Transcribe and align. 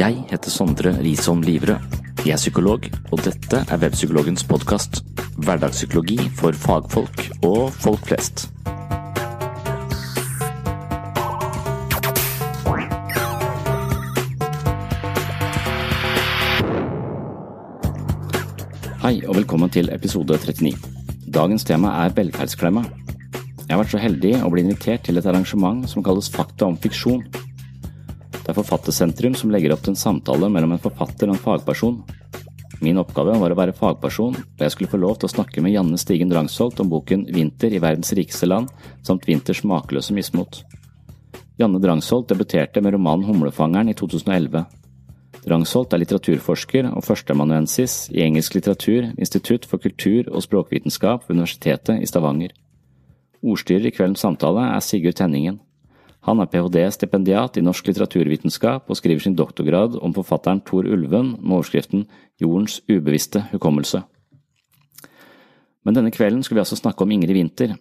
Jeg 0.00 0.22
heter 0.30 0.50
Sondre 0.50 0.90
Risholm 1.04 1.42
Livrød. 1.44 1.76
Jeg 2.24 2.32
er 2.32 2.36
psykolog, 2.40 2.86
og 3.12 3.20
dette 3.24 3.58
er 3.68 3.80
Webpsykologens 3.82 4.44
podkast. 4.48 5.02
Hverdagspsykologi 5.36 6.16
for 6.38 6.56
fagfolk 6.56 7.26
og 7.44 7.68
folk 7.72 8.06
flest. 8.08 8.48
Hei, 19.04 19.20
og 19.26 19.36
velkommen 19.36 19.70
til 19.70 19.92
episode 19.92 20.38
39. 20.38 20.99
Dagens 21.30 21.62
tema 21.62 21.92
er 22.02 22.10
velferdsklemma. 22.10 22.80
Jeg 23.60 23.70
har 23.70 23.78
vært 23.78 23.92
så 23.92 24.00
heldig 24.02 24.32
å 24.42 24.48
bli 24.50 24.64
invitert 24.64 25.04
til 25.06 25.20
et 25.20 25.26
arrangement 25.30 25.84
som 25.86 26.02
kalles 26.02 26.26
Fakta 26.34 26.66
om 26.66 26.74
fiksjon. 26.74 27.20
Det 28.32 28.48
er 28.50 28.56
Forfattersentrum 28.56 29.36
som 29.38 29.52
legger 29.54 29.76
opp 29.76 29.84
til 29.84 29.92
en 29.92 30.00
samtale 30.00 30.48
mellom 30.50 30.74
en 30.74 30.82
forfatter 30.82 31.30
og 31.30 31.36
en 31.36 31.44
fagperson. 31.44 32.00
Min 32.82 32.98
oppgave 32.98 33.36
var 33.38 33.54
å 33.54 33.60
være 33.60 33.76
fagperson, 33.78 34.40
og 34.40 34.64
jeg 34.64 34.74
skulle 34.74 34.90
få 34.90 34.98
lov 34.98 35.20
til 35.20 35.30
å 35.30 35.34
snakke 35.36 35.62
med 35.62 35.76
Janne 35.76 36.00
Stigen 36.02 36.32
Drangsholt 36.32 36.82
om 36.82 36.90
boken 36.90 37.28
Vinter 37.30 37.70
i 37.70 37.82
verdens 37.84 38.10
rikeste 38.18 38.50
land, 38.50 38.66
samt 39.06 39.30
Vinters 39.30 39.62
makeløse 39.62 40.16
mismot. 40.16 40.64
Janne 41.62 41.78
Drangsholt 41.78 42.26
debuterte 42.32 42.82
med 42.82 42.96
romanen 42.96 43.28
Humlefangeren 43.30 43.92
i 43.92 43.94
2011. 43.94 44.66
Drangsholt 45.40 45.94
er 45.94 46.02
litteraturforsker 46.02 46.90
og 46.90 47.04
førsteamanuensis 47.06 48.10
i 48.12 48.20
engelsk 48.26 48.58
litteratur 48.58 49.06
ved 49.06 49.22
Institutt 49.24 49.64
for 49.64 49.80
kultur- 49.80 50.28
og 50.28 50.44
språkvitenskap 50.44 51.24
ved 51.24 51.38
Universitetet 51.38 52.02
i 52.02 52.08
Stavanger. 52.08 52.52
Ordstyrer 53.40 53.88
i 53.88 53.94
kveldens 53.94 54.20
samtale 54.20 54.66
er 54.74 54.84
Sigurd 54.84 55.16
Tenningen. 55.16 55.60
Han 56.28 56.42
er 56.42 56.50
ph.d.-stipendiat 56.52 57.56
i 57.56 57.64
norsk 57.64 57.86
litteraturvitenskap 57.88 58.90
og 58.92 58.98
skriver 58.98 59.24
sin 59.24 59.36
doktorgrad 59.38 59.96
om 60.04 60.12
forfatteren 60.12 60.60
Tor 60.60 60.84
Ulven 60.84 61.38
med 61.40 61.56
overskriften 61.56 62.04
Jordens 62.40 62.82
ubevisste 62.90 63.46
hukommelse. 63.54 64.02
Men 65.84 65.96
denne 65.96 66.12
kvelden 66.12 66.44
skulle 66.44 66.60
vi 66.60 66.66
altså 66.66 66.76
snakke 66.76 67.06
om 67.06 67.16
Ingrid 67.16 67.32
Winther. 67.38 67.78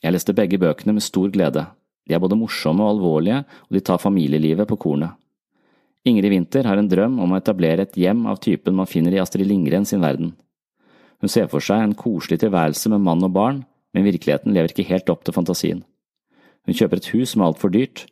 Jeg 0.00 0.12
leste 0.16 0.32
begge 0.32 0.56
bøkene 0.58 0.96
med 0.96 1.04
stor 1.04 1.28
glede. 1.28 1.66
De 2.08 2.14
er 2.14 2.22
både 2.22 2.38
morsomme 2.40 2.84
og 2.84 2.96
alvorlige, 2.96 3.44
og 3.68 3.76
de 3.76 3.84
tar 3.84 4.00
familielivet 4.00 4.68
på 4.68 4.80
kornet. 4.80 5.12
Ingrid 6.06 6.30
Winther 6.30 6.68
har 6.70 6.78
en 6.78 6.88
drøm 6.88 7.16
om 7.18 7.32
å 7.32 7.38
etablere 7.40 7.82
et 7.82 7.96
hjem 7.98 8.28
av 8.30 8.38
typen 8.42 8.76
man 8.78 8.86
finner 8.86 9.16
i 9.16 9.18
Astrid 9.18 9.48
Lindgren 9.50 9.86
sin 9.88 10.04
verden. 10.04 10.36
Hun 11.18 11.32
ser 11.32 11.48
for 11.50 11.64
seg 11.64 11.82
en 11.82 11.96
koselig 11.98 12.38
tilværelse 12.44 12.92
med 12.92 13.02
mann 13.02 13.24
og 13.26 13.32
barn, 13.34 13.64
men 13.90 14.06
virkeligheten 14.06 14.54
lever 14.54 14.70
ikke 14.70 14.86
helt 14.92 15.10
opp 15.10 15.24
til 15.26 15.34
fantasien. 15.34 15.82
Hun 16.66 16.78
kjøper 16.78 17.00
et 17.00 17.10
hus 17.14 17.32
som 17.32 17.42
er 17.42 17.50
altfor 17.50 17.74
dyrt, 17.74 18.04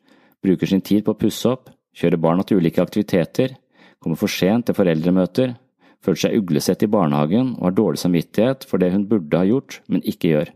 bruker 0.42 0.70
sin 0.70 0.82
tid 0.82 1.04
på 1.06 1.14
å 1.14 1.20
pusse 1.20 1.46
opp, 1.50 1.70
kjører 1.94 2.22
barna 2.24 2.42
til 2.42 2.58
ulike 2.58 2.82
aktiviteter, 2.82 3.54
kommer 4.02 4.18
for 4.18 4.32
sent 4.32 4.66
til 4.66 4.76
foreldremøter, 4.76 5.54
føler 6.04 6.20
seg 6.24 6.38
uglesett 6.40 6.82
i 6.84 6.90
barnehagen 6.90 7.54
og 7.56 7.68
har 7.68 7.78
dårlig 7.78 8.02
samvittighet 8.02 8.66
for 8.68 8.82
det 8.82 8.90
hun 8.92 9.06
burde 9.08 9.38
ha 9.38 9.46
gjort, 9.48 9.80
men 9.86 10.02
ikke 10.02 10.34
gjør. 10.34 10.54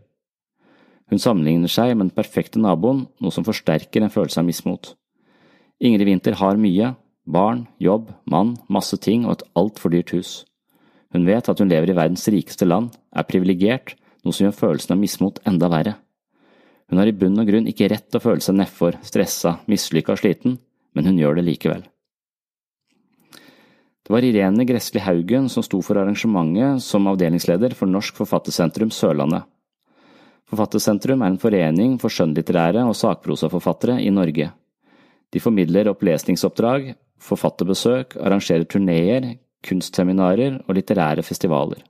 Hun 1.09 1.21
sammenligner 1.21 1.71
seg 1.71 1.95
med 1.95 2.09
den 2.09 2.17
perfekte 2.19 2.61
naboen, 2.61 3.07
noe 3.17 3.33
som 3.33 3.47
forsterker 3.47 4.03
en 4.03 4.13
følelse 4.13 4.43
av 4.43 4.45
mismot. 4.49 4.91
Ingrid 5.79 6.05
Winther 6.09 6.35
har 6.37 6.59
mye, 6.59 6.91
barn, 7.29 7.65
jobb, 7.77 8.09
mann, 8.25 8.55
masse 8.67 8.97
ting 8.97 9.25
og 9.27 9.37
et 9.37 9.47
altfor 9.59 9.93
dyrt 9.93 10.13
hus. 10.15 10.31
Hun 11.13 11.25
vet 11.25 11.49
at 11.49 11.61
hun 11.61 11.69
lever 11.69 11.91
i 11.91 11.97
verdens 11.97 12.27
rikeste 12.29 12.67
land, 12.67 12.91
er 13.13 13.27
privilegert, 13.29 13.95
noe 14.25 14.35
som 14.35 14.47
gjør 14.47 14.57
følelsen 14.57 14.95
av 14.95 15.01
mismot 15.01 15.39
enda 15.49 15.69
verre. 15.71 15.95
Hun 16.89 17.01
har 17.01 17.09
i 17.09 17.15
bunn 17.15 17.37
og 17.37 17.49
grunn 17.49 17.69
ikke 17.69 17.89
rett 17.91 18.09
til 18.09 18.19
å 18.19 18.23
føle 18.23 18.41
seg 18.41 18.57
nedfor, 18.57 18.97
stressa, 19.05 19.59
mislykka 19.69 20.15
og 20.15 20.21
sliten, 20.21 20.57
men 20.97 21.09
hun 21.09 21.21
gjør 21.21 21.39
det 21.39 21.45
likevel. 21.51 21.85
Det 24.09 24.15
var 24.15 24.25
Irene 24.25 24.65
Gressli 24.65 25.01
Haugen 25.05 25.45
som 25.53 25.61
sto 25.61 25.83
for 25.85 25.99
arrangementet 26.01 26.81
som 26.81 27.05
avdelingsleder 27.11 27.75
for 27.77 27.89
Norsk 27.89 28.17
Forfattersentrum 28.17 28.89
Sørlandet. 28.89 29.45
Forfattersentrum 30.49 31.21
er 31.21 31.29
en 31.29 31.37
forening 31.37 31.99
for 32.01 32.09
skjønnlitterære 32.09 32.87
og 32.89 32.97
sakprosaforfattere 32.97 33.99
i 34.01 34.09
Norge. 34.09 34.49
De 35.29 35.41
formidler 35.43 35.91
opplesningsoppdrag, 35.91 36.95
forfatterbesøk, 37.23 38.17
arrangerer 38.19 38.65
turneer, 38.69 39.35
kunstseminarer 39.65 40.61
og 40.65 40.75
litterære 40.77 41.23
festivaler. 41.25 41.83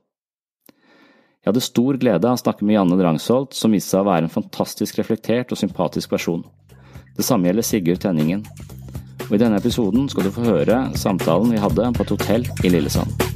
Jeg 1.40 1.54
hadde 1.54 1.62
stor 1.64 1.96
glede 1.96 2.28
av 2.28 2.36
å 2.36 2.40
snakke 2.42 2.66
med 2.68 2.76
Janne 2.76 2.98
Drangsholt, 3.00 3.54
som 3.56 3.72
viste 3.72 3.94
seg 3.94 4.02
å 4.02 4.10
være 4.10 4.26
en 4.26 4.34
fantastisk 4.34 4.98
reflektert 5.00 5.54
og 5.54 5.60
sympatisk 5.60 6.12
person. 6.12 6.42
Det 7.16 7.24
samme 7.24 7.48
gjelder 7.48 7.64
Sigurd 7.64 8.02
Tenningen. 8.02 8.44
Og 9.30 9.36
I 9.36 9.40
denne 9.40 9.56
episoden 9.56 10.08
skal 10.10 10.26
du 10.26 10.34
få 10.34 10.44
høre 10.44 10.82
samtalen 10.98 11.54
vi 11.54 11.62
hadde 11.62 11.92
på 11.96 12.04
et 12.04 12.12
hotell 12.12 12.46
i 12.66 12.74
Lillesand. 12.74 13.30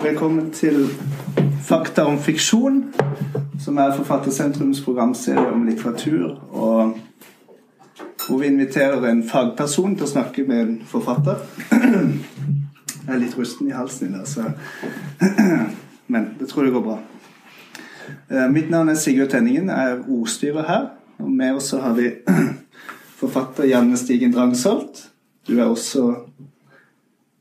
Velkommen 0.00 0.52
til 0.56 0.86
Fakta 1.68 2.06
om 2.06 2.18
fiksjon, 2.18 2.94
som 3.60 3.78
er 3.78 3.96
Forfattersentrums 3.96 4.80
programserie 4.80 5.50
om 5.52 5.66
litteratur. 5.66 6.38
og 6.50 6.98
hvor 8.28 8.38
vi 8.38 8.46
inviterer 8.46 9.04
en 9.08 9.22
fagperson 9.28 9.94
til 9.96 10.04
å 10.04 10.08
snakke 10.08 10.44
med 10.48 10.60
en 10.60 10.82
forfatter. 10.86 11.36
Jeg 11.72 13.14
er 13.14 13.20
litt 13.20 13.36
rusten 13.38 13.68
i 13.68 13.76
halsen 13.76 14.08
i 14.08 14.16
dag, 14.16 14.26
så 14.28 14.50
Men 16.06 16.30
det 16.40 16.48
tror 16.48 16.64
jeg 16.64 16.72
går 16.72 16.82
bra. 16.82 16.98
Eh, 18.30 18.48
mitt 18.52 18.70
navn 18.70 18.88
er 18.88 18.94
Sigurd 18.94 19.28
Tenningen. 19.28 19.68
Jeg 19.68 19.92
er 19.92 20.04
ordstyrer 20.08 20.68
her. 20.68 20.86
Og 21.18 21.30
med 21.30 21.56
oss 21.56 21.70
har 21.70 21.92
vi 21.92 22.10
forfatter 23.20 23.68
Janne 23.68 23.96
Stigen 23.96 24.32
Drangsholt. 24.32 25.10
Du 25.48 25.58
er 25.58 25.64
også 25.64 26.14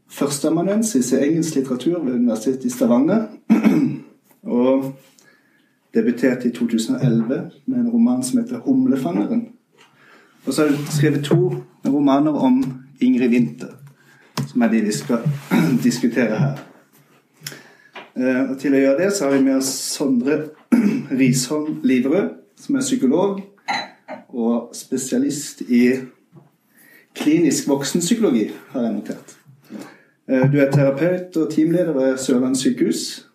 førsteamanuensis 0.07 1.11
i 1.11 1.23
engelsk 1.29 1.55
litteratur 1.55 2.03
ved 2.03 2.13
Universitetet 2.13 2.65
i 2.65 2.69
Stavanger. 2.69 3.27
Og 4.47 4.95
debuterte 5.93 6.47
i 6.47 6.51
2011 6.51 7.51
med 7.65 7.79
en 7.79 7.89
roman 7.89 8.23
som 8.23 8.39
heter 8.39 8.59
'Humlefangeren'. 8.59 9.53
Og 10.45 10.53
så 10.53 10.61
har 10.61 10.75
hun 10.75 10.85
skrevet 10.85 11.23
to 11.23 11.53
romaner 11.85 12.31
om 12.31 12.81
Ingrid 12.99 13.29
Winther, 13.29 13.67
som 14.47 14.61
er 14.61 14.67
de 14.67 14.81
vi 14.81 14.91
skal 14.91 15.19
diskutere 15.83 16.37
her. 16.39 16.57
Eh, 18.15 18.49
og 18.49 18.57
til 18.59 18.73
å 18.73 18.77
gjøre 18.77 19.03
det 19.03 19.13
så 19.13 19.25
har 19.25 19.37
vi 19.37 19.43
med 19.43 19.55
oss 19.55 19.65
Sondre 19.65 20.39
Risholm 21.19 21.79
Liverød, 21.83 22.29
som 22.57 22.75
er 22.75 22.81
psykolog 22.81 23.41
og 24.29 24.69
spesialist 24.73 25.61
i 25.61 25.91
klinisk 27.15 27.67
voksenpsykologi, 27.69 28.51
har 28.69 28.81
jeg 28.81 28.93
notert. 28.93 29.37
Eh, 30.27 30.51
du 30.51 30.57
er 30.59 30.71
terapeut 30.71 31.37
og 31.37 31.53
teamleder 31.53 31.93
ved 31.93 32.17
Sørlandet 32.17 32.57
sykehus 32.57 33.26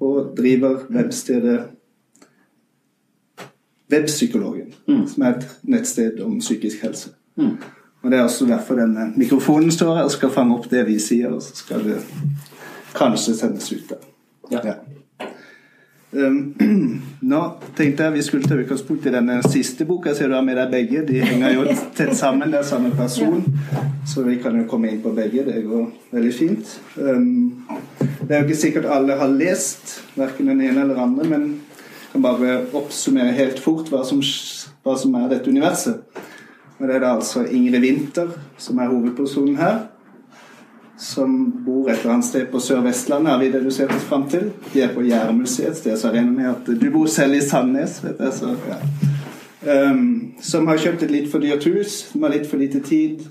og 0.00 0.32
driver 0.36 0.86
webstedet 0.90 1.60
Webpsykologen, 3.90 4.74
mm. 4.86 5.06
som 5.10 5.22
er 5.26 5.36
et 5.36 5.46
nettsted 5.62 6.20
om 6.22 6.38
psykisk 6.38 6.82
helse. 6.82 7.10
Mm. 7.36 7.56
Og 8.02 8.10
Det 8.10 8.18
er 8.18 8.22
også 8.22 8.46
derfor 8.46 8.74
denne 8.78 9.12
mikrofonen 9.16 9.70
står 9.70 9.96
her 9.96 10.06
og 10.06 10.10
skal 10.14 10.30
fange 10.30 10.54
opp 10.56 10.70
det 10.70 10.86
vi 10.86 10.98
sier, 11.02 11.32
og 11.34 11.42
så 11.42 11.56
skal 11.58 11.82
det 11.84 11.98
kanskje 12.94 13.34
sendes 13.34 13.72
ut 13.72 13.90
der. 13.90 14.06
Ja. 14.52 14.60
ja. 14.64 14.74
Um, 16.12 16.54
nå 17.20 17.40
tenkte 17.78 18.08
jeg 18.08 18.16
vi 18.16 18.22
skulle 18.26 18.48
ta 18.50 18.56
utgangspunkt 18.58 19.06
i 19.06 19.12
denne 19.14 19.38
siste 19.46 19.86
boka. 19.86 20.14
Ser 20.14 20.30
du 20.30 20.34
har 20.34 20.44
med 20.46 20.58
deg 20.58 20.72
begge. 20.72 21.04
De 21.06 21.20
henger 21.22 21.54
jo 21.54 21.66
tett 21.98 22.16
sammen. 22.18 22.50
Det 22.50 22.60
er 22.60 22.66
samme 22.66 22.90
person. 22.98 23.44
Så 24.08 24.24
vi 24.26 24.40
kan 24.42 24.58
jo 24.58 24.66
komme 24.70 24.90
inn 24.90 25.02
på 25.04 25.14
begge. 25.14 25.44
Det 25.46 25.62
går 25.68 25.86
veldig 26.16 26.32
fint. 26.34 26.74
Um, 26.96 27.68
det 28.00 28.34
er 28.34 28.42
jo 28.42 28.48
ikke 28.48 28.62
sikkert 28.64 28.90
alle 28.90 29.18
har 29.20 29.30
lest 29.30 30.00
verken 30.18 30.50
den 30.50 30.62
ene 30.62 30.82
eller 30.82 30.96
den 30.96 31.04
andre, 31.04 31.28
men 31.30 31.46
jeg 31.50 32.12
kan 32.12 32.26
bare 32.26 32.58
oppsummere 32.78 33.34
helt 33.34 33.62
fort 33.62 33.90
hva 33.90 34.02
som, 34.06 34.20
hva 34.82 34.96
som 34.98 35.14
er 35.18 35.30
dette 35.30 35.50
universet. 35.50 36.02
Og 36.80 36.88
Det 36.88 36.94
er 36.96 37.02
da 37.04 37.14
altså 37.14 37.44
Ingrid 37.44 37.82
Winther 37.84 38.30
som 38.58 38.78
er 38.80 38.90
hovedpersonen 38.90 39.58
her 39.60 39.82
som 41.00 41.62
bor 41.64 41.90
et 41.90 42.00
eller 42.00 42.12
annet 42.12 42.26
sted 42.28 42.46
på 42.52 42.60
Sør-Vestlandet, 42.60 43.32
har 43.32 43.38
vi 43.40 43.48
dedusert 43.52 43.92
oss 43.94 44.04
fram 44.04 44.26
til. 44.28 44.50
De 44.72 44.82
er 44.84 44.92
på 44.94 45.04
Jærmuseet 45.08 45.70
et 45.70 45.78
sted, 45.78 46.04
regner 46.04 46.32
med 46.32 46.50
at 46.50 46.68
du 46.80 46.90
bor 46.92 47.06
selv 47.08 47.38
i 47.38 47.40
Sandnes. 47.40 48.02
vet 48.04 48.20
jeg, 48.20 48.32
så, 48.36 48.52
ja. 48.68 49.90
um, 49.90 50.32
som 50.40 50.68
har 50.68 50.80
kjøpt 50.82 51.06
et 51.06 51.14
litt 51.14 51.30
for 51.32 51.40
dyrt 51.40 51.64
hus, 51.64 52.02
har 52.20 52.34
litt 52.34 52.46
for 52.50 52.60
lite 52.60 52.82
tid. 52.84 53.24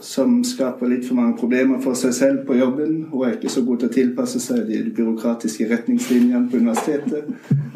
Som 0.00 0.42
skaper 0.44 0.88
litt 0.88 1.06
for 1.08 1.16
mange 1.16 1.36
problemer 1.40 1.80
for 1.84 1.96
seg 1.96 2.12
selv 2.14 2.42
på 2.48 2.56
jobben. 2.56 3.06
Hun 3.12 3.26
er 3.26 3.36
ikke 3.36 3.52
så 3.52 3.62
god 3.64 3.80
til 3.80 3.88
å 3.88 3.94
tilpasse 3.94 4.40
seg 4.44 4.66
de 4.68 4.82
byråkratiske 4.96 5.68
retningslinjene 5.70 6.48
på 6.50 6.60
universitetet, 6.60 7.28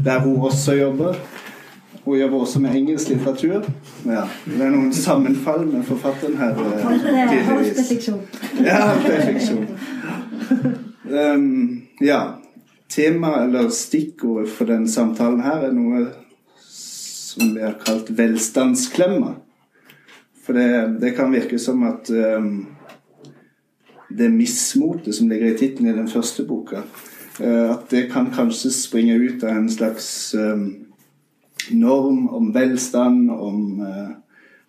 der 0.04 0.20
hun 0.24 0.48
også 0.48 0.76
jobber. 0.80 1.16
Hun 2.04 2.18
jobber 2.18 2.36
også 2.40 2.60
med 2.60 2.76
engelsk 2.76 3.08
litteratur. 3.12 3.66
Ja, 4.08 4.22
det 4.46 4.62
er 4.64 4.72
noen 4.72 4.92
sammenfall 4.96 5.66
med 5.68 5.84
forfatteren 5.84 6.38
her. 6.40 6.56
Eh, 6.56 7.34
tydeligvis. 7.34 8.08
Ja, 8.64 8.80
perfeksjon. 9.04 9.66
Um, 11.10 11.82
ja. 12.00 12.22
Tema, 12.90 13.44
eller 13.44 13.68
stikkordet 13.70 14.50
for 14.50 14.66
den 14.66 14.88
samtalen 14.88 15.44
her 15.44 15.68
er 15.68 15.76
noe 15.76 16.08
som 16.66 17.52
vi 17.54 17.62
har 17.62 17.76
kalt 17.84 18.10
velstandsklemma. 18.18 19.36
For 20.42 20.56
det, 20.56 20.96
det 21.04 21.14
kan 21.14 21.30
virke 21.30 21.60
som 21.62 21.84
at 21.86 22.10
um, 22.10 22.64
det 24.08 24.32
mismotet 24.34 25.14
som 25.14 25.28
ligger 25.30 25.52
i 25.52 25.58
tittelen 25.58 25.92
i 25.92 25.98
den 26.00 26.08
første 26.10 26.42
boka, 26.48 26.82
uh, 27.38 27.76
at 27.76 27.86
det 27.92 28.08
kan 28.10 28.32
kanskje 28.34 28.72
springe 28.74 29.20
ut 29.20 29.44
av 29.44 29.60
en 29.60 29.70
slags 29.70 30.08
um, 30.34 30.89
norm 31.78 32.28
om 32.28 32.54
velstand, 32.54 33.30
om 33.30 33.80
uh, 33.80 34.10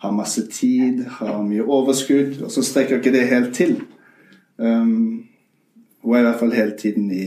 har 0.02 0.12
masse 0.12 0.48
tid, 0.52 1.06
har 1.20 1.44
mye 1.46 1.64
overskudd, 1.64 2.42
og 2.42 2.52
så 2.52 2.64
strekker 2.66 2.98
ikke 2.98 3.14
det 3.14 3.28
helt 3.30 3.54
til. 3.56 3.76
Um, 4.58 5.28
hun 6.02 6.16
er 6.16 6.20
i 6.20 6.28
hvert 6.30 6.40
fall 6.40 6.56
hele 6.58 6.78
tiden 6.78 7.12
i, 7.12 7.26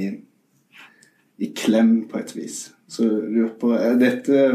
i 1.38 1.52
klem, 1.56 2.08
på 2.10 2.18
et 2.18 2.36
vis. 2.36 2.72
Så 2.88 3.06
lurer 3.06 3.54
på 3.60 3.74
er 3.78 3.98
dette 3.98 4.48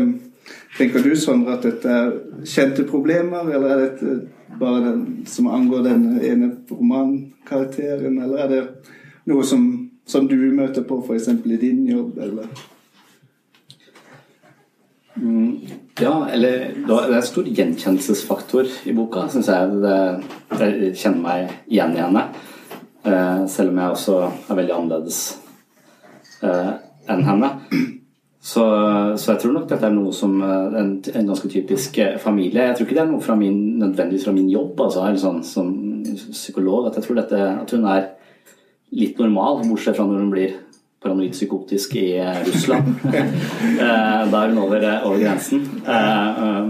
Tenker 0.78 1.04
du, 1.04 1.12
Sondre, 1.16 1.58
at 1.58 1.66
dette 1.66 1.90
er 1.94 2.12
kjente 2.48 2.86
problemer, 2.90 3.46
eller 3.54 3.70
er 3.70 3.82
dette 3.84 4.14
bare 4.60 4.80
den 4.88 5.04
som 5.30 5.48
angår 5.48 5.84
den 5.86 6.06
ene 6.26 6.50
romankarakteren, 6.72 8.18
eller 8.24 8.44
er 8.44 8.50
det 8.50 8.62
noe 9.30 9.46
som, 9.46 9.66
som 10.10 10.28
du 10.30 10.38
møter 10.56 10.86
på 10.88 11.02
f.eks. 11.04 11.28
i 11.46 11.60
din 11.62 11.84
jobb, 11.90 12.18
eller? 12.18 12.50
Mm, 15.20 15.68
ja, 16.00 16.14
eller 16.32 16.70
det 16.88 16.96
er 16.96 17.16
en 17.18 17.26
stor 17.28 17.48
gjenkjennelsesfaktor 17.48 18.70
i 18.88 18.94
boka, 18.96 19.26
syns 19.32 19.50
jeg. 19.52 19.80
Det, 19.84 19.98
jeg 20.62 20.96
kjenner 21.02 21.24
meg 21.26 21.54
igjen 21.68 21.96
i 21.98 22.04
henne. 22.04 22.26
Eh, 23.04 23.46
selv 23.52 23.74
om 23.74 23.80
jeg 23.82 23.96
også 23.96 24.18
er 24.28 24.60
veldig 24.60 24.76
annerledes 24.76 25.22
eh, 26.44 26.72
enn 27.12 27.26
henne. 27.28 27.52
Så, 28.40 28.64
så, 29.20 29.34
jeg 29.34 29.42
tror 29.42 29.52
nok 29.58 29.66
dette 29.68 29.84
er 29.84 29.92
noe 29.92 30.14
som 30.16 30.38
eh, 30.40 30.78
en, 30.80 30.94
en, 31.12 31.28
ganske 31.28 31.52
typisk 31.52 32.00
familie. 32.24 32.70
Jeg 32.70 32.78
tror 32.78 32.88
ikke 32.88 32.96
det 32.96 33.04
er 33.04 33.12
noe 33.12 33.24
fra 33.24 33.36
min, 33.40 33.60
nødvendigvis 33.82 34.30
fra 34.30 34.36
min 34.36 34.48
jobb 34.52 34.80
altså, 34.86 35.04
sånn, 35.20 35.44
som 35.44 35.74
psykolog. 36.32 36.88
At 36.88 37.00
jeg 37.00 37.08
tror 37.08 37.20
dette, 37.20 37.44
at 37.66 37.76
hun 37.76 37.88
er 37.92 38.08
litt 38.96 39.20
normal, 39.20 39.66
bortsett 39.68 40.00
fra 40.00 40.08
når 40.08 40.24
hun 40.24 40.34
blir 40.34 40.56
paranoid 41.02 41.32
psykotisk 41.32 41.96
i 41.96 42.08
eh, 42.18 42.42
Russland. 42.48 42.96
Eh, 43.80 44.24
da 44.32 44.40
er 44.44 44.52
hun 44.52 44.58
over, 44.60 44.84
eh, 44.84 45.06
over 45.08 45.20
grensen. 45.22 45.62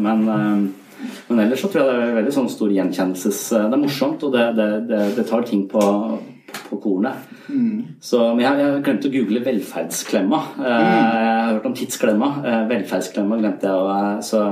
Men, 0.03 0.25
men, 0.27 1.39
ellers 1.39 1.61
så 1.63 1.69
tror 1.69 1.81
jeg 1.81 1.89
det 1.89 2.03
er 2.03 2.17
veldig 2.19 2.33
sånn 2.35 2.49
stor 2.51 2.73
gjenkjennelses... 2.73 3.39
Det 3.55 3.77
er 3.77 3.81
morsomt, 3.81 4.25
og 4.27 4.35
det, 4.35 4.45
det, 4.57 4.99
det, 5.17 5.25
tar 5.29 5.45
ting 5.47 5.63
på, 5.71 5.81
på 6.69 6.79
kornet. 6.83 7.25
Mm. 7.49 7.97
Så, 8.03 8.21
men 8.35 8.43
jeg, 8.45 8.59
jeg 8.61 8.83
glemte 8.85 9.09
å 9.09 9.13
google 9.15 9.43
'velferdsklemma'. 9.45 10.41
Mm. 10.59 10.67
Jeg 10.67 11.39
har 11.39 11.53
hørt 11.55 11.69
om 11.71 11.77
'tidsklemma'. 11.79 12.31
Velferdsklemma 12.69 13.39
glemte 13.41 13.73
jeg. 13.73 14.27
Så 14.29 14.43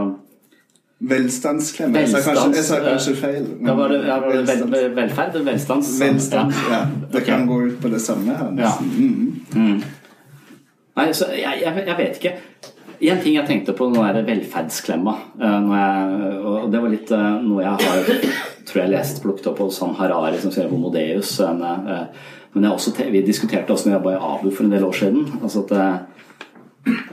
Velstandsklemme. 1.00 2.00
Jeg 2.00 2.10
sa 2.10 2.22
kanskje, 2.26 2.56
jeg 2.56 2.66
sa 2.66 2.78
kanskje 2.82 3.14
feil. 3.20 3.44
Da 3.62 3.76
var 3.78 3.92
det, 3.94 4.00
ja, 4.08 4.16
var 4.24 4.34
det 4.34 4.56
vel, 4.72 4.88
velferd? 4.98 5.36
Velstands? 5.46 5.92
Velstand, 6.02 6.54
ja. 6.72 6.80
Det 7.12 7.22
okay. 7.22 7.26
kan 7.26 7.46
gå 7.48 7.60
ut 7.68 7.82
på 7.82 7.92
det 7.94 8.02
samme 8.02 8.34
her. 8.34 8.50
Ja. 8.58 8.72
Mm. 8.82 9.36
Mm. 9.54 9.84
Nei, 10.98 11.12
så 11.14 11.30
jeg, 11.38 11.62
jeg, 11.62 11.84
jeg, 11.86 11.98
vet 12.00 12.18
ikke. 12.18 12.34
En 13.12 13.20
ting 13.22 13.36
jeg 13.38 13.46
tenkte 13.46 13.76
på 13.78 13.92
nå 13.94 14.02
er 14.08 14.24
velferdsklemma. 14.26 15.14
Eh, 15.38 15.68
og 16.42 16.72
det 16.74 16.82
var 16.82 16.94
litt 16.96 17.14
eh, 17.14 17.28
noe 17.46 17.62
jeg 17.62 17.86
har 17.86 18.10
tror 18.68 18.82
jeg 18.82 18.92
lest 18.92 19.22
plukket 19.24 19.52
opp 19.52 19.62
hos 19.62 19.78
Harari 20.00 20.42
som 20.42 20.52
skrev 20.52 20.74
om 20.74 20.88
Deus. 20.96 21.36
Eh, 21.46 22.02
men 22.58 22.72
også, 22.72 22.96
vi 23.14 23.22
diskuterte 23.22 23.76
også 23.76 23.86
når 23.86 23.94
jeg 23.94 24.00
jobba 24.00 24.16
i 24.16 24.24
Abu 24.32 24.50
for 24.50 24.66
en 24.66 24.74
del 24.74 24.88
år 24.88 24.98
siden. 24.98 25.30
Altså 25.44 25.62
at, 25.62 25.78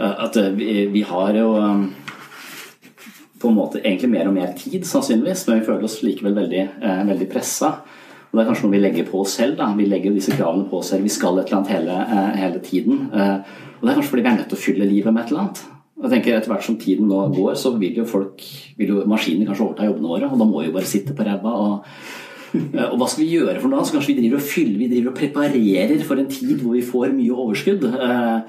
at 0.00 0.40
vi, 0.56 0.86
vi 0.94 1.04
har 1.04 1.36
jo 1.36 1.52
på 3.44 3.52
en 3.52 3.58
måte 3.58 3.82
egentlig 3.82 4.10
mer 4.14 4.30
og 4.30 4.34
mer 4.36 4.54
tid, 4.58 4.86
sannsynligvis, 4.88 5.44
men 5.48 5.60
vi 5.60 5.68
føler 5.68 5.86
oss 5.86 6.00
likevel 6.04 6.34
veldig, 6.40 6.64
eh, 6.80 7.04
veldig 7.12 7.28
pressa. 7.30 7.76
Og 8.34 8.40
Det 8.40 8.42
er 8.42 8.48
kanskje 8.50 8.64
noe 8.64 8.74
vi 8.74 8.82
legger 8.82 9.04
på 9.06 9.20
oss 9.22 9.36
selv. 9.38 9.56
Da. 9.60 9.68
Vi 9.78 9.84
legger 9.86 10.14
disse 10.14 10.34
kravene 10.34 10.66
på 10.66 10.80
oss 10.80 10.88
selv. 10.90 11.04
Vi 11.06 11.12
skal 11.14 11.38
et 11.38 11.46
eller 11.46 11.60
annet 11.60 11.70
hele, 11.70 11.98
eh, 12.02 12.36
hele 12.40 12.58
tiden. 12.58 13.06
Eh, 13.14 13.36
og 13.78 13.82
Det 13.82 13.90
er 13.90 14.00
kanskje 14.00 14.10
fordi 14.10 14.24
vi 14.24 14.28
er 14.32 14.38
nødt 14.38 14.48
til 14.48 14.58
å 14.58 14.64
fylle 14.64 14.90
livet 14.90 15.14
med 15.14 15.22
et 15.22 15.30
eller 15.30 15.40
annet. 15.44 15.60
Jeg 16.02 16.10
tenker 16.10 16.36
Etter 16.36 16.50
hvert 16.50 16.66
som 16.66 16.76
tiden 16.76 17.06
nå 17.06 17.20
går, 17.32 17.54
så 17.54 17.78
vil 17.78 17.94
jo 17.94 18.04
folk, 18.04 18.42
vil 18.76 18.88
jo 18.88 19.04
maskiner 19.06 19.46
kanskje 19.46 19.68
overta 19.68 19.86
jobbene 19.86 20.10
våre. 20.10 20.32
Og 20.32 20.38
da 20.40 20.44
må 20.44 20.60
vi 20.60 20.66
jo 20.66 20.74
bare 20.74 20.90
sitte 20.90 21.14
på 21.14 21.24
ræva. 21.24 21.52
Og, 21.54 21.84
eh, 22.74 22.88
og 22.90 22.98
hva 22.98 23.08
skal 23.08 23.24
vi 23.24 23.38
gjøre 23.38 23.60
for 23.60 23.68
noe? 23.68 23.84
Så 23.86 23.94
kanskje 23.94 24.16
vi 24.16 24.20
driver 24.22 24.42
og 24.42 24.48
fyller, 24.50 24.78
vi 24.78 24.90
driver 24.90 25.12
og 25.12 25.18
preparerer 25.22 26.02
for 26.02 26.18
en 26.18 26.26
tid 26.26 26.58
hvor 26.58 26.74
vi 26.74 26.82
får 26.82 27.14
mye 27.14 27.30
overskudd. 27.30 27.86
Eh, 27.94 28.40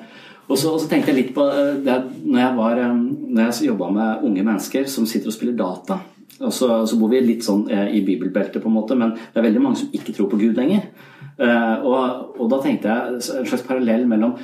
og 0.46 0.60
så, 0.60 0.74
tenkte 0.90 1.12
jeg 1.12 1.22
litt 1.22 1.32
på 1.36 1.46
eh, 1.50 1.78
det 1.86 1.96
når 2.22 2.42
jeg, 2.42 2.58
var, 2.60 2.82
eh, 2.84 3.00
jeg 3.40 3.70
jobba 3.72 3.90
med 3.96 4.28
unge 4.28 4.46
mennesker 4.46 4.90
som 4.92 5.08
sitter 5.10 5.32
og 5.32 5.38
spiller 5.38 5.58
data. 5.58 6.00
Og 6.36 6.52
så, 6.54 6.70
så 6.86 6.98
bor 7.00 7.10
vi 7.14 7.24
litt 7.24 7.46
sånn 7.46 7.66
eh, 7.72 7.96
i 7.98 8.04
bibelbeltet, 8.06 8.62
på 8.62 8.70
en 8.70 8.78
måte, 8.78 8.98
men 9.00 9.16
det 9.16 9.40
er 9.40 9.48
veldig 9.48 9.64
mange 9.64 9.82
som 9.82 9.96
ikke 9.96 10.14
tror 10.14 10.30
på 10.32 10.42
Gud 10.42 10.60
lenger. 10.60 10.90
Og, 11.36 12.38
og 12.40 12.46
da 12.48 12.62
tenkte 12.64 12.88
jeg 12.88 13.16
en 13.18 13.48
slags 13.50 13.66
parallell 13.68 14.06
mellom 14.08 14.38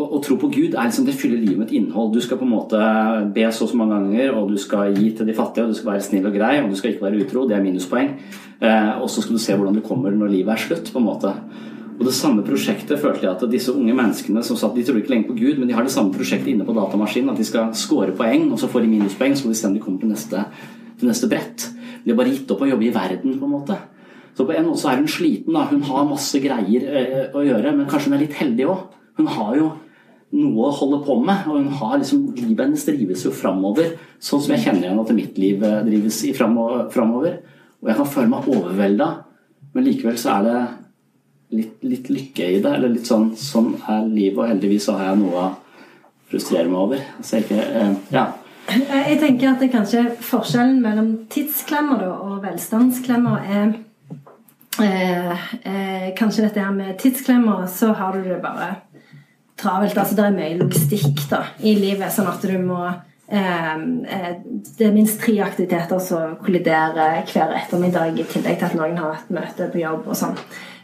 å, 0.00 0.20
tro 0.22 0.36
på 0.38 0.46
Gud 0.54 0.76
er 0.76 0.86
liksom 0.86 1.08
det 1.08 1.16
fyller 1.18 1.40
livet 1.42 1.58
med 1.58 1.66
et 1.66 1.72
innhold. 1.80 2.12
Du 2.14 2.22
skal 2.22 2.38
på 2.38 2.46
en 2.46 2.52
måte 2.52 2.78
be 3.34 3.48
så 3.50 3.66
og 3.66 3.72
så 3.72 3.80
mange 3.80 3.98
ganger, 3.98 4.30
og 4.38 4.52
du 4.52 4.60
skal 4.62 4.94
gi 4.94 5.10
til 5.16 5.26
de 5.26 5.34
fattige, 5.34 5.66
og 5.66 5.74
du 5.74 5.78
skal 5.80 5.90
være 5.96 6.04
snill 6.06 6.28
og 6.30 6.36
grei, 6.38 6.52
og 6.62 6.70
du 6.70 6.78
skal 6.78 6.92
ikke 6.92 7.08
være 7.08 7.24
utro. 7.24 7.42
Det 7.50 7.56
er 7.58 7.64
minuspoeng. 7.64 8.14
og 9.02 9.10
så 9.10 9.24
skal 9.24 9.36
du 9.36 9.42
se 9.42 9.56
hvordan 9.58 9.80
du 9.80 9.82
kommer 9.84 10.14
når 10.14 10.32
livet 10.36 10.54
er 10.54 10.62
slutt. 10.68 10.92
på 10.92 11.02
en 11.02 11.08
måte. 11.10 11.34
Og 12.00 12.06
det 12.08 12.14
samme 12.16 12.40
prosjektet 12.46 12.96
følte 12.96 13.26
jeg 13.26 13.34
at 13.34 13.42
disse 13.52 13.72
unge 13.76 13.92
menneskene 13.92 14.40
som 14.46 14.56
satt, 14.56 14.72
de 14.72 14.86
trodde 14.86 15.02
ikke 15.02 15.12
lenger 15.12 15.28
på 15.28 15.36
Gud, 15.36 15.58
men 15.60 15.68
de 15.68 15.74
har 15.76 15.84
det 15.84 15.92
samme 15.92 16.14
prosjektet 16.14 16.54
inne 16.54 16.64
på 16.64 16.72
datamaskinen. 16.72 17.34
At 17.34 17.40
de 17.40 17.44
skal 17.44 17.74
score 17.76 18.14
poeng, 18.16 18.46
og 18.48 18.56
så 18.62 18.70
får 18.72 18.86
de 18.86 18.92
minuspoeng, 18.94 19.36
så 19.36 19.44
må 19.44 19.52
de 19.52 19.58
se 19.60 19.68
om 19.68 19.76
de 19.76 19.82
kommer 19.84 20.00
til 20.00 20.14
neste, 20.14 20.46
til 20.96 21.10
neste 21.12 21.28
brett. 21.28 21.66
De 22.00 22.14
har 22.14 22.16
bare 22.16 22.32
gitt 22.32 22.54
opp 22.54 22.64
å 22.64 22.70
jobbe 22.70 22.88
i 22.88 22.94
verden, 22.94 23.36
på 23.36 23.44
en 23.44 23.52
måte. 23.52 23.76
Så 24.32 24.48
på 24.48 24.56
en 24.56 24.70
måte 24.70 24.80
så 24.80 24.94
er 24.94 25.02
hun 25.02 25.12
sliten. 25.12 25.52
da, 25.52 25.66
Hun 25.68 25.84
har 25.90 26.08
masse 26.08 26.40
greier 26.40 26.88
eh, 26.88 27.22
å 27.36 27.44
gjøre, 27.44 27.76
men 27.76 27.90
kanskje 27.90 28.08
hun 28.08 28.16
er 28.16 28.24
litt 28.24 28.40
heldig 28.40 28.70
òg. 28.72 28.98
Hun 29.20 29.28
har 29.36 29.54
jo 29.60 29.70
noe 30.40 30.70
å 30.70 30.74
holde 30.80 31.04
på 31.04 31.20
med. 31.20 31.44
Og 31.52 31.60
hun 31.60 31.78
har 31.82 31.96
liksom, 32.00 32.30
livet 32.38 32.64
hennes 32.64 32.88
drives 32.88 33.28
jo 33.28 33.36
framover, 33.36 33.92
sånn 34.16 34.40
som 34.40 34.56
jeg 34.56 34.64
kjenner 34.64 34.88
igjen 34.88 35.04
at 35.04 35.16
mitt 35.20 35.40
liv 35.42 35.68
eh, 35.68 35.82
drives 35.84 36.24
framover. 36.40 37.40
Og 37.84 37.92
jeg 37.92 38.00
kan 38.00 38.14
føle 38.16 38.32
meg 38.32 38.48
overvelda, 38.56 39.14
men 39.76 39.84
likevel 39.84 40.16
så 40.20 40.38
er 40.38 40.48
det 40.48 40.60
litt, 41.54 41.80
litt, 41.82 42.10
lykke 42.10 42.50
i 42.56 42.60
det. 42.62 42.74
Eller 42.74 42.94
litt 42.94 43.08
sånn 43.08 43.32
sånn 43.38 43.74
er 43.84 44.06
livet, 44.06 44.38
og 44.38 44.50
heldigvis 44.52 44.88
så 44.88 44.98
har 44.98 45.12
jeg 45.12 45.22
noe 45.22 45.44
å 45.44 45.48
frustrere 46.30 46.68
meg 46.70 46.80
over. 46.80 47.04
Så 47.22 47.38
jeg 47.38 47.48
ikke, 47.48 47.66
eh, 47.80 47.94
ja. 48.14 48.26
Jeg 48.70 49.18
tenker 49.18 49.50
at 49.50 49.62
det 49.62 49.70
kanskje 49.72 50.04
forskjellen 50.22 50.78
mellom 50.82 51.08
tidsklemmer 51.32 52.04
og 52.12 52.36
velstandsklemmer 52.44 53.48
er 53.50 53.72
eh, 54.78 55.48
eh, 55.64 56.06
Kanskje 56.18 56.44
dette 56.46 56.62
her 56.62 56.72
med 56.74 56.98
tidsklemmer, 57.00 57.66
så 57.66 57.92
har 57.98 58.14
du 58.14 58.28
det 58.28 58.38
bare 58.42 58.76
travelt. 59.60 59.98
Altså 59.98 60.16
det 60.18 60.26
er 60.26 60.36
mye 60.36 60.58
logistikk 60.60 61.24
da, 61.30 61.44
i 61.66 61.74
livet, 61.78 62.12
sånn 62.14 62.30
at 62.30 62.44
du 62.46 62.56
må 62.62 62.80
eh, 62.86 63.74
eh, 63.74 64.32
Det 64.78 64.86
er 64.86 64.94
minst 64.94 65.20
tre 65.22 65.36
aktiviteter 65.44 66.02
som 66.04 66.36
kolliderer 66.44 67.24
hver 67.30 67.56
ettermiddag, 67.58 68.14
i 68.18 68.28
tillegg 68.28 68.60
til 68.60 68.70
at 68.70 68.78
noen 68.78 68.98
har 69.00 69.18
et 69.18 69.32
møte 69.34 69.70
på 69.72 69.82
jobb 69.82 70.06
og 70.06 70.18
sånn. 70.18 70.38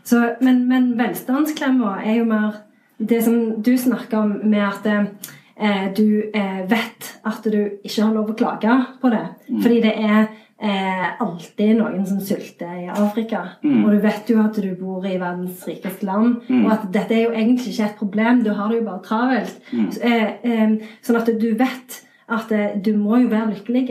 Så, 0.07 0.23
men, 0.41 0.65
men 0.71 0.93
velstandsklemma 0.99 1.99
er 2.05 2.21
jo 2.21 2.27
mer 2.31 2.61
det 2.97 3.23
som 3.27 3.63
du 3.63 3.75
snakker 3.79 4.23
om 4.23 4.35
med 4.47 4.63
at 4.65 4.87
eh, 4.87 5.89
du 5.97 6.31
eh, 6.31 6.63
vet 6.71 7.09
at 7.27 7.45
du 7.45 7.59
ikke 7.83 8.03
har 8.05 8.15
lov 8.15 8.31
å 8.33 8.37
klage 8.39 8.77
på 9.03 9.11
det. 9.13 9.25
Mm. 9.51 9.63
Fordi 9.65 9.81
det 9.83 9.95
er 9.99 10.21
eh, 10.63 11.09
alltid 11.21 11.75
noen 11.81 12.07
som 12.09 12.21
sulter 12.25 12.79
i 12.85 12.89
Afrika. 12.93 13.43
Mm. 13.65 13.83
Og 13.85 13.93
du 13.93 14.01
vet 14.05 14.33
jo 14.33 14.41
at 14.45 14.63
du 14.63 14.71
bor 14.79 15.05
i 15.05 15.19
verdens 15.19 15.67
rikeste 15.69 16.09
land, 16.09 16.41
mm. 16.49 16.65
og 16.65 16.73
at 16.79 16.89
dette 16.95 17.17
er 17.17 17.27
jo 17.27 17.35
egentlig 17.35 17.75
ikke 17.75 17.91
et 17.91 18.01
problem. 18.01 18.43
Du 18.47 18.53
har 18.55 18.71
det 18.71 18.81
jo 18.81 18.89
bare 18.89 19.05
travelt. 19.05 19.61
Mm. 19.73 19.89
Eh, 20.01 20.29
eh, 20.53 20.99
sånn 21.05 21.21
at 21.21 21.33
du 21.35 21.51
vet 21.59 22.03
at 22.29 22.53
eh, 22.53 22.79
du 22.83 22.93
må 22.99 23.21
jo 23.23 23.33
være 23.33 23.53
lykkelig 23.55 23.85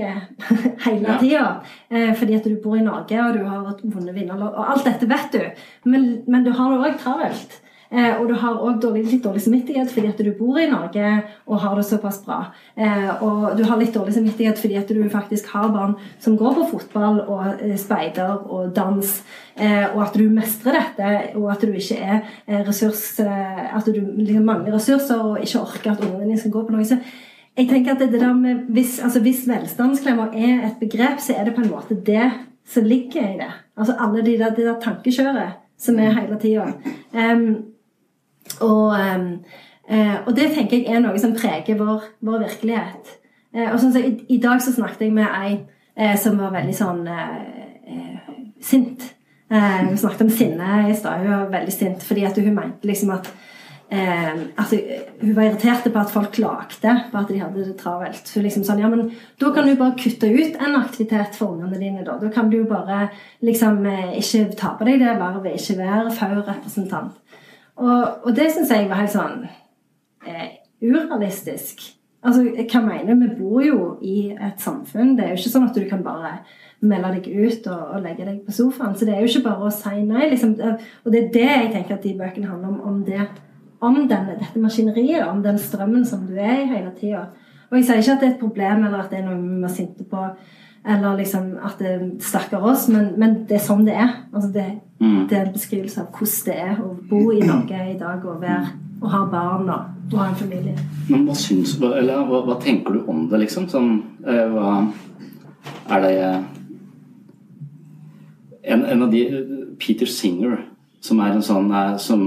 hele 0.88 1.06
ja. 1.08 1.20
tida. 1.22 1.46
fordi 2.20 2.36
at 2.36 2.48
du 2.48 2.58
bor 2.64 2.76
i 2.76 2.84
Norge, 2.84 3.20
og 3.22 3.38
du 3.38 3.46
har 3.46 3.64
vært 3.68 3.84
vonde 3.84 4.16
vinnerlag. 4.16 4.56
Og 4.56 4.74
alt 4.74 4.90
dette 4.90 5.10
vet 5.10 5.38
du. 5.38 5.64
Men, 5.90 6.10
men 6.28 6.44
du 6.44 6.52
har 6.52 6.74
det 6.74 6.82
òg 6.82 7.00
travelt. 7.00 7.62
Eh, 7.92 8.16
og 8.18 8.28
du 8.28 8.34
har 8.42 8.58
òg 8.66 8.84
litt 8.96 9.22
dårlig 9.24 9.44
samvittighet 9.46 9.92
fordi 9.94 10.10
at 10.10 10.22
du 10.26 10.32
bor 10.36 10.58
i 10.58 10.66
Norge 10.68 11.10
og 11.46 11.60
har 11.62 11.78
det 11.78 11.86
såpass 11.86 12.18
bra. 12.26 12.40
Eh, 12.76 13.12
og 13.24 13.54
du 13.60 13.64
har 13.68 13.78
litt 13.80 13.94
dårlig 13.94 14.16
samvittighet 14.16 14.60
fordi 14.60 14.80
at 14.80 14.90
du 14.90 15.04
faktisk 15.12 15.52
har 15.54 15.70
barn 15.74 15.94
som 16.20 16.38
går 16.40 16.58
på 16.58 16.68
fotball 16.74 17.22
og 17.24 17.62
eh, 17.62 17.76
speider 17.80 18.42
og 18.50 18.74
dans, 18.76 19.14
eh, 19.56 19.86
og 19.94 20.02
at 20.08 20.18
du 20.18 20.26
mestrer 20.34 20.80
dette, 20.80 21.14
og 21.38 21.52
at 21.54 21.62
du 21.62 21.78
ikke 21.78 22.00
er 22.02 22.18
eh, 22.48 22.66
ressurs 22.66 23.20
eh, 23.24 23.64
At 23.76 23.86
du 23.86 24.02
liksom 24.02 24.46
mangler 24.50 24.76
ressurser 24.76 25.22
og 25.22 25.40
ikke 25.44 25.62
orker 25.62 25.94
at 25.94 26.04
ungene 26.04 26.26
dine 26.26 26.42
skal 26.42 26.56
gå 26.58 26.66
på 26.66 26.76
noe. 26.76 27.00
Jeg 27.56 27.70
tenker 27.70 27.94
at 27.94 28.02
det 28.04 28.20
der 28.20 28.34
med, 28.34 28.66
hvis, 28.76 29.00
altså 29.00 29.22
hvis 29.24 29.46
velstandsklemmer 29.48 30.34
er 30.36 30.66
et 30.68 30.80
begrep, 30.80 31.20
så 31.20 31.34
er 31.38 31.46
det 31.48 31.56
på 31.56 31.62
en 31.62 31.72
måte 31.72 31.96
det 32.06 32.32
som 32.68 32.84
ligger 32.84 33.22
i 33.22 33.38
det. 33.40 33.52
Altså 33.78 33.96
alle 34.00 34.26
de 34.26 34.38
der, 34.40 34.56
de 34.56 34.66
der 34.66 34.80
tankekjøret 34.82 35.62
som 35.78 36.00
er 36.00 36.16
hele 36.20 36.40
tida. 36.40 36.66
Um, 37.14 37.64
og, 38.62 39.00
eh, 39.90 40.16
og, 40.26 40.36
det 40.36 40.52
tenker 40.56 40.78
jeg 40.78 40.96
er 40.96 41.02
noe 41.04 41.20
som 41.20 41.36
preger 41.36 41.80
vår, 41.80 42.04
vår 42.26 42.44
virkelighet. 42.44 43.16
Uh, 43.56 43.70
og 43.72 43.80
sånn 43.80 43.96
så, 43.96 44.04
i, 44.04 44.14
i, 44.36 44.40
dag 44.44 44.62
så 44.64 44.76
snakket 44.76 45.08
jeg 45.08 45.16
med 45.16 45.28
ei 45.28 45.58
uh, 46.00 46.16
som 46.20 46.40
var 46.40 46.56
veldig 46.56 46.76
sånn 46.76 47.04
sint. 48.64 49.12
Hun 49.46 49.98
snakket 50.00 50.24
om 50.26 50.30
sinne 50.34 50.78
i 50.90 50.96
stad. 50.98 51.22
Hun 51.22 51.30
var 51.30 51.52
veldig 51.54 51.74
sint 51.74 52.04
fordi 52.04 52.24
at 52.26 52.38
hun 52.42 52.56
mente 52.56 52.88
liksom 52.90 53.12
at 53.14 53.30
Eh, 53.92 54.32
altså, 54.58 54.80
hun 55.22 55.36
var 55.36 55.44
irritert 55.44 55.86
på 55.86 56.00
at 56.02 56.10
folk 56.10 56.32
klagde 56.34 56.94
på 57.12 57.20
at 57.20 57.30
de 57.30 57.40
hadde 57.40 57.66
det 57.68 57.76
travelt. 57.78 58.32
Hun 58.34 58.44
liksom 58.44 58.64
sånn, 58.66 58.82
ja, 58.82 58.90
men 58.90 59.12
Da 59.40 59.52
kan 59.54 59.68
du 59.68 59.76
bare 59.78 59.98
kutte 60.00 60.32
ut 60.32 60.58
en 60.58 60.80
aktivitet 60.80 61.38
for 61.38 61.54
ungene 61.54 61.80
dine. 61.80 62.06
Da 62.06 62.18
Da 62.18 62.32
kan 62.34 62.50
du 62.50 62.64
bare 62.66 63.10
liksom 63.42 63.86
ikke 64.18 64.56
ta 64.58 64.74
på 64.78 64.86
deg 64.86 65.00
det 65.00 65.20
vervet, 65.20 65.60
ikke 65.60 65.78
være 65.84 66.12
FAU-representant. 66.12 67.14
Og, 67.78 68.26
og 68.26 68.36
det 68.36 68.52
syns 68.52 68.72
jeg 68.72 68.90
var 68.90 69.04
helt 69.04 69.14
sånn 69.14 69.48
eh, 70.26 70.58
urealistisk. 70.82 71.84
Altså, 72.26 72.42
hva 72.42 72.82
mener 72.82 73.14
du? 73.14 73.22
Vi 73.22 73.34
bor 73.38 73.62
jo 73.62 73.80
i 74.02 74.32
et 74.34 74.62
samfunn. 74.62 75.14
Det 75.18 75.26
er 75.26 75.34
jo 75.34 75.42
ikke 75.42 75.54
sånn 75.54 75.68
at 75.70 75.76
du 75.78 75.84
kan 75.90 76.02
bare 76.06 76.40
melde 76.86 77.12
deg 77.20 77.28
ut 77.30 77.68
og, 77.72 77.82
og 77.96 78.06
legge 78.06 78.26
deg 78.26 78.40
på 78.46 78.56
sofaen. 78.56 78.96
Så 78.98 79.06
det 79.06 79.16
er 79.16 79.22
jo 79.22 79.30
ikke 79.30 79.50
bare 79.50 79.68
å 79.68 79.74
si 79.74 80.02
nei. 80.02 80.30
Liksom. 80.32 80.56
Og 81.04 81.12
det 81.14 81.22
er 81.22 81.34
det 81.36 81.50
jeg 81.52 81.74
tenker 81.76 81.98
at 81.98 82.08
de 82.08 82.16
bøkene 82.18 82.50
handler 82.50 82.72
om. 82.72 82.80
Om, 82.90 83.04
det, 83.06 83.28
om 83.86 84.04
denne, 84.10 84.38
dette 84.40 84.62
maskineriet, 84.62 85.26
om 85.28 85.42
den 85.44 85.58
strømmen 85.62 86.06
som 86.08 86.26
du 86.28 86.36
er 86.38 86.62
i 86.64 86.70
hele 86.70 86.92
tida. 87.00 87.28
Og 87.70 87.80
jeg 87.80 87.88
sier 87.88 88.02
ikke 88.02 88.14
at 88.16 88.22
det 88.22 88.28
er 88.28 88.34
et 88.36 88.44
problem, 88.44 88.86
eller 88.86 89.02
at 89.04 89.12
det 89.12 89.20
er 89.20 89.26
noe 89.26 89.40
vi 89.40 89.62
må 89.64 89.72
sinte 89.72 90.06
på, 90.10 90.28
eller 90.86 91.18
liksom 91.18 91.56
at 91.66 91.80
det 91.82 91.94
stakkar 92.22 92.66
oss, 92.72 92.88
men, 92.94 93.14
men, 93.18 93.40
det 93.50 93.58
er 93.58 93.64
sånn 93.66 93.86
det 93.88 93.96
er. 93.98 94.12
Altså 94.32 94.52
det, 94.54 94.66
mm. 95.02 95.22
det, 95.30 95.38
er 95.38 95.48
en 95.48 95.56
beskrivelse 95.56 96.04
av 96.04 96.12
hvordan 96.14 96.46
det 96.46 96.58
er 96.62 96.82
å 96.84 96.92
bo 97.10 97.22
i 97.34 97.42
Norge 97.42 97.80
i 97.90 97.98
dag 97.98 98.26
og, 98.26 98.38
være, 98.44 98.76
og 99.02 99.08
ha 99.10 99.24
barn 99.32 99.72
og, 99.74 99.88
og, 100.12 100.20
ha 100.22 100.30
en 100.30 100.38
familie. 100.38 100.76
Men 101.10 101.26
hva, 101.26 101.38
syns, 101.40 101.74
eller, 101.82 102.22
hva, 102.30 102.44
hva 102.46 102.60
tenker 102.62 103.00
du 103.00 103.10
om 103.10 103.26
det, 103.32 103.42
liksom? 103.48 103.66
Sånn, 103.72 103.98
eh, 104.28 104.46
hva 104.54 104.76
er 105.96 106.06
det 106.06 106.14
en, 108.66 108.86
en, 108.86 109.02
av 109.02 109.10
de 109.12 109.26
Peter 109.82 110.10
Singer, 110.10 110.60
som 111.02 111.22
er 111.22 111.34
en 111.34 111.46
sånn 111.46 111.74
som 112.02 112.22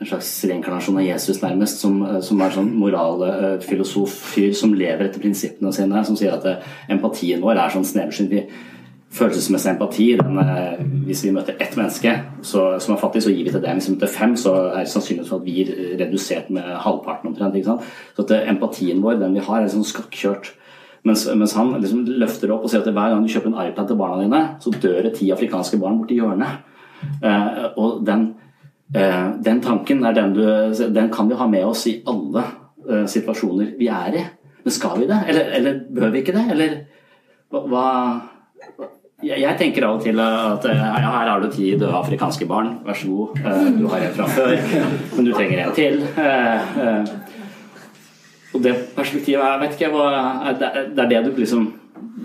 en 0.00 0.08
slags 0.08 0.28
reinkarnasjon 0.48 0.96
av 0.96 1.04
Jesus, 1.04 1.42
nærmest, 1.42 1.80
som, 1.80 2.00
eh, 2.06 2.20
som 2.24 2.40
er 2.40 2.54
sånn 2.54 2.72
moralfilosof-fyr 2.80 4.48
eh, 4.48 4.56
som 4.56 4.72
lever 4.72 5.06
etter 5.06 5.20
prinsippene 5.20 5.72
sine, 5.76 6.04
som 6.04 6.16
sier 6.16 6.32
at 6.32 6.46
eh, 6.48 6.68
empatien 6.88 7.42
vår 7.44 7.60
er 7.60 7.74
sånn 7.74 7.84
sneversynt. 7.84 8.54
Følelsesmessig 9.10 9.72
empati 9.72 10.04
den, 10.14 10.36
Hvis 11.04 11.24
vi 11.24 11.32
møter 11.34 11.56
ett 11.58 11.74
menneske 11.74 12.12
så, 12.46 12.78
som 12.78 12.94
er 12.94 13.00
fattig, 13.00 13.24
så 13.24 13.32
gir 13.34 13.42
vi 13.42 13.50
til 13.50 13.60
det. 13.60 13.72
Hvis 13.74 13.88
vi 13.88 13.94
møter 13.96 14.06
fem, 14.06 14.36
så 14.38 14.52
er 14.70 14.84
det 14.84 14.92
sannsynligvis 14.92 15.32
for 15.32 15.40
at 15.40 15.48
vi 15.48 15.64
er 15.64 15.98
redusert 15.98 16.50
med 16.54 16.62
halvparten 16.62 17.32
omtrent. 17.32 17.58
Så 18.14 18.22
at 18.22 18.30
empatien 18.46 19.02
vår, 19.02 19.18
den 19.18 19.34
vi 19.34 19.42
har, 19.42 19.64
er 19.64 19.72
sånn 19.72 19.82
skakkjørt. 19.82 20.52
Mens, 21.02 21.26
mens, 21.34 21.56
han 21.58 21.74
liksom 21.80 22.04
løfter 22.06 22.52
opp 22.54 22.68
og 22.68 22.70
sier 22.70 22.84
at 22.84 22.92
hver 22.94 23.10
gang 23.10 23.26
du 23.26 23.32
kjøper 23.32 23.50
en 23.50 23.58
iPad 23.66 23.90
til 23.90 23.98
barna 23.98 24.22
dine, 24.22 24.40
så 24.62 24.70
dør 24.78 25.02
det 25.02 25.16
ti 25.18 25.32
afrikanske 25.34 25.80
barn 25.82 25.98
borti 25.98 26.20
hjørnet. 26.20 26.62
Eh, 27.24 27.66
og 27.80 28.06
den 28.06 28.28
den 28.90 29.60
tanken 29.62 30.04
er 30.04 30.16
den, 30.16 30.34
du, 30.34 30.42
den 30.90 31.10
kan 31.14 31.28
vi 31.30 31.38
ha 31.38 31.46
med 31.46 31.64
oss 31.66 31.86
i 31.86 32.00
alle 32.10 32.42
uh, 32.88 33.06
situasjoner 33.06 33.74
vi 33.78 33.86
er 33.92 34.16
i. 34.18 34.24
Men 34.64 34.74
skal 34.74 34.98
vi 34.98 35.06
det? 35.08 35.20
Eller, 35.30 35.52
eller 35.58 35.78
bør 35.94 36.10
vi 36.10 36.24
ikke 36.24 36.34
det? 36.34 36.46
Eller 36.52 36.74
hva 37.50 37.86
jeg, 39.20 39.52
tenker 39.60 39.84
av 39.84 39.98
og 39.98 40.04
til 40.04 40.20
at 40.22 40.64
ja, 40.64 40.90
her 40.96 41.28
har 41.28 41.42
du 41.42 41.50
ti 41.52 41.74
døde 41.74 41.92
afrikanske 41.92 42.46
barn, 42.48 42.78
vær 42.86 42.96
så 42.96 43.08
god. 43.10 43.40
Du 43.76 43.86
har 43.92 44.04
en 44.06 44.14
fra 44.16 44.28
før, 44.32 44.54
men 45.16 45.26
du 45.26 45.32
trenger 45.36 45.64
en 45.64 45.74
til. 45.76 45.98
Og 48.56 48.62
det 48.64 48.74
perspektivet 48.96 49.44
jeg 49.44 49.60
vet 49.60 49.76
ikke, 49.76 49.90
det, 50.60 50.70
er 51.04 51.10
det 51.12 51.20
du 51.26 51.36
liksom 51.38 51.68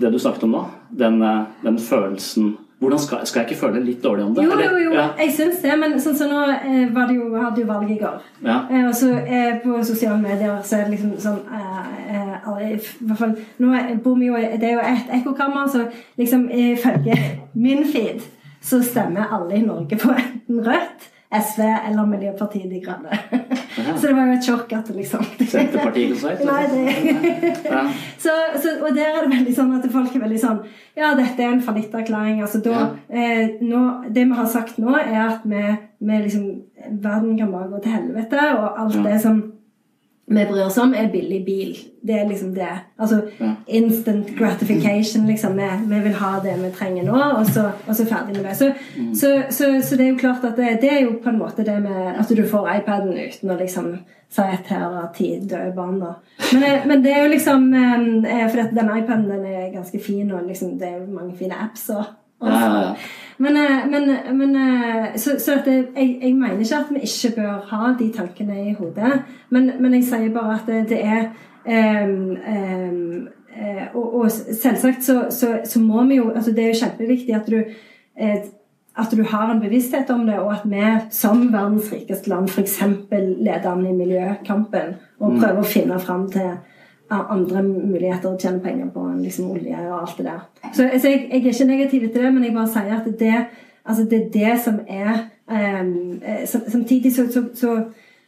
Det 0.00 0.10
du 0.12 0.18
snakket 0.20 0.44
om 0.44 0.54
nå? 0.56 0.62
Den, 0.92 1.20
den 1.62 1.78
følelsen 1.80 2.54
hvordan 2.78 2.98
skal, 2.98 3.26
skal, 3.26 3.40
jeg 3.40 3.50
ikke 3.50 3.60
føle 3.60 3.80
litt 3.80 4.02
dårlig 4.04 4.24
om 4.24 4.34
det? 4.36 4.44
Jo, 4.44 4.56
jo, 4.60 4.78
jo. 4.84 4.92
Ja. 4.92 5.06
Jeg 5.16 5.32
syns 5.32 5.62
det. 5.62 5.72
Men 5.80 5.94
sånn 5.96 6.16
som 6.18 6.28
så 6.28 6.32
nå 6.32 6.42
eh, 6.52 6.82
var 6.92 7.08
det 7.08 7.16
jo, 7.16 7.30
hadde 7.40 7.62
jo 7.62 7.68
valg 7.70 7.92
i 7.92 7.96
går. 8.02 8.18
Ja. 8.44 8.58
Eh, 8.68 8.84
og 8.84 8.92
så 8.98 9.14
eh, 9.16 9.56
på 9.62 9.80
sosiale 9.86 10.18
medier 10.20 10.58
så 10.60 10.80
er 10.80 10.84
det 10.84 10.98
liksom 10.98 11.14
sånn 11.22 11.40
eh, 11.56 11.94
eh, 12.12 12.34
i 12.66 12.76
hvert 12.76 13.18
fall, 13.18 13.32
Nå 13.58 13.72
bor 14.04 14.14
vi 14.20 14.28
jo 14.28 14.36
Det 14.36 14.68
er 14.68 14.76
jo 14.76 14.84
et 14.84 15.08
ekkokammer, 15.18 15.66
så 15.72 15.86
liksom 16.20 16.46
ifølge 16.52 17.16
min 17.66 17.84
feed 17.88 18.20
så 18.66 18.80
stemmer 18.82 19.32
alle 19.32 19.56
i 19.56 19.64
Norge 19.64 19.96
på 20.00 20.12
enten 20.12 20.60
Rødt 20.66 21.08
SV 21.32 21.62
eller 21.64 22.06
Miljøpartiet 22.06 22.70
De 22.70 22.80
Grønne. 22.82 23.18
Ja. 23.86 23.96
Så 23.96 24.08
det 24.08 24.14
var 24.16 24.28
jo 24.28 24.36
et 24.36 24.48
sjokk 24.48 24.72
at 24.76 24.92
liksom 24.94 25.26
Senterpartiet 25.38 26.10
ikke 26.10 26.20
sagt? 26.20 26.44
Nei, 26.46 26.62
det 26.72 27.52
ja. 27.70 27.82
så, 28.18 28.36
så, 28.62 28.76
Og 28.82 28.94
der 28.96 29.12
er 29.12 29.26
det 29.26 29.32
veldig 29.36 29.56
sånn 29.56 29.74
at 29.78 29.88
folk 29.92 30.14
er 30.14 30.24
veldig 30.26 30.40
sånn 30.42 30.62
Ja, 30.96 31.12
dette 31.18 31.44
er 31.44 31.52
en 31.52 31.64
fallitterklæring. 31.64 32.40
Altså, 32.44 32.62
da, 32.64 32.76
ja. 32.76 32.86
eh, 33.10 33.58
nå, 33.62 33.82
det 34.10 34.26
vi 34.26 34.38
har 34.38 34.48
sagt 34.50 34.80
nå, 34.82 34.94
er 34.98 35.20
at 35.26 35.44
vi, 35.46 35.64
vi 36.00 36.22
liksom 36.24 36.48
Verden 37.02 37.36
kan 37.38 37.50
bare 37.50 37.70
gå 37.72 37.80
til 37.82 37.96
helvete, 37.96 38.42
og 38.60 38.80
alt 38.82 38.98
det 39.02 39.16
som 39.22 39.40
vi 40.28 40.46
bryr 40.46 40.64
oss 40.66 40.78
om, 40.78 40.94
er 40.94 41.12
billig 41.12 41.44
bil. 41.44 41.76
Det 42.02 42.14
er 42.14 42.28
liksom 42.28 42.54
det. 42.54 42.72
Altså 42.98 43.20
ja. 43.38 43.52
instant 43.66 44.28
gratification, 44.38 45.26
liksom. 45.26 45.56
Vi, 45.56 45.68
vi, 45.94 46.00
vil 46.00 46.14
ha 46.14 46.40
det 46.42 46.56
vi 46.62 46.70
trenger 46.74 47.06
nå, 47.06 47.20
og 47.38 47.46
så, 47.46 47.70
og 47.86 47.96
så 47.96 48.06
ferdig 48.06 48.34
med 48.34 48.48
det. 48.48 48.56
Så, 48.56 48.72
mm. 48.96 49.14
så, 49.14 49.30
så, 49.50 49.70
så, 49.82 49.96
det 49.96 50.06
er 50.06 50.10
jo 50.10 50.18
klart 50.18 50.44
at 50.44 50.58
det, 50.58 50.78
det, 50.82 50.92
er 50.92 51.00
jo 51.04 51.14
på 51.22 51.30
en 51.30 51.38
måte 51.38 51.62
det 51.66 51.78
med 51.82 52.18
at 52.18 52.36
du 52.36 52.42
får 52.48 52.70
iPaden 52.74 53.14
uten 53.14 53.54
å 53.54 53.58
liksom 53.60 53.92
si 54.26 54.42
at 54.42 54.66
her 54.66 54.82
har 54.82 55.08
ti 55.14 55.30
døde 55.38 55.72
barn. 55.76 56.00
Da. 56.02 56.16
Men, 56.52 56.62
eh, 56.62 56.86
men, 56.86 57.04
det 57.04 57.14
er 57.14 57.22
jo 57.22 57.30
liksom 57.30 57.70
eh, 57.74 58.46
For 58.50 58.74
den 58.74 58.92
iPaden 58.98 59.30
den 59.30 59.46
er 59.46 59.74
ganske 59.78 60.02
fin, 60.02 60.30
og 60.32 60.46
liksom, 60.48 60.74
det 60.78 60.88
er 60.90 60.98
jo 60.98 61.10
mange 61.14 61.36
fine 61.38 61.54
apps. 61.68 61.88
og 61.94 62.04
Og 62.40 62.96
Men, 63.38 63.56
eh, 63.56 63.90
men, 63.90 64.36
men 64.38 64.56
eh, 64.56 65.16
Så, 65.16 65.30
så 65.38 65.58
det, 65.64 65.88
jeg, 65.96 66.18
jeg 66.22 66.34
mener 66.34 66.58
ikke 66.58 66.76
at 66.76 66.90
vi 66.90 67.00
ikke 67.00 67.34
bør 67.36 67.66
ha 67.68 67.94
de 67.98 68.12
tankene 68.12 68.70
i 68.70 68.72
hodet, 68.72 69.22
men, 69.50 69.70
men 69.80 69.94
jeg 69.94 70.04
sier 70.04 70.32
bare 70.32 70.54
at 70.54 70.66
det, 70.66 70.88
det 70.88 71.00
er 71.04 71.24
um, 72.06 72.36
eh, 73.56 73.86
og, 73.94 74.14
og 74.14 74.30
selvsagt 74.30 75.04
så, 75.04 75.26
så, 75.30 75.58
så 75.64 75.80
må 75.80 76.04
vi 76.04 76.16
jo 76.16 76.30
altså 76.30 76.50
Det 76.50 76.64
er 76.64 76.68
jo 76.68 76.84
kjempeviktig 76.84 77.34
at 77.34 77.50
du 77.50 77.56
eh, 78.16 78.44
at 78.96 79.12
du 79.12 79.22
har 79.28 79.50
en 79.52 79.60
bevissthet 79.60 80.10
om 80.10 80.26
det, 80.26 80.38
og 80.38 80.52
at 80.52 80.62
vi 80.64 80.84
som 81.10 81.52
verdens 81.52 81.92
rikeste 81.92 82.30
land 82.32 82.48
f.eks. 82.48 82.78
leder 83.12 83.68
an 83.68 83.86
i 83.86 83.92
miljøkampen 83.92 84.94
og 85.20 85.36
prøver 85.36 85.60
å 85.60 85.68
finne 85.68 85.98
fram 86.00 86.24
til 86.32 86.54
andre 87.10 87.62
muligheter 87.62 88.28
å 88.32 88.38
tjene 88.38 88.60
penger 88.64 88.88
på 88.94 89.04
enn 89.10 89.22
liksom 89.22 89.50
olje 89.50 89.76
og 89.90 90.00
alt 90.00 90.16
det 90.18 90.26
der. 90.26 90.40
Så, 90.72 90.88
så 90.98 91.08
jeg, 91.12 91.28
jeg 91.30 91.42
er 91.44 91.52
ikke 91.52 91.68
negativ 91.68 92.00
til 92.08 92.22
det, 92.22 92.32
men 92.34 92.44
jeg 92.44 92.54
bare 92.54 92.72
sier 92.72 92.96
at 92.96 93.06
det, 93.20 93.44
altså 93.86 94.04
det 94.10 94.18
er 94.18 94.32
det 94.34 94.56
som 94.64 94.80
er 94.88 95.12
um, 95.82 96.20
eh, 96.22 96.42
Samtidig 96.46 97.14
så, 97.14 97.28
så, 97.32 97.44
så, 97.54 97.76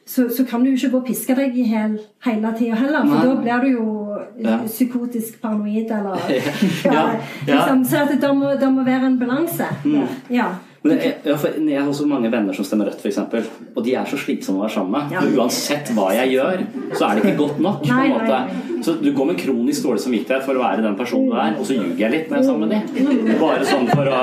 så, 0.06 0.28
så 0.36 0.44
kan 0.46 0.62
du 0.62 0.70
jo 0.70 0.76
ikke 0.76 0.90
gå 0.90 1.00
og 1.02 1.06
piske 1.10 1.34
deg 1.36 1.56
i 1.58 1.66
hel, 1.68 1.98
hele 2.24 2.54
tida 2.58 2.78
heller, 2.78 3.02
for 3.06 3.16
Nei. 3.16 3.26
da 3.26 3.34
blir 3.42 3.66
du 3.66 3.72
jo 3.72 3.88
Ja. 4.38 4.60
psykotisk 4.66 5.40
paranoid 5.42 5.90
eller 5.90 6.18
Ja, 6.84 6.92
ja. 6.92 7.18
Liksom, 7.46 7.84
Så 7.84 8.06
det 8.20 8.30
må, 8.36 8.52
det 8.60 8.72
må 8.72 8.84
være 8.86 9.06
en 9.06 9.18
balanse. 9.18 9.66
der. 9.84 10.06
Ja. 10.30 10.46
Men 10.84 11.00
jeg, 11.02 11.14
jeg 11.26 11.80
har 11.80 11.88
også 11.90 12.06
mange 12.06 12.30
venner 12.30 12.54
som 12.54 12.64
stemmer 12.66 12.86
rødt, 12.86 13.00
f.eks. 13.02 13.18
Og 13.74 13.80
de 13.84 13.94
er 13.98 14.06
så 14.06 14.18
slitsomme 14.20 14.60
å 14.60 14.64
være 14.66 14.74
sammen 14.76 14.94
med. 14.94 15.14
Ja. 15.16 15.24
Uansett 15.40 15.90
hva 15.96 16.12
jeg 16.14 16.36
gjør, 16.36 16.62
så 16.94 17.08
er 17.08 17.18
det 17.18 17.24
ikke 17.24 17.40
godt 17.40 17.58
nok. 17.64 17.80
på 17.82 17.90
Nei, 17.90 18.08
nei. 18.28 18.64
Så 18.86 18.94
du 19.02 19.08
går 19.10 19.26
med 19.32 19.40
kronisk 19.40 19.82
dårlig 19.88 20.04
samvittighet 20.04 20.44
for 20.46 20.54
å 20.54 20.62
være 20.62 20.84
den 20.86 20.94
personen 21.00 21.32
du 21.32 21.36
er, 21.42 21.56
og 21.58 21.66
så 21.66 21.74
ljuger 21.80 22.04
jeg 22.04 22.12
litt 22.14 22.30
når 22.30 22.38
jeg 22.38 22.44
er 22.44 22.48
sammen 22.52 22.68
med 22.68 22.70
dem. 22.78 22.84
Bare 23.42 23.66
sånn 23.66 23.88
for 23.90 24.06
å 24.14 24.22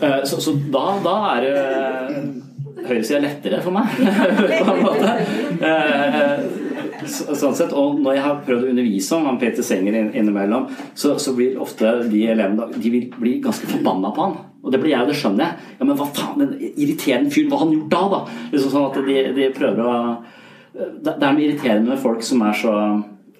Eh, 0.00 0.24
Så, 0.24 0.40
så 0.40 0.52
da, 0.72 0.84
da 1.04 1.14
er 1.34 1.44
det 1.44 2.86
høyresida 2.86 3.20
lettere 3.22 3.60
for 3.64 3.72
meg, 3.76 3.96
på 4.60 4.72
en 4.72 4.82
måte. 4.84 6.65
Eh, 7.06 7.12
så- 7.14 7.34
Sånn 7.38 7.54
sett, 7.54 7.72
og 7.72 8.00
Når 8.02 8.14
jeg 8.18 8.22
har 8.24 8.42
prøvd 8.46 8.64
å 8.66 8.70
undervise 8.74 9.12
om 9.16 9.24
han 9.30 9.38
Peter 9.38 9.62
Senger 9.62 9.94
inn- 9.94 10.12
innimellom, 10.14 10.66
så, 10.94 11.14
så 11.22 11.34
blir 11.36 11.56
ofte 11.62 12.08
de 12.10 12.26
elevene 12.26 12.66
de 12.82 12.90
vil 12.90 13.06
bli 13.18 13.38
ganske 13.40 13.66
forbanna 13.70 14.10
på 14.14 14.26
han. 14.26 14.36
Og 14.64 14.72
det 14.72 14.80
blir 14.82 14.90
jeg, 14.90 15.00
og 15.00 15.06
det 15.12 15.16
skjønner 15.16 15.44
jeg. 15.46 15.56
Ja, 15.78 15.84
Men 15.86 15.96
hva 15.96 16.06
faen, 16.10 16.38
den 16.42 16.58
irriterende 16.76 17.30
fyren, 17.30 17.50
hva 17.50 17.58
har 17.60 17.66
han 17.66 17.76
gjort 17.76 17.90
da? 17.94 18.08
da? 18.08 18.20
Liksom 18.52 18.72
sånn 18.74 18.88
at 18.90 19.06
de, 19.06 19.32
de 19.38 19.50
prøver 19.54 19.84
å 19.86 20.16
Det 20.76 21.04
det 21.04 21.22
er 21.24 21.32
noe 21.32 21.40
irriterende 21.46 21.88
med 21.88 21.98
folk 22.02 22.22
som 22.22 22.42
er 22.42 22.52
så, 22.52 22.72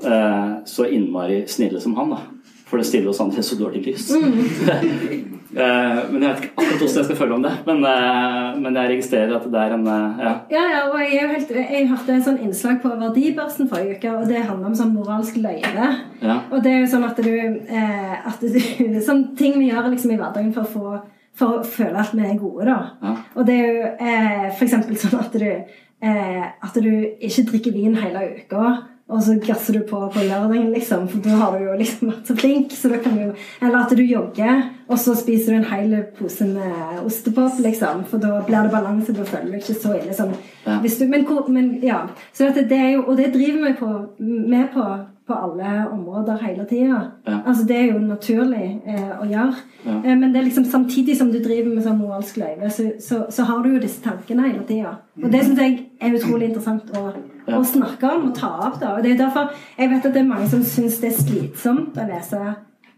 eh, 0.07 0.53
så 0.65 0.87
innmari 0.89 1.43
snille 1.47 1.81
som 1.83 1.95
han. 1.95 2.11
da. 2.11 2.21
For 2.67 2.83
det 2.83 2.89
stiller 2.89 3.13
oss 3.13 3.23
andre 3.23 3.43
så 3.47 3.59
dårlig 3.59 3.87
lys. 3.89 4.11
Eh, 5.57 6.01
men 6.11 6.21
jeg 6.21 6.29
vet 6.29 6.41
ikke 6.43 6.51
akkurat 6.53 6.81
hvordan 6.83 6.97
jeg 6.99 7.05
skal 7.07 7.17
føle 7.17 7.37
om 7.39 7.45
det. 7.47 7.53
Men, 7.65 7.79
eh, 7.89 8.49
men 8.61 8.75
jeg 8.77 8.91
registrerer 8.91 9.31
at 9.39 9.47
det 9.49 9.61
er 9.63 9.73
en 9.73 9.87
eh, 9.89 10.19
ja. 10.21 10.33
Ja, 10.53 10.65
ja, 10.69 10.81
og 10.91 10.99
jeg, 11.01 11.15
er 11.15 11.23
jo 11.23 11.31
helt, 11.31 11.53
jeg 11.57 11.87
hørte 11.89 12.13
en 12.13 12.25
sånn 12.27 12.43
innslag 12.45 12.83
på 12.83 12.91
Verdibørsen 13.01 13.71
forrige 13.71 13.97
uke, 13.97 14.13
og 14.19 14.29
det 14.29 14.43
handler 14.43 14.69
om 14.69 14.77
sånn 14.77 14.93
moralsk 14.93 15.39
løgne. 15.41 15.89
Ja. 16.21 16.37
Og 16.51 16.61
det 16.67 16.75
er 16.75 16.83
jo 16.83 16.91
sånn 16.93 17.09
at 17.09 17.23
du, 17.25 17.33
at 17.73 18.45
du 18.45 18.59
Sånn 19.09 19.31
ting 19.39 19.57
vi 19.57 19.71
gjør 19.71 19.89
liksom 19.95 20.13
i 20.13 20.21
hverdagen 20.21 20.53
for 20.53 20.67
å 20.67 20.75
få 20.75 20.99
for 21.37 21.59
å 21.59 21.65
føle 21.69 22.01
at 22.01 22.15
vi 22.17 22.25
er 22.25 22.39
gode, 22.41 22.67
da. 22.69 22.77
Ja. 23.03 23.15
Og 23.37 23.49
det 23.49 23.57
er 23.61 23.67
jo 23.67 23.89
eh, 24.01 24.61
eksempel 24.65 24.99
sånn 25.01 25.19
at 25.21 25.37
du 25.37 25.47
eh, 25.47 26.45
At 26.47 26.77
du 26.77 26.91
ikke 27.21 27.47
drikker 27.51 27.75
vin 27.77 27.97
hele 28.01 28.25
uka. 28.41 28.77
Og 29.07 29.21
så 29.23 29.37
gasser 29.39 29.77
du 29.77 29.85
på 29.87 30.01
på 30.11 30.19
lørdagen, 30.27 30.73
liksom, 30.75 31.05
for 31.09 31.23
da 31.23 31.37
har 31.39 31.53
du 31.55 31.65
jo 31.65 31.75
liksom 31.79 32.09
vært 32.11 32.27
så 32.27 32.35
flink. 32.37 32.73
Så 32.75 32.89
da 32.91 32.99
kan 32.99 33.15
du, 33.15 33.29
eller 33.63 33.77
at 33.85 33.93
du 33.95 34.03
jogger, 34.03 34.65
og 34.89 34.99
så 34.99 35.15
spiser 35.15 35.53
du 35.55 35.59
en 35.61 35.69
hel 35.71 35.95
pose 36.19 36.47
med 36.49 37.05
ostepop, 37.05 37.61
liksom. 37.63 38.03
For 38.11 38.19
da 38.19 38.41
blir 38.49 38.67
det 38.67 38.73
balanse, 38.75 39.15
da 39.15 39.27
føler 39.29 39.53
du 39.53 39.61
ikke 39.61 39.79
så 39.79 39.95
ille 40.01 40.15
som 40.15 40.35
Ja. 40.67 40.81
hvis 40.83 40.99
du, 40.99 41.07
men, 41.07 41.23
men 41.55 41.69
ja. 41.87 42.01
Så 42.35 42.51
det, 42.55 42.73
er 42.73 42.91
jo, 42.97 43.05
og 43.07 43.17
det 43.17 43.33
driver 43.35 43.69
vi 43.69 43.73
på, 43.79 43.93
med 44.19 44.73
på, 44.75 44.83
på 45.27 45.35
alle 45.35 45.87
områder 45.93 46.43
hele 46.43 46.67
tida. 46.67 47.01
Ja. 47.29 47.39
Altså, 47.47 47.65
det 47.69 47.77
er 47.77 47.93
jo 47.93 47.99
naturlig 48.03 48.81
eh, 48.87 49.15
å 49.23 49.25
gjøre. 49.31 49.55
Eh, 49.87 50.17
men 50.17 50.33
det 50.33 50.41
er 50.41 50.49
liksom 50.49 50.65
samtidig 50.65 51.17
som 51.17 51.31
du 51.31 51.39
driver 51.39 51.71
med 51.71 51.87
sånn 51.87 52.03
moralsk 52.03 52.43
løyve, 52.43 52.71
så, 52.75 52.91
så, 52.99 53.23
så 53.31 53.47
har 53.47 53.63
du 53.63 53.71
jo 53.77 53.87
disse 53.87 54.03
tankene 54.03 54.51
hele 54.51 54.67
tida. 54.67 54.97
Og 55.23 55.31
det 55.31 55.47
syns 55.47 55.63
jeg 55.63 55.79
er 56.03 56.19
utrolig 56.19 56.51
interessant 56.51 56.91
å, 56.99 57.13
Å 57.47 57.63
snakke 57.67 58.11
om 58.11 58.31
og 58.31 58.35
ta 58.39 58.51
opp. 58.69 58.81
da. 58.81 58.97
Og 58.97 59.05
det 59.05 59.15
er 59.15 59.21
derfor 59.25 59.53
jeg 59.79 59.91
vet 59.93 60.09
at 60.09 60.15
det 60.15 60.23
er 60.23 60.33
mange 60.33 60.49
som 60.51 60.65
syns 60.67 60.99
det 61.03 61.13
er 61.13 61.21
slitsomt 61.21 61.99
å 61.99 62.09
lese 62.09 62.41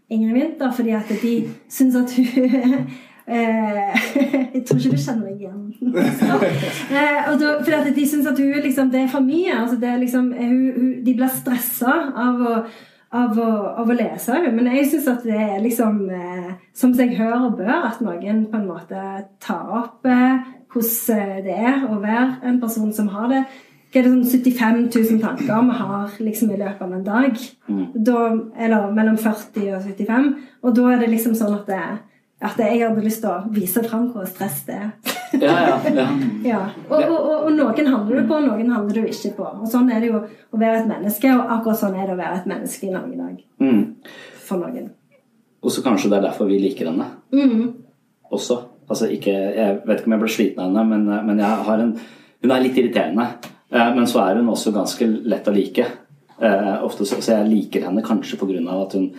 Ingrid 0.09 0.33
Winther, 0.33 0.71
fordi 0.73 0.95
at 0.97 1.11
de 1.21 1.35
syns 1.69 1.97
at 1.99 2.15
hun 2.17 2.89
Eh, 3.29 3.95
jeg 4.53 4.63
tror 4.65 4.79
ikke 4.79 4.95
du 4.95 5.01
kjenner 5.03 5.27
deg 5.29 5.41
igjen. 5.43 5.65
eh, 6.97 7.27
og 7.29 7.35
da, 7.37 7.51
fordi 7.61 7.75
at 7.77 7.89
de 7.93 8.05
syns 8.09 8.29
at 8.29 8.39
hun 8.41 8.63
liksom, 8.63 8.89
det 8.89 9.03
er 9.03 9.11
for 9.11 9.25
mye. 9.25 9.53
Altså, 9.53 9.77
det 9.81 9.89
er 9.89 9.99
liksom, 10.01 10.31
hun, 10.33 10.63
hun, 10.77 10.87
de 11.05 11.13
blir 11.13 11.35
stressa 11.35 11.97
av 12.17 12.47
av, 13.09 13.39
av 13.41 13.89
å 13.89 13.95
lese 13.97 14.35
henne. 14.35 14.51
Men 14.53 14.67
jeg 14.77 14.89
syns 14.91 15.07
at 15.09 15.23
det 15.25 15.37
er 15.37 15.61
liksom 15.63 16.03
eh, 16.13 16.51
som 16.77 16.93
seg 16.93 17.15
hør 17.17 17.47
og 17.47 17.55
bør 17.57 17.87
at 17.87 18.03
noen 18.05 18.43
på 18.51 18.59
en 18.59 18.67
måte 18.69 19.05
tar 19.41 19.71
opp 19.79 20.05
hvordan 20.05 21.41
det 21.45 21.55
er 21.57 21.87
å 21.89 21.97
være 22.03 22.43
en 22.45 22.59
person 22.61 22.91
som 22.93 23.09
har 23.09 23.31
det. 23.31 23.41
Hva 23.89 23.99
er 23.99 24.05
det 24.05 24.11
sånn 24.11 24.43
75 24.45 24.83
000 24.93 25.21
tanker 25.23 25.63
vi 25.65 25.77
har 25.79 26.17
liksom 26.21 26.51
i 26.53 26.57
løpet 26.59 26.81
av 26.85 26.91
en 26.93 27.03
dag? 27.07 27.39
Da, 27.95 28.19
eller 28.65 28.91
mellom 28.93 29.15
40 29.17 29.71
og 29.73 29.87
75. 29.87 30.27
Og 30.61 30.75
da 30.77 30.91
er 30.93 30.99
det 31.01 31.09
liksom 31.09 31.33
sånn 31.39 31.55
at 31.57 31.65
det, 31.71 31.79
at 32.45 32.59
jeg 32.61 32.83
hadde 32.83 33.01
lyst 33.03 33.23
til 33.23 33.31
å 33.33 33.39
vise 33.55 33.81
fram 33.87 34.05
hvor 34.13 34.27
stress 34.29 34.61
det 34.67 34.77
er. 34.77 34.91
Ja, 35.41 35.55
ja, 35.65 35.73
ja. 35.95 36.05
Ja. 36.51 36.59
Og, 36.87 36.99
og, 37.01 37.17
og, 37.17 37.33
og 37.47 37.51
noen 37.57 37.89
handler 37.89 38.21
du 38.21 38.29
på, 38.29 38.37
og 38.37 38.45
noen 38.47 38.69
handler 38.71 39.01
du 39.01 39.09
ikke 39.09 39.33
på. 39.41 39.49
Og 39.63 39.67
sånn 39.73 39.89
er 39.93 39.99
det 40.05 40.13
jo 40.13 40.21
å 40.21 40.61
være 40.61 40.83
et 40.83 40.87
menneske, 40.93 41.33
og 41.33 41.51
akkurat 41.57 41.81
sånn 41.81 41.97
er 41.97 42.05
det 42.07 42.15
å 42.15 42.21
være 42.21 42.39
et 42.43 42.47
menneske 42.53 42.87
i 42.87 42.93
Norge 42.93 43.13
i 43.17 43.19
dag. 43.19 43.35
Mm. 43.65 43.83
For 44.47 44.61
noen. 44.61 44.87
Og 45.65 45.73
så 45.75 45.81
kanskje 45.83 46.13
det 46.13 46.21
er 46.21 46.27
derfor 46.29 46.47
vi 46.49 46.61
liker 46.61 46.87
henne 46.93 47.09
Mm. 47.35 47.73
også. 48.31 48.61
Altså 48.89 49.05
ikke, 49.13 49.33
jeg 49.33 49.81
vet 49.85 49.99
ikke 49.99 50.07
om 50.09 50.13
jeg 50.15 50.21
ble 50.23 50.29
sliten 50.33 50.61
av 50.63 50.69
henne, 50.71 50.85
men, 50.89 51.25
men 51.27 51.41
jeg 51.43 51.65
har 51.67 51.81
en, 51.83 51.91
hun 52.41 52.53
er 52.55 52.63
litt 52.63 52.77
irriterende. 52.79 53.25
Eh, 53.71 53.95
Men 53.95 54.07
så 54.07 54.23
er 54.23 54.39
hun 54.39 54.49
også 54.49 54.73
ganske 54.75 55.07
lett 55.07 55.47
å 55.47 55.55
like. 55.55 55.85
Eh, 56.39 56.75
Ofte 56.85 57.05
så, 57.05 57.21
så 57.21 57.39
jeg 57.39 57.49
liker 57.49 57.87
henne 57.87 58.05
kanskje 58.05 58.39
pga. 58.39 58.61
at 58.81 58.93
hun 58.93 59.11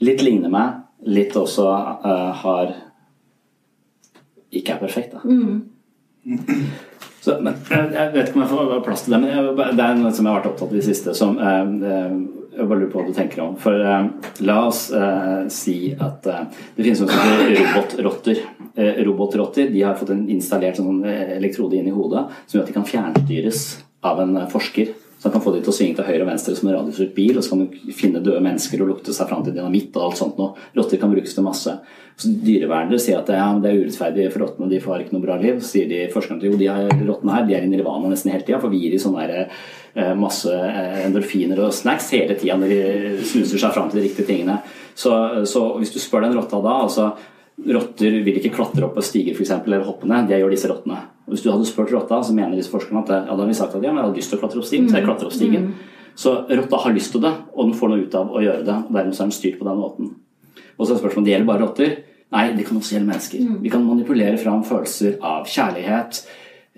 litt 0.00 0.22
ligner 0.22 0.52
meg, 0.52 0.82
litt 1.06 1.36
også 1.36 1.70
eh, 2.04 2.32
har 2.42 2.74
ikke 4.52 4.76
er 4.76 4.78
perfekt. 4.78 5.16
da. 5.16 5.20
Så, 7.26 7.40
men, 7.42 7.56
jeg, 7.66 8.10
vet 8.14 8.28
ikke 8.28 8.38
om 8.38 8.42
jeg 8.44 8.50
får 8.52 8.82
plass 8.86 9.00
til 9.02 9.16
det, 9.16 9.18
men 9.18 9.32
jeg, 9.32 9.54
det 9.74 9.82
er 9.82 9.96
noe 9.98 10.12
som 10.14 10.28
jeg 10.28 10.30
har 10.30 10.36
vært 10.36 10.44
opptatt 10.52 10.68
av 10.68 10.76
i 10.76 10.78
det 10.78 10.84
siste. 10.86 11.14
Som, 11.18 11.32
jeg 12.56 12.68
bare 12.68 12.80
lurer 12.80 12.92
på 12.92 13.00
hva 13.00 13.10
du 13.10 13.16
tenker 13.16 13.42
om. 13.44 13.56
For 13.60 13.80
eh, 13.80 14.06
la 14.48 14.56
oss 14.68 14.86
eh, 14.94 15.48
si 15.52 15.76
at 15.92 16.26
eh, 16.30 16.44
det 16.76 16.86
finnes 16.86 17.02
noe 17.02 17.10
som 17.10 17.24
heter 17.26 17.58
robotrotter. 17.60 18.44
Robotrotter 19.06 19.70
de 19.72 19.82
har 19.86 19.96
fått 19.96 20.12
en 20.12 20.26
installert 20.32 20.76
sånn 20.76 21.00
elektrode 21.08 21.78
inn 21.78 21.86
i 21.88 21.94
hodet 21.94 22.26
som 22.44 22.58
gjør 22.58 22.66
at 22.66 22.68
de 22.68 22.74
kan 22.74 22.88
fjernstyres 22.88 23.62
av 24.04 24.20
en 24.20 24.36
eh, 24.36 24.48
forsker. 24.52 24.94
Så 25.18 25.28
han 25.28 25.32
kan 25.32 25.42
få 25.42 25.54
de 25.54 25.62
til 25.64 25.72
å 25.72 25.74
svinge 25.74 25.96
til 25.96 26.04
høyre 26.04 26.24
og 26.26 26.28
venstre 26.28 26.52
som 26.58 26.68
en 26.68 26.74
radiostyrt 26.76 27.14
bil, 27.16 27.38
og 27.38 27.44
så 27.44 27.54
kan 27.54 27.62
man 27.62 27.94
finne 27.96 28.20
døde 28.20 28.42
mennesker 28.44 28.82
og 28.84 28.90
lukte 28.90 29.14
seg 29.16 29.30
fram 29.30 29.44
til 29.46 29.54
dynamitt 29.56 29.96
og 29.96 30.10
alt 30.10 30.18
sånt 30.20 30.36
noe. 30.36 30.66
Rotter 30.76 31.00
kan 31.00 31.14
brukes 31.14 31.32
til 31.32 31.46
masse. 31.46 31.72
Så 32.20 32.32
Dyrevernere 32.44 33.00
sier 33.00 33.22
at 33.22 33.32
ja, 33.32 33.46
det 33.60 33.70
er 33.70 33.80
urettferdig 33.80 34.26
for 34.34 34.44
rottene, 34.44 34.68
de 34.68 34.80
får 34.84 35.06
ikke 35.06 35.16
noe 35.16 35.24
bra 35.24 35.38
liv. 35.40 35.62
Så 35.62 35.72
sier 35.72 35.88
de 35.88 36.02
forskerne 36.12 36.42
til 36.42 36.52
jo, 36.52 36.60
de 36.60 36.68
her 36.68 36.92
rottene 37.08 37.32
her 37.32 37.48
de 37.48 37.56
er 37.56 37.64
i 37.64 37.72
nirvana 37.72 38.12
nesten 38.12 38.34
hele 38.34 38.44
tida, 38.44 38.60
for 38.60 38.72
vi 38.72 38.82
gir 38.84 38.92
de 38.92 39.00
sånne 39.00 39.24
der, 39.30 39.56
eh, 39.96 40.12
masse 40.20 40.52
eh, 40.52 41.00
endorfiner 41.06 41.64
og 41.64 41.72
snacks 41.76 42.12
hele 42.12 42.36
tida 42.36 42.60
når 42.60 42.76
de 42.76 43.24
snuser 43.32 43.64
seg 43.64 43.72
fram 43.72 43.88
til 43.88 44.02
de 44.02 44.06
riktige 44.10 44.28
tingene. 44.28 44.60
Så, 44.96 45.16
så 45.48 45.64
hvis 45.80 45.96
du 45.96 46.00
spør 46.00 46.28
den 46.28 46.36
rotta 46.36 46.60
da 46.64 46.76
altså 46.84 47.10
Rotter 47.56 48.18
vil 48.20 48.36
ikke 48.36 48.52
klatre 48.52 48.84
opp 48.84 48.98
på 48.98 49.04
stiger 49.04 49.32
for 49.32 49.40
eksempel, 49.46 49.72
eller 49.72 49.88
hoppe 49.88 50.04
ned. 50.04 50.26
Det 50.28 50.42
gjør 50.42 50.52
disse 50.52 50.68
rottene. 50.68 50.98
Og 51.26 51.34
Hvis 51.34 51.42
du 51.42 51.50
hadde 51.50 51.66
spurt 51.66 51.92
rotta, 51.92 52.22
så 52.22 52.34
mener 52.34 52.56
disse 52.56 52.70
forskerne 52.70 53.02
at 53.02 53.12
ja, 53.12 53.20
da 53.26 53.34
hadde 53.34 53.50
vi 53.50 53.58
sagt 53.58 53.74
at 53.74 53.82
ja, 53.82 53.90
men 53.90 53.98
jeg 54.00 54.08
hadde 54.08 54.20
lyst 54.20 54.30
til 54.30 54.38
å 54.38 54.42
klatre 54.44 54.62
opp 54.62 54.68
stigen. 54.68 54.88
Så 54.90 54.98
jeg 55.00 55.06
klatrer 55.08 55.26
opp 55.26 55.34
stigen. 55.34 55.70
Så 56.16 56.32
rotta 56.48 56.78
har 56.84 56.94
lyst 56.96 57.12
til 57.12 57.24
det, 57.26 57.32
og 57.52 57.66
den 57.66 57.76
får 57.76 57.92
noe 57.92 58.04
ut 58.06 58.14
av 58.16 58.30
å 58.32 58.42
gjøre 58.44 58.64
det. 58.64 58.76
og 58.86 58.94
Dermed 58.94 59.16
så 59.16 59.24
er 59.24 59.28
den 59.28 59.36
styrt 59.36 59.58
på 59.58 59.66
den 59.68 59.80
måten. 59.82 60.14
Og 60.76 60.86
så 60.86 60.94
er 60.94 61.00
spørsmålet 61.02 61.26
det 61.26 61.34
gjelder 61.34 61.50
bare 61.50 61.64
rotter. 61.64 61.96
Nei, 62.34 62.46
det 62.56 62.64
kan 62.66 62.78
også 62.78 62.96
gjelde 62.96 63.10
mennesker. 63.10 63.44
Vi 63.62 63.70
kan 63.70 63.84
manipulere 63.86 64.38
fram 64.40 64.64
følelser 64.66 65.18
av 65.24 65.46
kjærlighet, 65.50 66.22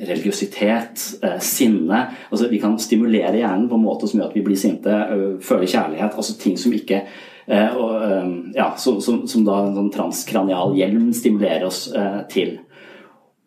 religiøsitet, 0.09 1.05
eh, 1.23 1.39
sinne. 1.41 2.03
Altså, 2.31 2.49
vi 2.51 2.61
kan 2.63 2.77
stimulere 2.79 3.39
hjernen 3.41 3.69
på 3.69 3.75
en 3.79 3.85
måte 3.85 4.09
som 4.09 4.21
gjør 4.21 4.29
at 4.29 4.37
vi 4.37 4.45
blir 4.47 4.57
sinte, 4.57 4.91
ø, 4.91 5.39
føler 5.43 5.67
kjærlighet. 5.67 6.15
Altså 6.15 6.39
ting 6.39 6.59
som 6.59 6.73
ikke 6.73 7.03
eh, 7.49 7.77
og, 7.77 7.95
ø, 8.03 8.53
ja, 8.55 8.73
som, 8.77 9.01
som, 9.01 9.27
som 9.27 9.45
da 9.45 9.59
en 9.65 9.75
sånn 9.75 9.91
transkranial 9.95 10.77
hjelm 10.79 11.13
stimulerer 11.13 11.67
oss 11.67 11.89
eh, 11.93 12.21
til. 12.31 12.59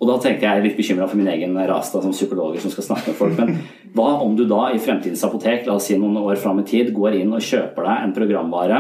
Og 0.02 0.10
da 0.10 0.16
tenkte 0.18 0.50
jeg 0.50 0.64
litt 0.64 0.80
bekymra 0.80 1.06
for 1.06 1.20
min 1.20 1.30
egen 1.30 1.54
ras 1.70 1.92
som 1.94 2.14
psykologer 2.14 2.64
som 2.64 2.74
skal 2.74 2.88
snakke 2.88 3.12
med 3.12 3.20
folk. 3.20 3.38
Men 3.38 3.60
hva 3.94 4.16
om 4.26 4.34
du 4.38 4.48
da 4.50 4.72
i 4.74 4.82
fremtidens 4.82 5.22
apotek, 5.28 5.68
la 5.68 5.76
oss 5.78 5.92
si 5.92 5.98
noen 6.00 6.18
år 6.24 6.40
fram 6.42 6.64
i 6.64 6.66
tid, 6.66 6.90
går 6.96 7.20
inn 7.20 7.36
og 7.38 7.46
kjøper 7.46 7.86
deg 7.86 8.08
en 8.08 8.16
programvare 8.16 8.80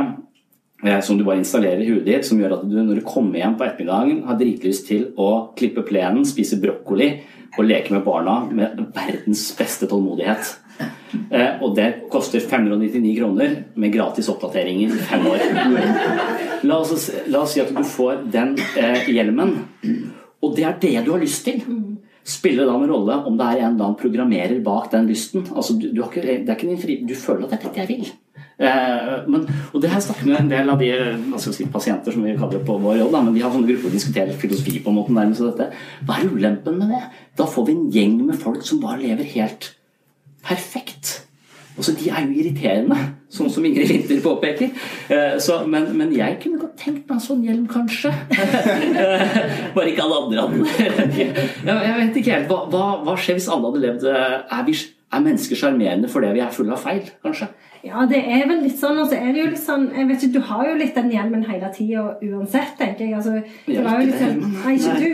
eh, 0.81 0.97
som 1.05 1.19
du 1.19 1.25
bare 1.27 1.43
installerer 1.43 1.83
i 1.83 1.91
huet 1.91 2.07
ditt, 2.07 2.25
som 2.25 2.41
gjør 2.41 2.57
at 2.57 2.63
du 2.65 2.73
når 2.79 3.03
du 3.03 3.05
kommer 3.05 3.37
hjem 3.37 3.53
på 3.59 3.67
ettermiddagen, 3.67 4.23
har 4.25 4.39
dritlyst 4.39 4.87
til 4.89 5.11
å 5.21 5.29
klippe 5.57 5.85
plenen, 5.85 6.25
spise 6.25 6.57
brokkoli 6.63 7.11
og 7.51 7.67
leke 7.67 7.93
med 7.93 8.01
barna 8.07 8.39
med 8.49 8.81
verdens 8.95 9.43
beste 9.59 9.89
tålmodighet. 9.91 10.55
Eh, 11.29 11.61
og 11.61 11.75
det 11.77 12.07
koster 12.09 12.41
599 12.41 13.13
kroner 13.19 13.53
med 13.77 13.93
gratis 13.93 14.31
oppdateringer 14.31 14.95
i 14.95 15.05
fem 15.05 15.27
år. 15.29 15.45
La 16.65 16.81
oss, 16.81 17.11
la 17.29 17.43
oss 17.43 17.53
si 17.55 17.61
at 17.61 17.69
du 17.75 17.83
får 17.85 18.25
den 18.33 18.55
eh, 18.79 19.05
hjelmen, 19.11 19.53
og 20.41 20.55
det 20.57 20.65
er 20.67 20.79
det 20.81 20.95
du 21.05 21.13
har 21.13 21.21
lyst 21.21 21.45
til. 21.45 21.61
Spiller 22.27 22.65
det 22.65 22.69
da 22.69 22.77
en 22.77 22.91
rolle 22.91 23.15
om 23.27 23.37
det 23.37 23.47
er 23.47 23.63
en 23.63 23.77
annen 23.79 23.97
programmerer 23.97 24.59
bak 24.65 24.91
den 24.91 25.07
lysten? 25.09 25.47
Altså, 25.55 25.77
du, 25.77 25.89
du, 25.89 26.03
har 26.03 26.11
ikke, 26.11 26.25
det 26.45 26.49
er 26.49 26.57
ikke 26.57 26.69
din 26.69 26.81
fri, 26.81 26.99
du 27.07 27.15
føler 27.17 27.47
at 27.47 27.53
det 27.53 27.59
er 27.59 27.65
dette 27.67 27.81
jeg 27.81 27.89
vil. 27.89 28.11
Eh, 28.61 29.13
men, 29.31 29.47
og 29.73 29.81
det 29.81 29.89
har 29.89 29.97
jeg 29.97 30.07
snakket 30.09 30.29
med 30.29 30.37
en 30.37 30.51
del 30.51 30.69
av 30.69 30.81
de 30.81 30.91
si, 31.41 31.65
pasienter 31.73 32.13
som 32.13 32.25
vi 32.25 32.35
kaller 32.37 32.61
på 32.65 32.77
vår 32.83 32.99
jobb. 32.99 33.15
Da, 33.15 33.23
men 33.25 33.37
de 33.37 33.41
har 33.41 33.53
sånne 33.53 33.69
grupper 33.71 33.89
og 33.89 33.97
diskuterer 33.97 34.37
filosofi 34.43 34.77
på 34.83 34.93
en 34.93 34.99
måte 34.99 35.17
nærmest. 35.17 35.45
Dette. 35.49 35.71
Hva 36.05 36.19
er 36.19 36.29
ulempen 36.29 36.77
med 36.77 36.93
det? 36.93 37.01
Da 37.41 37.49
får 37.49 37.67
vi 37.67 37.77
en 37.77 37.89
gjeng 37.95 38.19
med 38.27 38.37
folk 38.41 38.65
som 38.67 38.83
bare 38.83 39.01
lever 39.01 39.33
helt 39.33 39.71
perfekt. 40.45 41.15
Altså, 41.81 41.95
De 41.97 42.09
er 42.13 42.25
jo 42.27 42.35
irriterende, 42.37 42.95
sånn 43.33 43.47
som 43.49 43.63
Ingrid 43.65 43.89
Winther 43.89 44.19
påpeker. 44.21 44.67
Eh, 45.09 45.39
så, 45.41 45.55
men, 45.65 45.87
men, 45.97 46.11
jeg 46.13 46.35
kunne 46.43 46.59
godt 46.61 46.75
tenkt 46.77 47.07
meg 47.09 47.15
en 47.15 47.23
sånn 47.23 47.41
hjelm, 47.41 47.63
kanskje. 47.71 48.11
Bare 49.75 49.87
ikke 49.89 50.05
alle 50.05 50.19
andre 50.19 50.43
hadde. 50.43 51.15
Jeg 51.71 51.95
vet 51.97 52.19
ikke 52.21 52.35
helt. 52.35 52.51
Hva, 52.51 52.59
hva, 52.69 52.83
hva 53.07 53.15
skjer 53.17 53.39
hvis 53.39 53.49
alle 53.49 53.71
hadde 53.71 53.81
levd 53.81 54.05
Er, 54.11 54.61
vi, 54.67 54.77
er 55.09 55.25
mennesker 55.25 55.57
sjarmerende 55.57 56.11
fordi 56.13 56.29
vi 56.37 56.45
er 56.45 56.53
fulle 56.53 56.77
av 56.77 56.85
feil, 56.85 57.01
kanskje? 57.25 57.49
Ja, 57.81 58.03
det 58.05 58.19
er 58.29 58.43
vel 58.45 58.59
litt 58.61 58.77
sånn. 58.77 58.99
Og 59.01 59.07
så 59.09 59.17
er 59.17 59.31
det 59.33 59.41
jo 59.41 59.47
litt 59.49 59.61
sånn 59.61 59.87
jeg 59.95 60.07
vet 60.09 60.23
ikke, 60.23 60.33
Du 60.35 60.47
har 60.51 60.67
jo 60.69 60.73
litt 60.77 60.97
den 60.97 61.09
hjelmen 61.13 61.45
hele 61.47 61.69
tida 61.73 62.03
uansett, 62.21 62.75
tenker 62.77 63.07
jeg. 63.07 63.15
Altså, 63.17 63.39
det 63.65 63.81
var 63.85 63.97
jo 63.97 64.09
litt 64.09 64.19
sånn 64.21 64.37
Nei, 64.61 64.75
ikke 64.77 64.97
du. 65.01 65.09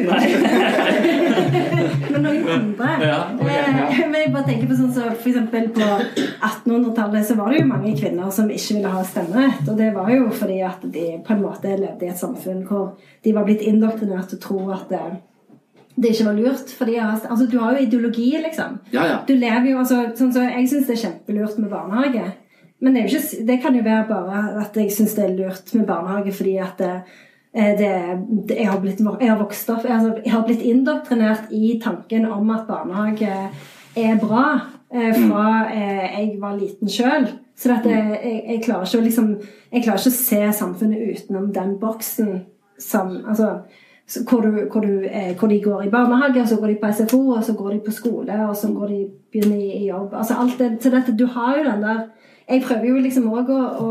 Men 2.11 2.25
noen 2.25 2.49
andre. 2.57 2.89
Ja, 3.07 3.19
okay, 3.37 3.53
ja. 3.55 3.85
Eh, 3.87 4.01
men 4.07 4.19
jeg 4.19 4.33
bare 4.33 4.47
tenker 4.49 4.69
på 4.69 4.79
sånn 4.79 4.91
så 4.95 5.05
for 5.13 5.29
eksempel 5.31 5.69
På 5.75 5.87
1800-tallet 5.87 7.27
så 7.27 7.37
var 7.39 7.53
det 7.53 7.61
jo 7.61 7.69
mange 7.69 7.93
kvinner 7.97 8.33
som 8.35 8.51
ikke 8.51 8.79
ville 8.79 8.91
ha 8.97 9.05
stemmerett. 9.07 9.63
Og 9.67 9.79
det 9.79 9.91
var 9.95 10.11
jo 10.11 10.27
fordi 10.35 10.59
at 10.67 10.83
de 10.83 11.05
på 11.23 11.35
en 11.35 11.45
måte 11.45 11.71
levde 11.71 12.07
i 12.07 12.11
et 12.11 12.19
samfunn 12.19 12.65
hvor 12.67 12.97
de 13.23 13.35
var 13.35 13.47
blitt 13.47 13.63
indoktrinert 13.65 14.31
til 14.31 14.39
å 14.39 14.43
tro 14.43 14.59
at 14.75 14.91
det, 14.91 15.03
det 15.95 16.11
ikke 16.11 16.27
var 16.29 16.41
lurt. 16.41 16.73
Fordi 16.79 16.97
altså, 17.03 17.47
Du 17.47 17.59
har 17.61 17.77
jo 17.77 17.85
ideologi, 17.85 18.33
liksom. 18.43 18.81
Ja, 18.91 19.07
ja. 19.13 19.21
Du 19.27 19.37
lever 19.37 19.71
jo, 19.71 19.79
altså, 19.85 20.03
sånn 20.19 20.35
så 20.35 20.43
Jeg 20.49 20.67
syns 20.73 20.91
det 20.91 20.97
er 20.97 21.03
kjempelurt 21.05 21.63
med 21.63 21.71
barnehage. 21.71 22.27
Men 22.79 22.93
det, 22.93 23.07
ikke, 23.07 23.45
det, 23.47 23.61
kan 23.61 23.75
jo 23.75 23.83
være 23.85 24.05
bare 24.09 24.41
at 24.61 24.75
jeg 24.77 24.91
syns 24.93 25.15
det 25.17 25.23
er 25.25 25.37
lurt 25.37 25.73
med 25.73 25.87
barnehage 25.87 26.33
fordi 26.37 26.57
at 26.61 26.77
det, 26.81 26.91
det, 27.79 27.89
jeg, 28.53 28.67
har 28.69 28.79
blitt, 28.83 28.99
jeg, 29.01 29.31
har 29.31 29.39
vokst 29.39 29.69
opp 29.73 29.85
altså, 29.87 30.11
Jeg 30.21 30.33
har 30.33 30.43
blitt 30.45 30.61
indoktrinert 30.61 31.49
i 31.49 31.79
tanken 31.83 32.27
om 32.29 32.51
at 32.53 32.67
barnehage 32.67 33.31
er 33.97 34.19
bra 34.21 34.43
eh, 34.93 35.15
fra 35.15 35.47
eh, 35.73 36.19
jeg 36.19 36.35
var 36.41 36.57
liten 36.59 36.91
sjøl. 36.91 37.27
Så 37.57 37.73
jeg, 37.73 38.19
jeg, 38.45 38.61
klarer 38.61 38.85
ikke 38.85 38.99
å 38.99 39.07
liksom, 39.07 39.33
jeg 39.71 39.83
klarer 39.83 40.03
ikke 40.03 40.13
å 40.13 40.19
se 40.19 40.41
samfunnet 40.59 41.17
utenom 41.17 41.49
den 41.55 41.73
boksen 41.81 42.43
som 42.77 43.15
altså, 43.25 43.55
hvor, 44.29 44.45
du, 44.45 44.67
hvor, 44.71 44.85
du, 44.85 45.07
eh, 45.09 45.33
hvor, 45.39 45.49
de 45.49 45.57
går 45.63 45.87
i 45.87 45.89
barnehage, 45.89 46.41
og 46.41 46.47
så 46.47 46.59
går 46.61 46.75
de 46.75 46.77
på 46.83 46.91
SFO, 46.93 47.21
og 47.35 47.43
så 47.43 47.57
går 47.57 47.73
de 47.73 47.79
på 47.87 47.95
skole, 47.95 48.37
og 48.45 48.55
så 48.55 48.69
går 48.75 48.93
de 48.93 48.99
begynner 49.33 49.63
i 49.65 49.87
jobb. 49.87 50.13
Altså 50.13 50.37
alt 50.39 50.59
det, 50.59 50.77
så 50.83 50.93
dette, 50.93 51.17
Du 51.17 51.25
har 51.25 51.57
jo 51.57 51.65
den 51.65 51.83
der 51.83 52.05
jeg 52.47 52.61
prøver 52.63 52.85
jo 52.87 52.99
liksom 53.03 53.25
òg 53.35 53.49
å, 53.51 53.57
å, 53.83 53.87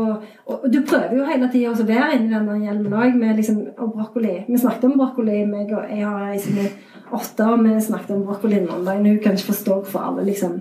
og 0.49 0.63
Du 0.73 0.79
prøver 0.87 1.13
jo 1.19 1.25
hele 1.27 1.49
tida 1.53 1.73
å 1.73 1.85
være 1.85 2.15
inni 2.17 2.31
denne 2.33 2.55
hjelmen 2.63 2.95
òg, 2.97 3.17
med 3.19 3.37
liksom, 3.37 3.59
og 3.77 3.91
brokkoli. 3.93 4.39
Vi 4.47 4.61
snakket 4.61 4.87
om 4.89 4.97
brokkoli, 4.97 5.43
meg 5.49 5.73
og 5.77 5.91
jeg 5.93 6.05
har 6.07 6.31
ei 6.31 6.39
som 6.41 6.57
er 6.63 6.71
åtte, 7.13 7.45
og 7.45 7.61
vi 7.65 7.75
snakket 7.85 8.15
om 8.15 8.25
brokkoli 8.25 8.57
den 8.57 8.71
mandagen. 8.71 9.05
Hun 9.05 9.21
kan 9.21 9.37
ikke 9.37 9.51
forstå 9.51 9.77
hvorfor 9.81 10.09
alle 10.09 10.25
liksom 10.31 10.57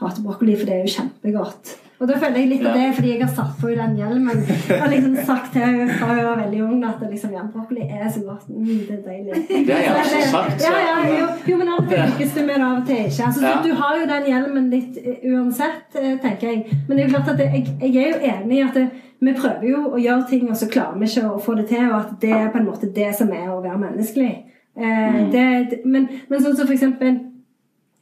hater 0.00 0.22
brokkoli, 0.26 0.58
for 0.58 0.68
det 0.68 0.76
er 0.76 0.86
jo 0.86 0.94
kjempegodt. 0.98 1.74
Og 2.02 2.08
da 2.10 2.16
føler 2.18 2.40
jeg 2.42 2.48
litt 2.50 2.64
av 2.66 2.74
det, 2.74 2.86
fordi 2.96 3.10
jeg 3.12 3.20
har 3.22 3.30
satt 3.32 3.52
på 3.60 3.70
den 3.70 3.92
hjelmen 3.96 4.40
og 4.42 4.88
liksom 4.90 5.12
sagt 5.28 5.52
til 5.54 5.62
henne 5.62 5.84
fra 5.94 6.08
hun 6.10 6.24
var 6.26 6.40
veldig 6.40 6.62
ung 6.66 6.80
at 6.88 7.04
liksom, 7.06 7.30
jernbrokkoli 7.36 7.84
brokkoli 7.84 8.00
er 8.02 8.10
så 8.10 8.22
godt. 8.26 8.48
Mm, 8.50 8.80
det 8.88 8.96
er 8.96 9.04
deilig. 9.06 9.44
Det 9.68 9.76
har 9.76 9.84
jeg 9.84 9.94
også 10.00 10.22
sagt. 10.32 10.64
Ja, 10.66 10.72
ja, 10.82 10.96
jo, 11.12 11.28
jo, 11.52 11.58
men 11.60 11.70
av 11.70 11.78
og 11.80 11.88
til 11.88 12.02
lykkes 12.02 12.34
du 12.34 12.40
med 12.42 12.52
det, 12.58 12.66
av 12.66 12.80
og 12.80 12.88
til 12.90 13.00
ikke. 13.04 13.28
Altså, 13.28 13.44
ja. 13.46 13.54
Du 13.64 13.70
har 13.78 14.00
jo 14.00 14.08
den 14.10 14.28
hjelmen 14.32 14.66
litt 14.74 14.98
eh, 15.00 15.24
uansett, 15.30 15.98
eh, 16.00 16.16
tenker 16.24 16.50
jeg. 16.50 16.80
Men 16.88 16.90
det 16.90 17.04
er 17.04 17.08
jo 17.08 17.14
klart 17.14 17.30
at 17.32 17.44
jeg, 17.44 17.62
jeg 17.80 17.94
er 18.02 18.10
jo 18.10 18.32
enig 18.32 18.58
i 18.58 18.64
at 18.66 18.80
det, 18.80 18.86
vi 19.24 19.36
prøver 19.38 19.68
jo 19.70 19.84
å 19.94 20.00
gjøre 20.02 20.26
ting, 20.32 20.48
og 20.50 20.58
så 20.60 20.68
klarer 20.72 20.98
vi 20.98 21.08
ikke 21.08 21.28
å 21.30 21.38
få 21.46 21.54
det 21.60 21.68
til. 21.70 21.86
Og 21.92 22.00
at 22.00 22.16
det 22.24 22.34
er 22.34 22.50
på 22.50 22.60
en 22.60 22.66
måte 22.68 22.90
det 22.98 23.12
som 23.16 23.30
er 23.32 23.46
å 23.54 23.62
være 23.62 23.80
menneskelig. 23.86 24.32
Eh, 24.74 25.14
mm. 25.14 25.30
det, 25.30 25.46
men, 25.86 26.10
men 26.26 26.42
sånn 26.42 26.58
som 26.58 26.66
for 26.66 26.74
eksempel 26.74 27.22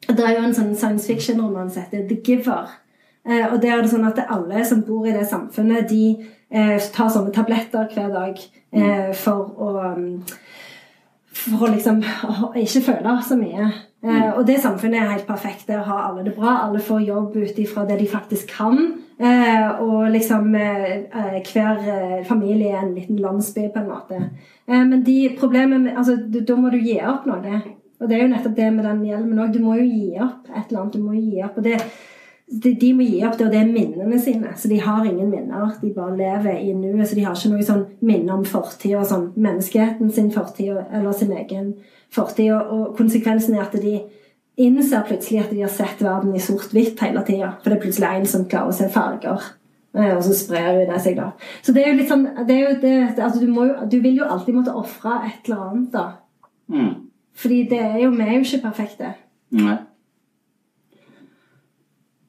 Det 0.08 0.20
er 0.20 0.36
jo 0.36 0.46
en 0.46 0.54
sånn 0.56 0.72
science 0.76 1.06
fiction-roman 1.06 1.70
som 1.70 1.84
heter 1.84 2.06
The 2.08 2.18
Giver. 2.26 2.78
Eh, 3.28 3.44
og 3.52 3.60
det 3.62 3.70
er 3.70 3.82
det 3.82 3.92
sånn 3.92 4.08
at 4.08 4.18
alle 4.26 4.64
som 4.66 4.82
bor 4.86 5.06
i 5.06 5.14
det 5.14 5.26
samfunnet, 5.30 5.86
de 5.90 6.16
eh, 6.50 6.78
tar 6.94 7.12
sånne 7.12 7.34
tabletter 7.34 7.86
hver 7.92 8.10
dag 8.10 8.40
eh, 8.74 9.12
for 9.14 9.52
å 9.62 9.70
mm, 9.98 10.16
For 11.32 11.64
å 11.64 11.70
liksom 11.72 12.02
ikke 12.60 12.82
føle 12.84 13.12
så 13.24 13.38
mye. 13.38 13.70
Mm. 14.04 14.34
Og 14.36 14.42
det 14.44 14.58
samfunnet 14.60 15.00
er 15.00 15.14
helt 15.14 15.26
perfekt. 15.26 15.64
Der 15.66 15.80
har 15.86 16.02
alle 16.04 16.26
det 16.26 16.34
bra. 16.36 16.58
Alle 16.66 16.82
får 16.84 17.06
jobb 17.06 17.38
ut 17.38 17.58
ifra 17.62 17.86
det 17.88 17.96
de 18.02 18.08
faktisk 18.10 18.52
kan. 18.52 18.76
Og 19.80 20.10
liksom 20.12 20.52
hver 20.52 21.80
familie 22.28 22.74
er 22.74 22.82
en 22.82 22.92
liten 22.94 23.16
landsby, 23.24 23.70
på 23.72 23.80
en 23.80 23.88
måte. 23.88 24.20
Men 24.68 25.00
de 25.06 25.16
problemene 25.40 25.96
Altså, 25.96 26.18
da 26.20 26.58
må 26.60 26.68
du 26.68 26.82
gi 26.84 26.98
opp 27.00 27.24
noe. 27.30 27.62
Og 28.02 28.08
det 28.10 28.18
er 28.18 28.24
jo 28.24 28.32
nettopp 28.32 28.56
det 28.56 28.70
med 28.74 28.88
den 28.88 29.04
hjelmen 29.06 29.44
òg. 29.44 29.52
Du 29.54 29.62
må 29.62 29.76
jo 29.78 29.86
gi 29.86 30.16
opp 30.18 30.50
et 30.50 30.64
eller 30.66 30.82
annet. 30.82 30.96
Du 30.96 31.04
må 31.04 31.14
gi 31.14 31.44
opp. 31.46 31.60
Og 31.60 31.66
det 31.66 31.78
de, 32.52 32.72
de, 32.76 32.88
må 32.92 33.04
gi 33.06 33.22
opp 33.24 33.38
det, 33.38 33.46
og 33.46 33.54
det 33.54 33.60
er 33.62 33.70
minnene 33.70 34.18
sine. 34.20 34.50
Så 34.58 34.68
de 34.68 34.80
har 34.82 35.06
ingen 35.08 35.30
minner. 35.30 35.76
De 35.80 35.92
bare 35.94 36.16
lever 36.18 36.58
i 36.58 36.74
nuet. 36.76 37.06
Så 37.08 37.16
de 37.16 37.24
har 37.24 37.38
ikke 37.38 37.52
noe 37.54 37.64
sånn 37.66 37.86
minne 38.04 38.34
om 38.34 38.44
fortid 38.48 38.96
og 38.98 39.06
sånn 39.08 39.30
menneskeheten 39.40 40.12
sin 40.12 40.32
fortid 40.34 40.74
eller 40.82 41.16
sin 41.16 41.32
egen 41.36 41.72
fortid. 42.12 42.50
Og, 42.52 42.74
og 42.74 42.98
konsekvensen 42.98 43.56
er 43.56 43.64
at 43.64 43.78
de 43.80 44.00
innser 44.60 45.06
plutselig 45.08 45.40
at 45.46 45.54
de 45.54 45.62
har 45.64 45.72
sett 45.72 46.02
verden 46.04 46.34
i 46.36 46.42
sort-hvitt 46.42 47.00
hele 47.06 47.24
tida. 47.24 47.54
For 47.62 47.72
det 47.72 47.78
er 47.78 47.84
plutselig 47.86 48.10
en 48.10 48.30
som 48.34 48.48
klarer 48.50 48.74
å 48.74 48.76
se 48.76 48.90
farger. 48.92 49.48
Eh, 49.96 50.12
og 50.16 50.22
så 50.24 50.34
sprer 50.36 50.82
det 50.88 51.00
seg, 51.04 51.16
da. 51.20 51.30
Så 51.64 51.72
det 51.76 51.84
er 51.84 51.92
jo 51.92 52.00
litt 52.00 52.12
sånn 52.12 52.26
det 52.48 52.56
er 52.56 52.62
jo 52.62 52.76
det, 52.82 52.92
altså 53.16 53.40
du, 53.40 53.48
jo, 53.48 53.70
du, 53.92 53.98
vil 54.04 54.20
jo 54.22 54.28
alltid 54.28 54.56
måtte 54.56 54.76
ofre 54.76 55.18
et 55.28 55.48
eller 55.48 55.64
annet, 55.70 55.88
da. 55.94 56.04
Mm. 56.72 56.92
Fordi 57.34 57.62
det 57.70 57.80
er 57.80 57.96
jo, 58.04 58.12
vi 58.16 58.26
er 58.26 58.36
jo 58.36 58.44
ikke 58.44 58.62
perfekte. 58.66 59.14
Nei. 59.56 59.78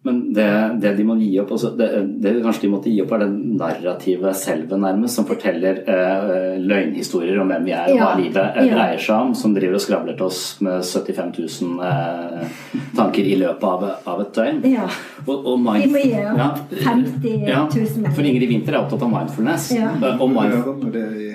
Men 0.04 0.34
det, 0.34 0.70
det, 0.82 0.90
de 0.98 1.04
må 1.08 1.16
gi 1.16 1.30
opp, 1.40 1.54
altså 1.56 1.70
det, 1.80 1.86
det, 2.20 2.34
kanskje 2.44 2.66
de 2.66 2.72
måtte 2.74 2.92
gi 2.92 2.98
opp, 3.00 3.14
er 3.16 3.22
det 3.24 3.56
narrativet 3.56 4.36
selve, 4.36 4.76
nærmest, 4.76 5.16
som 5.16 5.28
forteller 5.30 5.80
eh, 5.88 6.58
løgnhistorier 6.60 7.40
om 7.40 7.48
hvem 7.54 7.70
vi 7.70 7.72
er 7.72 7.94
og 7.94 8.02
hva 8.02 8.10
livet 8.20 8.42
eh, 8.44 8.68
ja. 8.68 8.74
dreier 8.76 9.00
seg 9.06 9.30
om, 9.30 9.32
som 9.40 9.56
driver 9.56 9.80
og 9.80 9.86
skravler 9.86 10.20
til 10.20 10.28
oss 10.28 10.42
med 10.66 10.84
75 10.84 11.32
000 11.40 11.88
eh, 11.88 12.60
tanker 13.00 13.32
i 13.32 13.40
løpet 13.46 13.64
av, 13.70 13.90
av 14.12 14.26
et 14.26 14.36
døgn. 14.36 14.62
Ja. 14.74 14.90
Og, 15.24 15.38
og 15.40 15.64
mind, 15.70 15.88
de 15.88 15.94
må 15.96 16.04
gi 16.04 16.20
opp 16.20 16.44
ja, 16.44 16.52
50 16.90 18.02
000. 18.04 18.10
for 18.12 18.28
Ingrid 18.28 18.52
Winther 18.52 18.76
er 18.76 18.84
opptatt 18.84 19.08
av 19.08 19.14
mindfulness. 19.16 19.72
Ja. 19.78 19.94
Og 20.18 20.28
mind... 20.36 20.90
det 20.98 21.10
i, 21.16 21.30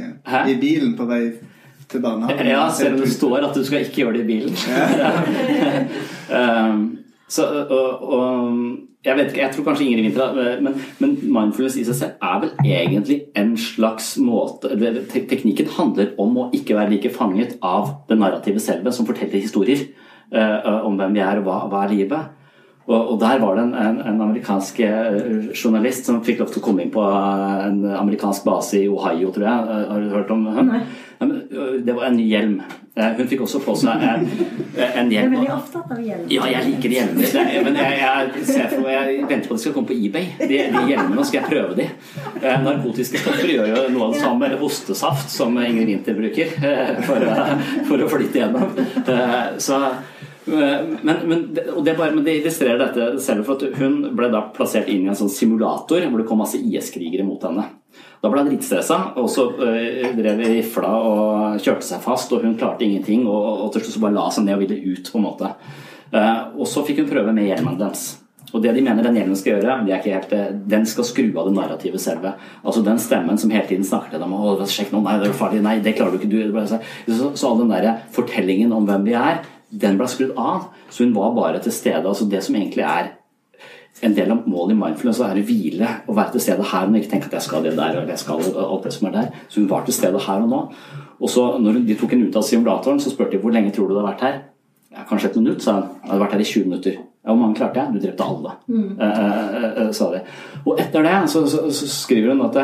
i 0.53 0.59
bilen 0.61 0.93
på 0.99 1.09
vei 1.09 1.23
til 1.91 2.03
barnehagen. 2.05 2.47
Ja, 2.51 2.69
selv 2.75 2.99
om 2.99 3.01
det 3.05 3.13
står 3.13 3.49
at 3.49 3.57
du 3.57 3.65
skal 3.65 3.85
ikke 3.85 4.03
gjøre 4.03 4.19
det 4.19 4.25
i 4.25 4.31
bilen. 4.33 4.55
um, 6.39 6.87
Så, 7.29 7.45
og, 7.69 8.03
og, 8.09 8.55
jeg 9.05 9.17
vet 9.17 9.27
ikke, 9.29 9.41
jeg 9.43 9.53
tror 9.55 9.65
kanskje 9.67 9.85
Ingrid 9.85 10.05
Winther 10.07 10.61
men, 10.65 10.79
men, 10.99 11.11
mindfulness 11.23 11.77
i 11.77 11.85
seg 11.85 11.97
selv 11.99 12.25
er 12.25 12.41
vel 12.41 12.55
egentlig 12.65 13.19
en 13.37 13.53
slags 13.61 14.15
måte 14.21 14.73
Teknikken 15.13 15.69
handler 15.77 16.15
om 16.21 16.41
å 16.41 16.47
ikke 16.57 16.77
være 16.79 16.95
like 16.95 17.13
fanget 17.13 17.59
av 17.61 17.93
det 18.09 18.17
narrativet 18.19 18.65
selve 18.65 18.95
som 18.97 19.07
forteller 19.07 19.45
historier 19.45 19.85
uh, 20.33 20.81
om 20.89 20.97
hvem 20.97 21.15
vi 21.15 21.23
er 21.25 21.43
og 21.43 21.47
hva, 21.47 21.59
hva 21.69 21.85
er 21.85 21.95
livet. 21.95 22.38
Og, 22.89 23.13
og, 23.13 23.17
der 23.21 23.39
var 23.39 23.59
det 23.59 23.67
en, 23.67 23.75
en, 23.77 24.01
en, 24.01 24.21
amerikansk 24.25 24.81
eh, 24.81 25.17
journalist 25.53 26.09
som 26.09 26.23
fikk 26.25 26.41
lov 26.41 26.53
til 26.55 26.63
å 26.63 26.65
komme 26.65 26.87
inn 26.87 26.93
på 26.95 27.05
en 27.05 27.83
amerikansk 27.85 28.47
base 28.49 28.81
i 28.81 28.89
Ohio, 28.89 29.29
tror 29.35 29.45
jeg. 29.45 29.81
Har 29.93 30.01
du 30.01 30.15
hørt 30.15 30.33
om 30.33 30.47
henne? 30.57 30.87
Det 31.85 31.93
var 31.93 32.07
en 32.09 32.17
ny 32.17 32.25
hjelm. 32.31 32.63
Eh, 32.97 33.13
hun 33.19 33.29
fikk 33.31 33.45
også 33.45 33.61
på 33.63 33.75
seg 33.77 34.01
en, 34.09 34.25
en 34.79 35.13
hjelm. 35.13 35.13
Jeg 35.13 35.21
er 35.21 35.33
veldig 35.35 35.53
opptatt 35.55 35.93
av 35.95 36.01
hjelm. 36.03 36.25
Ja, 36.33 36.49
jeg 36.55 36.65
liker 36.71 36.95
hjelmer. 36.97 37.39
Men 37.69 37.79
jeg, 37.83 37.99
jeg, 38.01 38.69
for, 38.73 38.91
jeg, 38.95 39.17
venter 39.21 39.51
på 39.51 39.55
at 39.55 39.61
de 39.61 39.65
skal 39.67 39.77
komme 39.77 39.91
på 39.93 39.99
eBay. 39.99 40.31
De, 40.41 40.61
de 40.73 40.85
hjelmene 40.89 41.27
skal 41.29 41.43
jeg 41.43 41.53
prøve 41.53 41.77
de. 41.79 41.89
Eh, 42.41 42.61
narkotiske 42.65 43.21
stoffer 43.21 43.53
gjør 43.53 43.73
jo 43.75 43.83
noe 43.99 44.09
av 44.09 44.17
det 44.17 44.23
samme. 44.25 44.49
Eller 44.49 44.65
ostesaft, 44.65 45.29
som 45.35 45.61
Ingrid 45.61 45.93
Winther 45.93 46.17
bruker 46.17 46.57
for, 47.05 47.29
for 47.91 48.07
å 48.07 48.09
flytte 48.17 48.47
gjennom. 48.47 48.73
Så 49.61 49.83
Men, 50.49 51.17
men, 51.29 51.43
det- 51.55 51.97
bare, 51.99 52.15
men 52.15 52.25
det 52.25 52.39
illustrerer 52.41 52.81
dette 52.81 53.21
selv, 53.25 53.45
for 53.47 53.59
at 53.59 53.79
hun 53.81 54.01
ble 54.17 54.31
da 54.33 54.47
plassert 54.55 54.89
inn 54.89 55.07
i 55.07 55.11
en 55.13 55.19
sånn 55.19 55.33
simulator 55.33 56.05
hvor 56.09 56.23
det 56.23 56.29
kom 56.29 56.41
masse 56.43 56.61
IS-krigere 56.61 57.27
mot 57.27 57.43
henne. 57.45 57.67
Da 58.23 58.31
ble 58.31 58.43
hun 58.43 58.51
dritstressa, 58.51 58.99
og 59.19 59.29
så 59.31 59.49
øh, 59.55 60.09
drev 60.19 60.41
rifla 60.43 60.89
og 60.99 61.61
kjørte 61.63 61.87
seg 61.87 62.03
fast, 62.03 62.33
og 62.35 62.43
hun 62.47 62.57
klarte 62.59 62.87
ingenting, 62.87 63.27
og, 63.31 63.67
og 63.67 63.75
til 63.75 63.85
slutt 63.85 63.95
så 63.99 64.03
bare 64.07 64.17
la 64.17 64.31
seg 64.35 64.47
ned 64.47 64.57
og 64.57 64.65
ville 64.65 64.95
ut, 64.95 65.13
på 65.13 65.21
en 65.21 65.27
måte. 65.29 65.53
Eh, 66.11 66.41
og 66.59 66.67
så 66.67 66.83
fikk 66.87 67.05
hun 67.05 67.13
prøve 67.13 67.35
med 67.37 67.47
hjelmen 67.47 67.79
deres. 67.79 68.09
Og 68.49 68.63
det 68.65 68.73
de 68.75 68.81
mener 68.81 69.05
den 69.05 69.19
hjelmen 69.19 69.37
skal 69.37 69.59
gjøre, 69.59 69.75
det 69.85 69.93
er 69.93 70.01
ikke 70.01 70.15
helt, 70.15 70.31
det. 70.33 70.61
den 70.73 70.87
skal 70.89 71.05
skru 71.05 71.27
av 71.35 71.51
det 71.51 71.55
narrativet 71.59 72.01
selve. 72.01 72.33
Altså 72.63 72.81
den 72.87 73.01
stemmen 73.03 73.39
som 73.41 73.53
hele 73.53 73.69
tiden 73.69 73.85
snakker 73.85 74.15
til 74.15 74.23
dem 74.25 74.33
Å, 74.33 74.55
sjekk 74.73 74.95
nå, 74.95 75.03
nei, 75.05 75.19
det 75.21 75.29
er 75.29 75.37
farlig, 75.37 75.61
nei, 75.67 75.77
det 75.85 75.93
klarer 75.99 76.17
du 76.17 76.23
ikke, 76.23 76.31
du 76.33 76.57
Så, 76.65 76.81
så 77.37 77.51
all 77.51 77.61
den 77.61 77.75
der 77.75 78.01
fortellingen 78.15 78.73
om 78.73 78.89
hvem 78.89 79.05
vi 79.05 79.15
er, 79.21 79.43
den 79.71 79.99
ble 79.99 80.09
skrudd 80.09 80.37
av. 80.37 80.69
Så 80.91 81.05
hun 81.05 81.15
var 81.17 81.35
bare 81.37 81.63
til 81.63 81.73
stede. 81.73 82.07
Altså 82.07 82.29
det 82.29 82.43
som 82.45 82.57
egentlig 82.57 82.85
er 82.87 83.15
en 84.07 84.15
del 84.15 84.31
av 84.31 84.47
målet 84.47 84.77
i 84.77 84.79
mindfulness 84.79 85.21
er 85.27 85.41
å 85.41 85.47
hvile 85.47 85.89
og 86.07 86.17
være 86.17 86.37
til 86.37 86.45
stede 86.45 86.67
her 86.71 86.87
og. 86.87 86.99
Ikke 86.99 87.13
tenke 87.15 87.31
at 87.31 87.39
jeg 87.39 87.47
skal 87.49 87.67
det 87.67 87.75
der 87.79 87.99
og 88.03 88.13
jeg 88.13 88.23
skal 88.23 88.45
alt 88.45 88.87
det 88.87 88.95
som 88.95 89.09
er 89.09 89.17
der. 89.17 89.33
Så 89.49 89.61
hun 89.61 89.71
var 89.71 89.87
til 89.87 89.97
stede 89.97 90.23
her 90.27 90.45
og 90.45 90.53
nå. 90.53 90.63
Og 91.19 91.33
så 91.33 91.49
når 91.59 91.83
de 91.87 91.97
tok 91.99 92.15
henne 92.15 92.29
ut 92.29 92.39
av 92.39 92.47
simulatoren, 92.47 93.01
så 93.03 93.11
spurte 93.11 93.37
de 93.37 93.43
hvor 93.43 93.55
lenge 93.55 93.75
tror 93.75 93.89
du 93.89 93.97
du 93.97 94.01
har 94.01 94.13
vært 94.13 94.27
her. 94.27 94.41
Ja, 94.95 95.05
kanskje 95.09 95.33
et 95.33 95.41
minutt, 95.41 95.63
sa 95.63 95.81
hun. 95.81 95.89
Jeg 96.03 96.11
hadde 96.11 96.23
vært 96.23 96.37
her 96.37 96.43
i 96.43 96.51
20 96.51 96.69
minutter. 96.69 97.01
Ja, 97.29 97.33
hvor 97.33 97.41
mange 97.43 97.59
klarte 97.59 97.83
jeg? 97.83 97.93
Du 97.93 98.05
drepte 98.07 98.25
alle, 98.25 98.53
eh, 98.73 99.03
eh, 99.05 99.83
eh, 99.83 99.91
sa 99.93 100.07
de. 100.15 100.23
Og 100.65 100.79
etter 100.81 101.05
det 101.05 101.17
så, 101.29 101.43
så, 101.51 101.67
så 101.75 101.89
skriver 101.93 102.33
hun 102.33 102.47
at 102.47 102.57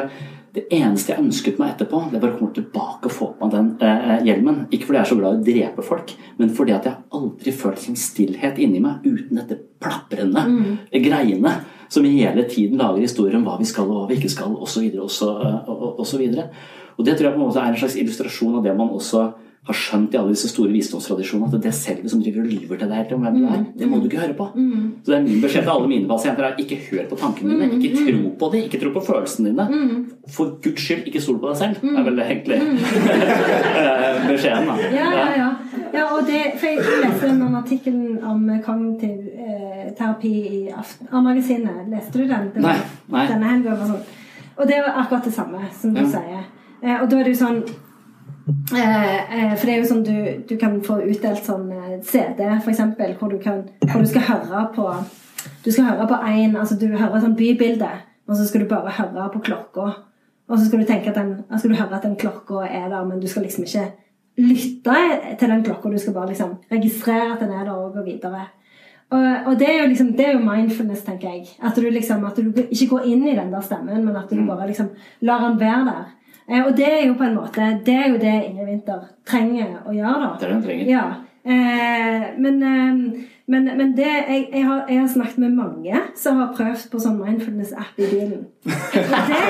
det, 0.54 0.64
eneste 0.74 1.12
jeg 1.12 1.22
ønsket 1.24 1.58
meg 1.58 1.74
etterpå, 1.74 2.00
det 2.12 2.20
var 2.22 2.32
å 2.32 2.38
komme 2.38 2.54
tilbake 2.54 3.10
og 3.10 3.14
få 3.14 3.28
på 3.34 3.48
meg 3.48 3.54
den 3.56 3.70
eh, 3.82 4.26
hjelmen. 4.28 4.60
Ikke 4.70 4.88
fordi 4.88 5.00
jeg 5.00 5.04
er 5.04 5.10
så 5.10 5.18
glad 5.18 5.34
i 5.34 5.40
å 5.40 5.46
drepe 5.48 5.86
folk, 5.86 6.14
men 6.38 6.52
fordi 6.54 6.76
at 6.76 6.88
jeg 6.88 7.18
aldri 7.18 7.54
følt 7.58 7.88
en 7.90 7.98
stillhet 7.98 8.60
inni 8.62 8.82
meg 8.84 9.06
uten 9.06 9.40
dette 9.40 9.58
plaprende 9.82 10.44
greiene 10.92 11.56
som 11.92 12.06
hele 12.06 12.46
tiden 12.50 12.80
lager 12.80 13.02
historier 13.02 13.38
om 13.38 13.44
hva 13.46 13.58
vi 13.60 13.68
skal 13.68 13.90
og 13.90 13.98
hva 13.98 14.06
vi 14.10 14.18
ikke 14.20 14.32
skal, 14.32 14.54
osv. 14.54 14.86
Og, 14.94 15.10
så, 15.12 15.30
eh, 15.42 15.58
og, 15.66 15.74
og, 15.74 15.90
og 16.04 16.08
så 16.08 16.22
videre. 16.22 16.48
Og 16.94 17.06
det 17.06 17.16
tror 17.16 17.28
jeg 17.28 17.36
på 17.36 17.40
en 17.40 17.48
måte 17.48 17.62
er 17.62 17.72
en 17.72 17.80
slags 17.80 17.98
illustrasjon 17.98 18.60
av 18.60 18.66
det 18.66 18.74
man 18.78 18.94
også 18.94 19.26
har 19.64 19.76
skjønt 19.80 20.12
i 20.12 20.18
alle 20.20 20.34
disse 20.34 20.48
store 20.52 20.68
visdomstradisjonene, 20.74 21.48
at 21.56 21.62
det 21.64 21.70
selvet 21.72 22.10
som 22.12 22.20
driver 22.20 22.42
og 22.44 22.50
lyver 22.52 22.76
til 22.82 22.90
deg 22.90 23.12
om 23.16 23.22
hvem 23.24 23.36
du 23.40 23.44
er, 23.48 23.62
det 23.78 23.86
må 23.88 23.96
du 24.02 24.08
ikke 24.10 24.20
høre 24.20 24.34
på. 24.36 24.46
Så 25.04 25.08
det 25.08 25.16
er 25.16 25.22
min 25.24 25.40
beskjed 25.40 25.62
til 25.64 25.72
alle 25.72 25.88
mine 25.88 26.08
pasienter 26.10 26.44
er 26.44 26.58
ikke 26.60 26.76
hør 26.90 27.06
på 27.08 27.16
tankene 27.22 27.56
dine, 27.56 27.78
ikke 27.80 28.02
tro 28.04 28.32
på 28.42 28.50
dem, 28.52 28.66
ikke 28.68 28.80
tro 28.82 28.90
på 28.98 29.02
følelsene 29.06 29.54
dine. 29.54 29.66
For 30.36 30.58
guds 30.64 30.84
skyld, 30.84 31.06
ikke 31.08 31.22
stol 31.24 31.38
på 31.40 31.48
deg 31.48 31.56
selv. 31.62 31.80
Det 31.80 31.94
er 31.96 32.04
vel 32.10 32.20
egentlig 32.26 32.58
eh, 33.24 34.20
beskjeden, 34.28 34.68
da. 34.68 34.76
Ja, 34.98 35.06
ja, 35.14 35.28
ja. 35.38 35.48
ja 35.94 36.04
og 36.12 36.26
det, 36.28 36.42
for 36.60 36.66
jeg 36.68 37.00
leste 37.06 37.30
den 37.32 37.56
artikkelen 37.62 38.18
om 38.24 38.44
kognitiv 38.66 39.30
eh, 39.32 39.86
terapi 39.96 40.34
i 40.58 40.60
Aften- 40.76 41.08
A-magasinet. 41.12 41.88
Leste 41.92 42.18
du 42.20 42.26
den? 42.28 42.50
den 42.54 42.62
Nei, 42.68 42.76
nei. 43.12 43.24
Denne 43.32 43.56
var 43.64 43.80
sånn. 43.88 44.04
Og 44.54 44.68
det 44.70 44.76
var 44.84 45.00
akkurat 45.02 45.24
det 45.26 45.34
samme 45.34 45.64
som 45.80 45.94
du 45.96 46.00
Ja. 46.04 46.06
sier. 46.18 46.44
Eh, 46.82 47.00
og 47.00 47.08
da 47.10 47.18
er 47.18 47.24
det 47.24 47.32
jo 47.34 47.40
sånn 47.46 47.64
For 48.44 49.64
det 49.64 49.74
er 49.74 49.78
jo 49.78 49.88
sånn 49.88 50.02
du, 50.04 50.16
du 50.48 50.56
kan 50.60 50.76
få 50.84 50.98
utdelt 51.06 51.46
sånn 51.46 51.70
eh, 51.72 52.00
CD, 52.04 52.42
eksempel, 52.44 53.14
hvor 53.20 53.32
du, 53.32 53.38
kan, 53.40 53.62
hvor 53.88 54.04
du 54.04 54.10
skal 54.10 54.26
høre 54.28 54.64
på 54.74 54.88
Du 55.64 55.70
skal 55.72 55.88
høre 55.88 56.08
på 56.08 56.18
en, 56.28 56.56
altså 56.60 56.76
du 56.80 56.90
hører 56.92 57.22
sånn 57.22 57.36
bybilde, 57.38 57.88
og 58.28 58.36
så 58.36 58.46
skal 58.48 58.64
du 58.64 58.68
bare 58.68 58.92
høre 58.98 59.28
på 59.32 59.42
klokka. 59.48 59.86
Og 60.48 60.58
så 60.58 60.66
skal 60.66 60.82
du 60.82 60.88
tenke 60.88 61.12
at 61.12 61.16
den, 61.16 61.38
altså 61.48 61.68
du 61.68 61.76
høre 61.76 61.96
at 61.96 62.04
den 62.04 62.18
klokka 62.20 62.66
er 62.66 62.90
der, 62.92 63.04
men 63.08 63.20
du 63.20 63.28
skal 63.28 63.46
liksom 63.46 63.64
ikke 63.64 63.86
lytte 64.40 64.98
til 65.40 65.52
den 65.54 65.64
klokka. 65.64 65.92
Du 65.92 66.00
skal 66.00 66.16
bare 66.16 66.32
liksom 66.32 66.58
registrere 66.72 67.32
at 67.34 67.44
den 67.44 67.52
er 67.52 67.64
der 67.64 67.72
og 67.76 67.96
gå 67.96 68.04
videre. 68.08 68.48
Og, 69.14 69.24
og 69.46 69.58
det 69.60 69.68
er 69.70 69.82
jo 69.82 69.88
liksom, 69.88 70.12
det 70.16 70.26
er 70.26 70.36
jo 70.36 70.44
mindfulness, 70.44 71.04
tenker 71.06 71.32
jeg. 71.32 71.48
At 71.62 71.76
du 71.76 71.88
liksom, 71.88 72.24
at 72.24 72.36
du 72.36 72.50
ikke 72.64 72.90
går 72.90 73.08
inn 73.08 73.24
i 73.28 73.36
den 73.36 73.52
der 73.52 73.64
stemmen, 73.64 74.04
men 74.04 74.16
at 74.16 74.30
du 74.30 74.40
bare 74.48 74.68
liksom 74.68 74.90
lar 75.24 75.48
den 75.48 75.60
være 75.60 75.84
der. 75.88 76.04
Eh, 76.48 76.60
og 76.60 76.72
det 76.76 76.88
er 76.88 77.06
jo 77.06 77.14
på 77.16 77.24
en 77.24 77.38
måte 77.38 77.68
Det 77.86 77.94
er 77.94 78.08
jo 78.12 78.18
det 78.20 78.34
Ingrid 78.48 78.68
Winther 78.68 79.06
trenger 79.26 79.78
å 79.88 79.94
gjøre, 79.94 80.18
da. 80.20 80.32
Det 80.38 80.44
er 80.44 80.50
det 80.50 80.56
hun 80.58 80.66
trenger. 80.66 80.90
Ja. 80.90 81.04
Eh, 81.44 82.26
men, 82.38 82.62
eh, 82.62 83.24
men, 83.46 83.64
men 83.76 83.90
det, 83.96 84.06
jeg, 84.08 84.48
jeg, 84.52 84.64
har, 84.64 84.84
jeg 84.88 85.00
har 85.00 85.08
snakket 85.12 85.38
med 85.38 85.50
mange 85.58 85.98
som 86.16 86.38
har 86.40 86.54
prøvd 86.56 86.86
på 86.92 87.00
sånn 87.02 87.18
mindfulness-app 87.20 87.98
i 88.00 88.08
bilen. 88.08 88.46
Og 88.64 88.72
det, 88.94 89.40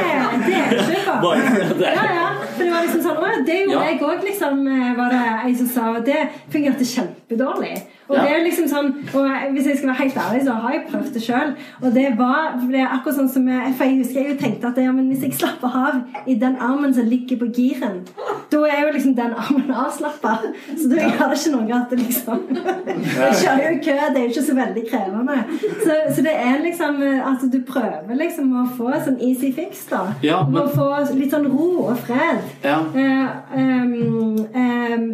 det 0.46 0.57
er 0.59 0.74
ikke. 0.74 1.14
Bare. 1.24 1.42
Ja, 1.78 2.07
ja. 2.18 2.28
For 2.54 2.62
det 2.64 2.70
var 2.72 2.87
liksom 2.88 3.02
sånn 3.04 3.20
Å, 3.22 3.28
det 3.46 3.59
gjorde 3.61 3.85
jeg 3.87 4.00
òg, 4.02 4.24
liksom. 4.26 4.64
eh, 4.66 4.88
Var 4.98 5.12
det 5.14 5.20
ei 5.46 5.52
som 5.61 5.68
sa. 5.70 5.85
Og 5.94 6.07
det 6.09 6.24
fungerte 6.50 6.87
kjempedårlig. 6.90 7.76
Og 8.04 8.18
det 8.18 8.24
er 8.35 8.42
liksom 8.44 8.66
sånn 8.68 8.90
Og 9.16 9.28
hvis 9.54 9.68
jeg 9.70 9.78
skal 9.78 9.88
være 9.88 10.00
helt 10.02 10.18
ærlig, 10.20 10.40
så 10.44 10.57
har 10.61 10.74
jeg 10.74 10.83
prøvd 10.90 11.14
det 11.14 11.22
sjøl. 11.24 11.54
Og 11.80 11.94
det 11.94 12.04
var 12.18 12.59
det 12.64 12.83
er 12.83 12.90
akkurat 12.98 13.18
sånn 13.20 13.30
som 13.33 13.46
jeg, 13.48 13.70
For 13.78 13.87
jeg 13.88 14.00
husker 14.02 14.20
jeg 14.20 14.35
jo 14.35 14.40
tenkte 14.42 14.72
at 14.72 14.83
ja, 14.83 14.92
men 14.96 15.07
hvis 15.12 15.22
jeg 15.28 15.38
slapper 15.38 15.78
av 15.85 16.26
i 16.30 16.37
den 16.42 16.59
armen 16.59 16.92
som 16.96 17.07
ligger 17.09 17.38
på 17.40 17.48
giren, 17.54 18.02
da 18.50 18.61
er 18.68 18.83
jo 18.88 18.92
liksom 18.98 19.14
den 19.16 19.33
armen 19.38 19.70
avslappa. 19.70 20.35
Så 20.74 20.90
da 20.90 21.00
gjør 21.00 21.30
det 21.30 21.38
ikke 21.40 21.54
noe 21.54 21.78
at 21.78 21.94
det 21.94 22.00
liksom 22.02 22.44
Jeg 23.22 23.38
kjører 23.40 23.64
jo 23.70 23.80
kø, 23.85 23.94
det 24.14 24.20
er 24.20 24.25
jo 24.25 24.33
ikke 24.33 24.47
så 24.49 24.57
veldig 24.59 24.85
krevende. 24.90 25.37
Så, 25.85 25.99
så 26.16 26.25
det 26.27 26.35
er 26.35 26.62
liksom 26.64 27.03
Altså, 27.03 27.49
du 27.53 27.61
prøver 27.68 28.16
liksom 28.18 28.53
å 28.62 28.64
få 28.77 28.90
sånn 29.05 29.20
easy 29.23 29.53
fix, 29.53 29.85
da. 29.90 30.07
Ja, 30.23 30.42
men- 30.49 30.62
Å 30.62 30.66
få 30.75 30.88
litt 31.18 31.33
sånn 31.33 31.47
ro 31.53 31.87
og 31.88 31.99
fred. 32.07 32.42
Ja. 32.64 32.81
Uh, 32.94 33.29
um, 33.57 34.47
ehm, 34.55 35.07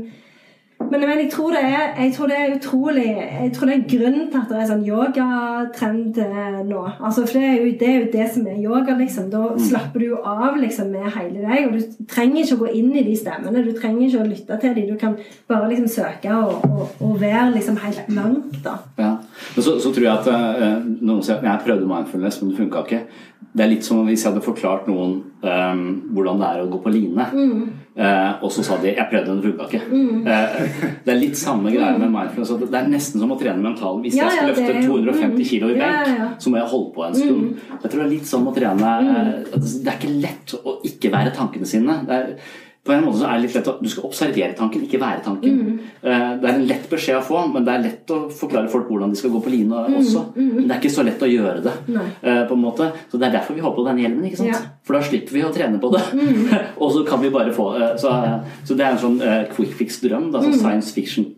men, 0.81 1.01
men 1.01 1.19
jeg, 1.21 1.29
tror 1.33 1.51
det 1.53 1.61
er, 1.61 1.83
jeg 2.03 2.13
tror 2.17 2.31
det 2.31 2.37
er 2.39 2.55
utrolig 2.57 3.07
Jeg 3.07 3.51
tror 3.55 3.69
det 3.69 3.75
er 3.75 3.89
grunnen 3.91 4.31
til 4.31 4.41
at 4.41 4.49
det 4.49 4.59
er 4.59 4.69
sånn 4.71 4.87
yogatrend 4.87 6.21
eh, 6.25 6.61
nå. 6.67 6.85
Altså, 6.97 7.27
for 7.29 7.37
det 7.37 7.43
er, 7.45 7.59
jo, 7.59 7.75
det 7.81 7.89
er 7.89 7.99
jo 7.99 8.09
det 8.15 8.29
som 8.35 8.47
er 8.49 8.63
yoga, 8.65 8.97
liksom. 8.99 9.29
Da 9.33 9.43
slapper 9.61 10.03
du 10.03 10.07
jo 10.09 10.21
av 10.25 10.57
liksom, 10.59 10.89
med 10.95 11.13
hele 11.15 11.45
deg. 11.45 11.69
Og 11.69 11.77
du 11.77 12.07
trenger 12.11 12.43
ikke 12.43 12.57
å 12.57 12.63
gå 12.65 12.73
inn 12.81 12.91
i 12.97 13.05
de 13.07 13.17
stemmene. 13.19 13.65
Du 13.67 13.71
trenger 13.77 14.07
ikke 14.07 14.23
å 14.25 14.31
lytte 14.31 14.59
til 14.63 14.75
dem. 14.79 14.89
Du 14.89 14.97
kan 15.01 15.19
bare 15.51 15.69
liksom 15.71 15.91
søke 15.93 16.39
og, 16.39 16.65
og, 16.71 16.97
og 17.07 17.21
være 17.21 17.51
liksom 17.59 17.79
helt 17.85 18.09
blank, 18.09 18.57
da. 18.65 18.79
Ja. 18.99 19.13
Og 19.57 19.61
så, 19.61 19.77
så 19.85 19.93
tror 19.93 20.09
jeg 20.09 20.15
at 20.15 20.33
øh, 20.33 20.89
noen 21.05 21.23
sier 21.27 21.39
at 21.39 21.47
jeg 21.47 21.67
prøvde 21.69 21.91
mindfulness, 21.93 22.41
men 22.41 22.55
det 22.55 22.63
funka 22.65 22.87
ikke. 22.87 23.05
Det 23.53 23.67
er 23.67 23.71
litt 23.71 23.87
som 23.87 24.03
hvis 24.07 24.25
jeg 24.25 24.33
hadde 24.33 24.45
forklart 24.45 24.89
noen 24.91 25.21
øh, 25.45 25.87
hvordan 26.17 26.41
det 26.41 26.51
er 26.51 26.65
å 26.65 26.73
gå 26.73 26.83
på 26.83 26.97
line, 26.97 27.31
eh, 28.01 28.33
og 28.43 28.51
så 28.51 28.65
sa 28.65 28.77
de 28.81 28.95
'jeg 28.95 29.07
prøvde, 29.11 29.27
den 29.27 29.43
funka 29.43 29.65
ikke'. 29.69 29.83
Eh, 30.27 30.95
det 31.05 31.13
er 31.15 31.21
litt 31.21 31.37
samme 31.37 31.71
greia 31.71 31.99
med 31.99 32.11
mindfulness. 32.11 32.51
at 32.51 32.61
Det 32.61 32.75
er 32.81 32.89
nesten 32.89 33.21
som 33.21 33.31
å 33.31 33.39
trene 33.39 33.63
mental. 33.63 34.01
Hvis 34.03 34.17
Ja, 34.17 34.25
jeg 34.25 34.33
skal 34.33 34.49
løfte 34.49 34.75
er 34.77 34.89
250 34.89 35.45
kilo 35.51 35.69
i 35.69 35.77
Ja, 35.77 35.85
benk, 35.85 36.09
ja, 36.09 36.15
ja. 36.25 36.29
så 36.39 36.51
må 36.51 36.57
jeg 36.57 36.69
holde 36.73 36.95
på 36.95 37.07
en 37.07 37.15
stund. 37.15 37.61
Jeg 37.83 37.91
tror 37.91 37.99
det 38.03 38.07
er 38.07 38.17
litt 38.17 38.27
som 38.27 38.49
å 38.49 38.55
trene 38.55 38.89
eh, 39.01 39.59
Det 39.61 39.87
er 39.87 39.99
ikke 40.01 40.21
lett 40.21 40.55
å 40.65 40.81
ikke 40.85 41.13
være 41.13 41.35
tankene 41.35 41.67
sine. 41.67 42.01
Det 42.07 42.15
er, 42.15 42.27
på 42.87 42.93
en 42.95 43.03
måte 43.05 43.19
så 43.21 43.27
er 43.29 43.37
det 43.37 43.43
litt 43.45 43.55
lett 43.59 43.67
å, 43.69 43.75
Du 43.83 43.89
skal 43.93 44.07
observere 44.09 44.55
tanken, 44.57 44.83
ikke 44.87 45.01
være 45.03 45.21
tanken. 45.25 45.59
Mm. 45.61 45.81
Det 46.01 46.49
er 46.49 46.55
en 46.55 46.65
lett 46.67 46.87
beskjed 46.89 47.19
å 47.19 47.25
få, 47.27 47.43
men 47.53 47.67
det 47.67 47.75
er 47.75 47.83
lett 47.85 48.13
å 48.15 48.21
forklare 48.33 48.71
folk 48.73 48.89
hvordan 48.89 49.13
de 49.13 49.19
skal 49.21 49.35
gå 49.35 49.43
på 49.45 49.53
line 49.53 49.83
også. 50.01 50.23
Men 50.37 50.63
det 50.65 50.71
er 50.75 50.81
ikke 50.81 50.95
så 50.95 51.05
lett 51.05 51.21
å 51.23 51.29
gjøre 51.29 51.61
det. 51.67 51.75
Nei. 51.93 52.07
eh, 52.23 52.41
på 52.49 52.57
en 52.57 52.63
måte. 52.65 52.89
Så 53.13 53.21
Det 53.21 53.29
er 53.29 53.35
derfor 53.37 53.59
vi 53.59 53.61
har 53.67 53.75
på 53.77 53.85
denne 53.85 54.01
hjelmen. 54.01 54.25
ikke 54.31 54.41
sant? 54.41 54.55
Ja. 54.55 54.63
For 54.89 54.97
da 54.97 55.03
slipper 55.05 55.37
vi 55.37 55.43
å 55.45 55.53
trene 55.53 55.79
på 55.83 55.91
det. 55.93 56.01
og 56.83 56.89
så 56.97 57.05
kan 57.07 57.21
vi 57.21 57.31
bare 57.35 57.53
få 57.53 57.69
eh, 57.77 57.93
Så, 58.01 58.15
så 58.65 58.75
det 58.79 58.87
er 58.87 58.97
en 58.97 59.05
sånn 59.05 59.21
eh, 59.21 59.45
quick 59.53 59.77
fix-drøm. 59.77 60.31
sånn 60.33 60.57
Science 60.57 60.95
fiction. 60.97 61.29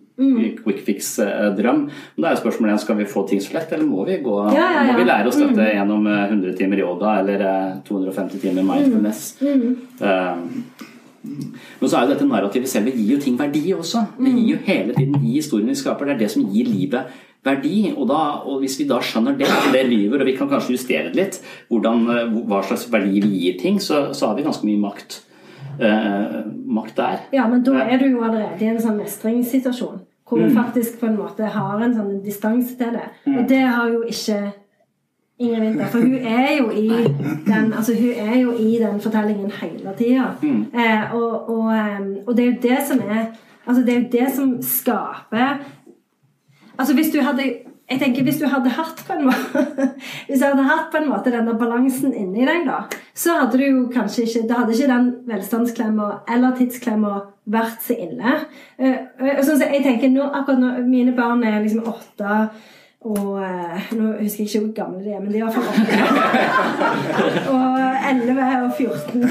Quick 0.62 0.84
fix-drøm. 0.86 1.78
Men 1.88 2.22
da 2.22 2.28
er 2.30 2.36
jo 2.36 2.42
spørsmålet 2.44 2.80
skal 2.84 3.00
vi 3.00 3.08
få 3.10 3.24
ting 3.26 3.40
så 3.42 3.56
lett, 3.56 3.72
eller 3.74 3.88
må 3.88 4.04
vi, 4.06 4.20
gå, 4.22 4.36
Ja, 4.54 4.68
ja, 4.76 4.82
ja. 4.86 4.92
må 4.92 4.98
vi 5.00 5.08
lære 5.08 5.26
oss 5.32 5.40
dette 5.40 5.66
gjennom 5.74 6.06
eh, 6.06 6.24
100 6.30 6.54
timer 6.60 6.84
yoga 6.84 7.16
eller 7.24 7.42
eh, 7.48 7.76
250 7.88 8.38
timer 8.44 8.62
mindfulness? 8.68 9.24
Eh, 9.42 10.36
men 11.22 11.88
så 11.88 11.96
er 11.96 12.06
jo 12.06 12.14
dette 12.14 12.26
narrativet 12.26 12.70
selv 12.70 12.90
det 12.90 12.96
gir 12.98 13.14
jo 13.14 13.20
ting 13.22 13.36
verdi 13.38 13.62
også. 13.76 14.04
Det 14.18 14.32
gir 14.34 14.48
jo 14.56 14.62
hele 14.66 14.94
tiden 14.96 15.18
de 15.20 15.34
historiene 15.36 15.70
vi 15.70 15.78
skaper. 15.78 16.08
Det 16.08 16.16
er 16.16 16.22
det 16.24 16.30
som 16.34 16.46
gir 16.50 16.70
livet 16.70 17.12
verdi. 17.46 17.76
Og, 17.96 18.06
da, 18.10 18.20
og 18.46 18.62
hvis 18.62 18.78
vi 18.80 18.86
da 18.90 19.00
skjønner 19.02 19.36
det, 19.38 19.50
og 19.50 19.74
det 19.74 19.84
lyver, 19.90 20.22
og 20.22 20.30
vi 20.30 20.36
kan 20.38 20.50
kanskje 20.50 20.76
justere 20.76 21.10
det 21.10 21.18
litt, 21.18 21.42
hvordan, 21.70 22.06
eh, 22.14 22.40
hva 22.50 22.62
slags 22.66 22.88
verdi 22.92 23.22
vi 23.22 23.44
gir 23.44 23.60
ting, 23.60 23.78
så, 23.82 24.08
så 24.16 24.30
har 24.30 24.38
vi 24.38 24.46
ganske 24.46 24.66
mye 24.66 24.80
makt, 24.82 25.20
eh, 25.78 26.40
makt 26.78 26.96
der. 26.98 27.20
Ja, 27.34 27.46
men 27.50 27.62
da 27.66 27.84
er 27.84 28.02
du 28.02 28.08
jo 28.08 28.24
allerede 28.24 28.62
i 28.62 28.72
en 28.72 28.82
sånn 28.82 28.98
mestringssituasjon. 29.02 30.02
Hvor 30.32 30.40
du 30.40 30.48
faktisk 30.54 30.96
på 30.96 31.10
en 31.10 31.18
måte 31.20 31.44
har 31.44 31.82
en 31.84 31.92
sånn 31.92 32.22
distanse 32.24 32.72
til 32.78 32.94
det. 32.94 33.08
Og 33.28 33.42
det 33.50 33.58
har 33.60 33.90
jo 33.92 33.98
ikke 34.08 34.38
Ingrid 35.42 35.64
Winther. 35.66 35.90
For 35.92 36.06
hun 36.06 36.14
er 36.14 36.50
jo 36.58 36.70
i 36.70 36.88
den 37.46 37.72
altså 37.72 37.96
hun 37.98 38.12
er 38.16 38.38
jo 38.40 38.54
i 38.56 38.70
den 38.80 39.00
fortellingen 39.00 39.50
hele 39.60 39.94
tida. 39.98 40.30
Eh, 40.42 41.14
og, 41.14 41.50
og, 41.50 41.74
og 42.26 42.36
det 42.36 42.44
er 42.44 42.52
jo 42.52 42.62
det 42.62 42.78
som 42.88 43.02
er 43.08 43.24
Altså 43.62 43.82
det 43.86 43.92
er 43.94 44.00
jo 44.00 44.08
det 44.12 44.28
som 44.34 44.56
skaper 44.62 45.60
Altså 46.78 46.94
hvis 46.94 47.12
du 47.14 47.20
hadde 47.22 47.44
jeg 47.90 48.00
tenker 48.00 48.24
Hvis 48.26 48.40
du 48.40 48.46
hadde 48.50 48.72
hatt 48.72 49.04
på 49.06 49.16
en 49.16 49.24
måte 49.28 49.64
Hvis 50.28 50.40
du 50.40 50.46
hadde 50.46 50.66
hatt 50.68 50.90
på 50.92 51.02
en 51.02 51.08
måte 51.10 51.32
denne 51.34 51.54
balansen 51.58 52.14
inni 52.14 52.46
deg, 52.48 52.66
da, 52.66 52.84
så 53.14 53.38
hadde 53.42 53.60
du 53.60 53.64
jo 53.66 53.86
kanskje 53.92 54.26
ikke 54.26 54.44
Da 54.48 54.62
hadde 54.62 54.76
ikke 54.76 54.90
den 54.92 55.10
velstandsklemma 55.28 56.10
eller 56.34 56.56
tidsklemma 56.58 57.14
vært 57.52 57.80
så 57.82 57.96
ille. 57.98 58.36
Uh, 58.78 59.40
sånn 59.42 59.58
så 59.58 59.66
jeg 59.66 59.82
tenker 59.82 60.12
nå, 60.12 60.28
akkurat 60.28 60.60
nå, 60.62 60.68
Mine 60.86 61.10
barn 61.16 61.42
er 61.42 61.58
liksom 61.58 61.88
åtte 61.90 62.36
og 63.04 63.28
uh, 63.42 63.92
Nå 63.98 64.12
husker 64.20 64.44
jeg 64.44 64.48
ikke 64.48 64.60
hvor 64.64 64.74
gamle 64.76 65.04
de 65.04 65.10
er, 65.12 65.20
men 65.20 65.32
de 65.32 65.38
er 65.38 65.42
i 65.42 65.44
hvert 65.46 65.54
fall 65.54 65.68
åtte. 65.72 65.94
og 67.54 67.72
11 68.10 68.42
og 68.64 68.70
14. 68.78 69.24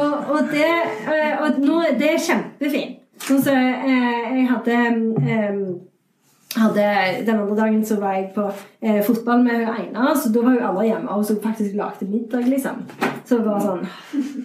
og, 0.00 0.12
og, 0.34 0.40
det, 0.52 0.74
uh, 1.08 1.32
og 1.44 1.58
nå, 1.64 1.80
det 2.00 2.12
er 2.14 2.22
kjempefint. 2.28 3.00
Sånn 3.24 3.42
så 3.44 3.52
jeg 3.54 4.46
hadde 4.50 4.78
um, 4.92 5.60
hadde, 6.56 7.26
den 7.26 7.40
andre 7.40 7.56
dagen 7.56 7.84
så 7.86 7.96
var 8.00 8.12
jeg 8.18 8.30
på 8.34 8.44
eh, 8.82 9.00
fotball 9.06 9.42
med 9.42 9.66
Einar, 9.68 10.14
så 10.14 10.30
da 10.32 10.42
var 10.44 10.54
jo 10.54 10.66
alle 10.68 10.86
hjemme 10.86 11.16
og 11.16 11.24
så 11.26 11.36
faktisk 11.42 11.74
lagde 11.78 12.06
middag, 12.10 12.46
liksom. 12.48 12.84
Så 13.24 13.38
det 13.40 13.46
var 13.46 13.62
sånn 13.64 13.84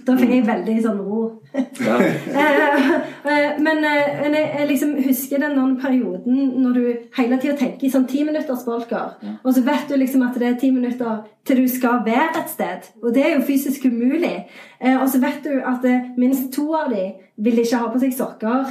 Da 0.07 0.15
fikk 0.15 0.31
jeg 0.31 0.45
veldig 0.47 0.75
sånn 0.85 1.03
ro. 1.03 1.21
Ja. 1.83 1.99
Eh, 2.39 2.91
eh, 3.25 3.57
men, 3.59 3.81
eh, 3.83 4.19
men 4.21 4.35
jeg, 4.37 4.45
jeg, 4.57 4.67
liksom 4.69 4.91
husker 5.03 5.41
den 5.41 5.73
perioden 5.81 6.37
når 6.63 6.77
du 6.77 6.83
hele 7.17 7.39
tida 7.41 7.55
tenker 7.59 7.87
i 7.87 7.91
sånn 7.91 8.05
timinuttersbolker, 8.09 9.15
ja. 9.25 9.33
og 9.43 9.55
så 9.55 9.63
vet 9.65 9.89
du 9.89 9.97
liksom 9.99 10.23
at 10.25 10.37
det 10.39 10.47
er 10.47 10.57
ti 10.61 10.69
minutter 10.71 11.23
til 11.47 11.63
du 11.63 11.67
skal 11.71 12.03
være 12.05 12.43
et 12.43 12.53
sted. 12.53 12.87
Og 13.03 13.13
det 13.15 13.25
er 13.25 13.33
jo 13.35 13.45
fysisk 13.47 13.85
umulig. 13.89 14.45
Og 14.79 15.07
så 15.11 15.19
vet 15.21 15.41
du 15.43 15.57
at 15.65 15.85
minst 16.19 16.51
to 16.55 16.67
av 16.77 16.93
de 16.93 17.09
vil 17.41 17.61
ikke 17.63 17.81
ha 17.81 17.89
på 17.91 18.01
seg 18.03 18.15
sokker. 18.15 18.69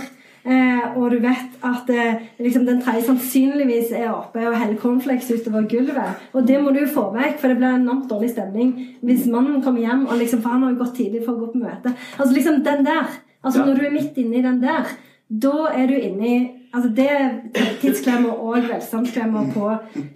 Eh, 0.48 0.96
og 0.96 1.10
du 1.12 1.18
vet 1.20 1.56
at 1.66 1.90
eh, 1.92 2.22
liksom 2.40 2.64
den 2.64 2.78
tredje 2.80 3.04
sannsynligvis 3.04 3.90
er 3.98 4.06
oppe 4.14 4.46
og 4.48 4.56
heller 4.56 4.78
cornflakes 4.80 5.28
utover 5.34 5.66
gulvet. 5.68 6.22
Og 6.32 6.46
det 6.48 6.60
må 6.62 6.72
du 6.72 6.80
få 6.88 7.10
vekk, 7.12 7.36
for 7.40 7.52
det 7.52 7.58
blir 7.60 7.76
enormt 7.76 8.08
dårlig 8.08 8.30
stemning 8.32 8.70
hvis 9.04 9.26
mannen 9.28 9.60
kommer 9.64 9.84
hjem 9.84 10.06
og 10.06 10.16
liksom, 10.16 10.40
for 10.44 10.54
han 10.54 10.64
har 10.64 10.72
jo 10.72 10.80
gått 10.80 10.96
tidlig 11.02 11.24
for 11.26 11.34
å 11.34 11.42
gå 11.42 11.50
på 11.52 11.60
møte. 11.66 11.92
Altså 12.16 12.32
liksom 12.32 12.62
den 12.64 12.86
der. 12.86 13.18
Altså 13.42 13.60
ja. 13.60 13.66
Når 13.68 13.76
du 13.76 13.84
er 13.86 13.94
midt 13.98 14.22
inne 14.22 14.40
i 14.40 14.46
den 14.46 14.62
der, 14.62 14.88
da 15.28 15.68
er 15.74 15.92
du 15.92 15.98
inne 15.98 16.30
i 16.32 16.38
Altså 16.68 16.88
det 16.92 17.04
er 17.08 17.28
tidsklemmer 17.80 18.40
og 18.44 18.56
velstandsklemmer 18.68 19.46
på 19.54 19.70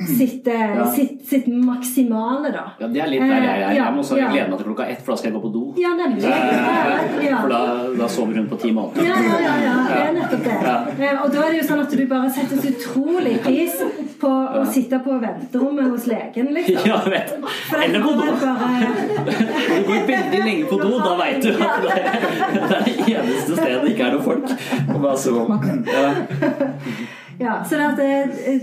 sitt, 0.04 0.48
eh, 0.52 0.74
ja. 0.76 0.84
sitt, 0.92 1.22
sitt, 1.28 1.46
maksimale, 1.48 2.50
da. 2.52 2.64
Ja, 2.80 2.90
det 2.92 3.00
er 3.00 3.08
litt 3.08 3.22
der 3.24 3.46
jeg 3.46 3.62
er. 3.62 3.70
Jeg 3.78 3.94
må 3.94 4.02
også 4.02 4.18
glede 4.20 4.50
meg 4.50 4.60
til 4.60 4.68
klokka 4.68 4.88
ett, 4.92 5.00
for 5.00 5.14
da 5.14 5.16
skal 5.16 5.30
jeg 5.30 5.36
gå 5.38 5.40
på 5.46 5.52
do. 5.54 5.62
Ja, 5.80 5.94
nemlig. 5.96 6.28
Eh, 6.28 7.24
ja. 7.24 7.38
For 7.40 7.54
da, 7.54 7.60
da, 7.96 8.08
sover 8.12 8.36
hun 8.36 8.50
på 8.50 8.58
ti 8.60 8.72
måneder. 8.76 9.08
Ja, 9.08 9.16
ja, 9.24 9.38
ja, 9.46 9.54
ja. 9.64 9.76
det 9.88 10.02
er 10.02 10.12
nettopp 10.18 10.44
det. 10.44 11.06
Eh, 11.06 11.22
og 11.22 11.32
da 11.32 11.46
er 11.46 11.54
det 11.54 11.62
jo 11.62 11.68
sånn 11.70 11.82
at 11.86 11.96
du 11.96 12.04
bare 12.12 12.34
setter 12.36 12.60
så 12.60 12.74
utrolig 12.74 13.34
pris 13.48 13.80
på 14.20 14.34
å 14.60 14.66
sitte 14.76 15.00
på 15.02 15.16
venterommet 15.24 15.88
hos 15.88 16.04
legen, 16.12 16.52
liksom. 16.58 16.84
Ja, 16.92 17.00
vet 17.08 17.32
du. 17.32 17.48
Eller 17.80 18.04
på 18.04 18.12
do. 18.20 18.28
Bare... 18.44 18.92
du 19.24 19.88
går 19.88 20.04
veldig 20.12 20.44
lenge 20.44 20.68
på 20.68 20.82
do, 20.84 20.92
da 21.00 21.16
veit 21.16 21.40
du 21.48 21.50
at 21.56 21.82
det 21.88 21.96
er 21.96 22.84
det 22.84 23.08
eneste 23.16 23.56
stedet 23.56 23.80
det 23.86 23.96
ikke 23.96 24.10
er 24.10 24.18
noen 24.18 24.28
folk. 24.28 24.56
Bare 24.92 25.16
så. 25.18 25.48
Ja 25.88 26.41
ja, 27.38 27.64
så 27.64 27.76
det, 27.96 28.08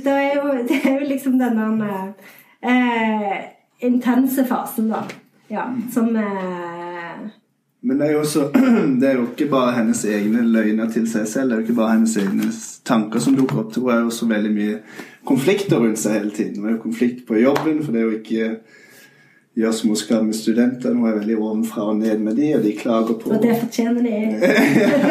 det, 0.03 0.11
er 0.11 0.35
jo, 0.35 0.53
det, 0.67 0.81
er 0.83 0.99
jo, 0.99 1.07
liksom 1.09 1.39
denne 1.39 2.13
eh, 2.61 3.35
intense 3.85 4.45
fasen, 4.45 4.89
da. 4.89 5.03
Ja, 5.49 5.65
som 5.93 6.15
eh, 6.15 7.29
Men 7.81 7.97
det 7.97 8.07
er 8.07 8.11
jo 8.13 8.19
også 8.21 8.49
Det 9.01 9.07
er 9.07 9.15
jo 9.17 9.23
ikke 9.31 9.47
bare 9.49 9.77
hennes 9.79 10.03
egne 10.05 10.43
løgner 10.45 10.91
til 10.93 11.07
seg 11.09 11.27
selv. 11.27 11.49
Det 11.49 11.55
er 11.55 11.61
jo 11.61 11.67
ikke 11.67 11.79
bare 11.79 11.95
hennes 11.95 12.17
egne 12.21 12.51
tanker 12.85 13.23
som 13.23 13.37
dukker 13.37 13.63
opp. 13.63 13.73
Hun 13.75 13.89
er 13.93 14.03
jo 14.03 14.11
også 14.11 14.29
veldig 14.29 14.51
mye 14.53 14.75
konflikter 15.25 15.81
rundt 15.81 16.01
seg 16.01 16.19
hele 16.19 16.35
tiden. 16.35 16.61
Hun 16.61 16.69
er 16.69 16.77
jo 16.77 16.83
konflikt 16.83 17.25
på 17.27 17.39
jobben, 17.41 17.81
for 17.83 17.95
det 17.95 18.01
er 18.01 18.07
jo 18.07 18.19
ikke 18.19 18.51
gjør 19.59 19.75
som 19.75 19.91
hun 19.91 19.99
skal 19.99 20.23
med 20.25 20.37
studentene. 20.37 20.95
Hun 20.95 21.09
er 21.09 21.17
veldig 21.19 21.37
ovenfra 21.37 21.89
og 21.91 21.99
ned 21.99 22.23
med 22.23 22.37
de, 22.39 22.53
og 22.55 22.63
de 22.63 22.73
klager 22.79 23.19
på 23.19 23.33
Og 23.35 23.43
det 23.43 23.55
fortjener 23.59 24.01
de. 24.05 24.15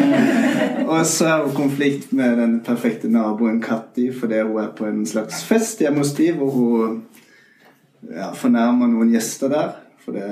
og 0.92 1.06
så 1.06 1.28
er 1.32 1.44
hun 1.44 1.56
konflikt 1.56 2.12
med 2.16 2.36
den 2.40 2.58
perfekte 2.64 3.10
naboen 3.12 3.60
Katti 3.62 4.08
fordi 4.14 4.42
hun 4.46 4.60
er 4.62 4.72
på 4.76 4.88
en 4.88 5.04
slags 5.06 5.44
fest 5.44 5.82
hjemme 5.84 6.04
hos 6.04 6.14
de, 6.16 6.30
hvor 6.32 6.50
hun 6.54 7.00
ja, 8.08 8.32
fornærmer 8.32 8.88
noen 8.88 9.12
gjester 9.12 9.52
der. 9.52 9.74
For 10.04 10.16
det, 10.16 10.28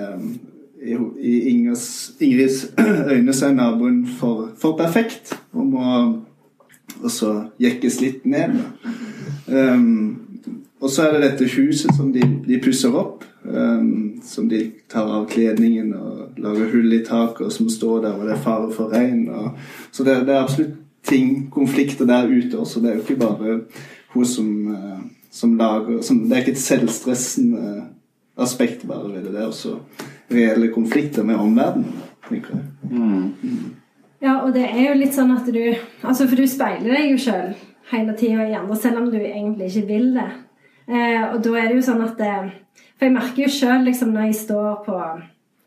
i, 0.82 0.96
i 1.20 1.34
Ingers, 1.50 2.12
Ingrids 2.20 2.66
øyne 3.12 3.34
så 3.34 3.50
er 3.50 3.58
naboen 3.58 4.06
for, 4.18 4.50
for 4.58 4.76
perfekt 4.78 5.34
Hun 5.52 5.70
må 5.70 5.86
også 7.02 7.32
jekkes 7.60 8.00
litt 8.00 8.24
ned. 8.24 8.56
Um, 9.46 10.22
og 10.80 10.90
så 10.90 11.06
er 11.06 11.16
det 11.16 11.30
dette 11.30 11.48
huset 11.56 11.92
som 11.96 12.12
de, 12.12 12.22
de 12.46 12.60
pusser 12.62 12.94
opp. 12.94 13.24
Um, 13.46 14.20
som 14.24 14.48
de 14.48 14.72
tar 14.90 15.06
av 15.06 15.28
kledningen 15.30 15.92
og 15.94 16.38
lager 16.42 16.70
hull 16.72 16.94
i 16.96 17.04
taket, 17.06 17.52
som 17.54 17.68
står 17.70 18.00
der, 18.02 18.16
og 18.16 18.26
det 18.26 18.32
er 18.34 18.42
fare 18.42 18.72
for 18.74 18.90
regn. 18.90 19.28
Og, 19.30 19.52
så 19.94 20.06
det, 20.06 20.16
det, 20.26 20.34
er 20.34 20.42
absolutt 20.42 20.74
ting, 21.06 21.46
konflikter 21.54 22.08
der 22.08 22.26
ute 22.26 22.58
også. 22.58 22.82
Det 22.82 22.90
er 22.90 22.96
jo 22.96 23.04
ikke 23.04 23.20
bare 23.22 23.60
hun 24.14 24.26
som, 24.26 24.50
uh, 24.72 24.98
som 25.30 25.54
lager 25.58 26.02
som, 26.02 26.24
Det 26.24 26.34
er 26.34 26.42
ikke 26.42 26.56
et 26.56 26.64
selvstressende 26.64 27.84
aspekt 28.36 28.86
bare 28.88 29.12
ved 29.12 29.22
det. 29.22 29.32
Det 29.32 29.42
er 29.42 29.46
også 29.46 29.76
reelle 30.32 30.72
konflikter 30.74 31.22
med 31.22 31.38
omverdenen, 31.38 32.02
tenker 32.28 32.58
jeg. 32.58 32.64
Mm. 32.90 33.34
Mm. 33.42 33.74
Ja, 34.22 34.40
og 34.40 34.54
det 34.54 34.64
er 34.64 34.88
jo 34.88 34.98
litt 34.98 35.14
sånn 35.14 35.30
at 35.36 35.46
du 35.52 35.60
Altså, 36.02 36.26
for 36.26 36.36
du 36.36 36.46
speiler 36.48 36.96
deg 36.96 37.10
jo 37.12 37.22
sjøl 37.28 37.54
hele 37.92 38.16
tida 38.18 38.48
i 38.48 38.56
andre, 38.58 38.76
selv 38.76 39.04
om 39.04 39.10
du 39.12 39.18
egentlig 39.20 39.70
ikke 39.70 39.86
vil 39.86 40.10
det. 40.16 40.30
Eh, 40.86 41.22
og 41.32 41.40
da 41.42 41.54
er 41.58 41.66
det 41.66 41.80
jo 41.80 41.86
sånn 41.88 42.04
at 42.04 42.20
eh, 42.22 42.50
For 42.94 43.08
jeg 43.08 43.14
merker 43.16 43.42
jo 43.42 43.50
sjøl 43.50 43.88
liksom, 43.88 44.12
når 44.14 44.28
jeg 44.28 44.36
står 44.44 44.76
på 44.86 44.98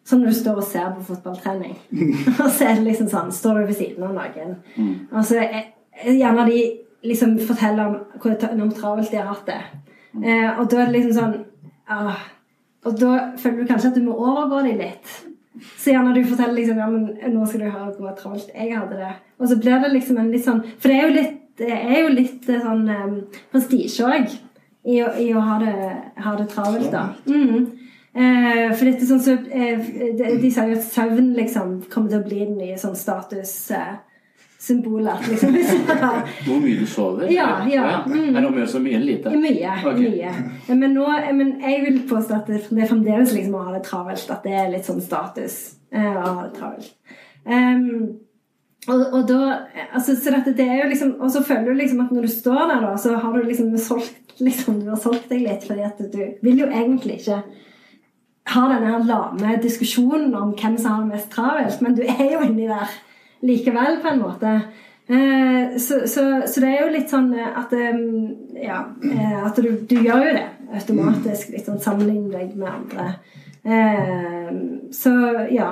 Sånn 0.08 0.24
når 0.24 0.32
du 0.32 0.38
står 0.40 0.62
og 0.62 0.66
ser 0.66 0.94
på 0.96 1.04
fotballtrening, 1.12 1.76
og 2.42 2.48
så 2.48 2.70
er 2.70 2.80
det 2.80 2.86
liksom 2.88 3.10
sånn 3.12 3.34
Står 3.36 3.60
du 3.60 3.68
ved 3.68 3.78
siden 3.78 4.08
av 4.08 4.16
noen, 4.16 4.56
mm. 4.74 4.94
og 5.12 5.28
så 5.28 5.44
er, 5.44 5.68
gjerne 6.08 6.46
de 6.48 6.62
liksom 7.06 7.36
forteller 7.46 7.92
om 7.92 8.24
hvor 8.24 8.72
travelt 8.74 9.12
de 9.12 9.20
har 9.20 9.30
hatt 9.30 9.46
det. 9.52 9.60
Mm. 10.16 10.24
Eh, 10.24 10.48
og 10.56 10.72
da 10.72 10.80
er 10.80 10.90
det 10.90 10.96
liksom 10.96 11.14
sånn 11.16 11.36
ah, 11.94 12.24
Og 12.90 12.98
da 12.98 13.12
føler 13.38 13.62
du 13.62 13.70
kanskje 13.70 13.92
at 13.92 14.00
du 14.00 14.08
må 14.08 14.16
overgå 14.18 14.64
dem 14.66 14.82
litt. 14.82 15.14
Så 15.78 15.94
gjerne 15.94 16.16
du 16.16 16.24
forteller 16.26 16.58
liksom 16.58 16.82
ja, 16.82 16.90
men 16.90 17.36
nå 17.36 17.46
skal 17.46 17.66
du 17.66 17.70
høre 17.70 17.94
hvor 18.00 18.18
travelt 18.18 18.50
jeg 18.56 18.74
hadde 18.74 18.98
det. 19.04 19.14
Og 19.38 19.52
så 19.52 19.60
blir 19.62 19.84
det 19.84 19.94
liksom 19.94 20.20
en 20.20 20.34
litt 20.34 20.48
sånn 20.48 20.64
For 20.72 20.90
det 20.90 20.98
er 20.98 21.06
jo 21.06 21.16
litt, 21.20 21.40
det 21.60 21.74
er 21.76 21.98
jo 22.00 22.14
litt 22.16 22.50
sånn 22.50 22.86
um, 22.88 23.18
prestisje 23.52 24.08
òg 24.08 24.40
i 24.90 24.98
å, 25.06 25.14
i 25.22 25.30
å 25.36 25.46
ha, 25.46 25.60
det, 25.62 25.76
ha, 26.24 26.36
det, 26.40 26.50
travelt, 26.52 26.90
da. 26.94 27.06
Mm. 27.30 27.70
Eh, 28.10 28.68
for 28.74 28.90
dette 28.90 29.06
sånn 29.06 29.22
så, 29.22 29.38
eh, 29.54 29.80
de, 30.18 30.36
de 30.42 30.52
sier 30.52 30.72
jo 30.72 30.78
at 30.80 30.86
søvn 30.88 31.34
liksom 31.38 31.76
kommer 31.94 32.12
til 32.12 32.22
å 32.22 32.28
bli 32.28 32.44
den 32.44 32.62
nye 32.62 32.78
sånn 32.82 32.98
status... 32.98 33.56
Eh, 33.76 33.98
liksom. 34.60 35.54
Hvor 36.46 36.58
mye 36.60 36.80
du 36.80 36.86
sover? 36.86 37.30
Ja, 37.32 37.66
ja. 37.72 38.04
Mm. 38.06 38.36
Er 38.36 38.42
det 38.42 38.50
mye 38.52 38.68
så 38.68 38.82
mye 38.84 38.98
eller 38.98 39.14
lite? 39.14 39.32
Mye. 39.32 39.76
Okay. 39.86 40.10
mye. 40.10 40.76
Men, 40.76 40.98
nå, 40.98 41.06
men, 41.34 41.54
jeg 41.64 41.86
vil 41.86 42.02
påstå 42.10 42.42
at 42.42 42.52
det, 42.52 42.66
det 42.70 42.84
er 42.84 42.90
fremdeles 42.92 43.32
liksom 43.34 43.56
å 43.56 43.64
ha 43.70 43.78
det 43.78 43.86
travelt. 43.88 44.26
At 44.36 44.44
det 44.44 44.58
er 44.60 44.74
litt 44.74 44.90
sånn 44.90 45.00
status 45.02 45.56
eh, 45.94 46.12
å 46.12 46.26
ha 46.26 46.48
det 46.50 46.58
travelt. 46.58 46.92
Um, 47.48 48.20
og, 48.90 49.04
og, 49.14 49.22
da, 49.30 49.54
altså, 49.94 50.16
så 50.18 50.34
dette, 50.34 50.56
det 50.58 50.66
er 50.66 50.84
jo 50.84 50.90
liksom, 50.90 51.16
og 51.22 51.32
så 51.34 51.44
føler 51.46 51.70
du 51.70 51.80
liksom 51.80 52.02
at 52.04 52.12
når 52.16 52.28
du 52.28 52.34
står 52.34 52.62
der, 52.66 52.84
da, 52.88 52.94
så 52.98 53.16
har 53.22 53.36
du 53.36 53.48
liksom 53.48 53.72
solgt 53.78 54.20
liksom, 54.40 54.80
du 54.84 54.90
har 54.90 55.00
solgt 55.00 55.30
deg 55.32 55.44
litt, 55.46 55.66
fordi 55.68 55.86
at 55.86 56.00
du 56.14 56.22
vil 56.46 56.62
jo 56.64 56.68
egentlig 56.70 57.20
ikke 57.20 57.42
ha 58.50 58.66
denne 58.72 59.00
lame 59.06 59.58
diskusjonen 59.62 60.34
om 60.38 60.54
hvem 60.58 60.78
som 60.80 60.94
har 60.94 61.02
det 61.04 61.14
mest 61.14 61.32
travelt, 61.34 61.82
men 61.86 61.98
du 61.98 62.06
er 62.08 62.30
jo 62.34 62.44
inni 62.48 62.70
der 62.70 62.94
likevel, 63.46 64.00
på 64.04 64.14
en 64.14 64.24
måte. 64.24 64.54
Eh, 65.10 65.78
så, 65.78 66.02
så, 66.08 66.24
så, 66.48 66.62
det 66.62 66.70
er 66.70 66.82
jo 66.84 66.94
litt 66.94 67.10
sånn 67.10 67.32
at 67.34 67.72
Ja, 67.74 68.82
eh, 69.02 69.38
at 69.42 69.58
du, 69.58 69.70
du 69.90 69.96
gjør 69.98 70.26
jo 70.28 70.34
det 70.38 70.48
automatisk. 70.78 71.54
Litt 71.56 71.66
sånn 71.66 71.82
sammenligner 71.82 72.36
deg 72.38 72.58
med 72.60 72.70
andre. 72.70 73.08
Eh, 73.64 74.52
så 74.94 75.14
ja. 75.54 75.72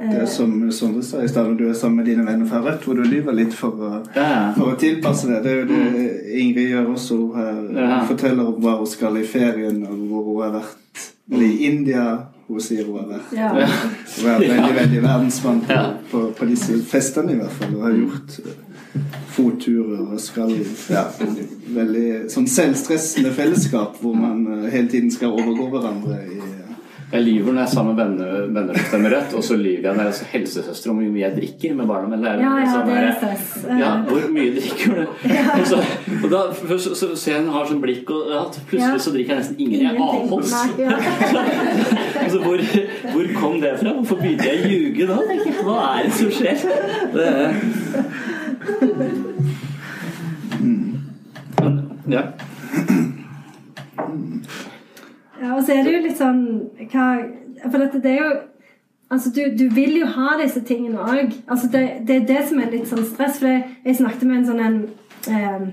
Det 0.00 0.22
er 0.22 0.26
som 0.26 0.54
Sondre 0.72 1.02
sa 1.04 1.20
i 1.22 1.28
stad, 1.28 1.46
når 1.48 1.58
du 1.58 1.64
er 1.68 1.74
sammen 1.78 2.00
med 2.00 2.08
dine 2.08 2.24
venner 2.26 2.48
fra 2.48 2.62
Rødt, 2.64 2.86
hvor 2.86 2.96
du 2.98 3.04
lyver 3.06 3.36
litt 3.36 3.54
for 3.54 3.76
å, 3.76 3.90
for 4.56 4.72
å 4.72 4.76
tilpasse 4.80 5.28
det. 5.28 5.42
Det 5.44 5.52
er 5.52 5.60
jo 5.60 5.68
det 5.68 5.80
mm. 5.80 5.98
Ingrid 6.42 6.72
gjør 6.72 6.92
også. 6.94 7.18
Hun 7.36 7.76
ja. 7.76 8.00
forteller 8.08 8.48
om 8.50 8.58
hva 8.64 8.78
hun 8.80 8.88
skal 8.90 9.20
i 9.20 9.26
ferien, 9.28 9.82
og 9.86 10.06
hvor 10.08 10.30
hun 10.30 10.40
har 10.46 10.54
vært 10.60 11.08
eller 11.30 11.46
i 11.46 11.66
India. 11.66 12.06
Hun 12.48 12.60
sier 12.60 12.84
hun 12.88 12.98
har 12.98 13.06
vært 13.12 13.36
ja. 13.36 13.50
Hun 13.52 14.28
er 14.32 14.42
veldig, 14.42 14.74
veldig 14.80 15.02
verdensmann 15.04 15.62
på, 15.68 15.78
på, 16.10 16.24
på, 16.38 16.48
disse 16.50 16.80
festene, 16.88 17.36
i 17.36 17.40
hvert 17.40 17.54
fall. 17.60 17.76
Hun 17.76 17.86
har 17.86 17.98
gjort 18.00 18.40
fotturer 19.32 20.02
og 20.02 20.18
skal 20.20 20.50
ja, 20.92 21.06
Veldig 21.72 22.08
sånn 22.32 22.48
selvstressende 22.50 23.32
fellesskap 23.32 23.96
hvor 24.02 24.18
man 24.18 24.66
hele 24.66 24.90
tiden 24.92 25.08
skal 25.14 25.32
overgå 25.32 25.70
hverandre 25.72 26.18
i 26.26 26.40
Jeg 27.12 27.22
lyver 27.26 27.52
når 27.52 27.60
jeg 27.60 27.68
er 27.68 27.72
sammen 27.74 27.96
med 27.96 28.04
venner, 28.04 28.46
venner 28.56 28.78
som 28.78 28.86
stemmer 28.88 29.10
rødt, 29.12 29.34
og 29.36 29.42
så 29.44 29.56
lyver 29.60 29.88
jeg 29.88 29.96
når 29.96 30.06
jeg 30.06 30.12
er 30.12 30.30
helsesøster 30.32 30.90
om 30.90 30.96
hvor 30.96 31.10
mye 31.12 31.22
jeg 31.22 31.34
drikker 31.36 31.74
med 31.76 31.86
barna 31.90 32.08
mine. 32.08 32.30
Ja, 32.40 32.52
ja, 32.62 32.70
sånn 32.72 32.86
det 32.88 32.94
er 32.96 33.10
stress. 33.18 33.46
Ja, 33.82 33.90
hvor 34.06 34.22
mye 34.32 34.54
drikker 34.56 34.88
du? 34.96 35.02
Og, 35.58 35.66
så, 35.68 35.78
og 36.22 36.28
da 36.32 36.40
først 36.56 36.84
så, 36.88 36.94
så, 36.96 37.06
ser 37.20 37.34
jeg 37.34 37.42
hun 37.44 37.52
har 37.52 37.64
sånn 37.68 37.82
blikk, 37.82 38.10
og 38.14 38.30
ja, 38.32 38.42
plutselig 38.70 38.88
Ja. 38.88 39.02
så 39.04 39.12
drikker 39.12 39.34
jeg 39.34 39.40
nesten 39.42 39.56
ingen. 39.60 39.78
Jeg 39.84 39.92
avholds. 40.00 40.52
Ja. 40.80 40.90
Altså, 42.22 42.38
hvor, 42.38 42.60
hvor 43.12 43.24
kom 43.40 43.54
det 43.60 43.72
fra? 43.80 43.92
Hvorfor 43.98 44.16
begynte 44.20 44.46
jeg 44.46 44.62
å 44.62 44.68
ljuge 44.70 45.06
da? 45.10 45.16
Hva 45.66 45.78
er 45.98 46.06
det 46.06 46.12
som 46.16 46.30
skjer? 46.32 46.56
Det 47.12 47.26
er... 47.28 47.50
Men, 51.62 51.74
ja. 52.14 52.22
Ja, 55.42 55.56
og 55.56 55.64
så 55.66 55.74
er 55.74 55.82
det 55.82 55.92
jo 55.96 56.00
litt 56.04 56.18
sånn 56.18 56.42
hva, 56.92 57.06
For 57.66 57.78
dette, 57.82 58.00
det 58.02 58.14
er 58.14 58.20
jo 58.22 58.32
Altså, 59.12 59.28
du, 59.28 59.42
du 59.58 59.66
vil 59.74 59.98
jo 59.98 60.06
ha 60.08 60.38
disse 60.40 60.62
tingene 60.64 61.02
òg. 61.04 61.34
Altså, 61.44 61.66
det, 61.68 61.82
det 62.08 62.14
er 62.14 62.22
det 62.30 62.44
som 62.48 62.62
er 62.62 62.70
litt 62.72 62.86
sånn 62.88 63.04
stress. 63.04 63.42
For 63.42 63.52
jeg, 63.52 63.96
snakket 63.98 64.24
med 64.24 64.38
en 64.38 64.46
sånn 64.48 64.62
en 64.62 65.66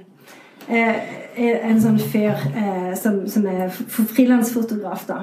eh, 0.67 1.69
En 1.69 1.79
sånn 1.79 2.01
fyr 2.03 2.35
eh, 2.35 2.89
som, 2.99 3.21
som 3.31 3.45
er 3.47 3.71
frilansfotograf, 3.95 5.05
da. 5.07 5.21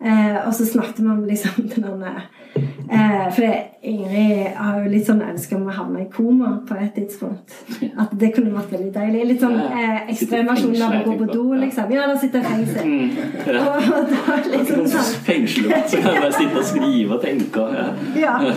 Eh, 0.00 0.46
og 0.46 0.54
så 0.54 0.66
snakket 0.66 0.98
vi 1.00 1.08
om 1.08 1.24
liksom 1.24 1.70
den 1.74 2.02
eh, 2.04 3.32
For 3.32 3.54
Ingrid 3.82 4.52
har 4.56 4.82
jo 4.82 4.90
litt 4.92 5.06
sånn 5.08 5.22
ønske 5.24 5.56
om 5.56 5.70
å 5.70 5.76
havne 5.76 6.02
i 6.04 6.08
koma 6.12 6.50
på 6.68 6.76
et 6.76 6.92
tidspunkt. 6.98 7.54
At 7.96 8.12
det 8.20 8.34
kunne 8.36 8.52
vært 8.52 8.74
veldig 8.76 8.92
deilig. 8.92 9.24
Litt 9.32 9.44
sånn 9.44 9.56
eh, 9.56 10.04
ekstremversjon 10.12 10.76
av 10.84 10.98
å 10.98 11.02
gå 11.06 11.16
på 11.22 11.30
do, 11.32 11.46
liksom. 11.62 11.94
Ja, 11.96 12.06
da 12.10 12.18
sitter 12.20 12.44
jeg 12.44 12.46
i 12.46 12.52
fengsel. 12.52 12.92
Mm, 12.92 13.08
ja. 13.56 13.64
Og, 13.64 13.88
og 13.96 14.12
da 14.12 14.38
liksom 14.52 14.86
sånn 14.92 15.12
Fengslet, 15.26 15.90
så 15.90 16.02
kan 16.02 16.12
jeg 16.12 16.26
bare 16.26 16.36
sitte 16.36 16.60
og 16.60 16.68
skrive 16.74 17.16
og 17.16 17.24
tenke. 17.24 17.68
Ja. 17.76 17.88
Ja. 18.20 18.54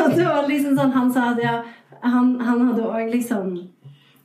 Og 0.00 0.16
det 0.16 0.24
var 0.24 0.46
liksom 0.48 0.76
sånn 0.78 0.92
Han 0.94 1.10
sa 1.12 1.30
at 1.34 1.40
ja, 1.42 1.58
han, 2.00 2.36
han 2.40 2.62
hadde 2.70 2.86
òg 2.88 3.10
liksom 3.12 3.50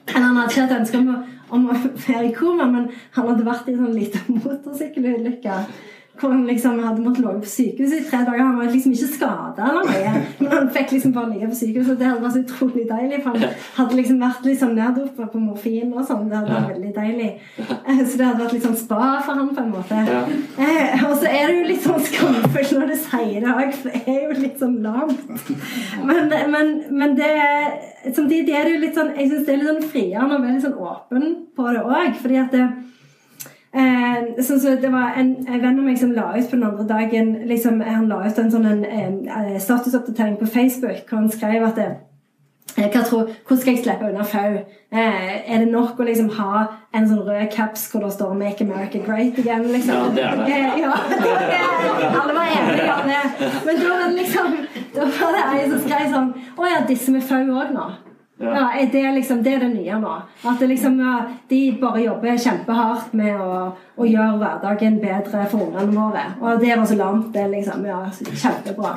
eller 0.07 0.25
Han 0.25 0.37
hadde 0.39 0.51
ikke 0.51 0.63
hatt 0.65 0.77
ønske 0.79 0.99
om 0.99 1.09
å, 1.13 1.17
om 1.51 1.69
å 1.69 1.77
være 2.07 2.27
i 2.29 2.35
koma, 2.35 2.67
men 2.71 2.89
han 3.17 3.31
hadde 3.31 3.47
vært 3.47 3.69
i 3.69 3.75
en 3.75 3.85
sånn 3.85 3.97
liten 3.97 4.41
motorsykkelulykke. 4.41 5.57
Hvor 6.21 6.29
han 6.35 6.43
liksom 6.45 6.79
hadde 6.85 7.01
måttet 7.01 7.23
ligge 7.25 7.41
på 7.41 7.49
sykehuset 7.49 7.97
i 7.97 8.07
tre 8.09 8.19
dager. 8.27 8.43
Han 8.45 8.57
var 8.59 8.67
liksom 8.69 8.93
ikke 8.93 9.07
skada 9.15 9.69
eller 9.71 9.87
noe. 9.89 10.23
Men 10.39 10.51
han 10.53 10.67
fikk 10.75 10.91
liksom 10.95 11.13
bare 11.15 11.31
ligge 11.33 11.47
på 11.49 11.57
sykehuset. 11.57 11.97
Det 11.99 12.05
hadde 12.07 12.21
vært 12.25 12.35
så 12.37 12.43
utrolig 12.45 12.83
deilig. 12.91 13.21
For 13.23 13.31
han 13.39 13.55
hadde 13.79 13.97
liksom 13.97 14.19
vært 14.21 14.45
litt 14.45 14.59
sånn 14.61 14.75
neddopa 14.77 15.27
på 15.33 15.41
morfin 15.41 15.95
og 15.97 16.05
sånn. 16.05 16.27
Det 16.29 16.37
hadde 16.37 16.53
vært 16.59 16.73
veldig 16.75 16.93
deilig. 16.99 17.29
Eh, 17.57 18.03
Så 18.05 18.17
det 18.21 18.27
hadde 18.27 18.43
vært 18.43 18.53
litt 18.57 18.67
sånn 18.69 18.77
spa 18.77 19.01
for 19.25 19.39
han 19.41 19.49
på 19.55 19.63
en 19.65 19.73
måte. 19.73 20.03
Ja. 20.11 20.21
Eh, 20.67 21.05
og 21.09 21.15
så 21.17 21.31
er 21.31 21.47
det 21.49 21.57
jo 21.57 21.67
litt 21.71 21.85
sånn 21.89 22.05
skamfullt 22.11 22.75
når 22.77 22.93
du 22.93 22.95
sier 23.07 23.41
det 23.41 23.55
òg, 23.55 23.73
for 23.81 23.89
det 23.89 24.03
er 24.05 24.21
jo 24.27 24.37
litt 24.43 24.61
sånn 24.61 24.77
lamt. 24.85 25.51
Men, 26.05 26.31
men, 26.53 26.71
men 27.01 27.15
det 27.17 27.33
samtidig 28.15 28.53
er 28.55 28.65
det 28.67 28.73
jo 28.75 28.79
litt 28.81 28.95
sånn 28.97 29.11
Jeg 29.17 29.29
syns 29.29 29.45
det 29.45 29.53
er 29.53 29.59
litt 29.61 29.69
sånn 29.71 29.89
friere 29.91 30.23
å 30.25 30.29
være 30.41 30.55
litt 30.55 30.65
sånn 30.65 30.79
åpen 30.81 31.25
på 31.57 31.67
det 31.73 31.83
òg. 31.83 32.15
Fordi 32.21 32.39
at 32.41 32.55
det, 32.55 32.65
eh, 33.73 34.43
sånn 34.43 34.61
så 34.61 34.75
det 34.81 34.91
var 34.91 35.17
en, 35.17 35.33
en 35.47 35.61
venn 35.61 35.79
av 35.79 35.85
meg 35.85 35.99
som 35.99 36.13
la 36.15 36.31
ut 36.35 36.49
på 36.49 36.57
den 36.57 36.67
andre 36.67 36.87
dagen 36.89 37.33
liksom, 37.49 37.81
Han 37.81 38.07
la 38.11 38.23
ut 38.27 38.39
en 38.39 38.51
sånn 38.51 38.65
en, 38.67 38.85
en 38.85 39.59
statusoppdatering 39.59 40.37
på 40.39 40.49
Facebook 40.49 41.05
hvor 41.07 41.21
han 41.21 41.31
skrev 41.31 41.67
at 41.67 41.79
det, 41.79 41.91
Eh, 42.77 43.03
tror, 43.03 43.29
hvordan 43.47 43.61
skal 43.61 43.73
jeg 43.73 43.83
slippe 43.83 44.09
unna 44.09 44.23
FAU? 44.23 44.53
Eh, 44.91 45.53
er 45.53 45.57
det 45.59 45.67
nok 45.67 45.99
å 45.99 46.05
liksom 46.07 46.29
ha 46.37 46.65
en 46.95 47.07
sånn 47.09 47.23
rød 47.27 47.49
caps 47.51 47.87
hvor 47.91 48.05
det 48.05 48.13
står 48.13 48.33
'Make 48.33 48.63
America 48.63 48.99
Great 49.07 49.39
Again'? 49.39 49.71
Liksom? 49.71 49.95
Ja, 49.95 50.03
det 50.15 50.23
er 50.23 50.35
det. 50.35 50.53
Eh, 50.53 50.79
ja, 50.79 50.93
det 51.09 52.11
alle 52.21 52.33
var 52.33 52.47
enige 52.59 52.93
om 52.93 53.07
det. 53.07 53.23
Men 53.65 53.75
da 53.81 53.89
var 53.89 54.07
det 54.07 54.15
liksom 54.21 54.57
Da 54.95 55.01
var 55.01 55.31
det 55.35 55.43
ei 55.59 55.69
som 55.69 55.79
skrev 55.79 56.13
sånn 56.13 56.33
'Å 56.57 56.71
ja, 56.71 56.85
disse 56.87 57.11
med 57.11 57.23
FAU 57.23 57.45
òg 57.45 57.73
nå'. 57.75 57.91
Ja. 58.41 58.53
Ja, 58.55 58.65
er 58.81 58.89
det, 58.91 59.03
liksom, 59.15 59.43
det 59.43 59.53
er 59.53 59.59
det 59.59 59.69
nye 59.75 59.97
nå. 60.01 60.13
At 60.49 60.61
liksom, 60.65 60.97
de 61.49 61.59
bare 61.81 62.01
jobber 62.01 62.37
kjempehardt 62.41 63.13
med 63.17 63.37
å, 63.37 63.57
å 64.01 64.07
gjøre 64.07 64.39
hverdagen 64.41 64.97
bedre 65.01 65.43
for 65.51 65.67
ungene 65.67 65.93
våre. 65.93 66.23
Og 66.41 66.63
det 66.63 66.71
var 66.73 66.87
så 66.89 66.97
langt, 66.97 67.29
Det 67.33 67.43
er 67.43 67.51
liksom, 67.53 67.85
ja, 67.85 67.99
kjempebra. 68.11 68.95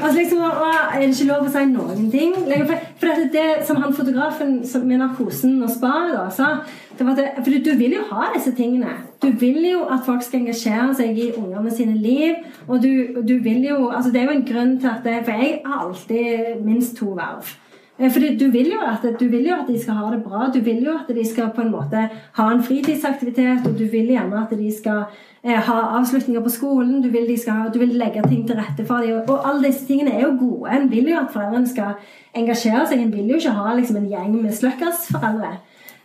Altså 0.00 0.14
liksom, 0.16 0.40
å, 0.46 0.70
Er 0.94 1.02
det 1.02 1.10
ikke 1.12 1.28
lov 1.28 1.44
å 1.44 1.52
si 1.52 1.64
noen 1.72 2.08
ting? 2.10 2.32
For, 2.40 2.88
for 3.02 3.20
det, 3.20 3.28
det 3.34 3.66
som 3.68 3.82
han 3.82 3.94
fotografen 3.96 4.58
som 4.66 4.86
med 4.88 5.02
narkosen 5.02 5.58
og 5.62 5.70
sparet 5.70 6.16
da 6.16 6.26
sa 6.32 6.48
For 6.96 7.52
du 7.52 7.72
vil 7.76 7.98
jo 7.98 8.06
ha 8.10 8.30
disse 8.34 8.54
tingene. 8.56 8.96
Du 9.20 9.28
vil 9.40 9.60
jo 9.64 9.84
at 9.92 10.04
folk 10.06 10.24
skal 10.24 10.40
engasjere 10.40 10.94
seg 10.96 11.20
i 11.20 11.28
ungene 11.36 11.72
sine 11.74 11.98
liv. 12.00 12.40
Og 12.66 12.80
du, 12.82 13.20
du 13.26 13.36
vil 13.44 13.64
jo 13.68 13.90
altså 13.90 14.10
Det 14.12 14.22
er 14.22 14.30
jo 14.30 14.38
en 14.38 14.48
grunn 14.48 14.74
til 14.80 14.92
at 14.94 15.04
det, 15.04 15.20
For 15.28 15.44
jeg 15.44 15.60
har 15.66 15.84
alltid 15.84 16.64
minst 16.64 16.96
to 16.96 17.12
verv. 17.16 17.52
Eh, 17.98 18.10
Fordi 18.12 18.36
du 18.36 18.50
vil, 18.50 18.66
jo 18.72 18.80
at, 18.84 19.20
du 19.20 19.28
vil 19.28 19.46
jo 19.48 19.54
at 19.54 19.68
de 19.68 19.78
skal 19.82 19.94
ha 19.94 20.10
det 20.14 20.22
bra. 20.24 20.50
Du 20.54 20.60
vil 20.60 20.84
jo 20.84 20.96
at 20.98 21.14
de 21.14 21.24
skal 21.24 21.50
på 21.54 21.64
en 21.64 21.72
måte 21.72 22.08
ha 22.38 22.50
en 22.52 22.62
fritidsaktivitet, 22.62 23.66
og 23.66 23.78
du 23.78 23.84
vil 23.84 24.12
gjerne 24.12 24.42
at 24.42 24.58
de 24.58 24.72
skal 24.78 25.04
eh, 25.44 25.56
ha 25.68 25.78
avslutninger 25.98 26.42
på 26.42 26.52
skolen. 26.52 27.02
Du 27.02 27.08
vil, 27.08 27.28
de 27.28 27.38
skal 27.40 27.52
ha, 27.52 27.68
du 27.68 27.78
vil 27.78 27.96
legge 27.96 28.22
ting 28.28 28.46
til 28.46 28.60
rette 28.60 28.86
for 28.86 29.04
dem. 29.04 29.22
Og, 29.22 29.30
og 29.30 29.48
alle 29.48 29.70
disse 29.70 29.86
tingene 29.86 30.12
er 30.12 30.26
jo 30.26 30.36
gode. 30.40 30.74
En 30.76 30.90
vil 30.90 31.08
jo 31.12 31.20
at 31.20 31.32
foreldrene 31.32 31.68
skal 31.68 31.96
engasjere 32.36 32.84
seg. 32.86 33.00
En 33.00 33.14
vil 33.14 33.32
jo 33.32 33.40
ikke 33.40 33.56
ha 33.56 33.74
liksom, 33.78 34.02
en 34.02 34.12
gjeng 34.12 34.36
med 34.42 34.52
sløkkersforeldre. 34.60 35.56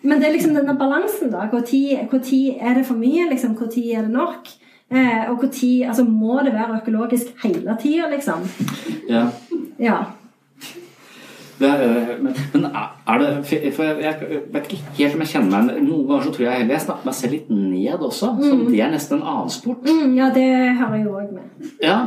Men 0.01 0.17
det 0.17 0.27
er 0.27 0.33
liksom 0.33 0.55
denne 0.57 0.73
balansen, 0.79 1.29
da. 1.29 1.45
Når 1.51 1.61
er 1.61 2.73
det 2.73 2.85
for 2.87 2.97
mye? 2.97 3.27
Liksom, 3.29 3.51
Når 3.59 3.77
er 3.77 4.01
det 4.07 4.11
nok? 4.11 4.49
Eh, 4.91 5.29
og 5.29 5.37
hvor 5.39 5.47
tid, 5.47 5.83
altså 5.87 6.03
Må 6.03 6.39
det 6.43 6.53
være 6.53 6.81
økologisk 6.81 7.25
hele 7.43 7.77
tida, 7.81 8.09
liksom? 8.11 8.41
Ja. 9.09 9.27
Ja. 9.79 9.97
Er, 11.61 12.17
men, 12.21 12.33
men 12.53 12.65
er 12.71 13.21
det 13.21 13.29
for 13.75 13.83
jeg, 13.85 14.41
vet 14.53 14.67
ikke 14.67 14.79
helt 14.97 15.15
om 15.17 15.23
jeg 15.23 15.31
kjenner 15.33 15.51
meg 15.51 15.83
Noen 15.85 16.07
ganger 16.09 16.25
så 16.25 16.33
tror 16.35 16.45
jeg 16.47 16.61
heller 16.61 16.75
jeg 16.75 16.85
snakker 16.85 17.09
meg 17.09 17.17
selv 17.17 17.35
litt 17.35 17.51
ned 17.53 18.05
også. 18.07 18.31
Så 18.41 18.51
det 18.65 18.81
er 18.81 18.91
nesten 18.93 19.19
en 19.19 19.29
annen 19.33 19.53
sport. 19.53 19.85
Mm, 19.85 20.15
ja, 20.17 20.29
det 20.35 20.47
hører 20.79 20.99
jo 21.03 21.15
òg 21.19 21.33
med. 21.35 21.71
Ja, 21.83 21.97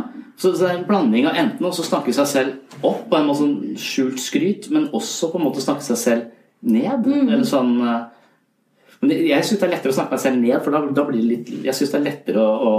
så 0.40 0.50
det 0.54 0.66
er 0.66 0.78
en 0.80 0.88
blanding 0.88 1.28
av 1.30 1.38
enten 1.38 1.68
å 1.68 1.72
snakke 1.74 2.14
seg 2.16 2.30
selv 2.30 2.80
opp 2.84 3.06
på 3.10 3.18
en 3.18 3.28
måte 3.28 3.44
sånn 3.44 3.78
skjult 3.78 4.22
skryt, 4.22 4.68
men 4.74 4.90
også 4.96 5.30
på 5.30 5.38
en 5.38 5.46
måte 5.46 5.62
snakke 5.62 5.86
seg 5.86 6.00
selv 6.00 6.26
ned. 6.64 7.06
Eller 7.06 7.46
sånn 7.48 7.76
eh, 7.84 8.02
Men 9.04 9.10
jeg 9.28 9.44
syns 9.44 9.60
det 9.60 9.66
er 9.68 9.74
lettere 9.76 9.92
å 9.92 9.96
snakke 9.98 10.16
meg 10.16 10.22
selv 10.22 10.42
ned, 10.42 10.58
for 10.64 10.74
da, 10.74 10.84
da 10.96 11.06
blir 11.06 11.20
det 11.20 11.30
litt 11.30 11.50
Jeg 11.66 11.76
syns 11.76 11.90
det 11.92 11.98
er 12.00 12.06
lettere 12.08 12.40
å, 12.42 12.52
å 12.70 12.74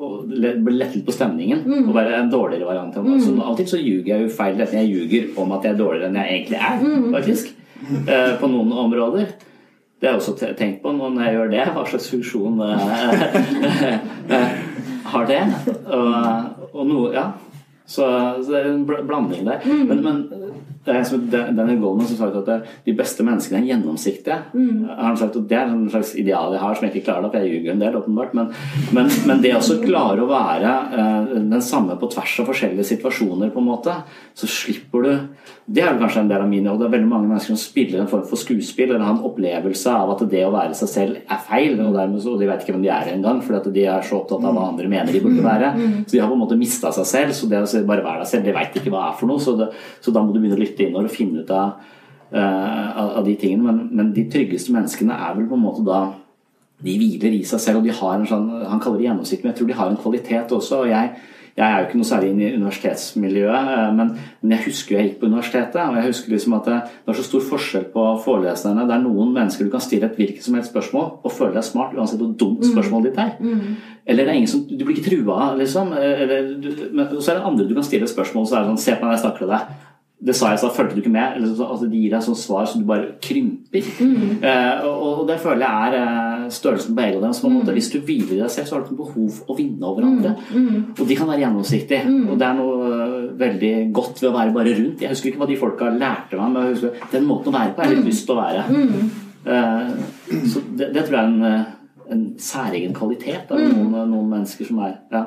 og 0.00 0.30
bli 0.30 0.72
lettet 0.78 1.04
på 1.04 1.12
stemningen 1.12 1.60
og 1.84 1.92
være 1.94 2.16
en 2.22 2.30
dårligere 2.32 2.68
variant. 2.68 2.96
Mm. 2.96 3.20
Så 3.20 3.34
alltid 3.44 3.68
så 3.68 3.80
ljuger 3.80 4.14
jeg 4.14 4.24
jo 4.24 4.32
feil. 4.32 4.62
Jeg 4.64 4.88
ljuger 4.88 5.38
om 5.42 5.52
at 5.56 5.66
jeg 5.66 5.74
er 5.74 5.80
dårligere 5.82 6.08
enn 6.08 6.18
jeg 6.22 6.38
egentlig 6.38 6.60
er, 6.70 6.84
faktisk. 7.18 7.52
Eh, 8.06 8.32
på 8.40 8.48
noen 8.52 8.72
områder. 8.86 9.30
Det 10.00 10.08
har 10.08 10.16
jeg 10.16 10.22
også 10.22 10.54
tenkt 10.56 10.80
på 10.82 10.92
når 10.96 11.20
jeg 11.24 11.36
gjør 11.36 11.52
det. 11.52 11.64
Hva 11.76 11.84
slags 11.88 12.08
funksjon 12.12 12.60
eh, 12.64 13.22
eh, 14.36 14.58
har 15.12 15.28
det? 15.28 15.42
Og, 15.84 16.66
og 16.72 16.82
noe 16.88 17.14
Ja. 17.16 17.28
Så, 17.90 18.04
så 18.44 18.52
det 18.52 18.58
er 18.60 18.68
en 18.70 18.84
bl- 18.86 19.02
blanding 19.02 19.48
der. 19.48 19.64
Men, 19.66 19.98
men 20.04 20.18
det 20.90 20.98
er 20.98 21.06
som 21.08 21.22
Daniel 21.30 21.80
Goldman 21.80 22.08
som 22.10 22.18
sa 22.18 22.28
at 22.40 22.70
de 22.86 22.94
beste 22.96 23.24
menneskene 23.26 23.62
er 23.62 23.68
gjennomsiktige. 23.70 24.38
Har 24.90 25.06
han 25.06 25.18
sagt, 25.20 25.38
og 25.38 25.46
Det 25.50 25.56
er 25.58 25.70
en 25.70 25.88
slags 25.90 26.14
ideal 26.18 26.54
jeg 26.54 26.62
har 26.62 26.74
som 26.74 26.86
jeg 26.86 26.94
ikke 26.94 27.06
klarer, 27.08 27.26
det, 27.26 27.30
for 27.32 27.46
jeg 27.46 27.54
ljuger 27.54 27.72
en 27.72 27.84
del, 27.84 27.98
åpenbart. 28.00 28.34
Men, 28.36 28.50
men, 28.96 29.10
men 29.28 29.44
det 29.44 29.54
å 29.56 29.78
klare 29.84 30.24
å 30.24 30.30
være 30.30 30.74
eh, 30.90 31.32
den 31.52 31.64
samme 31.64 31.96
på 32.00 32.10
tvers 32.12 32.36
av 32.42 32.50
forskjellige 32.50 32.88
situasjoner, 32.90 33.52
på 33.54 33.62
en 33.62 33.70
måte, 33.70 33.94
så 34.34 34.50
slipper 34.50 35.06
du 35.06 35.12
Det 35.70 35.84
er 35.84 35.92
vel 35.92 36.00
kanskje 36.02 36.24
en 36.24 36.30
del 36.32 36.42
av 36.42 36.48
min 36.50 36.64
jobb. 36.66 36.80
Det 36.80 36.86
er 36.88 36.94
veldig 36.96 37.08
mange 37.10 37.28
mennesker 37.30 37.54
som 37.54 37.60
spiller 37.60 38.00
en 38.02 38.10
form 38.10 38.24
for 38.26 38.40
skuespill, 38.40 38.90
eller 38.90 39.04
har 39.06 39.14
en 39.14 39.28
opplevelse 39.28 39.92
av 39.94 40.10
at 40.16 40.24
det 40.32 40.42
å 40.42 40.50
være 40.50 40.74
seg 40.74 40.90
selv 40.90 41.20
er 41.20 41.44
feil, 41.46 41.76
og 41.84 41.94
dermed 41.94 42.24
så, 42.24 42.34
de 42.40 42.48
vet 42.48 42.64
ikke 42.64 42.74
hvem 42.74 42.82
de 42.82 42.90
er 42.90 43.12
engang, 43.12 43.38
fordi 43.44 43.60
at 43.60 43.68
de 43.76 43.84
er 43.92 44.08
så 44.08 44.18
opptatt 44.18 44.48
av 44.48 44.56
hva 44.56 44.66
andre 44.72 44.90
mener 44.90 45.14
de 45.14 45.22
burde 45.22 45.44
være. 45.44 45.70
Så 46.06 46.16
de 46.16 46.22
har 46.22 46.30
på 46.30 46.34
en 46.34 46.42
måte 46.42 46.58
mista 46.58 46.90
seg 46.94 47.06
selv. 47.06 47.36
Så 47.36 47.46
det 47.50 47.60
å 47.62 47.84
bare 47.86 48.04
være 48.04 48.24
deg 48.24 48.30
selv, 48.32 48.48
de 48.48 48.56
veit 48.56 48.80
ikke 48.80 48.92
hva 48.92 49.06
er 49.10 49.16
for 49.20 49.30
noe. 49.30 49.42
Så, 49.42 49.54
det, 49.60 49.70
så 50.02 50.14
da 50.14 50.24
må 50.24 50.34
du 50.34 50.40
begynne 50.40 50.58
å 50.58 50.62
lytte 50.64 50.79
innover 50.86 51.10
og 51.10 51.14
finne 51.14 51.42
ut 51.42 51.52
av, 51.54 51.90
eh, 52.32 52.88
av, 52.90 53.16
av 53.20 53.26
de 53.26 53.36
tingene. 53.40 53.66
Men, 53.66 53.82
men 53.96 54.14
de 54.16 54.26
tryggeste 54.32 54.74
menneskene 54.74 55.16
er 55.16 55.36
vel 55.38 55.48
på 55.50 55.58
en 55.58 55.66
måte 55.66 55.86
da 55.86 56.02
de 56.80 56.94
hviler 56.96 57.36
i 57.36 57.42
seg 57.44 57.60
selv, 57.60 57.82
og 57.82 57.88
de 57.88 57.92
har 57.92 58.16
en 58.16 58.28
sånn, 58.28 58.48
han 58.64 58.80
kaller 58.80 59.02
det 59.02 59.10
gjennomsikt, 59.10 59.44
men 59.44 59.52
jeg 59.52 59.58
tror 59.58 59.68
de 59.68 59.78
har 59.82 59.90
en 59.90 60.00
kvalitet 60.00 60.56
også. 60.56 60.84
og 60.84 60.92
jeg 60.92 61.12
jeg 61.60 61.66
er 61.66 61.80
jo 61.80 61.86
ikke 61.88 61.98
noe 61.98 62.08
særlig 62.08 62.28
inn 62.30 62.40
i 62.40 62.50
universitetsmiljøet, 62.54 63.70
eh, 63.74 63.88
men, 63.96 64.12
men 64.40 64.54
jeg 64.54 64.64
husker 64.68 64.94
jo 64.94 64.98
jeg 65.00 65.08
gikk 65.08 65.18
på 65.20 65.28
universitetet. 65.28 65.80
Og 65.82 65.98
jeg 65.98 66.06
husker 66.06 66.34
liksom 66.34 66.54
at 66.56 66.68
det, 66.70 66.76
det 67.04 67.12
er 67.12 67.18
så 67.18 67.26
stor 67.26 67.44
forskjell 67.50 67.86
på 67.94 68.04
foreleserne. 68.24 68.86
Det 68.88 68.96
er 68.96 69.04
noen 69.04 69.34
mennesker 69.34 69.66
du 69.66 69.74
kan 69.74 69.84
stille 69.84 70.08
et 70.08 70.16
hvilket 70.16 70.46
som 70.46 70.56
helst 70.56 70.72
spørsmål 70.72 71.08
og 71.18 71.34
føle 71.36 71.52
deg 71.58 71.66
smart 71.66 71.96
uansett 71.98 72.22
hvor 72.22 72.32
dumt 72.40 72.64
spørsmålet 72.64 73.10
ditt 73.10 73.20
er. 73.26 73.34
Eller 74.06 74.26
det 74.26 74.32
er 74.32 74.40
ingen 74.40 74.52
som, 74.54 74.64
du 74.64 74.84
blir 74.86 74.96
ikke 74.96 75.10
trua, 75.10 75.52
liksom. 75.58 75.92
Eller, 75.98 76.52
du, 76.62 76.70
men, 76.88 77.06
og 77.10 77.20
så 77.20 77.34
er 77.34 77.40
det 77.40 77.48
andre 77.52 77.68
du 77.68 77.76
kan 77.76 77.86
stille 77.86 78.08
et 78.08 78.14
spørsmål, 78.14 78.48
så 78.48 78.56
er 78.56 78.64
det 78.64 78.72
sånn 78.72 78.84
Se 78.86 78.96
på 78.96 79.06
meg 79.06 79.18
jeg 79.18 79.24
snakker 79.26 79.44
til 79.44 79.52
deg. 79.52 79.78
Det 80.20 80.34
sa 80.36 80.50
jeg, 80.52 80.60
så 80.60 80.68
fulgte 80.74 80.98
du 80.98 81.00
ikke 81.00 81.12
med. 81.14 81.38
Eller, 81.38 81.52
altså, 81.64 81.86
de 81.88 81.96
gir 81.96 82.12
deg 82.12 82.24
sånn 82.24 82.36
svar 82.36 82.66
som 82.68 82.82
du 82.82 82.86
bare 82.88 83.14
krymper. 83.24 83.86
Eh, 84.50 84.84
og, 84.84 85.22
det 85.28 85.38
føler 85.40 85.64
jeg 85.64 85.88
er 85.88 85.96
eh, 86.00 86.44
størrelsen 86.52 86.96
på 86.96 87.04
egoet 87.06 87.24
deres. 87.24 87.40
Mm. 87.40 87.70
Hvis 87.76 87.88
du 87.92 87.98
hviler 88.04 88.34
i 88.36 88.40
deg 88.42 88.52
selv, 88.52 88.68
så 88.68 88.76
har 88.76 88.84
du 88.84 88.90
ikke 88.90 89.00
behov 89.00 89.30
for 89.38 89.54
å 89.54 89.56
vinne 89.56 89.88
over 89.88 90.08
andre. 90.08 90.34
Og 90.98 91.02
de 91.08 91.16
kan 91.16 91.30
være 91.30 91.44
gjennomsiktige. 91.44 92.14
Og 92.26 92.36
det 92.40 92.48
er 92.50 92.58
noe 92.58 92.90
øh, 92.90 93.16
veldig 93.40 93.72
godt 93.96 94.20
ved 94.20 94.30
å 94.30 94.36
være 94.36 94.54
bare 94.56 94.76
rundt. 94.76 95.04
Jeg 95.04 95.14
husker 95.14 95.32
ikke 95.32 95.44
hva 95.44 95.50
de 95.50 95.58
folka 95.60 95.90
lærte 95.94 96.40
meg, 96.40 96.52
men 96.52 96.68
jeg 96.68 96.76
husker, 96.76 97.10
den 97.16 97.28
måten 97.28 97.52
å 97.52 97.56
være 97.56 97.74
på 97.74 97.84
har 97.84 97.90
jeg 97.90 98.00
litt 98.00 98.12
lyst 98.12 98.28
til 98.28 98.36
å 98.36 98.40
være. 98.40 98.68
Eh, 99.46 99.92
så 100.52 100.62
det, 100.76 100.90
det 100.94 101.06
tror 101.06 101.16
jeg 101.16 101.22
er 101.22 101.30
en, 101.30 101.44
eh, 101.48 101.68
en 102.10 102.24
særegen 102.42 102.94
kvalitet 102.96 103.50
av 103.52 103.60
noen, 103.60 103.94
noen 104.10 104.28
mennesker 104.32 104.66
som 104.68 104.82
er 104.84 104.96
ja, 105.12 105.22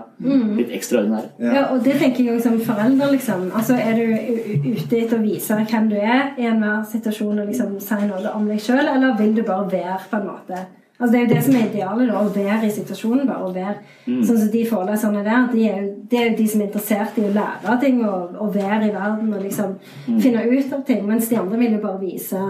litt 0.58 0.74
ekstraordinære. 0.76 1.32
Ja, 1.44 1.66
og 1.74 1.84
det 1.86 1.98
tenker 2.02 2.24
jeg 2.24 2.36
også 2.36 2.52
som 2.52 2.62
forelder, 2.68 3.14
liksom. 3.16 3.50
Altså, 3.56 3.80
er 3.80 3.98
du 3.98 4.70
ute 4.70 5.00
etter 5.00 5.18
å 5.18 5.24
vise 5.24 5.58
hvem 5.70 5.90
du 5.92 5.98
er 6.00 6.34
i 6.40 6.48
enhver 6.50 6.84
situasjon 6.92 7.44
og 7.44 7.52
liksom 7.52 7.76
si 7.84 8.00
noe 8.08 8.36
om 8.36 8.48
deg 8.52 8.62
sjøl, 8.64 8.84
eller 8.84 9.20
vil 9.20 9.36
du 9.38 9.44
bare 9.48 9.70
være 9.72 10.00
på 10.12 10.22
en 10.22 10.32
måte 10.32 10.64
Altså, 11.04 11.18
det 11.18 11.20
er 11.20 11.24
jo 11.24 11.36
det 11.36 11.44
som 11.44 11.56
er 11.58 11.64
idealet, 11.68 12.10
da, 12.10 12.20
å 12.22 12.30
være 12.32 12.68
i 12.68 12.72
situasjonen. 12.72 13.28
bare, 13.28 13.48
å 13.48 13.52
være 13.52 14.22
Sånn 14.24 14.38
som 14.38 14.52
de 14.54 14.62
foreleserne 14.70 15.24
der, 15.26 15.48
de 15.52 15.64
er 15.68 15.82
jo, 15.82 15.88
det 16.12 16.20
er 16.20 16.30
jo 16.30 16.36
de 16.38 16.46
som 16.48 16.62
er 16.62 16.70
interessert 16.70 17.18
i 17.20 17.26
å 17.28 17.34
lære 17.34 17.78
ting 17.82 17.98
og, 18.06 18.38
og 18.40 18.54
være 18.56 18.88
i 18.88 18.94
verden 18.94 19.34
og 19.34 19.42
liksom 19.44 19.74
finne 20.22 20.46
ut 20.48 20.76
av 20.78 20.86
ting, 20.88 21.02
mens 21.10 21.28
de 21.28 21.40
andre 21.42 21.60
vil 21.60 21.76
jo 21.76 21.82
bare 21.84 22.00
vise 22.04 22.44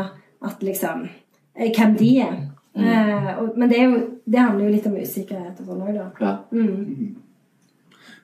at 0.44 0.66
liksom 0.68 1.08
eh, 1.08 1.72
hvem 1.72 1.96
de 1.98 2.12
er. 2.28 2.36
Eh, 2.76 3.32
og, 3.40 3.58
men 3.58 3.72
det, 3.72 3.80
er 3.80 3.90
jo, 3.90 4.04
det 4.26 4.40
handler 4.40 4.66
jo 4.66 4.72
litt 4.76 4.86
om 4.88 4.96
usikkerhet 4.98 5.60
og 5.60 5.66
sånn 5.68 5.82
òg, 5.84 5.94
da. 5.96 6.08
Ja. 6.20 6.34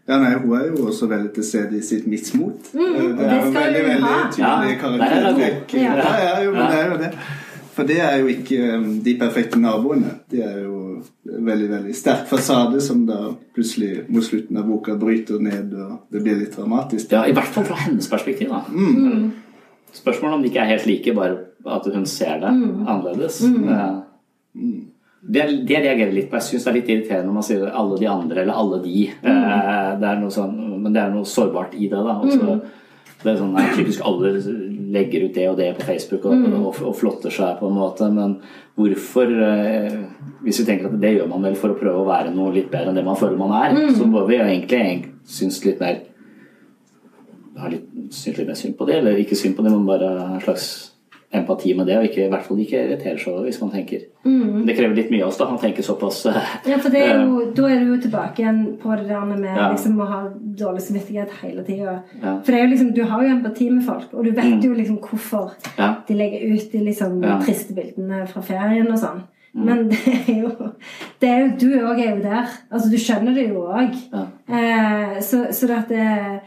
Ja, 0.09 0.17
nei, 0.17 0.31
Hun 0.39 0.55
er 0.57 0.63
jo 0.71 0.87
også 0.89 1.05
veldig 1.09 1.33
til 1.35 1.43
stede 1.45 1.77
i 1.77 1.81
sitt 1.85 2.07
mismot. 2.09 2.71
Mm, 2.73 2.95
Eh, 2.95 3.11
det 3.17 3.27
er 3.27 3.43
jo 3.45 3.51
veldig, 3.53 3.83
veldig 3.85 4.15
tydelig 4.33 4.39
Ja, 4.39 4.53
er 4.63 4.79
karaktertrekk. 4.81 5.73
Ja, 5.73 5.95
Ja. 5.95 6.13
ja, 6.23 6.43
jo, 6.43 6.51
men 6.55 6.71
det 6.71 6.79
er 6.79 6.89
jo 6.91 6.97
det. 6.97 7.11
For 7.75 7.83
det 7.87 7.99
er 8.01 8.15
jo 8.19 8.25
ikke 8.27 8.75
um, 8.75 8.87
de 9.03 9.13
perfekte 9.19 9.59
naboene. 9.59 10.09
De 10.31 10.41
er 10.41 10.63
jo 10.63 11.03
veldig 11.23 11.69
veldig 11.69 11.93
sterk 11.95 12.25
fasade 12.27 12.81
som 12.81 13.05
da 13.05 13.19
plutselig 13.55 14.09
mot 14.09 14.23
slutten 14.25 14.57
av 14.57 14.65
boka 14.67 14.95
bryter 14.99 15.39
ned, 15.39 15.73
og 15.77 15.99
det 16.11 16.23
blir 16.23 16.39
litt 16.41 16.55
dramatisk. 16.57 17.11
Ja, 17.11 17.23
I 17.29 17.31
hvert 17.37 17.53
fall 17.53 17.63
fra 17.69 17.75
hennes 17.85 18.09
perspektiv. 18.09 18.49
da. 18.49 18.63
Spørsmålet 19.93 20.35
om 20.35 20.41
de 20.41 20.49
ikke 20.49 20.59
er 20.65 20.73
helt 20.73 20.85
like, 20.89 21.13
bare 21.15 21.37
at 21.65 21.85
hun 21.93 22.05
ser 22.05 22.39
det 22.41 22.49
annerledes. 22.49 23.43
Eh, 23.45 23.95
Det, 25.21 25.67
det 25.67 25.79
reagerer 25.83 26.13
litt 26.15 26.29
på. 26.31 26.39
Jeg 26.39 26.47
syns 26.47 26.63
det 26.63 26.71
er 26.71 26.77
litt 26.79 26.89
irriterende 26.89 27.27
når 27.27 27.33
man 27.33 27.43
sier 27.43 27.65
'alle 27.67 27.97
de 27.99 28.05
andre' 28.07 28.41
eller 28.41 28.53
'alle 28.53 28.81
de'. 28.83 29.09
Mm. 29.23 29.99
Det 29.99 30.07
er 30.07 30.19
noe 30.19 30.31
sånn, 30.31 30.81
men 30.81 30.93
det 30.93 31.01
er 31.01 31.09
noe 31.11 31.25
sårbart 31.25 31.73
i 31.75 31.87
det. 31.87 31.91
da. 31.91 32.19
Og 32.21 32.31
så- 32.31 32.61
det 33.23 33.33
er 33.33 33.35
sånn, 33.37 33.51
nei, 33.53 33.65
Typisk 33.75 34.01
alle 34.05 34.39
legger 34.91 35.25
ut 35.25 35.33
det 35.33 35.49
og 35.49 35.57
det 35.57 35.75
på 35.77 35.83
Facebook 35.83 36.25
og, 36.25 36.31
og, 36.53 36.81
og 36.87 36.95
flotter 36.95 37.29
seg 37.29 37.59
på 37.59 37.67
en 37.67 37.75
måte, 37.75 38.07
men 38.13 38.37
hvorfor 38.77 39.27
eh, 39.27 39.97
Hvis 40.41 40.59
vi 40.61 40.65
tenker 40.65 40.85
at 40.85 41.01
det 41.01 41.17
gjør 41.17 41.27
man 41.27 41.41
vel 41.43 41.55
for 41.55 41.69
å 41.69 41.77
prøve 41.77 41.99
å 41.99 42.07
være 42.07 42.33
noe 42.33 42.53
litt 42.53 42.71
bedre 42.71 42.89
enn 42.89 42.95
det 42.95 43.03
man 43.03 43.17
føler 43.17 43.37
man 43.37 43.51
er, 43.51 43.75
så 43.91 44.05
må 44.07 44.25
vi 44.25 44.37
egentlig, 44.37 45.11
synes 45.25 45.65
litt 45.65 45.79
mer 45.81 45.99
ha 47.57 47.67
litt, 47.67 47.83
synes 48.09 48.37
litt 48.37 48.47
mer 48.47 48.55
synd 48.55 48.77
på 48.77 48.85
det, 48.87 48.95
eller 48.95 49.17
ikke 49.17 49.35
synd 49.35 49.57
på 49.57 49.63
det, 49.63 49.71
men 49.71 49.85
bare 49.85 50.35
en 50.35 50.39
slags 50.39 50.88
empati 51.31 51.75
med 51.77 51.85
det, 51.85 51.97
og 51.99 52.05
ikke, 52.07 52.23
i 52.25 52.29
hvert 52.31 52.45
fall 52.47 52.57
ikke 52.63 52.79
irritere 52.87 53.19
seg 53.21 53.33
over 53.35 53.43
hvis 53.45 53.59
man 53.61 53.69
tenker. 53.73 54.05
Det 54.25 54.75
krever 54.77 54.95
litt 54.97 55.11
mye 55.13 55.21
av 55.23 55.29
oss 55.29 55.37
da, 55.37 55.45
man 55.51 55.59
tenker 55.61 55.85
såpass 55.85 56.23
eh, 56.25 56.39
Ja, 56.71 56.79
for 56.81 56.89
det 56.89 57.03
er 57.05 57.21
jo, 57.21 57.43
da 57.55 57.67
er 57.69 57.83
du 57.83 57.91
jo 57.93 57.99
tilbake 58.01 58.41
igjen 58.41 58.63
på 58.81 58.95
det 58.97 59.05
der 59.11 59.25
med 59.29 59.45
Ja. 59.45 59.67
liksom, 59.71 59.99
å 60.01 60.07
ha 60.09 60.19
dårlig 60.63 60.81
samvittighet 60.87 61.35
hele 61.43 61.63
tida. 61.67 61.99
Ja. 62.23 62.33
For 62.41 62.49
det 62.51 62.59
er 62.59 62.63
jo 62.65 62.71
liksom, 62.73 62.93
du 62.97 63.03
har 63.11 63.23
jo 63.23 63.33
empati 63.37 63.69
med 63.69 63.85
folk, 63.85 64.13
og 64.13 64.25
du 64.25 64.31
vet 64.41 64.63
jo 64.65 64.73
liksom 64.73 64.97
hvorfor 65.05 65.51
Ja. 65.77 65.91
de 66.07 66.17
legger 66.17 66.53
ut 66.55 66.71
de 66.71 66.79
liksom 66.89 67.21
triste 67.45 67.73
bildene 67.77 68.25
fra 68.27 68.41
ferien 68.41 68.89
og 68.91 68.97
sånn. 68.97 69.21
Men 69.53 69.87
det 69.89 69.97
er 70.29 70.41
jo, 70.43 70.49
det 71.21 71.29
er 71.29 71.39
jo 71.41 71.47
Du 71.57 71.69
òg 71.79 71.97
er 72.03 72.11
jo 72.17 72.21
der. 72.21 72.49
Altså, 72.71 72.89
du 72.91 72.97
skjønner 73.01 73.33
det 73.33 73.47
jo 73.49 73.63
òg. 73.65 73.95
Eh, 74.49 75.19
så, 75.25 75.45
så 75.53 75.67
det 75.69 75.77
at 75.77 75.89
det 75.89 76.41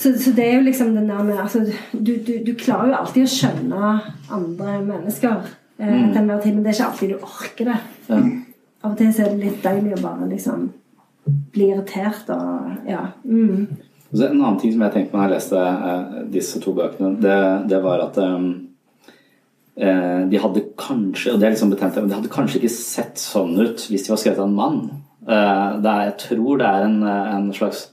så, 0.00 0.12
så 0.16 0.32
det 0.32 0.46
er 0.46 0.54
jo 0.56 0.66
liksom 0.66 0.94
den 0.96 1.08
der 1.10 1.24
med 1.26 1.40
altså, 1.42 1.60
du, 1.92 2.14
du, 2.26 2.32
du 2.46 2.54
klarer 2.58 2.88
jo 2.88 3.00
alltid 3.02 3.26
å 3.26 3.32
skjønne 3.34 3.90
andre 4.32 4.76
mennesker 4.86 5.34
eh, 5.76 6.06
til 6.06 6.20
enhver 6.22 6.40
tid, 6.40 6.54
men 6.54 6.64
det 6.64 6.72
er 6.72 6.78
ikke 6.78 6.86
alltid 6.88 7.12
du 7.12 7.26
orker 7.28 7.68
det. 7.68 7.80
Ja. 8.08 8.20
Av 8.80 8.94
og 8.94 8.96
til 8.96 9.12
så 9.12 9.26
er 9.26 9.34
det 9.34 9.44
litt 9.44 9.60
deilig 9.64 9.98
å 9.98 10.02
bare 10.06 10.30
liksom 10.30 10.70
bli 11.52 11.68
irritert 11.68 12.32
og 12.32 12.88
ja. 12.88 13.02
Mm. 13.28 13.68
Så 14.10 14.24
en 14.24 14.40
annen 14.40 14.58
ting 14.58 14.72
som 14.72 14.82
jeg 14.86 14.94
tenkte 14.94 15.12
på 15.12 15.20
når 15.20 15.28
jeg 15.28 15.34
leste 15.36 15.66
eh, 15.68 16.16
disse 16.32 16.64
to 16.64 16.74
bøkene, 16.74 17.12
det, 17.20 17.38
det 17.70 17.82
var 17.84 18.06
at 18.08 18.16
eh, 18.24 18.40
de 20.32 20.42
hadde 20.46 20.64
kanskje 20.80 21.34
og 21.34 21.38
det 21.42 21.50
er 21.50 21.54
liksom 21.54 21.76
betent, 21.76 22.00
men 22.00 22.10
de 22.10 22.18
hadde 22.18 22.32
kanskje 22.32 22.62
ikke 22.62 22.72
sett 22.74 23.20
sånn 23.20 23.52
ut 23.60 23.84
hvis 23.92 24.08
de 24.08 24.14
var 24.14 24.24
skrevet 24.24 24.42
av 24.42 24.48
en 24.48 24.58
mann. 24.64 24.82
Eh, 25.28 25.68
det 25.84 25.92
er, 25.92 26.04
jeg 26.08 26.18
tror 26.24 26.60
det 26.60 26.72
er 26.72 26.88
en, 26.88 27.00
eh, 27.04 27.32
en 27.36 27.50
slags 27.54 27.90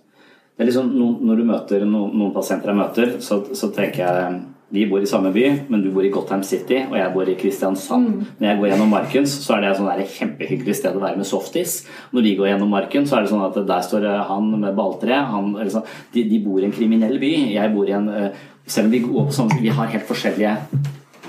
liksom 0.66 0.88
Når 0.98 1.36
du 1.38 1.44
møter 1.46 1.84
noen, 1.86 2.14
noen 2.18 2.34
pasienter 2.34 2.72
jeg 2.72 2.80
møter, 2.80 3.18
så, 3.22 3.44
så 3.54 3.70
tenker 3.76 4.02
jeg 4.04 4.38
vi 4.70 4.84
bor 4.84 5.00
i 5.00 5.08
samme 5.08 5.30
by, 5.32 5.44
men 5.72 5.80
du 5.80 5.94
bor 5.96 6.04
i 6.04 6.10
Gotham 6.12 6.42
City, 6.44 6.82
og 6.90 6.98
jeg 7.00 7.12
bor 7.14 7.30
i 7.32 7.38
Kristiansand. 7.40 8.26
Når 8.36 8.50
jeg 8.50 8.60
går 8.60 8.68
gjennom 8.74 8.90
Markens, 8.92 9.36
så 9.46 9.56
er 9.56 9.64
det 9.64 9.70
et 9.70 9.80
sånn 9.80 10.10
kjempehyggelig 10.18 10.76
sted 10.76 10.98
å 10.98 11.04
være 11.06 11.22
med 11.22 11.30
softis. 11.30 11.78
Når 12.12 12.26
vi 12.26 12.34
går 12.36 12.50
gjennom 12.50 12.74
Marken, 12.76 13.08
så 13.08 13.16
er 13.16 13.24
det 13.24 13.32
sånn 13.32 13.46
at 13.46 13.62
der 13.70 13.86
står 13.88 14.10
han 14.28 14.50
med 14.60 14.76
balltre. 14.76 15.22
Han, 15.32 15.54
sånn, 15.72 15.88
de, 16.12 16.26
de 16.28 16.42
bor 16.44 16.60
i 16.60 16.68
en 16.68 16.76
kriminell 16.76 17.16
by. 17.22 17.32
Jeg 17.54 17.74
bor 17.78 17.88
i 17.88 17.96
en 17.96 18.12
eh, 18.12 18.46
Selv 18.68 18.90
om 18.90 18.92
vi 18.92 19.00
går 19.00 19.30
på 19.30 19.32
sånn, 19.32 19.54
vi 19.62 19.72
har 19.72 19.88
helt 19.94 20.10
forskjellige 20.10 20.58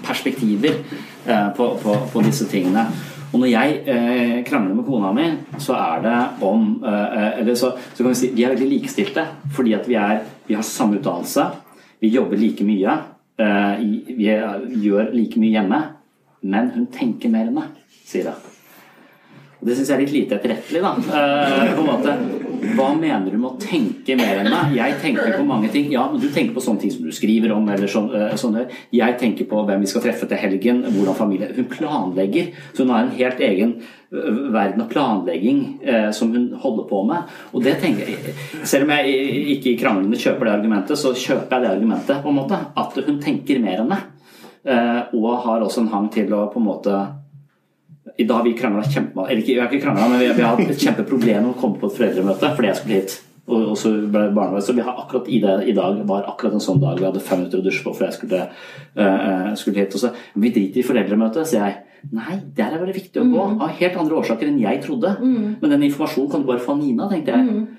perspektiver 0.03 0.81
eh, 0.83 1.49
på, 1.55 1.68
på, 1.79 1.95
på 2.11 2.22
disse 2.26 2.49
tingene. 2.51 2.89
Og 3.29 3.41
når 3.43 3.51
jeg 3.51 3.74
eh, 3.93 4.37
krangler 4.49 4.74
med 4.79 4.87
kona 4.87 5.11
mi, 5.12 5.26
så 5.61 5.74
er 5.76 6.03
det 6.07 6.16
om 6.49 6.62
eh, 6.81 7.41
Eller 7.43 7.55
så, 7.61 7.74
så 7.93 8.01
kan 8.03 8.11
vi 8.14 8.16
si 8.16 8.31
vi 8.33 8.45
er 8.47 8.55
veldig 8.55 8.68
likestilte 8.70 9.26
fordi 9.53 9.74
at 9.76 9.89
vi, 9.89 9.99
er, 10.01 10.22
vi 10.49 10.57
har 10.57 10.64
samme 10.64 10.97
utdannelse. 10.97 11.45
Vi 12.01 12.09
jobber 12.14 12.41
like 12.41 12.64
mye. 12.64 12.97
eh, 13.39 13.83
vi 14.16 14.31
gjør 14.87 15.12
like 15.12 15.39
mye 15.41 15.55
hjemme. 15.59 15.83
Men 16.49 16.70
hun 16.76 16.87
tenker 16.95 17.29
mer 17.33 17.49
enn 17.51 17.57
meg, 17.59 17.74
sier 18.07 18.31
hun. 18.31 18.45
Og 19.59 19.66
Det 19.66 19.74
syns 19.76 19.89
jeg 19.91 19.97
er 19.97 20.03
litt 20.05 20.14
lite 20.14 20.37
etterrettelig. 20.39 20.81
da. 20.85 20.93
Eh, 21.18 21.72
på 21.74 21.83
en 21.83 21.89
måte. 21.89 22.14
Hva 22.76 22.88
mener 22.98 23.30
du 23.30 23.38
med 23.38 23.50
å 23.50 23.61
tenke 23.62 24.16
mer 24.18 24.40
enn 24.40 24.50
meg? 24.52 24.74
Jeg 24.76 24.96
tenker 25.02 25.36
på 25.36 25.44
mange 25.46 25.70
ting. 25.72 25.90
Ja, 25.92 26.06
men 26.11 26.20
Du 26.20 26.28
tenker 26.28 26.54
på 26.56 26.64
sånne 26.64 26.80
ting 26.82 26.92
som 26.94 27.04
du 27.04 27.12
skriver 27.12 27.52
om. 27.54 27.68
eller 27.68 27.86
sånn, 27.86 28.11
eh, 28.14 28.34
sånne. 28.34 28.68
Jeg 28.92 29.18
tenker 29.18 29.48
på 29.48 29.64
hvem 29.66 29.80
vi 29.80 29.86
skal 29.86 30.02
treffe 30.02 30.28
til 30.28 30.36
helgen. 30.36 30.82
hvordan 30.82 31.14
familie... 31.14 31.52
Hun 31.54 31.64
planlegger. 31.64 32.52
Så 32.74 32.84
hun 32.84 32.90
har 32.90 33.02
en 33.02 33.16
helt 33.16 33.40
egen 33.40 33.82
eh, 34.12 34.30
verden 34.52 34.82
av 34.82 34.88
planlegging 34.88 35.80
eh, 35.82 36.11
som 36.11 36.32
hun 36.32 36.52
holder 36.52 36.88
på 36.88 37.06
med. 37.06 37.22
Og 37.52 37.62
det 37.62 37.80
tenker 37.80 38.06
jeg, 38.06 38.34
Selv 38.64 38.84
om 38.84 38.90
jeg 38.90 39.56
ikke 39.56 39.72
i 39.72 39.78
kranglene 39.78 40.16
kjøper 40.16 40.44
det 40.44 40.54
argumentet, 40.59 40.98
så 40.98 41.14
kjøper 41.14 41.56
jeg 41.56 41.62
det 41.62 41.74
argumentet. 41.76 42.22
på 42.22 42.28
en 42.28 42.40
måte, 42.42 42.59
At 42.76 42.94
hun 43.06 43.20
tenker 43.20 43.61
mer 43.61 43.80
enn 43.80 43.88
meg. 43.88 44.06
Eh, 44.64 45.02
og 45.14 45.42
har 45.44 45.62
også 45.62 45.84
en 45.84 45.92
hang 45.94 46.09
til 46.12 46.32
å 46.34 46.48
på 46.52 46.61
en 46.61 46.66
måte 46.66 46.98
i 48.19 48.27
dag 48.27 48.41
har 48.41 48.45
vi 48.45 48.53
krangla 48.59 48.83
kjempe... 48.83 49.25
Eller 49.29 49.41
ikke, 49.45 49.55
vi 49.55 49.62
har 49.62 49.71
ikke 49.71 49.85
krangla, 49.85 50.09
men 50.11 50.23
vi, 50.23 50.29
vi 50.35 50.43
har 50.43 50.57
hatt 50.57 50.71
et 50.75 50.85
kjempeproblem 50.85 51.45
med 51.45 51.53
å 51.53 51.59
komme 51.61 51.79
på 51.79 51.91
et 51.91 51.99
foreldremøte 52.01 52.53
fordi 52.57 52.71
jeg 52.71 52.79
skulle 52.81 52.99
hit. 52.99 53.19
Og, 53.49 53.61
og 53.73 53.77
så 53.81 53.93
ble 53.95 54.25
barnevern. 54.37 54.64
Så 54.64 54.75
vi 54.77 54.85
har 54.85 54.99
akkurat 55.01 55.29
i 55.31 55.39
det 55.45 55.55
i 55.71 55.75
dag 55.77 56.01
var 56.09 56.27
akkurat 56.29 56.57
en 56.59 56.64
sånn 56.64 56.83
dag. 56.83 56.99
Vi 56.99 57.07
hadde 57.07 57.23
fem 57.25 57.41
minutter 57.41 57.62
å 57.62 57.64
dusje 57.64 57.85
på 57.87 57.95
før 57.97 58.11
jeg 58.11 58.19
skulle, 58.19 58.41
uh, 58.99 59.53
skulle 59.57 59.85
hit. 59.85 59.95
Og 59.97 60.03
så 60.03 60.11
vi 60.35 60.51
driter 60.53 60.83
i 60.83 60.87
foreldremøtet, 60.89 61.49
sier 61.49 61.64
jeg. 61.64 61.79
Nei, 62.14 62.37
der 62.55 62.75
er 62.75 62.85
det 62.87 62.97
viktig 62.99 63.23
å 63.23 63.27
gå. 63.31 63.45
Av 63.64 63.73
helt 63.79 63.97
andre 64.03 64.19
årsaker 64.21 64.51
enn 64.51 64.61
jeg 64.62 64.83
trodde. 64.85 65.14
Men 65.23 65.73
den 65.73 65.87
informasjonen 65.89 66.31
kan 66.35 66.45
du 66.45 66.51
bare 66.51 66.62
få 66.62 66.75
av 66.77 66.83
Nina, 66.83 67.09
tenkte 67.11 67.35
jeg. 67.35 67.55
Eh, 67.55 67.78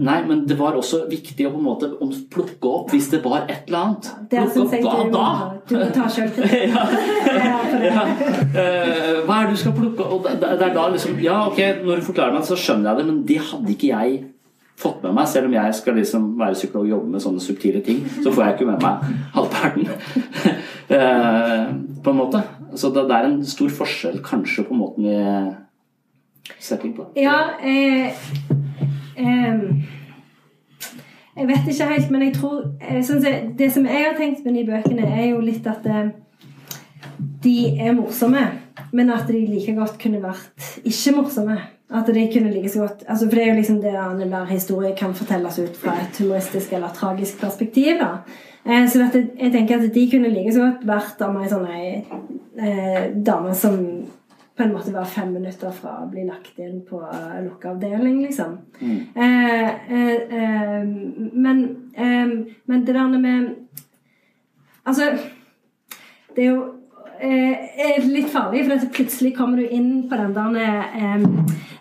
nei, 0.00 0.22
men 0.24 0.46
det 0.48 0.56
var 0.56 0.72
også 0.78 1.02
viktig 1.10 1.44
å 1.46 1.50
på 1.52 1.58
en 1.60 1.66
måte 1.66 1.90
om- 2.00 2.14
plukke 2.32 2.64
opp 2.64 2.90
hvis 2.94 3.10
det 3.12 3.20
var 3.24 3.44
et 3.44 3.68
eller 3.68 3.78
annet. 3.78 4.08
Det 4.30 4.38
Plukke 4.40 4.54
syns 4.54 4.72
jeg 4.72 4.82
hva 4.86 5.10
da? 5.12 5.26
du 5.68 5.74
må 5.76 5.88
ta 5.92 6.06
ja. 7.90 8.04
Eh, 8.56 9.20
hva 9.26 9.36
er 9.36 9.46
det 9.46 9.54
du 9.54 9.60
skal 9.60 9.76
plukke 9.76 10.06
opp? 10.16 10.28
det, 10.40 10.48
er 10.48 10.74
da 10.74 10.88
liksom 10.88 11.20
Ja, 11.20 11.46
ok, 11.50 11.60
når 11.84 12.00
du 12.00 12.08
forklarer 12.08 12.38
meg, 12.38 12.44
så 12.48 12.56
skjønner 12.56 12.90
jeg 12.90 12.96
det, 13.02 13.06
men 13.12 13.22
det 13.28 13.40
hadde 13.50 13.74
ikke 13.74 13.92
jeg 13.92 14.20
fått 14.80 15.02
med 15.04 15.12
meg. 15.18 15.28
Selv 15.28 15.50
om 15.50 15.56
jeg 15.58 15.74
skal 15.76 15.98
liksom 16.00 16.28
være 16.40 16.56
psykolog 16.56 16.86
og 16.86 16.92
jobbe 16.94 17.12
med 17.14 17.24
sånne 17.26 17.44
subtile 17.44 17.82
ting, 17.84 18.00
så 18.24 18.32
får 18.32 18.44
jeg 18.46 18.56
ikke 18.56 18.70
med 18.72 18.86
meg 18.86 18.94
halvparten. 19.36 19.88
Eh, 20.90 21.66
på 22.02 22.10
en 22.10 22.16
måte. 22.18 22.40
Så 22.74 22.88
det, 22.90 23.04
er 23.14 23.28
en 23.28 23.44
stor 23.46 23.68
forskjell 23.70 24.16
kanskje 24.26 24.64
på 24.66 24.74
måten 24.74 25.04
vi 25.06 25.12
ser 26.58 26.80
ting 26.82 26.96
på. 26.96 27.04
Ja, 27.14 27.36
eh, 27.62 28.10
Jeg 31.36 31.48
vet 31.48 31.68
ikke 31.70 31.86
helt, 31.92 32.10
men 32.10 32.22
jeg 32.22 32.34
tror 32.36 32.64
jeg 32.80 33.52
Det 33.58 33.72
som 33.72 33.86
jeg 33.86 34.04
har 34.08 34.16
tenkt 34.18 34.44
med 34.44 34.54
de 34.54 34.66
bøkene, 34.66 35.06
er 35.06 35.30
jo 35.30 35.40
litt 35.40 35.66
at 35.66 35.86
eh, 35.86 36.10
de 37.44 37.56
er 37.80 37.94
morsomme, 37.96 38.42
men 38.92 39.10
at 39.10 39.28
de 39.28 39.40
like 39.46 39.74
godt 39.76 39.98
kunne 40.02 40.22
vært 40.22 40.80
ikke 40.84 41.14
morsomme. 41.16 41.56
At 41.90 42.06
de 42.06 42.28
kunne 42.32 42.52
like 42.54 42.68
så 42.70 42.84
godt 42.84 43.00
altså 43.08 43.26
For 43.26 43.34
det 43.34 43.42
er 43.44 43.48
jo 43.48 43.54
liksom 43.58 43.80
det 43.82 43.92
der 43.92 44.44
historie 44.44 44.92
kan 44.96 45.14
fortelles 45.14 45.58
ut 45.58 45.76
fra 45.76 45.96
et 45.98 46.20
humoristisk 46.20 46.72
eller 46.72 46.88
tragisk 46.94 47.40
perspektiv. 47.40 47.98
da 47.98 48.10
eh, 48.66 48.88
Så 48.88 48.98
dette, 48.98 49.28
jeg, 49.40 49.52
tenker 49.52 49.76
at 49.76 49.94
de 49.94 50.10
kunne 50.10 50.28
like 50.28 50.52
så 50.52 50.60
godt 50.60 50.86
vært 50.86 51.24
av 51.26 51.40
ei 51.42 51.48
sånn 51.50 51.66
ei 51.66 52.04
eh, 52.58 53.10
dame 53.26 53.54
som 53.54 53.80
på 54.60 54.66
en 54.66 54.74
måte 54.76 54.92
være 54.92 55.08
fem 55.08 55.30
minutter 55.32 55.72
fra 55.72 55.94
å 56.02 56.08
bli 56.10 56.26
lagt 56.28 56.58
inn 56.60 56.82
på 56.84 56.98
uh, 57.00 57.38
lukka 57.40 57.70
avdeling, 57.72 58.18
liksom. 58.26 58.58
Eh, 58.80 59.68
eh, 59.96 60.34
eh, 60.36 60.84
men, 60.84 61.62
eh, 61.96 62.34
men 62.68 62.84
det 62.84 62.94
der 62.94 63.18
med 63.18 63.56
Altså, 64.84 65.02
det 66.36 66.44
er 66.44 66.48
jo 66.50 66.62
eh, 66.64 66.79
er 67.22 68.06
litt 68.08 68.30
farlig, 68.32 68.64
for 68.68 68.86
plutselig 68.96 69.34
kommer 69.36 69.56
du 69.60 69.66
inn 69.68 70.08
på 70.10 70.16
den 70.16 70.32
der 70.34 70.56
eh, 70.60 71.20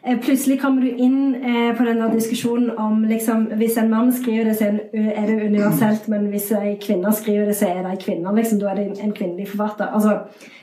eh, 0.03 0.17
Plutselig 0.23 0.59
kommer 0.61 0.81
du 0.81 0.89
inn 0.89 1.35
eh, 1.35 1.71
på 1.77 1.85
den 1.85 1.99
der 2.01 2.13
diskusjonen 2.13 2.71
om 2.79 3.03
liksom, 3.07 3.47
Hvis 3.59 3.77
en 3.77 3.89
mann 3.91 4.11
skriver 4.15 4.45
det, 4.49 4.55
så 4.59 4.65
er 4.69 4.77
det- 4.77 5.13
er 5.15 5.33
universelt, 5.45 6.07
men 6.07 6.29
hvis 6.31 6.51
ei 6.51 6.77
kvinne 6.81 7.11
skriver 7.13 7.45
det, 7.45 7.55
så 7.55 7.67
er 7.69 7.83
det 7.83 7.91
ei 7.91 8.03
kvinne. 8.05 8.35
Liksom, 8.35 8.59
da 8.59 8.69
er 8.71 8.75
det 8.75 8.99
en 9.03 9.13
kvinnelig 9.13 9.47
forfatter. 9.49 9.93
Altså, 9.93 10.19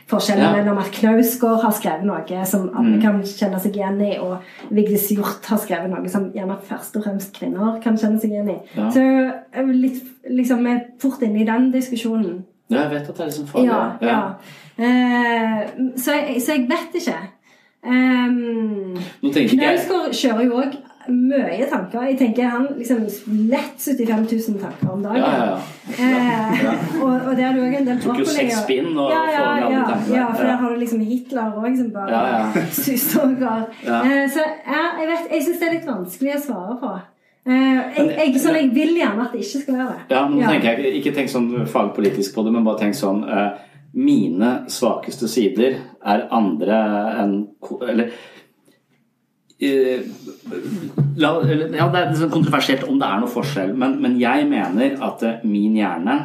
Forskjellen 0.07 0.45
Ja. 0.45 0.53
mellom 0.57 0.79
at 0.79 0.93
Knausgård 0.95 1.63
har 1.63 1.73
skrevet 1.73 2.05
noe 2.07 2.45
som 2.47 2.69
alle 2.79 3.01
kan 3.03 3.23
kjenne 3.23 3.59
seg 3.61 3.75
igjen 3.75 4.01
i, 4.07 4.19
og 4.23 4.37
Vigdis 4.71 5.09
Hjorth 5.11 5.49
har 5.51 5.59
skrevet 5.59 5.91
noe 5.91 6.09
som 6.09 6.29
gjerne 6.33 6.57
først 6.63 6.97
og 6.97 7.03
fremst 7.03 7.33
kvinner 7.35 7.81
kan 7.83 7.97
kjenne 7.99 8.21
seg 8.21 8.31
igjen 8.31 8.51
i. 8.53 8.59
Ja. 8.77 8.91
Så 8.91 9.03
litt, 9.75 10.05
liksom, 10.31 10.63
vi 10.63 10.71
er 10.77 10.85
fort 11.03 11.23
inne 11.27 11.41
i 11.43 11.45
den 11.45 11.73
diskusjonen. 11.73 12.45
Ja, 12.71 12.83
jeg 12.85 12.91
vet 12.91 13.09
at 13.09 13.17
det 13.17 13.21
er 13.21 13.31
liksom 13.31 13.47
farlig. 13.51 13.67
Ja, 13.67 13.97
ja. 14.01 14.35
Eh, 14.77 15.63
så, 15.97 16.13
jeg, 16.13 16.43
så 16.45 16.53
jeg 16.59 16.67
vet 16.69 17.01
ikke. 17.01 17.17
Um, 17.87 18.97
Knausgård 19.23 20.15
kjører 20.17 20.45
jo 20.49 20.57
òg 20.59 20.77
mye 21.07 21.67
tanker. 21.71 22.03
Jeg 22.11 22.17
tenker 22.19 22.49
han 22.51 22.65
liksom 22.79 23.05
lett 23.51 23.79
75 23.79 24.25
000 24.27 24.59
tanker 24.63 24.91
om 24.91 25.05
dagen. 25.05 25.23
Ja, 25.23 25.29
ja, 25.37 25.45
ja. 25.47 26.73
Eh, 26.73 26.97
og, 27.03 27.13
og 27.13 27.37
der 27.39 27.45
er 27.47 27.55
det 27.55 27.63
òg 27.63 27.77
en 27.79 27.87
del 27.87 28.01
Tok 28.03 28.19
jo 28.19 28.25
brokkoli, 28.25 28.37
seks 28.41 28.63
spinn 28.65 28.89
og 28.99 29.13
ja, 29.13 29.21
ja, 29.31 29.45
ja, 29.63 29.69
ja, 29.71 29.85
for 30.03 30.17
Ja. 30.17 30.25
der 30.41 30.57
har 30.63 30.73
du 30.75 30.81
liksom 30.81 31.05
Hitler 31.07 31.61
òg 31.61 31.77
som 31.79 31.93
bare 31.95 32.11
Ja, 32.11 32.23
ja. 32.57 32.65
suste 32.75 33.23
og 33.23 33.37
går. 33.39 33.69
Ja. 33.87 34.01
Eh, 34.03 34.25
så 34.35 34.43
ja, 34.67 34.83
jeg 35.01 35.13
vet, 35.13 35.29
jeg 35.37 35.47
syns 35.47 35.61
det 35.63 35.69
er 35.69 35.77
litt 35.79 35.87
vanskelig 35.93 36.35
å 36.35 36.43
svare 36.49 36.81
på. 36.83 36.97
Uh, 37.47 37.79
jeg, 37.95 38.07
jeg, 38.19 38.41
sånn, 38.43 38.57
jeg 38.59 38.73
vil 38.75 38.97
gjerne 38.99 39.23
at 39.23 39.31
det 39.31 39.45
ikke 39.45 39.61
skal 39.63 39.77
være 39.79 39.93
det. 39.95 40.05
Ja, 40.11 40.25
men 40.27 40.41
tenker 40.51 40.81
jeg 40.83 40.97
Ikke 40.99 41.13
tenk 41.15 41.31
sånn 41.31 41.53
fagpolitisk 41.71 42.35
på 42.35 42.43
det, 42.43 42.51
men 42.57 42.67
bare 42.67 42.81
tenk 42.81 42.99
sånn 42.99 43.21
eh, 43.23 43.53
Mine 43.97 44.51
svakeste 44.69 45.29
sider 45.31 45.79
er 46.05 46.27
andre 46.35 46.81
enn 47.23 47.37
Eller 47.89 48.11
Uh, 49.57 50.03
la, 51.17 51.31
ja, 51.49 51.87
Det 51.89 52.01
er 52.01 52.11
liksom 52.11 52.29
kontroversielt 52.29 52.83
om 52.85 52.99
det 53.01 53.07
er 53.09 53.23
noe 53.23 53.33
forskjell, 53.33 53.71
men, 53.73 53.95
men 54.05 54.19
jeg 54.21 54.45
mener 54.51 54.99
at 55.01 55.23
eh, 55.25 55.47
min 55.49 55.79
hjerne 55.79 56.17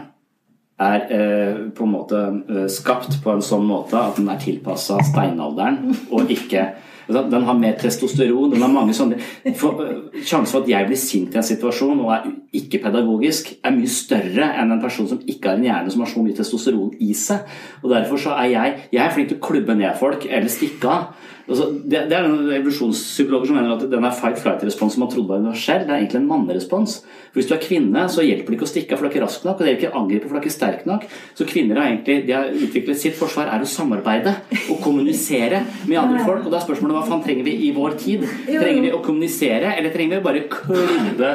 er 0.82 1.05
uh, 1.07 1.61
på 1.72 1.86
en 1.88 1.93
måte 1.93 2.19
uh, 2.49 2.65
skapt 2.67 3.22
på 3.24 3.32
en 3.32 3.45
sånn 3.45 3.63
måte 3.69 3.95
at 4.01 4.19
den 4.19 4.28
er 4.34 4.41
tilpassa 4.41 4.99
steinalderen, 5.13 5.95
og 6.11 6.28
ikke 6.36 6.65
den 7.12 7.43
har 7.47 7.57
mer 7.57 7.74
testosteron. 7.80 8.51
den 8.51 8.62
har 8.62 8.72
mange 8.72 8.93
sånne 8.93 9.20
for, 9.55 9.82
eh, 9.84 10.22
Sjansen 10.22 10.51
for 10.51 10.62
at 10.62 10.70
jeg 10.70 10.88
blir 10.88 10.97
sint 10.97 11.34
i 11.34 11.38
en 11.38 11.43
situasjon 11.43 11.99
og 11.99 12.12
er 12.12 12.32
ikke 12.53 12.82
pedagogisk, 12.84 13.53
er 13.64 13.76
mye 13.76 13.89
større 13.89 14.51
enn 14.59 14.72
en 14.72 14.82
person 14.82 15.07
som 15.07 15.20
ikke 15.20 15.49
har 15.49 15.57
en 15.57 15.64
hjerne 15.64 15.91
som 15.91 16.01
har 16.01 16.12
så 16.12 16.24
mye 16.24 16.38
testosteron 16.38 16.95
i 16.99 17.14
seg. 17.14 17.39
Og 17.84 17.89
Derfor 17.91 18.18
så 18.18 18.38
er 18.38 18.49
jeg 18.51 18.76
jeg 18.91 19.05
er 19.05 19.14
flink 19.14 19.30
til 19.30 19.38
å 19.38 19.47
klubbe 19.47 19.76
ned 19.76 19.97
folk 19.99 20.26
eller 20.30 20.47
stikke 20.47 20.86
av. 20.88 21.16
Altså, 21.51 21.67
det, 21.83 22.05
det 22.09 22.15
er 22.15 22.27
noen 22.27 22.51
evolusjonspsykologer 22.55 23.49
som 23.49 23.57
mener 23.59 23.73
at 23.75 23.83
den 23.91 24.05
er 24.07 24.15
fight-flight-respons 24.15 24.95
som 24.95 25.03
man 25.03 25.11
trodde 25.11 25.27
var 25.31 25.41
universell. 25.43 25.83
Det 25.87 25.91
er 25.91 25.99
egentlig 25.99 26.21
en 26.21 26.29
mannerespons. 26.29 27.01
Hvis 27.35 27.47
du 27.47 27.53
er 27.55 27.61
kvinne, 27.63 28.05
så 28.11 28.23
hjelper 28.23 28.51
det 28.51 28.57
ikke 28.57 28.67
å 28.67 28.71
stikke 28.71 28.95
av, 28.95 28.99
for 28.99 29.05
du 29.05 29.09
er 29.09 29.13
ikke 29.13 29.23
rask 29.25 29.45
nok. 29.47 29.59
Og 29.59 29.63
det 29.63 29.71
hjelper 29.71 29.85
ikke 29.85 29.91
å 29.91 30.01
angripe, 30.01 30.27
for 30.27 30.35
du 30.35 30.39
er 30.39 30.45
ikke 30.45 30.55
sterk 30.55 30.87
nok. 30.87 31.05
Så 31.37 31.47
kvinner 31.47 31.79
har 31.79 31.89
egentlig 31.89 32.17
de 32.27 32.35
har 32.35 32.49
utviklet 32.51 32.99
sitt 32.99 33.15
forsvar 33.19 33.51
er 33.51 33.63
å 33.63 33.69
samarbeide 33.71 34.33
og 34.71 34.81
kommunisere 34.83 35.61
med 35.87 35.99
andre 36.01 36.23
folk. 36.25 36.45
Og 36.47 36.51
da 36.51 36.59
er 36.59 36.65
spørsmålet 36.65 36.97
hva 36.97 37.03
faen 37.07 37.23
trenger 37.25 37.47
vi 37.47 37.55
i 37.67 37.71
vår 37.75 37.95
tid? 38.01 38.25
Trenger 38.47 38.87
vi 38.87 38.93
å 38.95 39.01
kommunisere, 39.03 39.75
eller 39.77 39.95
trenger 39.95 40.19
vi 40.19 40.25
bare 40.27 40.43
klubbe 40.51 41.31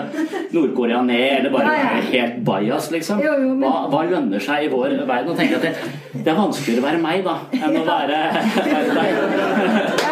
Nord-Korea 0.56 1.00
ned, 1.06 1.26
eller 1.38 1.54
bare 1.54 1.76
være 1.76 2.04
helt 2.12 2.42
bajas, 2.46 2.90
liksom? 2.94 3.20
Hva, 3.62 3.74
hva 3.92 4.04
lønner 4.08 4.44
seg 4.44 4.66
i 4.68 4.72
vår 4.72 4.98
verden? 5.04 5.32
Og 5.32 5.40
tenker 5.40 5.60
at 5.60 5.68
det, 5.68 5.94
det 6.16 6.32
er 6.32 6.38
vanskeligere 6.38 6.84
å 6.84 6.88
være 6.90 7.02
meg, 7.04 7.24
da, 7.26 7.38
enn 7.56 7.80
å 7.80 7.86
være, 7.88 8.20
være 9.00 9.00
deg. 9.00 10.05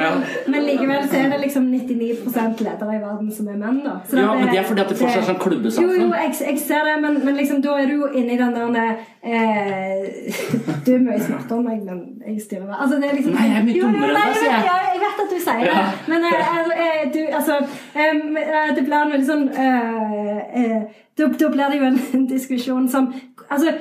Ja, 0.00 0.10
men, 0.46 0.62
likevel 0.64 1.06
så 1.10 1.16
er 1.18 1.28
det 1.32 1.38
liksom 1.42 1.66
99% 1.74 2.60
ledere 2.64 2.94
i 2.96 3.00
verden 3.02 3.30
som 3.34 3.48
er 3.50 3.56
menn, 3.58 3.80
da. 3.84 3.96
Så 4.08 4.16
Ja, 4.18 4.34
men 4.38 4.48
det 4.50 4.58
er 4.60 4.66
fordi 4.68 4.80
at 4.84 4.88
det 4.92 4.98
fortsatt 5.00 5.22
er 5.22 5.26
sånn 5.30 5.40
klubbesamfunn. 5.42 5.96
Jo, 5.96 6.06
jo, 6.06 6.12
jeg, 6.14 6.34
jeg 6.46 6.58
ser 6.62 6.86
det, 6.88 6.94
men, 7.02 7.18
men 7.24 7.36
liksom, 7.40 7.60
da 7.64 7.74
er 7.82 7.90
du 7.90 7.94
jo 8.00 8.10
inne 8.20 8.36
i 8.36 8.38
den 8.40 8.54
der 8.56 8.92
eh, 9.22 10.34
Du 10.86 10.92
er 10.94 11.02
mye 11.04 11.18
smartere 11.20 11.58
enn 11.58 11.66
meg, 11.66 11.82
men 11.88 12.00
jeg 12.26 12.40
styrer 12.46 12.66
meg. 12.68 12.76
Altså, 12.78 13.00
det 13.02 13.10
er 13.10 13.18
liksom, 13.18 13.34
Nei, 13.38 13.46
jeg 13.50 13.60
er 13.62 13.66
mye 13.68 13.82
dummere 13.84 14.10
enn 14.10 14.18
deg, 14.20 14.38
sier 14.38 14.50
vet- 14.50 14.56
jeg. 14.56 14.68
Ja, 14.70 14.76
jeg 14.94 15.02
vet 15.04 15.24
at 15.24 15.34
du 15.34 15.38
sier 15.46 15.64
Ja. 15.66 15.78
det, 15.80 16.12
men 16.12 16.28
eh, 16.30 16.52
altså, 16.58 16.78
eh, 16.86 17.02
du, 17.14 17.20
altså 17.40 17.58
eh, 17.94 18.74
Det 18.76 18.84
blir 18.86 19.00
en 19.00 19.14
veldig 19.16 19.28
sånn 19.32 19.48
eh, 19.64 20.38
eh, 20.62 20.78
da, 21.18 21.26
da 21.42 21.50
blir 21.52 21.74
det 21.74 21.80
jo 21.82 21.88
en, 21.90 21.98
en 22.20 22.26
diskusjon 22.36 22.88
som 22.92 23.10
Altså 23.50 23.74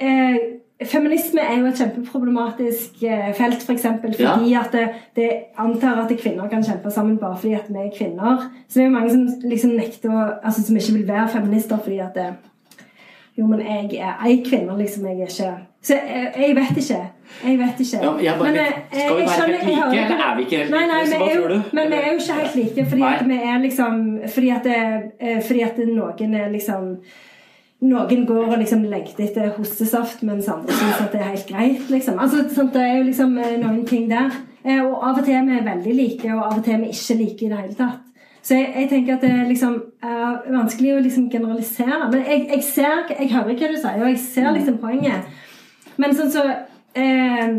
eh, 0.00 0.36
Feminisme 0.86 1.40
er 1.44 1.58
jo 1.60 1.66
et 1.68 1.76
kjempeproblematisk 1.76 3.02
eh, 3.04 3.34
felt, 3.36 3.62
f.eks. 3.66 3.82
fordi 4.16 4.54
at 4.56 4.72
det, 4.72 4.84
det 5.16 5.30
antar 5.60 5.98
at 6.06 6.14
kvinner 6.18 6.48
kan 6.48 6.64
kjempe 6.64 6.90
sammen 6.90 7.18
bare 7.20 7.36
fordi 7.36 7.52
at 7.54 7.66
vi 7.68 7.82
er 7.82 7.90
kvinner. 7.98 8.46
Så 8.68 8.78
det 8.78 8.82
er 8.86 8.88
jo 8.88 8.94
mange 8.94 9.10
som 9.10 9.26
liksom 9.50 9.74
nekter 9.76 10.08
å 10.14 10.22
altså, 10.42 10.62
Som 10.64 10.76
ikke 10.80 10.92
vil 10.96 11.08
være 11.08 11.28
feminister 11.34 11.76
fordi 11.84 11.98
at 12.00 12.14
det, 12.16 12.30
Jo, 13.38 13.46
men 13.46 13.60
jeg 13.60 14.00
er 14.00 14.24
ei 14.26 14.40
kvinne, 14.44 14.74
liksom. 14.78 15.04
Jeg 15.06 15.20
er 15.20 15.28
ikke 15.28 15.52
Så 15.82 15.94
jeg, 15.94 16.32
jeg 16.36 16.56
vet 16.56 16.76
ikke. 16.82 16.98
Jeg 17.44 17.58
vet 17.58 17.78
ikke. 17.80 18.00
Ja, 18.02 18.10
jeg 18.24 18.38
bare- 18.38 18.52
Men, 18.52 18.56
eh, 18.60 18.72
skal 18.90 19.16
vi 19.16 19.22
være 19.22 19.36
skjønner- 19.36 19.64
helt 19.64 19.68
jeg 19.68 19.76
hører 19.76 19.90
like, 19.92 20.12
eller 20.14 20.24
er 20.26 20.36
vi 20.36 20.42
ikke 20.44 20.56
helt 20.58 20.70
Nei, 20.70 20.86
nei, 20.86 21.02
like? 21.04 21.18
Hva 21.18 21.34
tror 21.36 21.48
du? 21.48 21.62
Men 21.72 21.88
vi 21.90 21.96
er 21.96 22.06
jo 22.10 22.18
ikke 22.18 22.38
helt 22.40 22.54
like, 22.56 22.86
fordi 22.90 23.02
at 23.02 23.26
vi 23.28 23.34
er 23.52 23.58
liksom 23.68 24.20
Fordi 24.34 24.50
at, 24.50 24.62
det, 24.64 25.12
eh, 25.20 25.40
fordi 25.42 25.62
at 25.62 25.78
noen 25.78 26.34
er 26.34 26.48
liksom 26.50 26.96
noen 27.80 28.26
går 28.28 28.50
og 28.50 28.58
liksom 28.60 28.82
lengter 28.90 29.24
etter 29.24 29.54
hostesaft, 29.56 30.22
mens 30.26 30.48
andre 30.52 30.74
syns 30.76 31.00
at 31.00 31.12
det 31.14 31.20
er 31.20 31.30
helt 31.32 31.48
greit. 31.48 31.90
liksom. 31.90 32.18
Altså, 32.20 32.44
sant, 32.54 32.72
Det 32.74 32.82
er 32.82 32.96
jo 32.98 33.08
liksom 33.08 33.38
eh, 33.38 33.56
noen 33.62 33.86
ting 33.88 34.10
der. 34.10 34.30
Eh, 34.64 34.82
Og 34.84 34.98
av 35.02 35.18
og 35.18 35.24
til 35.24 35.34
er 35.34 35.46
vi 35.48 35.64
veldig 35.64 35.94
like, 35.96 36.34
og 36.34 36.44
av 36.44 36.58
og 36.58 36.64
til 36.64 36.74
er 36.74 36.82
vi 36.84 36.92
ikke 36.92 37.16
like 37.22 37.46
i 37.46 37.48
det 37.48 37.60
hele 37.62 37.74
tatt. 37.74 38.00
Så 38.42 38.54
jeg, 38.56 38.72
jeg 38.76 38.88
tenker 38.88 39.14
at 39.14 39.24
det 39.24 39.48
liksom 39.48 39.74
er 40.02 40.52
vanskelig 40.52 40.94
å 40.94 41.00
liksom 41.04 41.30
generalisere. 41.32 42.10
Men 42.12 42.22
jeg, 42.24 42.46
jeg 42.54 42.62
ser, 42.64 43.02
jeg 43.18 43.32
hører 43.32 43.56
hva 43.56 43.72
du 43.72 43.80
sier, 43.80 43.98
og 44.00 44.08
jeg 44.08 44.18
ser 44.18 44.52
liksom 44.56 44.78
poenget. 44.80 45.28
Men 46.00 46.14
sånn 46.16 46.32
så 46.32 46.44
eh, 46.96 47.50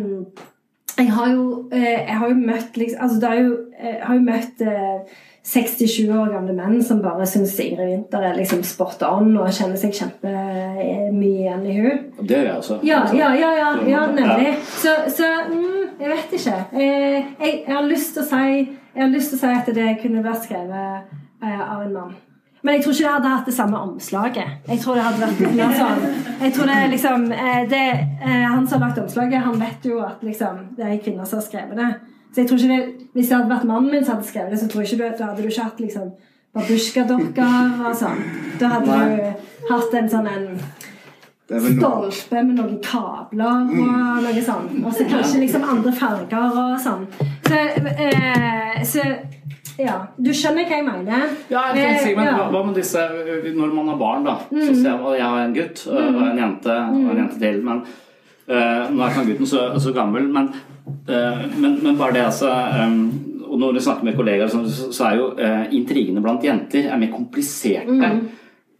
jeg 0.97 1.11
har 1.15 1.29
jo, 1.33 1.43
eh, 1.73 2.07
jeg 2.07 2.17
har 2.17 2.29
jo 2.29 2.39
møtt 2.39 2.77
liksom, 2.77 3.01
altså 3.01 3.19
det 3.21 3.29
er 3.29 3.41
jo, 3.41 3.51
Jeg 3.81 3.99
har 4.05 4.15
jo 4.15 4.21
møtt 4.21 4.61
eh, 4.61 5.19
67 5.43 6.11
år 6.13 6.29
gamle 6.29 6.53
menn 6.53 6.83
som 6.85 6.99
bare 7.01 7.25
syns 7.25 7.55
Ingrid 7.59 7.89
Winther 7.89 8.27
er 8.27 8.35
liksom 8.37 8.61
spot 8.65 9.01
on 9.07 9.31
og 9.41 9.49
kjenner 9.49 9.79
seg 9.81 9.95
kjempemye 9.97 11.31
igjen 11.31 11.63
i 11.65 11.77
hun. 11.79 12.03
Det 12.19 12.37
er 12.37 12.45
det, 12.45 12.51
altså? 12.59 12.77
Ja, 12.85 13.01
ja, 13.17 13.31
ja, 13.33 13.49
ja, 13.57 13.71
ja 13.89 14.03
nemlig. 14.13 14.51
Så, 14.69 14.93
så 15.09 15.29
mm, 15.49 15.97
jeg 15.97 16.11
vet 16.13 16.35
ikke. 16.37 16.59
Eh, 16.73 17.17
jeg, 17.41 17.55
jeg 17.65 17.73
har 17.73 17.89
lyst 17.89 18.13
til 18.13 18.23
å 18.23 18.29
si 18.29 18.45
Jeg 18.91 18.99
har 19.05 19.09
lyst 19.09 19.31
til 19.31 19.39
å 19.39 19.41
si 19.41 19.51
at 19.55 19.73
det 19.73 19.89
kunne 20.01 20.21
vært 20.25 20.45
skrevet 20.45 21.11
eh, 21.41 21.61
av 21.63 21.81
en 21.87 21.93
mann. 21.95 22.15
Men 22.61 22.75
jeg 22.75 22.83
tror 22.83 22.93
ikke 22.93 23.03
det 23.07 23.13
hadde 23.15 23.29
hatt 23.33 23.47
det 23.49 23.55
samme 23.55 23.79
omslaget. 23.81 24.49
Jeg 24.67 24.81
tror 24.83 24.97
det 24.97 25.05
hadde 25.07 25.21
vært 25.23 25.55
mer 25.57 25.71
sånn 25.79 26.03
Jeg 26.43 26.53
tror 26.53 26.69
det 26.69 26.75
er 26.77 26.91
liksom 26.91 27.29
eh, 27.33 27.61
det, 27.71 27.85
Han 28.27 28.67
som 28.67 28.77
har 28.77 28.89
lagt 28.91 29.01
omslaget, 29.01 29.41
han 29.47 29.61
vet 29.63 29.89
jo 29.89 30.03
at 30.05 30.21
liksom, 30.21 30.67
det 30.77 30.85
er 30.85 30.93
en 30.93 31.05
kvinne 31.07 31.25
som 31.25 31.41
har 31.41 31.47
skrevet 31.47 31.81
det. 31.81 31.93
Så 32.31 32.41
jeg 32.41 32.49
tror 32.49 32.57
ikke 32.57 32.75
det, 32.75 33.07
Hvis 33.13 33.27
det 33.27 33.37
hadde 33.37 33.49
vært 33.51 33.67
mannen 33.67 33.91
min 33.91 34.05
som 34.05 34.15
hadde 34.15 34.27
skrevet 34.27 34.53
det, 34.53 34.59
så 34.59 34.67
tror 34.71 34.83
jeg 34.83 34.91
ikke 34.91 35.03
du, 35.03 35.17
da 35.17 35.31
hadde 35.31 35.41
du 35.43 35.49
ikke 35.49 35.65
hatt 35.67 35.81
liksom 35.83 36.11
babusjkadokker 36.55 37.81
og 37.87 37.95
sånn. 37.95 38.21
Da 38.59 38.69
hadde 38.75 38.99
du 39.01 39.67
hatt 39.71 39.97
en 39.99 40.09
sånn 40.11 40.29
en 40.31 40.47
stolpe 41.51 42.43
med 42.47 42.55
noen 42.55 42.77
kabler 42.83 43.67
og 43.67 44.23
noe 44.23 44.43
sånn. 44.45 44.69
Og 44.85 44.95
så 44.95 45.07
kanskje 45.11 45.43
liksom 45.43 45.67
andre 45.67 45.91
farger 45.95 46.59
og 46.63 46.77
sånn. 46.79 47.03
Så, 47.47 47.59
eh, 48.07 48.79
så 48.87 49.03
ja. 49.81 49.97
Du 50.19 50.29
skjønner 50.35 50.67
hva 50.67 50.77
jeg 50.77 50.85
mener? 50.85 51.27
Ja, 51.49 51.71
jeg 51.71 51.75
tenker, 51.75 52.03
Sigmund, 52.05 52.27
Eh, 52.27 52.31
ja. 52.31 52.45
Mm. 52.45 52.53
hva 52.53 52.63
med 52.65 52.75
disse 52.75 53.01
Når 53.55 53.73
man 53.73 53.87
har 53.87 53.97
barn, 53.97 54.23
da, 54.23 54.37
så 54.51 54.75
ser 54.75 54.89
jeg 54.89 55.19
jeg 55.19 55.27
har 55.27 55.41
en 55.41 55.53
gutt 55.53 55.87
og 55.87 56.23
en 56.29 56.41
jente 56.43 56.77
og 56.77 57.11
en 57.11 57.21
jente 57.25 57.39
til. 57.39 57.61
Men 57.63 57.83
Uh, 58.51 58.89
nå 58.91 58.99
er 58.99 59.11
ikke 59.11 59.19
han 59.21 59.27
gutten 59.29 59.47
så, 59.47 59.59
så 59.79 59.91
gammel, 59.95 60.25
men, 60.27 60.49
men, 61.05 61.79
men 61.83 61.97
bare 61.97 62.15
det, 62.15 62.25
altså 62.25 62.49
Og 63.51 63.59
når 63.59 63.73
du 63.75 63.79
snakker 63.83 64.07
med 64.07 64.15
kollegaer, 64.15 64.47
så, 64.47 64.61
så 64.93 65.09
er 65.09 65.17
jo 65.19 65.25
øh, 65.35 65.65
intrigene 65.75 66.21
blant 66.23 66.43
jenter 66.45 66.87
er 66.87 66.99
mer 67.01 67.11
kompliserte. 67.11 67.91
Mm. 67.91 68.21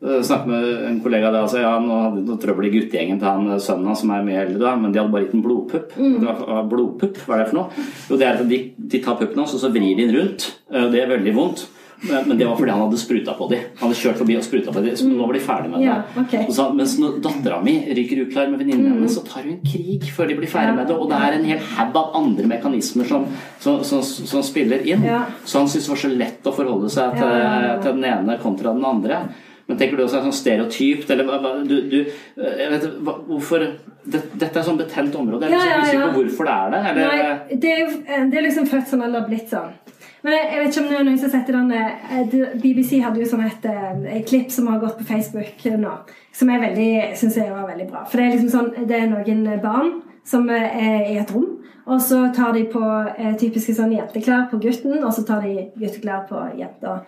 Jeg 0.01 0.25
snakket 0.25 0.47
med 0.49 0.69
en 0.87 1.01
kollega 1.03 1.27
der, 1.29 1.43
altså, 1.43 1.59
ja, 1.61 1.75
nå 1.77 1.97
hadde 1.99 2.21
de 2.21 2.23
noe 2.31 2.41
trøbbel 2.41 2.69
i 2.69 2.71
guttegjengen 2.73 3.19
til 3.21 3.27
han 3.27 3.59
sønnen 3.61 3.91
hans 3.91 4.01
som 4.01 4.13
er 4.15 4.23
mye 4.25 4.39
eldre, 4.47 4.63
da, 4.63 4.71
men 4.79 4.93
de 4.93 4.97
hadde 4.97 5.13
bare 5.13 5.27
gitt 5.27 5.35
en 5.37 5.43
blodpupp. 5.45 5.91
Mm. 5.99 6.15
Det 6.15 6.31
var 6.31 6.71
blodpupp, 6.71 7.19
hva 7.27 7.35
er 7.35 7.43
det 7.43 7.49
for 7.51 7.59
noe? 7.59 7.85
Jo, 8.07 8.17
det 8.17 8.25
er 8.25 8.39
at 8.39 8.49
de, 8.49 8.59
de 8.95 9.03
tar 9.03 9.19
puppen 9.19 9.43
hans, 9.43 9.53
og 9.53 9.61
så 9.61 9.69
vrir 9.75 9.91
de 9.91 10.07
den 10.07 10.15
rundt. 10.15 10.47
Det 10.71 11.03
er 11.03 11.11
veldig 11.11 11.35
vondt. 11.37 11.67
Men 12.01 12.27
men 12.27 12.37
det 12.37 12.45
var 12.49 12.55
fordi 12.57 12.71
han 12.73 12.79
hadde 12.81 12.97
spruta 12.97 13.33
på 13.37 13.47
dem. 13.51 13.59
Han 13.77 13.89
hadde 13.91 13.99
kjørt 13.99 14.17
forbi 14.17 14.37
og 14.39 14.43
spruta 14.45 14.71
på 14.73 14.81
dem, 14.81 14.95
så 14.97 15.05
nå 15.05 15.19
var 15.27 15.33
de 15.37 15.41
ferdig 15.45 15.69
med 15.69 15.83
det. 15.83 15.85
Ja, 15.85 15.97
okay. 16.23 16.47
Så, 16.49 16.65
mens 16.73 16.95
når 16.97 17.19
dattera 17.21 17.59
mi 17.61 17.75
ryker 17.93 18.23
uklar 18.23 18.49
med 18.49 18.63
venninnen 18.63 18.95
hennes, 18.95 19.13
så 19.13 19.21
tar 19.27 19.45
hun 19.45 19.59
krig 19.61 20.07
før 20.15 20.31
de 20.31 20.39
blir 20.39 20.49
ferdig 20.49 20.71
Ja. 20.73 20.77
med 20.79 20.87
det. 20.89 20.95
Og 20.97 21.11
det 21.11 21.19
er 21.27 21.37
en 21.37 21.45
hel 21.51 21.61
haug 21.75 21.99
av 22.01 22.17
andre 22.23 22.47
mekanismer 22.49 23.05
som, 23.11 23.27
som, 23.59 23.83
som, 23.85 24.01
som 24.01 24.41
spiller 24.43 24.81
inn. 24.87 25.05
Ja. 25.05 25.21
Så 25.45 25.59
han 25.61 25.69
syntes 25.69 25.85
det 25.91 25.93
var 25.93 26.01
så 26.07 26.11
lett 26.25 26.49
å 26.49 26.55
forholde 26.57 26.89
seg 26.89 27.13
til, 27.21 27.37
til 27.85 28.01
den 28.01 28.09
ene 28.15 28.39
kontra 28.41 28.73
den 28.73 28.85
andre. 28.85 29.21
Men 29.69 29.77
tenker 29.77 29.95
du 29.95 30.03
også 30.03 30.17
er 30.19 30.25
sånn 30.25 30.33
stereotypt, 30.35 31.11
eller 31.13 31.63
du, 31.69 31.75
du 31.87 31.99
jeg 32.01 32.71
vet, 32.73 32.87
Hvorfor 33.29 33.61
det, 33.61 34.19
Dette 34.33 34.57
er 34.59 34.65
sånn 34.65 34.79
betent 34.81 35.13
område. 35.15 35.47
Jeg 35.47 35.53
er 35.53 35.61
Ja, 35.61 35.69
ja, 35.69 35.77
ja, 35.77 35.85
usikker 35.85 36.01
ja. 36.01 36.09
på 36.09 36.23
hvorfor 36.25 36.49
det 36.49 36.55
er 36.57 36.73
det. 36.73 36.81
Eller, 36.89 37.05
Nei, 37.07 37.59
det 37.61 37.71
er 37.71 37.79
jo 37.85 37.89
det 38.33 38.39
er 38.41 38.47
liksom 38.49 38.67
født 38.73 38.89
sånn 38.89 39.05
eller 39.05 39.27
blitt 39.29 39.53
sånn. 39.53 39.69
Men 40.22 40.36
jeg, 40.38 40.59
vet 40.59 40.67
ikke 40.69 40.82
om 40.84 40.89
det 40.89 40.97
er 40.99 41.05
noen 41.07 41.17
som 41.17 41.32
har 41.32 41.34
sett 41.39 41.47
den 41.49 41.72
eh, 41.74 42.59
BBC 42.61 42.99
hadde 43.01 43.24
jo 43.24 43.30
sånn 43.32 43.45
et, 43.47 43.63
eh, 43.65 44.03
et 44.19 44.28
klipp 44.30 44.51
som 44.53 44.67
har 44.69 44.82
gått 44.84 44.99
på 44.99 45.07
Facebook 45.07 45.65
nå, 45.82 45.95
som 46.38 46.51
jeg 46.53 46.61
veldig, 46.61 46.91
synes 47.17 47.39
jeg 47.41 47.49
var 47.49 47.65
veldig 47.72 47.88
bra. 47.89 48.03
For 48.05 48.22
det 48.22 48.28
er 48.28 48.36
liksom 48.36 48.51
sånn, 48.53 48.88
det 48.89 48.99
er 48.99 49.09
noen 49.09 49.47
barn 49.63 49.95
som 50.28 50.45
eh, 50.53 50.78
er 50.78 51.09
i 51.09 51.17
et 51.22 51.34
rom, 51.34 51.49
og 51.89 52.01
så 52.01 52.28
tar 52.36 52.53
de 52.53 52.67
på 52.69 52.84
eh, 53.17 53.34
typiske 53.41 53.74
sånn 53.76 53.95
jenteklær 53.95 54.45
på 54.51 54.59
gutten, 54.61 54.99
og 55.01 55.13
så 55.15 55.26
tar 55.26 55.41
de 55.45 55.72
gutteklær 55.82 56.28
på 56.30 56.43
jenta. 56.59 56.99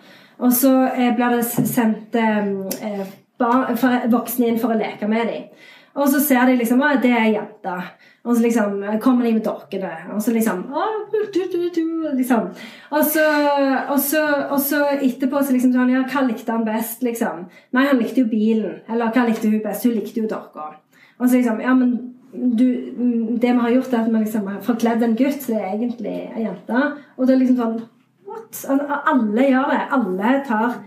Og 0.42 0.50
så 0.52 0.72
eh, 0.90 1.12
blir 1.14 1.36
det 1.36 1.44
sendt 1.46 2.18
eh, 2.18 3.04
barn, 3.38 3.78
voksne 4.10 4.50
inn 4.50 4.58
for 4.58 4.74
å 4.74 4.80
leke 4.80 5.08
med 5.10 5.30
dem. 5.30 5.46
Og 5.94 6.10
så 6.10 6.18
ser 6.22 6.50
de 6.50 6.58
liksom 6.58 6.82
at 6.82 7.02
det 7.04 7.14
er 7.14 7.30
jenta. 7.36 7.78
Og 8.24 8.36
så 8.36 8.42
liksom 8.42 8.78
kommer 9.02 9.26
de 9.26 9.34
med 9.36 9.44
dorkene. 9.44 9.90
Og 10.14 10.22
så 10.22 10.32
liksom 10.32 10.62
liksom. 12.16 12.46
Og 12.90 13.04
så, 13.04 13.24
og 14.50 14.60
så, 14.60 14.80
etterpå 14.96 15.42
så 15.42 15.52
liksom 15.52 15.74
sånn 15.74 15.92
Ja, 15.92 16.06
hva 16.08 16.24
likte 16.24 16.54
han 16.54 16.64
best, 16.64 17.04
liksom? 17.04 17.44
Nei, 17.76 17.84
han 17.90 18.00
likte 18.00 18.24
jo 18.24 18.30
bilen. 18.30 18.80
Eller 18.88 19.12
hva 19.12 19.26
likte 19.28 19.50
hun 19.52 19.60
best? 19.64 19.84
Hun 19.84 19.98
likte 19.98 20.22
jo 20.22 20.30
dorka. 20.30 20.70
Og 21.18 21.28
så 21.28 21.36
liksom 21.36 21.60
Ja, 21.60 21.74
men 21.76 22.14
du, 22.34 22.66
det 23.38 23.52
vi 23.52 23.60
har 23.60 23.76
gjort, 23.76 23.92
er 23.92 24.00
at 24.00 24.08
vi 24.10 24.24
liksom 24.24 24.48
har 24.48 24.64
forkledd 24.64 25.04
en 25.04 25.18
gutt 25.20 25.44
til 25.44 25.60
egentlig 25.60 26.16
ei 26.32 26.46
jente. 26.46 26.80
Og 27.18 27.26
det 27.26 27.36
er 27.36 27.42
liksom 27.44 27.60
sånn 27.60 27.76
What? 28.24 28.64
Alle 29.12 29.44
gjør 29.46 29.68
det. 29.70 29.82
Alle 29.94 30.32
tar 30.48 30.80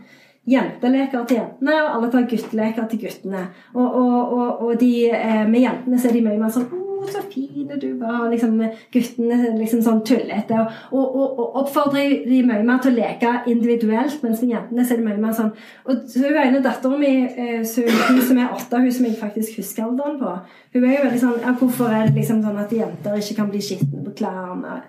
jenteleker 0.47 1.23
til 1.27 1.37
jentene, 1.41 1.77
og 1.83 1.93
alle 1.93 2.09
tar 2.11 2.27
gutteleker 2.27 2.89
til 2.89 3.01
guttene. 3.05 3.45
Og, 3.75 3.85
og, 3.85 4.33
og, 4.33 4.65
og 4.65 4.75
de, 4.81 4.91
eh, 5.11 5.45
med 5.47 5.61
jentene 5.61 5.99
så 5.99 6.09
er 6.09 6.17
de 6.17 6.25
mye 6.25 6.41
mer 6.41 6.51
sånn 6.55 6.67
så 7.05 7.21
fin 7.29 7.67
du 7.67 7.87
var.' 7.99 8.29
Liksom, 8.31 8.57
guttene 8.93 9.51
liksom 9.57 9.81
sånn 9.85 10.01
tullete. 10.07 10.57
Og, 10.57 10.97
og, 10.97 11.05
og, 11.15 11.39
og 11.39 11.59
oppfordrer 11.61 12.25
de 12.25 12.41
mye 12.47 12.65
mer 12.65 12.81
til 12.83 12.93
å 12.93 12.97
leke 12.97 13.33
individuelt, 13.51 14.17
mens 14.23 14.41
med 14.41 14.55
jentene 14.55 14.85
så 14.85 14.95
er 14.95 15.01
det 15.01 15.07
mye 15.07 15.21
mer 15.21 15.37
sånn 15.37 15.53
Og 15.85 16.03
så 16.09 16.25
hun 16.25 16.41
ene 16.41 16.63
datteren 16.63 16.99
mi, 16.99 17.13
eh, 17.27 17.61
hun 17.61 18.21
som 18.21 18.41
er 18.41 18.53
åtte, 18.55 18.81
hun 18.81 18.91
som 18.91 19.05
jeg 19.05 19.21
faktisk 19.21 19.61
husker 19.61 19.85
alderen 19.85 20.19
på, 20.21 20.33
hun 20.73 20.83
er 20.83 20.97
jo 20.97 21.05
veldig 21.07 21.23
sånn 21.23 21.39
ja, 21.45 21.53
'Hvorfor 21.53 21.93
er 21.93 22.07
det 22.07 22.19
liksom 22.21 22.43
sånn 22.43 22.61
at 22.65 22.73
jenter 22.73 23.17
ikke 23.21 23.39
kan 23.41 23.49
bli 23.53 23.61
skitne 23.61 24.03
på 24.05 24.17
klærne?' 24.21 24.81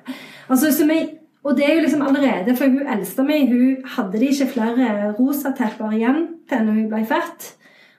Altså, 0.49 0.73
som 0.73 0.91
jeg 0.91 1.19
og 1.47 1.57
det 1.57 1.65
er 1.65 1.77
jo 1.77 1.85
liksom 1.85 2.03
allerede, 2.03 2.57
for 2.57 2.69
hun 2.69 2.89
eldste 2.93 3.25
meg, 3.25 3.49
hun 3.49 3.77
hadde 3.95 4.19
de 4.21 4.27
ikke 4.33 4.51
flere 4.53 4.89
rosa 5.17 5.53
rosatepper 5.53 5.95
igjen 5.97 6.27
til 6.51 6.65
når 6.67 6.73
hun 6.81 6.89
ble 6.91 7.05
født. 7.09 7.47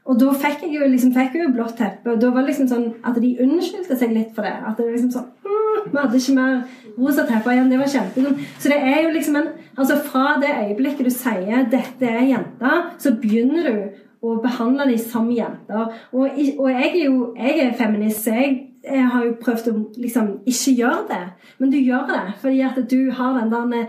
Og 0.10 0.18
da 0.18 0.32
fikk 0.42 0.64
jeg 0.66 0.74
jo 0.74 0.88
liksom, 0.90 1.14
fikk 1.14 1.36
jeg 1.38 1.46
jo 1.46 1.54
blått 1.54 1.76
teppe, 1.78 2.10
og 2.10 2.22
da 2.22 2.32
var 2.34 2.42
det 2.42 2.50
liksom 2.50 2.70
sånn 2.72 2.88
at 3.06 3.18
de 3.22 3.36
unnskyldte 3.46 3.98
seg 4.00 4.16
litt 4.16 4.32
for 4.34 4.48
det. 4.48 4.56
At 4.58 4.80
det 4.80 4.88
var 4.88 4.96
liksom 4.96 5.12
sånn 5.14 5.28
«Mm, 5.46 5.92
Vi 5.92 5.98
hadde 6.00 6.20
ikke 6.20 6.36
mer 6.38 6.56
rosa 6.98 7.26
teppe 7.30 7.54
igjen. 7.54 7.70
Det 7.70 7.78
var 7.80 7.92
kjempedumt. 7.94 8.42
Så 8.60 8.72
det 8.74 8.80
er 8.82 9.04
jo 9.06 9.16
liksom 9.16 9.38
en 9.40 9.50
Altså 9.80 9.96
fra 10.04 10.34
det 10.42 10.50
øyeblikket 10.52 11.06
du 11.08 11.10
sier 11.10 11.62
'dette 11.72 12.04
er 12.04 12.26
jenta', 12.28 12.72
så 13.00 13.14
begynner 13.16 13.64
du 13.64 13.78
å 14.28 14.42
behandle 14.44 14.90
dem 14.90 14.98
som 14.98 15.30
jenter. 15.32 15.94
Og, 16.12 16.28
og 16.60 16.68
jeg 16.70 16.90
er 16.90 17.06
jo 17.06 17.36
jeg 17.38 17.60
er 17.64 17.78
feminist, 17.80 18.26
så 18.26 18.34
jeg, 18.36 18.58
jeg 18.84 19.06
har 19.14 19.24
jo 19.24 19.38
prøvd 19.40 19.70
å 19.72 19.76
liksom 19.96 20.28
ikke 20.46 20.76
gjøre 20.82 21.06
det. 21.10 21.22
Men 21.60 21.72
du 21.72 21.78
gjør 21.78 22.12
det 22.12 22.26
fordi 22.42 22.62
at 22.68 22.92
du 22.92 23.12
har 23.12 23.40
den 23.40 23.52
der 23.52 23.88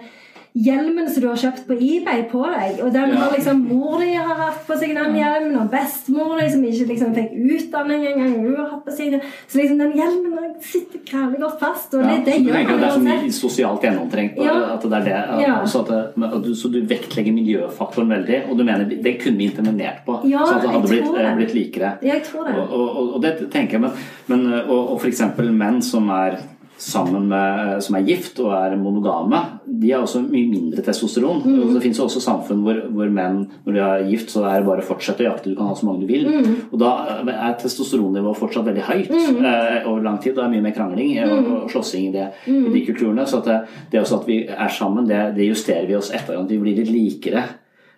hjelmen 0.55 1.07
som 1.11 1.22
du 1.22 1.28
har 1.28 1.36
kjøpt 1.38 1.66
på 1.68 1.76
eBay 1.78 2.24
på 2.30 2.40
deg. 2.51 2.80
Og 2.84 2.92
den 2.92 3.11
Ja. 3.11 3.16
har 3.20 3.30
liksom 3.36 3.61
mor 3.68 4.01
di 4.01 4.12
har 4.14 4.34
hatt 4.34 4.66
på 4.66 4.76
seg 4.78 4.94
den 4.94 5.14
hjelmen, 5.14 5.57
og 5.61 5.70
bestemor 5.70 6.40
di 6.40 6.48
som 6.51 6.62
ikke 6.64 6.88
liksom 6.88 7.14
fikk 7.14 7.30
utdanning 7.55 8.07
engang, 8.07 8.34
hun 8.40 8.57
har 8.57 8.70
hatt 8.70 8.84
på 8.84 8.92
seg 8.96 9.11
den. 9.12 9.20
Så 9.48 9.59
liksom 9.61 9.78
den 9.78 9.92
hjelmen 9.92 10.55
sitter 10.61 10.98
grævlig 11.07 11.40
godt 11.40 11.61
fast. 11.61 11.94
Og 11.94 12.03
Ja, 12.03 12.16
det, 12.16 12.24
det 12.24 12.34
gjør 12.44 12.53
tenker 12.53 12.74
at 12.74 12.80
det 12.80 12.88
er 12.88 12.96
så 12.98 13.05
mye 13.07 13.32
sosialt 13.32 13.80
gjennomtrengt? 13.82 14.36
Ja. 14.42 14.57
At 14.74 14.82
det 14.82 14.92
er 14.92 15.05
det, 15.05 15.42
Ja. 15.46 15.64
så, 15.64 15.84
det, 15.86 16.57
så 16.57 16.68
du 16.72 16.80
vektlegger 16.82 17.32
miljøfaktoren 17.32 18.09
veldig, 18.09 18.42
og 18.51 18.59
du 18.59 18.64
mener 18.64 18.84
det 18.84 19.20
kunne 19.22 19.38
vi 19.38 19.44
intervenert 19.51 20.05
på? 20.05 20.20
Ja, 20.28 20.44
så 20.46 20.57
at 20.57 20.62
det 20.62 20.70
hadde 20.70 20.88
blitt, 20.88 21.05
tror 21.05 21.16
det. 21.16 21.24
eh, 21.26 21.36
blitt 21.36 21.55
likere? 21.55 21.98
Jeg 22.03 22.22
tror 22.24 22.44
det. 22.46 22.55
Og, 22.59 22.72
og, 22.72 22.96
og, 22.96 23.14
og 23.14 23.22
det 23.22 23.51
tenker 23.51 23.78
jeg, 23.78 23.80
men, 23.80 23.90
men 24.26 24.53
og, 24.68 24.90
og 24.92 25.01
f.eks. 25.01 25.22
menn 25.53 25.80
som 25.82 26.09
er 26.11 26.38
sammen 26.80 27.26
med, 27.28 27.80
som 27.84 27.96
er 27.98 28.06
gift 28.08 28.38
og 28.40 28.54
er 28.56 28.76
monogame, 28.80 29.36
de 29.80 29.90
har 29.92 30.02
også 30.04 30.22
mye 30.24 30.48
mindre 30.48 30.82
testosteron. 30.84 31.42
Mm. 31.44 31.58
Og 31.60 31.74
det 31.74 31.82
finnes 31.84 32.00
jo 32.00 32.06
også 32.06 32.22
samfunn 32.24 32.62
hvor, 32.64 32.78
hvor 32.94 33.10
menn, 33.12 33.42
når 33.66 33.76
de 33.76 33.82
er 33.84 34.06
gift, 34.08 34.32
så 34.32 34.46
er 34.48 34.60
det 34.62 34.68
bare 34.68 34.80
å 34.84 34.88
fortsette 34.88 35.24
å 35.24 35.28
jakte. 35.28 35.52
Du 35.52 35.58
kan 35.58 35.68
ha 35.68 35.76
så 35.76 35.86
mange 35.88 36.06
du 36.06 36.08
vil. 36.10 36.24
Mm. 36.28 36.54
Og 36.70 36.80
da 36.80 36.90
er 37.20 37.58
testosteronnivået 37.60 38.40
fortsatt 38.40 38.66
veldig 38.70 38.86
høyt 38.88 39.12
eh, 39.12 39.88
over 39.90 40.00
lang 40.06 40.18
tid. 40.24 40.34
Det 40.38 40.44
er 40.46 40.52
mye 40.54 40.64
mer 40.68 40.76
krangling 40.76 41.14
eh, 41.16 41.28
Mm. 41.30 41.36
og, 41.46 41.50
og 41.64 41.70
slåssing 41.74 42.08
i, 42.08 42.12
det, 42.16 42.26
i 42.50 42.72
de 42.72 42.84
kulturene. 42.88 43.26
Så 43.28 43.42
det, 43.46 43.60
det 43.92 44.00
også 44.00 44.22
at 44.22 44.28
vi 44.30 44.40
er 44.50 44.72
sammen, 44.74 45.06
det, 45.08 45.20
det 45.36 45.46
justerer 45.50 45.86
vi 45.86 45.98
oss 46.00 46.10
etter. 46.10 46.32
hverandre. 46.32 46.56
vi 46.56 46.62
blir 46.64 46.80
litt 46.80 46.90
likere 46.90 47.44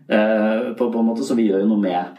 eh, 0.08 0.72
på, 0.76 0.90
på 0.90 0.98
en 0.98 1.08
måte. 1.12 1.24
Så 1.24 1.38
vi 1.38 1.46
gjør 1.48 1.62
jo 1.64 1.70
noe 1.70 1.82
med 1.82 2.18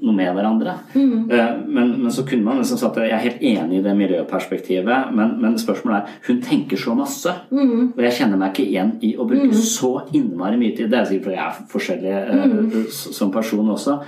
noe 0.00 0.14
med 0.16 0.30
hverandre. 0.34 0.74
Mm. 0.94 1.30
Men, 1.66 1.90
men 2.02 2.12
så 2.14 2.24
kunne 2.28 2.46
man 2.46 2.60
liksom 2.60 2.80
sagt 2.80 2.98
at 2.98 3.08
jeg 3.08 3.16
er 3.16 3.24
helt 3.26 3.42
enig 3.52 3.78
i 3.78 3.84
det 3.84 3.94
miljøperspektivet, 3.98 5.12
men, 5.16 5.34
men 5.42 5.58
spørsmålet 5.60 5.98
er 5.98 6.28
hun 6.28 6.40
tenker 6.44 6.80
så 6.80 6.96
masse. 6.98 7.34
Og 7.52 8.04
jeg 8.06 8.16
kjenner 8.18 8.40
meg 8.40 8.54
ikke 8.54 8.68
igjen 8.68 8.94
i 9.04 9.14
å 9.16 9.26
bruke 9.28 9.50
så 9.58 9.94
innmari 10.14 10.60
mye 10.60 10.76
tid. 10.76 10.90
Det 10.92 11.00
er 11.00 11.10
sikkert 11.10 11.28
fordi 11.28 11.38
jeg 11.38 11.48
er 11.48 11.74
forskjellig 11.74 12.14
eh, 12.20 12.78
som 12.92 13.34
person 13.34 13.74
også. 13.74 13.98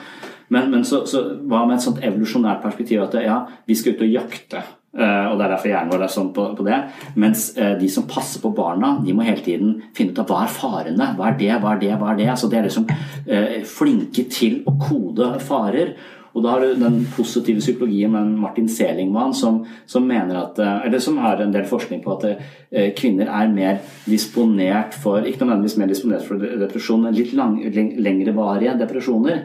Men, 0.55 0.71
men 0.71 0.87
så, 0.87 1.03
så 1.09 1.25
hva 1.49 1.65
med 1.67 1.79
et 1.79 1.85
sånt 1.85 2.03
evolusjonært 2.05 2.63
perspektiv 2.65 3.05
at 3.05 3.17
ja, 3.25 3.43
vi 3.67 3.77
skal 3.79 3.97
ut 3.97 4.05
og 4.07 4.17
jakte. 4.17 4.65
Eh, 4.99 5.27
og 5.31 5.39
Det 5.39 5.47
er 5.47 5.53
derfor 5.55 5.71
hjernen 5.71 5.93
vår 5.93 6.07
er 6.07 6.15
sånn 6.17 6.33
på, 6.37 6.47
på 6.59 6.67
det. 6.67 6.81
Mens 7.21 7.47
eh, 7.59 7.75
de 7.81 7.91
som 7.93 8.09
passer 8.11 8.43
på 8.43 8.53
barna, 8.57 8.97
de 9.05 9.15
må 9.17 9.27
hele 9.27 9.45
tiden 9.45 9.77
finne 9.97 10.15
ut 10.15 10.23
av 10.23 10.31
hva 10.31 10.43
er 10.45 10.57
farene. 10.57 11.13
Hva 11.19 11.31
er 11.31 11.39
det, 11.41 11.53
hva 11.63 11.75
er 11.75 11.85
det, 11.85 11.95
hva 12.01 12.13
er 12.13 12.21
det? 12.21 12.29
Altså, 12.35 12.51
de 12.51 12.61
er 12.61 12.69
liksom 12.69 12.91
eh, 12.91 13.63
flinke 13.69 14.29
til 14.33 14.63
å 14.69 14.77
kode 14.81 15.35
farer. 15.45 15.97
Og 16.35 16.43
da 16.43 16.51
har 16.51 16.65
du 16.65 16.75
den 16.81 16.97
positive 17.15 17.63
psykologien 17.63 18.11
med 18.11 18.33
Martin 18.43 18.67
Selingman 18.69 19.35
som, 19.39 19.61
som 19.87 20.07
mener 20.07 20.35
at 20.41 20.59
eh, 20.59 20.87
Eller 20.89 20.99
som 20.99 21.19
har 21.23 21.39
en 21.41 21.53
del 21.55 21.67
forskning 21.71 22.03
på 22.03 22.17
at 22.17 22.25
eh, 22.31 22.89
kvinner 22.99 23.31
er 23.31 23.53
mer 23.55 23.79
disponert 24.11 24.97
for 24.99 25.23
Ikke 25.23 25.45
nødvendigvis 25.45 25.77
mer 25.79 25.93
disponert 25.93 26.27
for 26.27 26.43
depresjon, 26.43 27.07
men 27.07 27.15
litt 27.15 27.33
lang, 27.39 27.61
leng- 27.75 27.95
lengrevarige 28.03 28.75
depresjoner. 28.81 29.45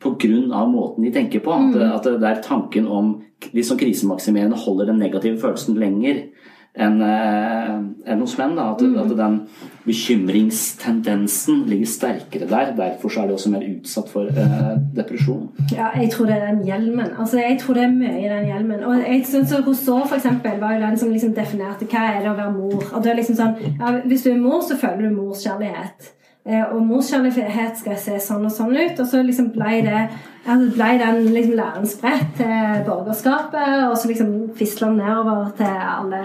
På 0.00 0.14
grunn 0.20 0.52
av 0.52 0.68
måten 0.68 1.04
de 1.06 1.12
tenker 1.14 1.40
på. 1.44 1.56
At, 1.56 1.80
at 2.04 2.20
det 2.20 2.28
er 2.28 2.44
tanken 2.44 2.86
om 2.86 3.14
de 3.40 3.62
som 3.64 3.78
krisemaksimerende 3.80 4.58
holder 4.60 4.90
den 4.92 5.00
negative 5.00 5.40
følelsen 5.40 5.78
lenger 5.80 6.26
enn 6.74 7.00
en 7.02 8.20
hos 8.20 8.36
menn. 8.38 8.58
At, 8.58 8.82
at 8.82 9.16
den 9.18 9.40
bekymringstendensen 9.86 11.64
ligger 11.66 11.86
sterkere 11.86 12.48
der. 12.48 12.76
Derfor 12.76 13.08
så 13.08 13.20
er 13.22 13.26
de 13.26 13.32
også 13.32 13.50
mer 13.50 13.64
utsatt 13.66 14.08
for 14.12 14.28
eh, 14.28 14.76
depresjon. 14.96 15.48
Ja, 15.72 15.90
jeg 16.00 16.10
tror 16.10 16.26
det 16.30 16.36
er 16.36 16.46
den 16.46 16.62
hjelmen. 16.64 17.10
Altså, 17.18 17.38
jeg 17.38 17.58
tror 17.60 17.74
det 17.74 17.84
er 17.84 17.96
mye 17.96 18.20
i 18.20 18.28
den 18.28 18.46
hjelmen. 18.52 18.84
Og 18.84 18.96
jeg 18.98 19.24
synes 19.26 19.52
at 19.52 19.66
Rousseau 19.66 20.06
for 20.06 20.16
eksempel, 20.16 20.60
var 20.60 20.74
jo 20.76 20.86
den 20.86 20.98
som 20.98 21.10
liksom 21.10 21.34
definerte 21.34 21.88
hva 21.90 22.06
er 22.14 22.22
det 22.22 22.30
å 22.30 22.38
være 22.38 22.54
mor. 22.54 22.86
Og 22.92 23.02
det 23.04 23.12
er 23.12 23.20
liksom 23.20 23.38
sånn, 23.40 23.54
ja, 23.80 23.92
Hvis 24.06 24.22
du 24.26 24.32
er 24.32 24.40
mor, 24.40 24.62
så 24.62 24.78
føler 24.80 25.08
du 25.08 25.16
morskjærlighet. 25.16 26.12
Eh, 26.46 26.64
Og 26.74 26.82
morskjærlighet 26.86 27.78
skal 27.82 27.98
se 28.00 28.18
sånn 28.20 28.46
og 28.46 28.54
sånn 28.54 28.76
ut. 28.76 29.00
Og 29.00 29.06
så 29.06 29.22
liksom 29.22 29.50
ble, 29.56 29.80
det, 29.86 30.06
det 30.40 30.70
ble 30.72 30.86
den 30.98 31.18
liksom 31.34 31.52
læren 31.58 31.86
spredt 31.86 32.30
til 32.38 32.84
borgerskapet, 32.86 33.90
og 33.90 33.96
så 34.00 34.08
liksom 34.08 34.30
fisla 34.56 34.88
den 34.88 34.96
nedover 35.02 35.50
til 35.58 35.68
alle 35.68 36.22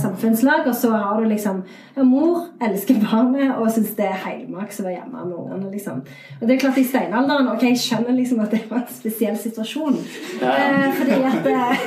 samfunnslag. 0.00 0.64
Og 0.66 0.74
så 0.74 0.90
har 0.94 1.20
du 1.20 1.28
liksom 1.28 1.60
ja, 1.96 2.02
Mor 2.08 2.46
elsker 2.64 2.96
barnet 3.04 3.52
og 3.58 3.68
syns 3.74 3.92
det 3.98 4.06
er 4.08 4.16
helmaks 4.24 4.80
å 4.80 4.86
være 4.86 4.94
hjemme 4.96 5.26
med 5.28 5.36
ungene. 5.42 5.70
liksom. 5.74 6.00
Og 6.40 6.46
det 6.48 6.54
er 6.56 6.62
klart 6.64 6.78
I 6.80 6.86
steinalderen 6.88 7.50
ok, 7.52 7.66
jeg 7.68 7.82
skjønner 7.84 8.16
liksom 8.16 8.40
at 8.46 8.50
det 8.56 8.62
var 8.70 8.80
en 8.80 8.94
spesiell 8.96 9.36
situasjon. 9.38 10.00
Ja, 10.40 10.54
ja. 10.56 10.80
Eh, 10.80 10.90
fordi 10.96 11.20
at 11.30 11.50
eh, 11.52 11.84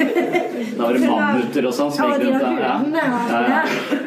Da 0.78 0.84
var 0.86 0.93
det 0.93 1.09
mammuter 1.09 1.67
og 1.71 1.74
sånn 1.82 1.91
som 1.97 2.13
gikk 2.13 2.21
de 2.21 2.30
rundt 2.30 2.45
der 2.45 2.63
Ja. 2.63 2.78
og 2.78 3.34
Ja, 3.34 3.49
ja. 3.49 3.63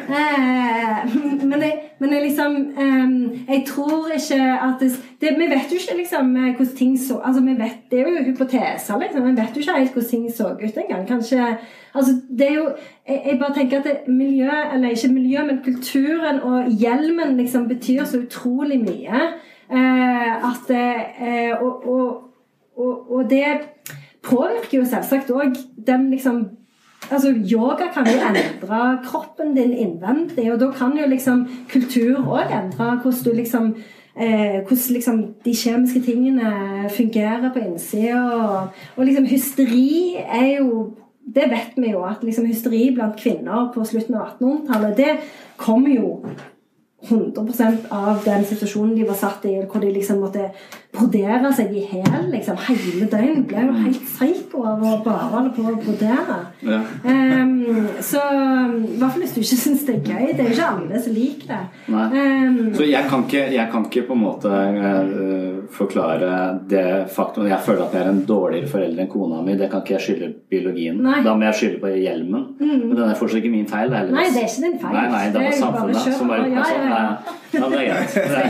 Eh, 0.07 1.15
Men 1.43 1.61
jeg, 1.67 1.86
men 1.99 2.13
jeg 2.13 2.21
liksom 2.23 2.55
eh, 2.55 3.09
Jeg 3.47 3.63
tror 3.67 4.11
ikke 4.13 4.41
at 4.67 4.79
det, 4.79 4.91
det, 5.21 5.29
Vi 5.37 5.47
vet 5.49 5.71
jo 5.71 5.79
ikke 5.81 5.97
liksom 5.97 6.35
eh, 6.35 6.55
hvordan 6.55 6.75
ting 6.77 6.99
så 6.99 7.19
altså 7.23 7.41
vi 7.41 7.55
vet, 7.57 7.77
Det 7.91 7.99
er 7.99 8.09
jo 8.09 8.23
hypoteser, 8.31 8.99
liksom. 8.99 9.25
Vi 9.25 9.37
vet 9.41 9.55
jo 9.55 9.59
ikke 9.59 9.77
helt 9.77 9.93
hvordan 9.93 10.09
ting 10.09 10.31
så 10.31 10.47
ut 10.47 10.77
engang. 10.77 11.07
Kanskje 11.07 11.57
altså 11.95 12.11
det 12.37 12.47
er 12.49 12.53
jo, 12.53 12.67
jeg, 13.07 13.21
jeg 13.25 13.39
bare 13.39 13.53
tenker 13.53 13.77
at 13.77 13.83
det, 13.83 14.13
miljø, 14.13 14.51
eller 14.73 14.89
ikke 14.89 15.13
miljø, 15.13 15.45
men 15.45 15.63
kulturen 15.63 16.41
og 16.41 16.69
hjelmen 16.69 17.37
liksom 17.37 17.67
betyr 17.67 18.03
så 18.05 18.19
utrolig 18.19 18.79
mye. 18.79 19.21
Eh, 19.71 20.49
at, 20.51 20.69
eh, 20.69 21.61
og, 21.61 21.89
og, 21.89 22.23
og, 22.77 23.11
og 23.11 23.29
det 23.29 23.45
påvirker 24.21 24.77
jo 24.77 24.85
selvsagt 24.85 25.31
òg 25.31 25.57
den 25.87 26.09
liksom 26.11 26.45
Altså, 27.11 27.31
Yoga 27.51 27.87
kan 27.93 28.07
jo 28.09 28.17
endre 28.19 28.79
kroppen 29.05 29.55
din 29.55 29.73
innvendig, 29.73 30.51
og 30.53 30.59
da 30.59 30.71
kan 30.75 30.97
jo 30.97 31.07
liksom 31.07 31.45
kultur 31.71 32.19
òg 32.25 32.51
endre 32.51 32.97
hvordan 33.03 33.23
du 33.23 33.31
liksom 33.37 33.69
eh, 34.17 34.59
hvordan 34.67 34.93
liksom 34.93 35.23
de 35.45 35.55
kjemiske 35.55 36.01
tingene 36.01 36.89
fungerer 36.89 37.53
på 37.53 37.59
innsida. 37.59 38.21
Og, 38.35 38.67
og 38.95 39.05
liksom 39.05 39.25
hysteri 39.25 40.15
er 40.17 40.57
jo 40.59 40.93
Det 41.27 41.43
vet 41.51 41.73
vi 41.75 41.89
jo, 41.91 42.05
at 42.07 42.21
liksom 42.23 42.45
hysteri 42.47 42.93
blant 42.95 43.17
kvinner 43.19 43.65
på 43.73 43.83
slutten 43.83 44.15
av 44.15 44.29
1800-tallet, 44.39 44.93
det 44.95 45.17
kommer 45.59 45.91
jo 45.91 46.21
100% 47.03 47.89
av 47.91 48.21
den 48.23 48.45
situasjonen 48.47 48.95
de 48.95 49.03
var 49.09 49.17
satt 49.19 49.43
i, 49.45 49.57
hvor 49.67 49.83
de 49.83 49.91
liksom 49.91 50.21
måtte 50.23 50.45
brodere 50.97 51.51
seg 51.55 51.73
i 51.77 51.83
hæl 51.91 52.27
liksom, 52.33 52.57
hele 52.67 53.07
døgnet. 53.11 53.45
Ble 53.49 53.65
jo 53.67 53.75
helt 53.83 54.03
psyko 54.05 54.63
av 54.71 54.83
å 54.83 54.93
bare 55.05 55.29
holde 55.33 55.53
på 55.55 55.65
å 55.67 55.75
brodere. 55.81 56.37
Ja. 56.65 56.79
Um, 57.03 57.87
så 58.03 58.23
i 58.23 58.97
hvert 58.97 59.13
fall 59.13 59.23
hvis 59.23 59.35
du 59.35 59.41
ikke 59.43 59.59
syns 59.61 59.85
det 59.87 59.97
er 59.97 60.11
gøy. 60.11 60.25
Det 60.33 60.45
er 60.45 60.49
jo 60.49 60.55
ikke 60.57 60.69
alle 60.71 61.01
som 61.03 61.17
liker 61.17 61.53
det. 61.53 61.61
Um, 61.87 62.59
Så 62.77 62.87
jeg 62.87 63.09
kan, 63.11 63.25
ikke, 63.27 63.45
jeg 63.55 63.71
kan 63.73 63.87
ikke 63.87 64.05
på 64.09 64.17
en 64.17 64.23
måte 64.23 64.51
uh, 64.51 65.63
forklare 65.73 66.31
det 66.69 66.85
faktum 67.13 67.47
Jeg 67.47 67.59
føler 67.63 67.85
at 67.85 67.95
jeg 67.95 68.03
er 68.03 68.11
en 68.11 68.23
dårligere 68.27 68.71
forelder 68.71 69.05
enn 69.05 69.11
kona 69.11 69.41
mi. 69.45 69.57
Det 69.59 69.69
kan 69.71 69.83
ikke 69.83 69.97
jeg 69.97 70.05
skylde 70.07 70.31
biologien. 70.51 71.01
Nei. 71.03 71.21
Da 71.25 71.35
må 71.37 71.47
jeg 71.49 71.59
skylde 71.61 71.81
på 71.83 71.93
hjelmen. 71.95 72.47
Men 72.59 72.95
den 72.95 73.05
er 73.07 73.17
fortsatt 73.19 73.41
ikke 73.41 73.53
min 73.53 73.67
feil. 73.69 73.91
Nei, 73.93 74.05
det 74.33 74.43
er 74.43 74.49
ikke 74.49 74.65
din 74.65 74.79
feil. 74.81 74.95
Nei, 74.97 75.07
nei, 75.13 75.25
det 75.33 75.43
er 75.43 75.47
var 75.47 75.51
bare 75.51 75.59
samfunnet 75.61 76.01
kjør 76.03 76.17
som 76.17 76.31
bare. 76.33 76.47
Ja, 76.51 76.65
ja, 76.73 76.87
ja. 76.93 77.35
Ja, 77.57 77.65
det 77.71 77.79
er 77.79 77.85
greit. 77.91 78.11
Det 78.13 78.21
er 78.37 78.41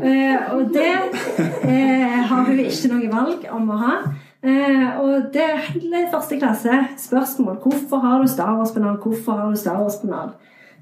Eh, 0.03 0.55
og 0.55 0.73
det 0.75 0.95
eh, 1.63 2.23
har 2.27 2.45
hun 2.45 2.59
ikke 2.59 2.91
noe 2.93 3.11
valg 3.13 3.47
om 3.53 3.71
å 3.71 3.77
ha. 3.79 3.95
Eh, 4.43 5.01
og 5.01 5.33
det 5.33 5.47
hele 5.69 6.09
første 6.13 6.39
klasse 6.39 6.81
spørsmål. 6.99 7.59
Hvorfor 7.63 7.99
har 8.03 8.23
du 8.23 8.29
Star 8.29 8.57
Wars-pennal? 8.59 8.99
Hvorfor 9.03 9.33
har 9.39 9.51
du 9.51 9.57
Star 9.57 9.79
Wars-pennal? 9.83 10.33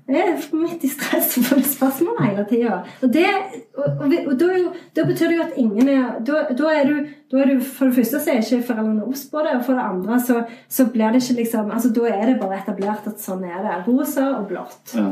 Det 0.07 0.21
er 0.23 0.43
midt 0.55 0.85
i 0.87 0.89
stress 0.89 1.33
for 1.43 1.63
spørsmål 1.67 2.21
hele 2.23 2.45
tida. 2.47 2.77
Og, 3.03 3.13
det, 3.13 3.27
og, 3.75 3.87
og, 4.05 4.13
og 4.27 4.37
da, 4.39 4.51
da 4.95 5.07
betyr 5.09 5.33
det 5.33 5.39
jo 5.39 5.47
at 5.47 5.57
ingen 5.59 5.89
er 5.91 6.05
da, 6.27 6.45
da, 6.51 6.69
er 6.71 6.87
du, 6.87 7.09
da 7.33 7.41
er 7.43 7.51
du 7.51 7.65
For 7.67 7.91
det 7.91 7.97
første 7.97 8.21
så 8.23 8.37
er 8.37 8.45
ikke 8.45 8.69
foreldrene 8.69 9.03
obs 9.07 9.25
på 9.33 9.43
det, 9.43 9.57
og 9.59 9.65
for 9.67 9.75
det 9.75 9.89
andre 9.89 10.21
så, 10.23 10.45
så 10.69 10.87
blir 10.93 11.11
det 11.11 11.25
ikke 11.25 11.41
liksom 11.41 11.75
altså 11.75 11.91
Da 11.97 12.07
er 12.13 12.31
det 12.31 12.39
bare 12.39 12.61
etablert 12.61 13.11
at 13.11 13.19
sånn 13.23 13.43
er 13.49 13.59
det. 13.67 13.81
Rosa 13.89 14.29
og 14.37 14.47
blått. 14.53 14.95
Ja. 14.95 15.11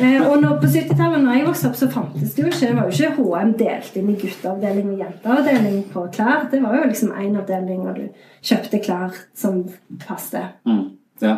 Eh, 0.00 0.22
og 0.24 0.38
når, 0.40 0.56
på 0.62 0.70
70-tallet 0.72 1.20
når 1.20 1.36
jeg 1.36 1.46
vokste 1.50 1.68
opp, 1.68 1.76
så 1.76 1.88
fantes 1.92 2.32
det 2.32 2.40
jo 2.40 2.48
ikke 2.48 2.68
Det 2.70 2.76
var 2.78 2.86
jo 2.88 2.96
ikke 2.96 3.16
HM 3.18 3.54
delt 3.60 3.96
inn 4.00 4.08
i 4.08 4.18
gutteavdeling 4.22 4.90
og 4.94 5.02
jenteavdeling 5.04 5.78
på 5.92 6.08
klær. 6.16 6.46
Det 6.52 6.62
var 6.64 6.78
jo 6.78 6.88
liksom 6.88 7.12
én 7.20 7.36
avdeling, 7.36 7.82
og 7.90 8.00
du 8.00 8.28
kjøpte 8.40 8.80
klær 8.86 9.18
som 9.36 9.66
passet. 10.06 10.56
Mm, 10.64 10.86
ja. 11.20 11.36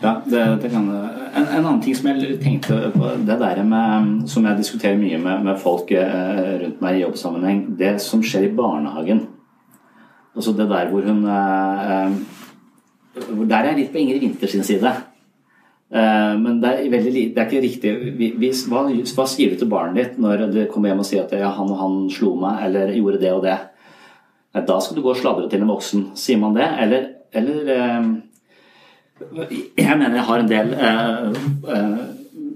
Ja, 0.00 0.22
det, 0.24 0.58
det 0.62 0.70
kan 0.72 0.86
en, 0.88 1.46
en 1.46 1.66
annen 1.66 1.80
ting 1.84 1.96
som 1.96 2.08
jeg 2.08 2.38
tenkte 2.40 2.88
på, 2.94 3.10
det 3.20 3.36
der 3.42 3.58
med, 3.68 4.22
som 4.32 4.46
jeg 4.48 4.56
diskuterer 4.56 4.96
mye 4.96 5.18
med, 5.20 5.42
med 5.44 5.60
folk 5.60 5.92
eh, 5.92 6.54
rundt 6.62 6.80
meg 6.80 6.96
i 6.96 7.02
jobbsammenheng, 7.02 7.60
det 7.76 7.98
som 8.00 8.22
skjer 8.24 8.46
i 8.48 8.54
barnehagen. 8.56 9.26
Altså 10.32 10.54
det 10.56 10.70
der 10.70 10.88
hvor 10.88 11.04
hun 11.04 11.20
eh, 11.28 11.90
eh, 11.90 13.44
Der 13.50 13.58
er 13.58 13.68
jeg 13.72 13.78
litt 13.82 13.92
på 13.92 14.00
Ingrid 14.00 14.24
Winther 14.24 14.48
sin 14.48 14.64
side. 14.64 14.92
Men 15.90 16.60
det 16.62 16.68
er, 16.70 16.84
veldig, 16.86 17.22
det 17.34 17.40
er 17.42 17.48
ikke 17.48 17.60
riktig 17.64 17.92
vi, 18.14 18.28
vi, 18.38 18.50
hva, 18.70 18.84
hva 18.86 19.24
sier 19.26 19.50
du 19.50 19.58
til 19.58 19.68
barnet 19.68 19.96
ditt 19.98 20.20
når 20.22 20.44
du 20.54 20.60
kommer 20.70 20.92
hjem 20.92 21.00
og 21.02 21.08
sier 21.08 21.24
at 21.24 21.34
ja, 21.34 21.48
han 21.56 21.72
og 21.74 21.80
han 21.80 21.96
slo 22.14 22.36
meg, 22.38 22.60
eller 22.68 22.92
gjorde 22.94 23.18
det 23.18 23.32
og 23.34 23.42
det? 23.42 23.56
Da 24.54 24.76
skal 24.78 24.94
du 24.96 25.02
gå 25.02 25.10
og 25.10 25.18
sladre 25.18 25.48
til 25.50 25.64
en 25.64 25.72
voksen. 25.72 26.04
Sier 26.14 26.38
man 26.38 26.54
det? 26.54 26.68
Eller, 26.84 27.08
eller 27.34 27.72
Jeg 29.20 29.98
mener 29.98 30.16
jeg 30.16 30.26
har 30.26 30.42
en 30.42 30.50
del 30.50 30.72
eh, 30.74 31.40
eh, 31.74 31.96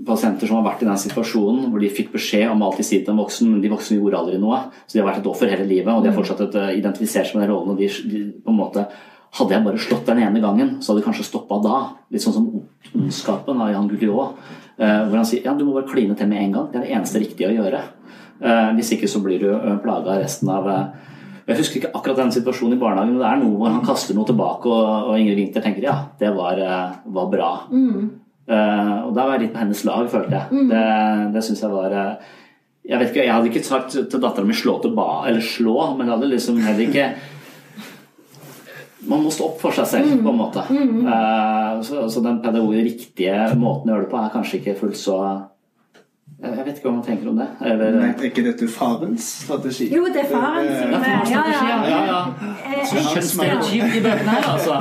pasienter 0.06 0.48
som 0.48 0.60
har 0.60 0.66
vært 0.66 0.84
i 0.84 0.88
den 0.88 1.00
situasjonen 1.00 1.70
hvor 1.70 1.82
de 1.82 1.90
fikk 1.92 2.12
beskjed 2.14 2.50
om 2.52 2.62
alt 2.64 2.80
de 2.80 2.86
sier 2.86 3.04
til 3.04 3.14
en 3.14 3.20
voksen, 3.22 3.50
men 3.50 3.62
de 3.62 3.72
voksne 3.72 3.98
gjorde 3.98 4.20
aldri 4.20 4.38
noe. 4.40 4.60
Så 4.86 4.96
de 4.96 5.02
har 5.02 5.10
vært 5.10 5.22
et 5.22 5.30
offer 5.30 5.52
hele 5.52 5.66
livet, 5.68 5.90
og 5.92 6.04
de 6.04 6.10
har 6.10 6.16
fortsatt 6.16 6.44
et, 6.46 6.60
eh, 6.60 6.76
identifisert 6.80 7.30
seg 7.30 7.38
med 7.38 7.46
den 7.46 7.54
rollen. 7.54 7.74
og 7.74 7.80
de, 7.80 7.88
de 8.10 8.24
på 8.44 8.52
en 8.52 8.60
måte 8.60 8.86
hadde 9.34 9.50
jeg 9.56 9.64
bare 9.64 9.82
slått 9.82 10.06
den 10.06 10.22
ene 10.22 10.40
gangen, 10.42 10.76
så 10.80 10.92
hadde 10.92 11.02
det 11.02 11.08
kanskje 11.08 11.26
stoppa 11.26 11.58
da. 11.62 11.78
Litt 12.14 12.22
sånn 12.22 12.36
som 12.36 12.50
ondskapen 12.94 13.60
av 13.60 13.72
Jan 13.72 13.88
Guillou. 13.90 14.28
Eh, 14.78 15.00
hvor 15.08 15.18
han 15.18 15.26
sier 15.26 15.44
ja, 15.46 15.54
du 15.54 15.64
må 15.66 15.74
bare 15.74 15.90
kline 15.90 16.16
til 16.18 16.30
med 16.30 16.42
en 16.42 16.54
gang. 16.58 16.70
Det 16.70 16.80
er 16.80 16.86
det 16.86 16.94
eneste 16.94 17.22
riktige 17.22 17.50
å 17.50 17.56
gjøre. 17.56 17.82
Eh, 18.44 18.70
hvis 18.78 18.94
ikke 18.94 19.10
så 19.10 19.22
blir 19.24 19.42
du 19.42 19.50
plaga 19.82 20.20
resten 20.20 20.50
av 20.54 20.70
Jeg 21.44 21.60
husker 21.60 21.80
ikke 21.80 21.92
akkurat 21.92 22.22
den 22.22 22.32
situasjonen 22.32 22.78
i 22.78 22.80
barnehagen, 22.80 23.12
men 23.12 23.20
det 23.20 23.28
er 23.28 23.40
noe 23.42 23.58
hvor 23.60 23.72
han 23.74 23.84
kaster 23.84 24.16
noe 24.16 24.28
tilbake, 24.28 24.70
og, 24.70 25.10
og 25.10 25.18
Ingrid 25.20 25.42
Winther 25.42 25.64
tenker 25.64 25.84
ja, 25.84 25.96
det 26.20 26.30
var, 26.36 26.60
eh, 26.60 26.94
var 27.18 27.28
bra. 27.32 27.50
Eh, 27.74 28.96
og 29.04 29.12
da 29.16 29.26
var 29.26 29.36
jeg 29.36 29.46
litt 29.46 29.54
på 29.54 29.60
hennes 29.60 29.84
lag, 29.88 30.08
følte 30.12 30.38
jeg. 30.40 30.64
Det, 30.72 30.86
det 31.36 31.44
syns 31.44 31.62
jeg 31.64 31.72
var 31.72 31.94
eh, 32.00 32.32
Jeg 32.84 33.00
vet 33.00 33.12
ikke, 33.12 33.22
jeg 33.24 33.32
hadde 33.32 33.52
ikke 33.52 33.64
sagt 33.64 33.94
til 33.96 34.20
dattera 34.24 34.48
mi 34.48 34.56
slå 34.56 34.78
tilbake, 34.84 35.30
eller 35.30 35.44
slå, 35.44 35.78
men 35.94 36.08
jeg 36.08 36.16
hadde 36.16 36.32
liksom 36.32 36.60
heller 36.64 36.84
ikke 36.88 37.08
man 39.04 39.20
må 39.20 39.30
stå 39.32 39.50
opp 39.50 39.58
for 39.60 39.76
seg 39.76 39.88
selv, 39.88 40.12
på 40.24 40.32
en 40.32 40.38
måte. 40.38 40.62
Eh, 40.72 41.80
så, 41.84 42.06
så 42.08 42.22
den 42.24 42.40
pedagogisk 42.44 42.86
riktige 42.88 43.50
måten 43.60 43.90
å 43.90 43.98
gjøre 43.98 44.06
det 44.06 44.12
på 44.12 44.20
er 44.20 44.32
kanskje 44.32 44.60
ikke 44.60 44.78
fullt 44.80 45.00
så 45.00 45.18
Jeg 46.44 46.64
vet 46.66 46.76
ikke 46.76 46.88
hva 46.88 46.94
man 46.96 47.04
tenker 47.06 47.28
om 47.30 47.36
det. 47.40 47.46
Eller, 47.64 47.90
Nei, 47.98 48.08
er 48.12 48.24
ikke 48.28 48.44
dette 48.44 48.68
farens 48.68 49.24
strategi? 49.44 49.86
Jo, 49.94 50.04
det 50.12 50.20
er 50.24 50.28
faren 50.30 50.66
Eh, 50.66 50.72
ja, 50.74 50.98
er 50.98 51.00
ja, 51.30 51.42
ja. 51.50 51.78
ja, 51.88 52.00
ja. 52.10 52.20
Eh, 52.70 52.86
Så 52.90 52.96
kjønnsstereotyp 53.12 53.96
i 53.98 54.02
bøkene 54.04 54.30
her, 54.34 54.42
altså. 54.52 54.74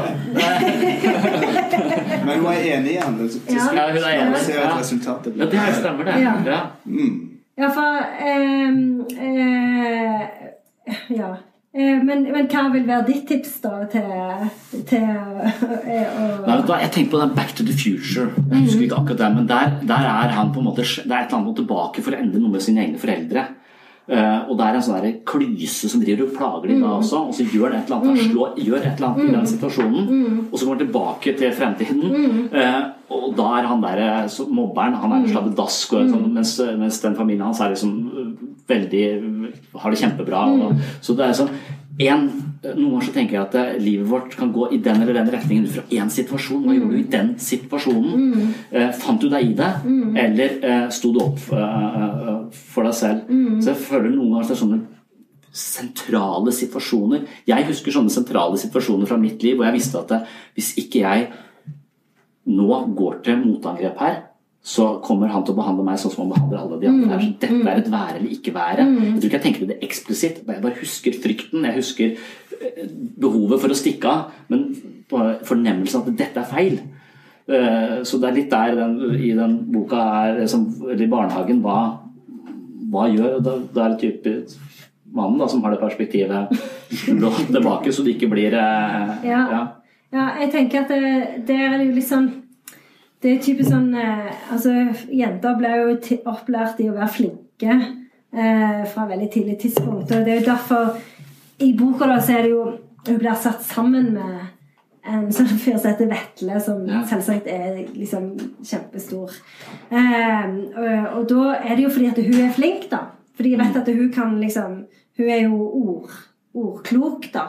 Men 2.25 2.33
hun 2.39 2.49
er 2.53 2.59
enig 2.77 2.91
igjen. 2.97 3.17
Til 3.19 3.29
slutt 3.35 3.47
Ja. 3.53 3.63
Ja, 3.75 3.85
hun 3.93 4.03
er 4.03 4.13
enig. 4.25 4.37
ser 4.47 4.59
Ja. 4.59 4.65
at 4.69 4.79
resultatet 4.79 5.33
blir 5.33 5.43
Ja, 5.45 5.49
det 5.51 5.59
her 5.59 5.73
stemmer, 5.73 6.03
det. 6.03 6.13
Ja. 6.21 6.33
Ja. 6.51 6.59
Ja, 7.57 7.67
for 7.69 7.89
um, 8.27 9.05
uh, 9.21 10.21
Ja. 11.17 11.33
Eh, 11.73 12.03
men, 12.05 12.27
men 12.29 12.45
hva 12.51 12.67
vil 12.69 12.83
være 12.85 13.07
ditt 13.07 13.23
tips 13.31 13.55
da 13.63 13.71
til, 13.89 14.05
til 14.85 15.07
eh, 15.07 16.03
å 16.05 16.27
Nei, 16.45 16.59
hva, 16.67 16.77
jeg 16.83 16.91
tenker 16.93 17.15
på 17.15 17.21
den 17.23 17.33
Back 17.33 17.55
to 17.57 17.65
the 17.65 17.73
Future. 17.73 18.27
Jeg 18.37 18.67
husker 18.67 18.85
ikke 18.85 18.99
akkurat 18.99 19.23
det, 19.23 19.29
men 19.39 19.47
der, 19.49 19.73
der 19.89 20.05
er 20.11 20.35
han 20.37 20.53
på 20.53 20.61
en 20.61 20.67
måte 20.69 20.85
Det 20.85 21.07
er 21.09 21.23
et 21.23 21.33
eller 21.33 21.39
annet 21.39 21.57
tilbake 21.63 22.05
for 22.05 22.13
å 22.13 22.19
endre 22.21 22.43
noe 22.43 22.53
med 22.53 22.65
sine 22.65 22.85
egne 22.85 23.01
foreldre. 23.01 23.47
Uh, 24.03 24.51
og 24.51 24.57
det 24.59 24.65
er 24.67 24.75
en 24.75 24.83
sånn 24.83 25.05
klyse 25.25 25.87
som 25.87 26.01
driver 26.03 26.25
og 26.27 26.33
plager 26.35 26.73
dem 26.73 26.81
da 26.83 26.91
også. 26.99 27.21
Og 27.31 27.37
så 27.39 27.45
gjør 27.47 27.71
det 27.71 27.79
et 27.79 27.89
eller 27.89 28.01
annet, 28.03 28.19
mm. 28.19 28.31
slår, 28.33 28.57
gjør 28.67 28.81
et 28.81 28.89
eller 28.91 29.07
annet 29.09 29.23
i 29.23 29.35
den 29.37 29.49
situasjonen. 29.53 30.09
Og 30.43 30.57
så 30.57 30.67
går 30.67 30.75
han 30.75 30.81
tilbake 30.83 31.35
til 31.39 31.55
fremtiden. 31.57 32.17
Uh, 32.53 32.81
og 33.15 33.29
da 33.39 33.47
er 33.57 33.69
han 33.71 33.81
der 33.81 34.03
så 34.33 34.45
mobberen 34.45 34.99
Han 34.99 35.15
er 35.15 35.23
en 35.23 35.31
slabbedask, 35.31 35.95
og 35.97 36.11
sånn, 36.11 36.29
mens, 36.35 36.53
mens 36.77 37.01
den 37.01 37.17
familien 37.17 37.47
hans 37.47 37.63
er 37.63 37.73
liksom 37.73 37.95
veldig 38.69 39.05
Har 39.73 39.91
det 39.91 39.99
kjempebra. 39.99 40.43
Og, 40.53 40.83
så 41.03 41.15
det 41.17 41.25
er 41.27 41.37
sånn 41.37 41.53
en, 42.01 42.23
noen 42.63 42.95
ganger 42.95 43.05
så 43.05 43.11
tenker 43.13 43.35
jeg 43.35 43.43
at 43.43 43.55
eh, 43.59 43.75
livet 43.77 44.07
vårt 44.09 44.33
kan 44.33 44.49
gå 44.53 44.65
i 44.73 44.79
den 44.81 45.03
eller 45.03 45.13
den 45.13 45.29
retningen 45.29 45.67
ut 45.67 45.75
fra 45.75 45.83
én 45.93 46.09
situasjon. 46.09 46.63
Hva 46.65 46.73
gjorde 46.73 46.95
du 46.95 47.01
i 47.03 47.11
den 47.11 47.29
situasjonen? 47.37 48.39
Eh, 48.71 48.89
fant 48.97 49.21
du 49.21 49.27
deg 49.29 49.51
i 49.51 49.53
det, 49.59 49.69
eller 50.23 50.55
eh, 50.57 50.87
sto 50.95 51.11
du 51.13 51.21
opp 51.21 51.43
eh, 51.53 52.57
for 52.73 52.89
deg 52.89 52.97
selv? 52.97 53.29
Så 53.61 53.75
jeg 53.75 53.83
føler 53.83 54.09
noen 54.09 54.33
ganger 54.33 54.49
det 54.49 54.57
er 54.57 54.61
sånne 54.63 54.81
sentrale 55.53 56.51
situasjoner. 56.51 57.27
Jeg 57.45 57.67
husker 57.69 57.93
sånne 57.93 58.11
sentrale 58.13 58.57
situasjoner 58.57 59.09
fra 59.09 59.19
mitt 59.21 59.43
liv 59.45 59.59
hvor 59.59 59.69
jeg 59.69 59.77
visste 59.77 60.01
at 60.01 60.15
eh, 60.17 60.29
hvis 60.57 60.73
ikke 60.81 61.03
jeg 61.03 61.27
nå 62.49 62.79
går 62.97 63.21
til 63.23 63.37
motangrep 63.45 64.01
her, 64.01 64.17
så 64.63 64.85
kommer 65.03 65.27
han 65.27 65.43
til 65.43 65.51
å 65.53 65.57
behandle 65.59 65.83
meg 65.83 65.97
sånn 65.99 66.11
som 66.13 66.23
han 66.23 66.31
behandler 66.31 66.59
alle 66.61 66.77
de 66.79 66.87
andre. 66.87 67.09
her. 67.11 67.19
Så 67.19 67.39
dette 67.41 67.69
er 67.73 67.81
et 67.81 67.91
være 67.91 68.15
eller 68.21 68.31
ikke 68.31 68.53
være. 68.55 68.85
Jeg 68.87 69.13
tror 69.19 69.27
ikke 69.27 69.37
jeg 69.39 69.43
tenker 69.45 69.67
det 69.67 69.77
eksplisitt. 69.83 70.37
Jeg 70.47 70.61
bare 70.63 70.79
husker 70.79 71.17
frykten. 71.25 71.65
Jeg 71.67 71.75
husker 71.81 72.13
eh, 72.15 72.85
behovet 73.19 73.59
for 73.59 73.73
å 73.75 73.77
stikke 73.77 74.07
av. 74.07 74.31
Men 74.47 74.63
fornemmelsen 75.43 75.99
av 75.99 76.07
at 76.13 76.17
dette 76.21 76.39
er 76.39 76.47
feil. 76.47 76.77
Eh, 77.47 77.97
Så 78.07 78.21
det 78.23 78.29
er 78.29 78.37
litt 78.37 78.49
der 78.55 78.75
den, 78.79 78.95
i 79.19 79.33
den 79.35 79.57
boka 79.73 79.99
er, 80.29 80.45
som, 80.47 80.63
eller 80.87 81.03
i 81.03 81.11
barnehagen, 81.11 81.59
hva, 81.61 81.99
hva 82.93 83.09
gjør 83.11 83.41
og 83.41 83.43
da 83.75 83.85
er 83.89 83.97
det 83.97 83.99
type 83.99 84.35
mannen 85.13 85.39
da, 85.43 85.47
som 85.51 85.61
har 85.63 85.75
det 85.75 85.81
perspektivet 85.83 86.55
slå 87.03 87.29
tilbake, 87.51 87.91
så 87.93 88.01
det 88.05 88.15
ikke 88.15 88.31
blir 88.31 88.55
Ja. 88.55 89.19
ja. 89.27 89.63
Ja, 90.13 90.27
jeg 90.39 90.51
tenker 90.53 90.83
at 90.83 90.89
det, 90.93 91.45
det 91.47 91.55
er 91.57 91.79
jo 91.83 91.91
litt 91.95 92.05
sånn 92.07 92.27
Det 93.23 93.31
er 93.31 93.43
typisk 93.43 93.69
sånn 93.71 93.93
eh, 93.95 94.31
Altså, 94.51 94.73
jenter 95.15 95.55
ble 95.59 95.69
jo 95.79 95.93
opplært 96.27 96.81
i 96.83 96.89
å 96.91 96.95
være 96.97 97.11
flinke 97.13 97.75
eh, 97.77 98.81
fra 98.91 99.05
veldig 99.07 99.29
tidlig 99.31 99.59
tidspunkt. 99.61 100.11
Og 100.11 100.25
det 100.25 100.33
er 100.33 100.41
jo 100.41 100.49
derfor 100.49 100.97
I 101.63 101.69
boka 101.79 102.09
da 102.11 102.19
så 102.19 102.35
er 102.37 102.47
det 102.47 102.51
jo 102.51 102.65
Hun 103.07 103.19
blir 103.21 103.39
satt 103.39 103.63
sammen 103.67 104.11
med 104.17 104.41
en 105.03 105.25
sånn 105.35 105.49
fyr 105.59 105.75
som 105.75 105.89
heter 105.91 106.07
Vetle, 106.07 106.59
som 106.63 106.85
Ja. 106.87 107.01
selvsagt 107.03 107.47
er 107.51 107.81
liksom 107.91 108.29
kjempestor. 108.63 109.33
Eh, 109.91 110.45
og, 110.79 111.17
og 111.17 111.25
da 111.27 111.57
er 111.57 111.75
det 111.75 111.83
jo 111.83 111.89
fordi 111.91 112.07
at 112.07 112.21
hun 112.23 112.37
er 112.45 112.53
flink, 112.55 112.85
da. 112.91 113.01
Fordi 113.35 113.51
jeg 113.51 113.59
vet 113.59 113.79
at 113.81 113.91
hun 113.91 114.13
kan 114.15 114.37
liksom 114.39 114.85
Hun 115.19 115.27
er 115.29 115.41
jo 115.43 115.57
ord, 115.59 116.13
ordklok, 116.55 117.27
da. 117.33 117.43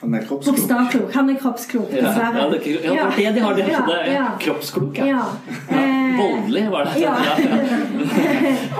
Han 0.00 0.14
er 0.14 0.24
kroppsklok. 0.26 0.56
Bokstavklok. 0.56 1.14
Han 1.14 1.30
er 1.30 1.38
kroppsklok, 1.40 1.92
Ja, 1.92 2.02
dessverre. 2.04 2.38
ja, 2.38 2.48
det, 2.50 3.22
ja, 3.22 3.32
det 3.32 3.42
var 3.42 3.54
det 3.54 3.64
de 3.64 3.72
har. 3.72 3.88
Ja, 3.88 4.00
er 4.02 4.12
ja. 4.12 4.26
Kroppsklok, 4.40 4.98
ja. 4.98 5.06
Ja. 5.06 5.22
Eh, 5.70 6.18
Voldelig 6.18 6.70
var 6.70 6.84
det. 6.84 7.00
Ja. 7.00 7.14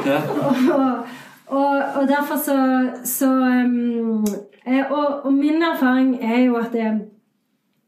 Ja. 0.07 0.19
og, 0.77 1.07
og, 1.47 1.83
og 1.97 2.09
derfor 2.09 2.37
så, 2.37 2.59
så 3.05 3.31
um, 3.33 4.25
eh, 4.67 4.85
og, 4.91 5.25
og 5.25 5.33
min 5.33 5.63
erfaring 5.63 6.19
er 6.23 6.45
jo 6.45 6.57
at, 6.61 6.73
det, 6.73 6.93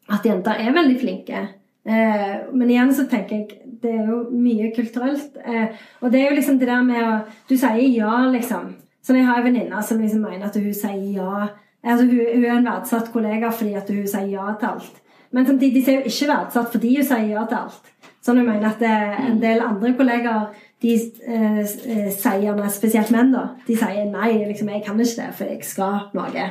at 0.08 0.26
jenter 0.26 0.64
er 0.64 0.72
veldig 0.72 0.98
flinke. 1.00 1.46
Uh, 1.88 2.52
men 2.52 2.68
igjen 2.70 2.90
så 2.94 3.06
tenker 3.08 3.36
jeg 3.36 3.62
det 3.82 3.92
er 3.94 4.08
jo 4.10 4.24
mye 4.34 4.72
kulturelt. 4.76 5.36
Uh, 5.46 5.70
og 6.00 6.12
det 6.12 6.20
er 6.20 6.30
jo 6.30 6.40
liksom 6.40 6.58
det 6.58 6.68
der 6.68 6.84
med 6.84 7.00
å 7.04 7.14
Du 7.48 7.56
sier 7.56 7.84
ja, 7.92 8.26
liksom. 8.32 8.74
Så 9.04 9.14
jeg 9.16 9.24
har 9.28 9.40
en 9.40 9.46
venninne 9.46 9.82
som 9.82 10.00
liksom 10.00 10.24
mener 10.26 10.48
at 10.48 10.56
hun 10.58 10.74
sier 10.74 11.12
ja. 11.16 11.48
Altså 11.84 12.06
hun, 12.06 12.16
hun 12.34 12.44
er 12.44 12.56
en 12.56 12.66
verdsatt 12.66 13.12
kollega 13.12 13.52
fordi 13.54 13.74
hun 14.00 14.08
sier 14.10 14.32
ja 14.32 14.48
til 14.58 14.72
alt. 14.72 15.02
Men 15.30 15.46
samtidig 15.46 15.84
er 15.84 16.00
hun 16.00 16.10
ikke 16.10 16.30
verdsatt 16.32 16.72
fordi 16.74 16.94
hun 16.96 17.08
sier 17.10 17.28
ja 17.32 17.44
til 17.48 17.60
alt. 17.60 17.92
Sånn 18.24 18.40
hun 18.40 18.48
mener 18.48 18.72
at 18.72 18.80
det, 18.82 18.94
en 19.28 19.38
del 19.42 19.62
andre 19.64 19.92
kollegaer 19.96 20.48
de 20.82 20.94
eh, 20.94 21.60
eh, 21.62 22.08
sier 22.14 22.42
gjerne, 22.42 22.70
spesielt 22.70 23.10
menn, 23.10 23.32
da, 23.34 23.48
de 23.66 23.76
sier 23.78 24.10
nei, 24.10 24.30
liksom, 24.46 24.70
jeg 24.70 24.84
kan 24.86 25.00
ikke 25.02 25.22
det, 25.22 25.30
for 25.38 25.50
jeg 25.50 25.66
skal 25.66 26.10
noe. 26.14 26.48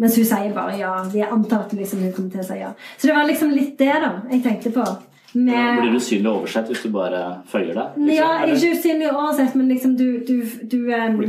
Mens 0.00 0.16
hun 0.16 0.26
sier 0.28 0.52
bare 0.56 0.78
ja. 0.80 0.94
De 1.12 1.22
antar 1.26 1.66
at 1.66 1.72
liksom, 1.76 2.00
hun 2.04 2.12
kommer 2.16 2.32
til 2.32 2.40
å 2.40 2.48
si 2.48 2.58
ja. 2.60 2.72
Så 2.96 3.08
det 3.08 3.16
var 3.16 3.28
liksom 3.28 3.52
litt 3.52 3.76
det 3.80 3.92
da 4.00 4.14
jeg 4.30 4.44
tenkte 4.46 4.72
på. 4.72 4.84
Med, 5.32 5.80
Blir 5.80 5.92
du 5.92 5.96
usynlig 6.00 6.30
oversett 6.30 6.70
hvis 6.72 6.82
du 6.82 6.90
bare 6.90 7.20
føyer 7.50 7.70
deg? 7.76 7.98
liksom, 7.98 8.14
ja, 8.16 8.30
ikke 8.50 8.70
usynlig 8.74 9.10
oversett, 9.12 9.54
men 9.54 9.68
liksom 9.70 9.92
du, 9.98 10.06
du, 10.26 10.40
du, 10.66 10.78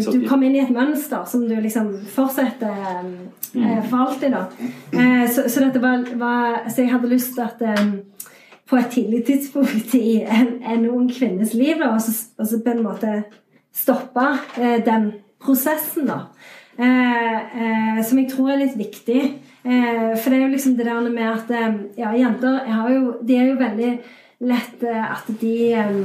du 0.07 0.23
kommer 0.25 0.47
inn 0.47 0.55
i 0.57 0.63
et 0.63 0.71
mønster 0.73 1.27
som 1.29 1.43
du 1.45 1.53
liksom 1.61 1.91
fortsetter 2.09 2.71
em, 2.95 3.11
eh, 3.61 3.83
for 3.91 4.07
alltid, 4.07 4.33
da. 4.33 4.71
Eh, 4.95 5.27
så, 5.29 5.45
så 5.45 5.67
dette 5.67 5.83
var, 5.83 6.07
var 6.17 6.63
Så 6.69 6.81
jeg 6.81 6.95
hadde 6.95 7.11
lyst 7.11 7.35
til 7.37 7.45
at 7.45 7.61
på 8.71 8.79
et 8.79 8.89
tidlig 8.89 9.21
tidspunkt 9.27 9.93
i 9.99 10.21
en, 10.23 10.55
en 10.63 10.89
ung 10.89 11.05
kvinnes 11.11 11.53
liv, 11.53 11.77
da, 11.77 11.91
og 11.93 12.01
så, 12.01 12.15
og 12.39 12.47
så 12.47 12.61
på 12.63 12.73
en 12.73 12.83
måte 12.87 13.15
stoppe 13.75 14.27
eh, 14.57 14.79
den 14.85 15.11
prosessen, 15.41 16.09
da. 16.09 16.23
Som 16.81 18.17
jeg 18.17 18.29
tror 18.31 18.53
er 18.53 18.61
litt 18.63 18.77
viktig. 18.79 19.19
Eh, 19.64 20.18
for 20.18 20.30
det 20.30 20.39
er 20.39 20.43
jo 20.45 20.55
liksom 20.55 20.76
det 20.78 20.88
der 20.88 21.09
med 21.09 21.28
at 21.30 21.51
eh, 21.53 21.78
ja, 21.97 22.12
jenter 22.18 22.64
jo, 22.89 23.14
de 23.22 23.38
er 23.38 23.51
jo 23.51 23.59
veldig 23.59 23.91
lett 24.49 24.84
eh, 24.84 25.12
at 25.12 25.30
de 25.41 25.55
eh, 25.78 25.99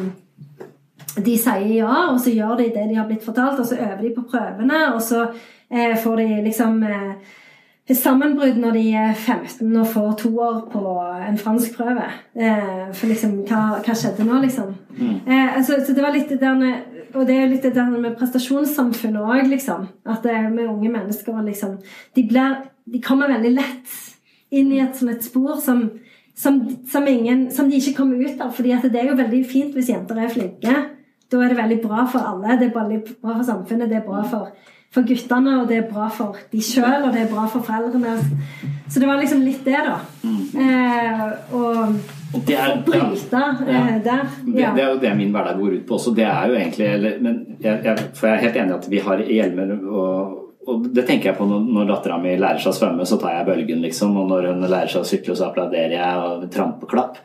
de 1.17 1.39
sier 1.41 1.71
ja, 1.79 1.95
og 2.11 2.21
så 2.21 2.35
gjør 2.35 2.59
de 2.61 2.69
det 2.75 2.91
de 2.91 2.99
har 2.99 3.07
blitt 3.09 3.25
fortalt, 3.25 3.61
og 3.61 3.67
så 3.67 3.79
øver 3.79 4.03
de 4.03 4.13
på 4.13 4.27
prøvene, 4.29 4.83
og 4.93 5.01
så 5.03 5.23
eh, 5.71 5.97
får 5.97 6.21
de 6.21 6.27
liksom 6.45 6.83
eh, 6.85 7.15
sammenbrudd 7.95 8.59
når 8.61 8.77
de 8.77 8.85
er 8.93 9.15
15 9.15 9.77
og 9.77 9.87
får 9.87 10.13
to 10.21 10.33
år 10.43 10.61
på 10.73 10.83
en 11.29 11.39
fransk 11.39 11.79
prøve. 11.79 12.05
Eh, 12.35 12.93
for 12.93 13.09
liksom, 13.09 13.39
hva, 13.49 13.79
hva 13.81 13.97
skjedde 13.97 14.27
nå, 14.27 14.43
liksom? 14.43 14.75
Eh, 15.01 15.57
altså, 15.57 15.81
så 15.87 15.97
det 15.97 16.05
var 16.05 16.13
litt 16.13 16.29
det 16.29 16.43
der 16.43 16.61
med 16.61 16.93
og 17.17 17.25
det 17.25 17.37
er 17.37 17.45
jo 17.47 17.53
litt 17.55 17.65
det 17.65 17.77
der 17.77 17.93
med 17.93 18.17
prestasjonssamfunnet 18.19 19.23
òg, 19.23 19.47
liksom. 19.49 19.87
At 20.05 20.27
eh, 20.29 20.49
med 20.53 20.69
unge 20.69 20.91
mennesker 20.93 21.39
liksom 21.47 21.79
De, 22.17 22.25
blir, 22.29 22.59
de 22.87 23.01
kommer 23.03 23.28
veldig 23.28 23.55
lett 23.57 23.95
inn 24.55 24.70
i 24.72 24.78
et 24.80 24.95
sånt 24.97 25.11
et 25.11 25.24
spor 25.26 25.57
som, 25.61 25.80
som, 26.39 26.61
som, 26.89 27.07
ingen, 27.11 27.51
som 27.51 27.68
de 27.70 27.76
ikke 27.80 27.97
kommer 27.97 28.20
ut 28.22 28.41
av. 28.41 28.53
fordi 28.55 28.76
det 28.91 29.01
er 29.01 29.09
jo 29.11 29.16
veldig 29.18 29.43
fint 29.47 29.74
hvis 29.74 29.89
jenter 29.91 30.18
er 30.22 30.28
flinke. 30.30 30.76
Da 31.30 31.41
er 31.43 31.49
det 31.51 31.57
veldig 31.59 31.80
bra 31.82 32.05
for 32.07 32.20
alle. 32.22 32.55
Det 32.61 32.68
er 32.70 32.76
veldig 32.80 33.01
bra 33.20 33.34
for 33.41 33.43
samfunnet, 33.49 33.89
det 33.91 33.97
er 33.99 34.05
bra 34.07 34.22
for, 34.30 34.53
for 34.95 35.03
guttene, 35.03 35.57
og 35.61 35.66
det 35.68 35.80
er 35.80 35.89
bra 35.91 36.07
for 36.09 36.37
de 36.53 36.61
sjøl, 36.62 37.09
og 37.09 37.12
det 37.12 37.24
er 37.24 37.32
bra 37.32 37.47
for 37.51 37.66
foreldrene. 37.66 38.12
Så 38.89 39.01
det 39.03 39.09
var 39.11 39.18
liksom 39.18 39.43
litt 39.43 39.64
det, 39.66 39.80
da. 39.82 39.97
Eh, 40.55 41.24
og 41.53 41.97
Og 42.37 42.41
det 42.47 42.55
er- 42.59 42.82
bryte 42.87 43.43
eh, 43.66 43.72
Ja. 43.74 43.99
der. 43.99 44.22
Det, 44.47 44.55
Ja. 44.61 44.70
det 44.74 44.82
er 44.84 44.93
jo 44.93 44.99
det 45.01 45.16
min 45.16 45.32
hverdag 45.32 45.59
går 45.59 45.72
ut 45.80 45.87
på 45.87 45.95
også. 45.99 46.14
Det 46.14 46.24
er 46.24 46.47
jo 46.49 46.55
egentlig 46.55 46.87
eller, 46.95 47.18
Men 47.20 47.57
jeg, 47.61 47.80
jeg, 47.84 47.99
for 48.14 48.26
jeg 48.28 48.37
er 48.37 48.41
helt 48.47 48.57
enig 48.57 48.70
i 48.70 48.78
at 48.78 48.91
vi 48.91 48.99
har 48.99 49.18
hjelmer 49.18 49.89
og 49.91 50.45
og 50.67 50.87
det 50.95 51.07
tenker 51.09 51.31
jeg 51.33 51.39
på 51.39 51.47
når, 51.49 51.67
når 51.79 51.91
dattera 51.93 52.19
mi 52.23 52.37
lærer 52.37 52.59
seg 52.62 52.73
å 52.75 52.79
svømme, 52.81 53.07
så 53.07 53.19
tar 53.23 53.37
jeg 53.39 53.47
bølgen, 53.49 53.83
liksom. 53.87 54.17
Og 54.21 54.29
når 54.31 54.49
hun 54.53 54.64
lærer 54.67 54.91
seg 54.93 55.03
å 55.05 55.09
sykle, 55.09 55.37
så 55.39 55.49
applauderer 55.51 55.95
jeg 55.99 56.25
og 56.27 56.49
trampeklapp. 56.55 57.21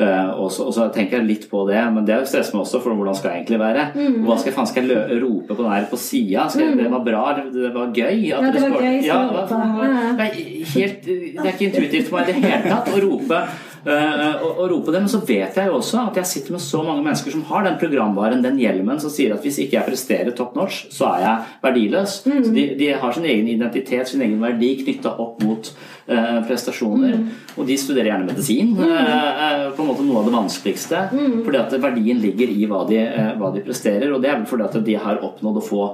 Eh, 0.00 0.28
og, 0.40 0.46
så, 0.52 0.64
og 0.70 0.72
så 0.72 0.86
tenker 0.92 1.18
jeg 1.18 1.26
litt 1.28 1.42
på 1.50 1.66
det, 1.68 1.80
men 1.92 2.06
det 2.08 2.16
stresser 2.30 2.56
meg 2.56 2.62
også, 2.64 2.78
for 2.80 2.96
hvordan 2.96 3.16
skal 3.18 3.30
jeg 3.34 3.42
egentlig 3.42 3.58
være? 3.60 3.82
Mm. 3.92 4.14
Hva 4.24 4.38
skal, 4.40 4.54
faen 4.56 4.70
skal 4.70 4.88
jeg 4.88 5.18
rope 5.20 5.52
på 5.52 5.58
den 5.60 5.72
her 5.74 5.84
på 5.90 5.98
sida? 6.00 6.46
Det 6.56 6.86
var 6.94 7.02
bra, 7.04 7.24
det 7.52 7.72
var 7.74 7.90
gøy. 7.92 8.22
at 8.32 8.46
Ja, 8.46 8.54
det 8.56 8.62
var 8.62 8.78
gøy, 8.86 8.96
Ja, 9.04 9.18
hva 9.28 9.42
ropa. 9.42 9.44
faen, 9.52 9.76
Ja. 9.82 10.14
det, 10.16 10.30
er 10.30 10.72
helt, 10.72 11.04
det 11.04 11.44
er 11.44 11.52
ikke 11.52 11.68
intuitivt 11.68 12.08
for 12.08 12.18
meg 12.20 12.32
i 12.32 12.32
det 12.32 12.48
hele 12.48 12.72
tatt 12.72 12.88
å 12.88 13.02
rope 13.04 13.42
eh, 13.86 14.42
og 14.42 14.60
å 14.62 14.68
rope 14.70 14.92
det, 14.94 15.00
men 15.02 15.10
så 15.10 15.20
vet 15.26 15.56
jeg 15.58 15.70
jo 15.70 15.78
også 15.78 16.00
at 16.06 16.18
jeg 16.20 16.30
sitter 16.30 16.56
med 16.56 16.62
så 16.64 16.82
mange 16.86 17.04
mennesker 17.04 17.34
som 17.34 17.44
har 17.48 17.66
den 17.66 17.78
programvaren, 17.80 18.44
den 18.44 18.60
hjelmen, 18.60 19.00
som 19.02 19.12
sier 19.12 19.34
at 19.34 19.44
hvis 19.44 19.60
ikke 19.64 19.78
jeg 19.78 19.88
presterer 19.88 20.36
top 20.36 20.56
notch, 20.58 20.84
så 20.94 21.08
er 21.12 21.24
jeg 21.24 21.56
verdiløs. 21.64 22.16
Så 22.22 22.54
de, 22.54 22.66
de 22.78 22.92
har 23.02 23.16
sin 23.16 23.26
egen 23.28 23.50
identitet, 23.52 24.08
sin 24.10 24.24
egen 24.24 24.40
verdi 24.42 24.74
knytta 24.82 25.14
opp 25.22 25.42
mot 25.42 25.72
uh, 26.08 26.40
prestasjoner. 26.46 27.18
Og 27.56 27.68
de 27.68 27.76
studerer 27.80 28.12
gjerne 28.12 28.28
medisin, 28.30 28.72
eh, 28.80 29.12
eh, 29.48 29.68
på 29.76 29.84
en 29.84 29.90
måte 29.90 30.06
noe 30.06 30.22
av 30.22 30.28
det 30.28 30.36
vanskeligste, 30.36 31.04
fordi 31.44 31.60
at 31.60 31.78
verdien 31.82 32.22
ligger 32.22 32.50
i 32.52 32.66
hva 32.70 32.82
de, 32.88 33.02
uh, 33.02 33.30
hva 33.40 33.52
de 33.54 33.64
presterer, 33.66 34.10
og 34.12 34.22
det 34.22 34.32
er 34.32 34.40
vel 34.40 34.50
fordi 34.50 34.68
at 34.68 34.82
de 34.86 34.98
har 35.06 35.22
oppnådd 35.26 35.60
å 35.60 35.64
få 35.66 35.86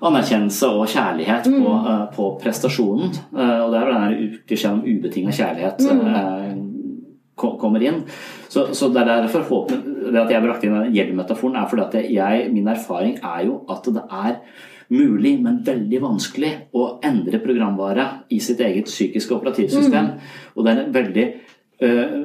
anerkjennelse 0.00 0.68
og 0.72 0.88
kjærlighet 0.88 1.48
på, 1.52 1.72
uh, 1.84 2.04
på 2.14 2.28
prestasjonen. 2.40 3.12
Uh, 3.34 3.58
og 3.66 3.72
det 3.72 3.80
er 3.80 3.88
vel 3.88 3.98
den 4.00 4.38
klisjeen 4.48 4.78
om 4.78 4.84
ubetinga 4.86 5.34
kjærlighet 5.36 5.84
mm. 5.84 6.59
Kommer 7.40 7.84
inn. 7.84 8.02
Så, 8.48 8.68
så 8.76 8.90
det 8.92 9.02
er 9.02 9.24
derfor 9.24 9.46
håpet, 9.48 9.86
det 10.10 10.24
at 10.24 10.34
jeg 10.34 10.44
brakte 10.44 10.68
inn 10.68 10.76
den 10.76 10.96
gjeldmetaforen, 10.96 11.56
er 11.60 11.70
fordi 11.70 11.86
at 11.86 12.12
jeg, 12.16 12.50
min 12.54 12.68
erfaring 12.70 13.16
er 13.22 13.46
jo 13.48 13.60
at 13.70 13.88
det 13.90 14.04
er 14.06 14.36
mulig, 14.90 15.36
men 15.42 15.60
veldig 15.66 16.00
vanskelig 16.02 16.50
å 16.74 16.86
endre 17.06 17.38
programvare 17.42 18.06
i 18.34 18.40
sitt 18.42 18.60
eget 18.64 18.90
psykiske 18.90 19.36
operativsystem. 19.36 20.10
Og 20.56 20.66
det 20.66 20.72
er 20.72 20.80
en 20.82 20.96
veldig 20.96 21.26
øh, 21.86 22.16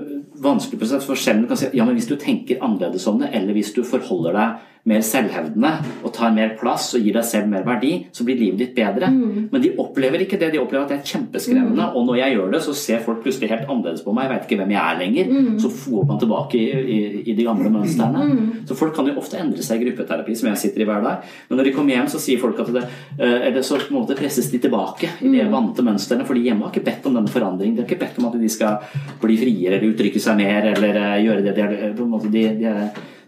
vanskelig 0.42 0.80
prosess. 0.82 1.06
For 1.06 1.20
selv 1.20 1.44
om 1.44 1.46
du 1.46 1.52
kan 1.52 1.62
si 1.62 1.70
ja, 1.78 1.86
men 1.86 1.98
hvis 1.98 2.10
du 2.10 2.16
tenker 2.20 2.64
annerledes 2.66 3.06
om 3.12 3.22
det, 3.22 3.30
eller 3.38 3.54
hvis 3.58 3.74
du 3.76 3.84
forholder 3.86 4.40
deg 4.40 4.72
mer 4.86 5.02
selvhevdende 5.02 5.72
og 6.06 6.12
tar 6.14 6.34
mer 6.36 6.52
plass 6.60 6.92
og 6.94 7.02
gir 7.02 7.16
deg 7.16 7.26
selv 7.26 7.50
mer 7.50 7.64
verdi, 7.66 7.94
så 8.14 8.26
blir 8.26 8.38
livet 8.38 8.62
ditt 8.62 8.76
bedre. 8.78 9.10
Men 9.52 9.64
de 9.64 9.72
opplever 9.82 10.22
ikke 10.22 10.38
det. 10.42 10.52
De 10.54 10.62
opplever 10.62 10.86
at 10.86 10.92
det 10.94 11.00
er 11.00 11.10
kjempeskremmende. 11.10 11.88
Og 11.98 12.06
når 12.06 12.20
jeg 12.20 12.36
gjør 12.36 12.52
det, 12.54 12.62
så 12.62 12.76
ser 12.78 13.02
folk 13.06 13.24
plutselig 13.24 13.50
helt 13.50 13.66
annerledes 13.66 14.04
på 14.06 14.14
meg. 14.14 14.28
Jeg 14.28 14.34
vet 14.36 14.46
ikke 14.46 14.60
hvem 14.62 14.76
jeg 14.76 14.82
er 14.84 15.00
lenger. 15.02 15.32
Så 15.64 15.72
får 15.74 16.06
man 16.12 16.22
tilbake 16.22 16.60
i, 16.60 16.68
i, 16.98 17.00
i 17.26 17.38
de 17.38 17.48
gamle 17.48 17.72
mønstrene. 17.74 18.28
Så 18.70 18.78
folk 18.78 18.94
kan 18.98 19.10
jo 19.10 19.18
ofte 19.22 19.40
endre 19.42 19.66
seg 19.66 19.82
i 19.82 19.90
gruppeterapi, 19.90 20.38
som 20.38 20.52
jeg 20.52 20.62
sitter 20.68 20.86
i 20.86 20.90
hver 20.92 21.02
dag. 21.06 21.34
Men 21.50 21.60
når 21.62 21.70
de 21.70 21.76
kommer 21.80 21.98
hjem, 21.98 22.12
så 22.14 22.22
sier 22.22 22.42
folk 22.46 22.62
at 22.62 22.72
det, 22.78 22.86
eh, 23.18 23.50
eller 23.50 23.66
så 23.66 23.82
på 23.82 23.90
en 23.90 24.00
måte 24.00 24.20
presses 24.20 24.52
de 24.54 24.62
tilbake 24.62 25.16
i 25.26 25.34
de 25.34 25.50
vante 25.50 25.86
mønstrene. 25.86 26.30
For 26.30 26.38
de 26.38 26.46
hjemme 26.46 26.68
har 26.68 26.74
ikke 26.76 26.86
bedt 26.86 27.10
om 27.10 27.18
denne 27.18 27.34
forandringen. 27.34 27.80
De 27.80 27.84
har 27.84 27.90
ikke 27.90 28.04
bedt 28.06 28.22
om 28.22 28.30
at 28.30 28.38
de 28.38 28.54
skal 28.54 28.86
bli 29.22 29.42
friere 29.42 29.80
eller 29.80 29.90
uttrykke 29.90 30.22
seg 30.22 30.38
mer 30.40 30.72
eller 30.76 31.02
eh, 31.02 31.20
gjøre 31.26 31.46
det 31.46 31.58
de 31.58 31.66
er 31.66 31.94
på 31.98 32.06
en 32.06 32.14
måte 32.14 32.30
de, 32.32 32.48
de 32.62 32.74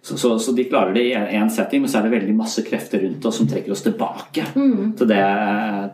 så, 0.02 0.18
så, 0.18 0.36
så 0.40 0.52
de 0.56 0.68
klarer 0.70 0.94
det 0.96 1.04
i 1.10 1.16
én 1.16 1.50
setting, 1.52 1.82
men 1.84 1.92
så 1.92 2.00
er 2.00 2.08
det 2.08 2.16
veldig 2.20 2.36
masse 2.38 2.64
krefter 2.68 3.02
rundt 3.04 3.26
oss 3.26 3.42
som 3.42 3.50
trekker 3.50 3.74
oss 3.76 3.84
tilbake 3.86 4.46
til, 4.54 5.08
det, 5.10 5.24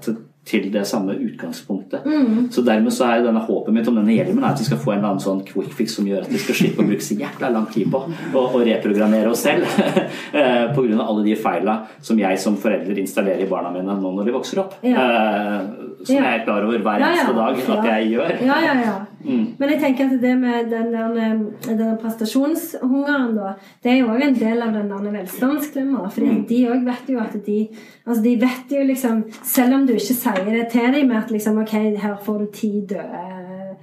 til, 0.03 0.17
til 0.45 0.67
det 0.73 0.83
samme 0.87 1.15
utgangspunktet. 1.15 2.05
Så 2.53 2.61
dermed 2.67 2.93
så 2.93 3.07
er 3.07 3.23
denne 3.25 3.41
håpet 3.47 3.73
mitt 3.73 3.87
om 3.89 3.97
denne 3.97 4.13
hjelmen 4.17 4.43
er 4.43 4.51
at 4.51 4.61
vi 4.61 4.67
skal 4.67 4.81
få 4.81 4.93
en 4.93 4.99
eller 4.99 5.13
annen 5.13 5.23
sånn 5.23 5.41
quick 5.47 5.71
fix 5.73 5.95
som 5.97 6.07
gjør 6.09 6.25
at 6.25 6.33
vi 6.33 6.41
skal 6.41 6.59
slippe 6.59 6.83
å 6.83 6.87
bruke 6.89 7.05
så 7.05 7.17
jækla 7.19 7.51
lang 7.55 7.69
tid 7.73 7.89
på 7.93 8.03
å, 8.03 8.43
reprogrammere 8.63 9.31
oss 9.31 9.45
selv 9.47 9.65
eh, 10.39 10.67
pga. 10.75 10.99
alle 10.99 11.23
de 11.25 11.37
feila 11.39 11.79
som 12.03 12.19
jeg 12.19 12.39
som 12.43 12.59
forelder 12.59 12.99
installerer 13.01 13.45
i 13.45 13.49
barna 13.49 13.71
mine 13.73 13.97
nå 13.97 14.13
når 14.19 14.29
de 14.29 14.35
vokser 14.35 14.61
opp. 14.65 14.77
Ja. 14.85 15.07
Eh, 15.07 15.57
som 16.03 16.17
jeg 16.19 16.27
er 16.27 16.43
klar 16.45 16.67
over 16.67 16.83
hver 16.83 16.99
Ja, 17.01 17.11
ja. 17.21 17.27
dag 17.39 17.63
at 17.77 17.89
jeg 17.93 18.13
gjør. 18.13 18.37
Ja, 18.43 18.59
ja, 18.67 18.77
ja. 18.83 18.95
Mm. 19.23 19.45
Men 19.59 19.69
jeg 19.69 19.79
tenker 19.81 20.05
at 20.05 20.21
det 20.21 20.37
med 20.39 20.69
den 20.69 20.91
der, 20.93 21.13
den 21.13 21.43
denne 21.77 21.97
prestasjonshungeren, 22.01 23.35
da, 23.37 23.53
det 23.83 23.91
er 23.91 23.97
jo 24.01 24.07
òg 24.13 24.21
en 24.27 24.33
del 24.35 24.61
av 24.61 24.73
den 24.73 24.89
der 24.89 25.11
velstandsklemma. 25.19 26.09
fordi 26.11 26.27
Mm. 26.29 26.47
de 26.47 26.59
òg 26.67 26.85
vet 26.85 27.09
jo 27.09 27.19
at 27.19 27.45
de 27.45 27.67
Altså, 28.07 28.23
de 28.23 28.35
vet 28.41 28.71
jo 28.71 28.83
liksom 28.83 29.23
Selv 29.43 29.73
om 29.75 29.87
du 29.87 29.93
ikke 29.93 30.13
sier 30.13 30.45
det 30.45 30.69
til 30.71 30.91
dem 30.93 31.07
med 31.07 31.17
at 31.17 31.31
liksom 31.31 31.57
Ok, 31.57 31.71
her 31.71 32.15
får 32.23 32.37
du 32.39 32.45
ti 32.53 32.71
døde 32.89 33.77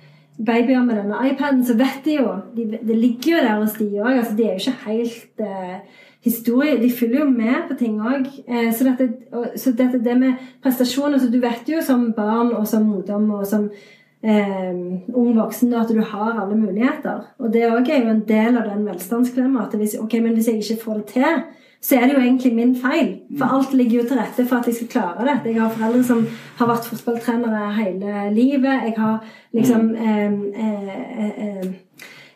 babyer 0.46 0.82
med 0.84 0.96
denne 0.96 1.16
iPaden, 1.30 1.64
så 1.64 1.74
vet 1.76 2.00
de 2.04 2.14
jo 2.16 2.28
de, 2.56 2.78
Det 2.86 2.96
ligger 2.96 3.32
jo 3.36 3.42
der 3.46 3.60
hos 3.60 3.72
de 3.72 3.84
òg. 4.00 4.16
Altså, 4.18 4.36
de 4.36 4.44
er 4.44 4.52
jo 4.54 4.70
ikke 4.70 4.86
helt 4.86 5.40
eh, 5.40 5.76
historie. 6.24 6.78
De 6.82 6.90
følger 6.90 7.18
jo 7.20 7.30
med 7.30 7.68
på 7.68 7.76
ting 7.78 7.98
òg. 8.00 8.26
Eh, 8.48 8.72
så 8.72 8.84
dette, 8.84 9.08
og- 9.32 9.52
så 9.56 9.72
dette 9.76 9.98
det 10.04 10.18
med 10.18 10.34
prestasjoner 10.62 11.18
så 11.18 11.30
Du 11.30 11.40
vet 11.40 11.68
jo 11.68 11.80
som 11.82 12.12
barn 12.16 12.52
og 12.54 12.66
som 12.68 12.90
ungdom 12.94 13.30
og 13.30 13.46
som 13.46 13.70
eh, 14.22 14.74
ung 15.14 15.32
voksen 15.36 15.74
at 15.74 15.88
du 15.88 16.02
har 16.02 16.42
alle 16.42 16.58
muligheter. 16.58 17.24
Og 17.38 17.52
det 17.52 17.68
òg 17.70 17.88
er 17.88 18.04
jo 18.04 18.12
en 18.14 18.26
del 18.28 18.58
av 18.60 18.68
den 18.68 18.84
velstandsklemma. 18.88 19.66
At 19.66 19.78
hvis, 19.78 19.96
okay, 20.00 20.20
men 20.20 20.36
hvis 20.36 20.48
jeg 20.48 20.62
ikke 20.62 20.84
får 20.84 21.00
det 21.00 21.06
til, 21.14 21.42
så 21.80 21.96
er 21.96 22.06
det 22.06 22.14
jo 22.14 22.20
egentlig 22.20 22.54
min 22.54 22.74
feil. 22.76 23.14
For 23.38 23.56
alt 23.56 23.72
ligger 23.74 24.02
jo 24.02 24.08
til 24.08 24.18
rette 24.20 24.44
for 24.46 24.60
at 24.60 24.66
jeg 24.68 24.74
skal 24.76 24.90
klare 24.94 25.28
det. 25.28 25.52
Jeg 25.52 25.62
har 25.62 25.72
foreldre 25.72 26.02
som 26.04 26.26
har 26.58 26.68
vært 26.68 26.88
fotballtrenere 26.90 27.70
hele 27.78 28.26
livet. 28.36 28.84
Jeg 28.84 28.94
har 28.98 29.24
liksom 29.56 29.94
eh, 29.96 30.32
eh, 30.66 31.70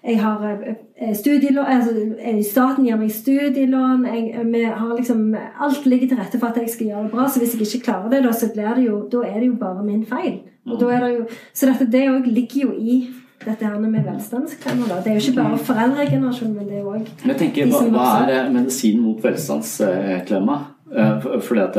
jeg 0.05 0.21
har 0.21 0.45
eh, 1.01 1.15
studielån 1.17 1.67
altså, 1.67 1.93
eh, 2.21 2.43
Staten 2.45 2.85
gir 2.85 2.99
meg 3.01 3.13
studielån. 3.13 4.05
Jeg, 4.05 4.45
liksom, 4.99 5.35
alt 5.35 5.87
ligger 5.87 6.09
til 6.09 6.21
rette 6.21 6.41
for 6.41 6.53
at 6.53 6.61
jeg 6.61 6.71
skal 6.71 6.87
gjøre 6.87 7.05
det 7.07 7.13
bra. 7.15 7.29
Så 7.29 7.41
hvis 7.41 7.55
jeg 7.55 7.67
ikke 7.67 7.85
klarer 7.91 8.11
det, 8.13 8.25
da, 8.27 8.33
så 8.33 8.51
det 8.55 8.85
jo, 8.85 8.99
da 9.13 9.25
er 9.29 9.39
det 9.41 9.47
jo 9.47 9.57
bare 9.61 9.85
min 9.85 10.05
feil. 10.07 10.43
Og 10.67 10.81
da 10.81 10.91
er 10.93 11.05
det 11.05 11.13
jo, 11.15 11.25
så 11.55 11.69
dette, 11.71 11.89
det 11.93 12.05
òg 12.09 12.29
ligger 12.29 12.67
jo 12.67 12.73
i 12.77 12.99
dette 13.45 13.67
her 13.67 13.81
med 13.81 14.05
velstandsklemmer. 14.05 14.93
Det 15.05 15.13
er 15.13 15.19
jo 15.19 15.25
ikke 15.25 15.43
bare 15.43 15.59
foreldregenerasjonen, 15.59 16.55
men 16.57 16.69
det 16.69 16.79
er 16.79 16.87
òg 16.89 17.27
jeg 17.29 17.41
tenker, 17.41 17.69
hva, 17.73 17.83
hva 17.93 18.07
er 18.25 18.37
eh, 18.39 18.53
medisinen 18.53 19.03
mot 19.05 19.25
velstandsklemma? 19.25 20.61
Eh, 20.97 21.21
for- 21.21 21.41
Fordi 21.41 21.61
at 21.61 21.75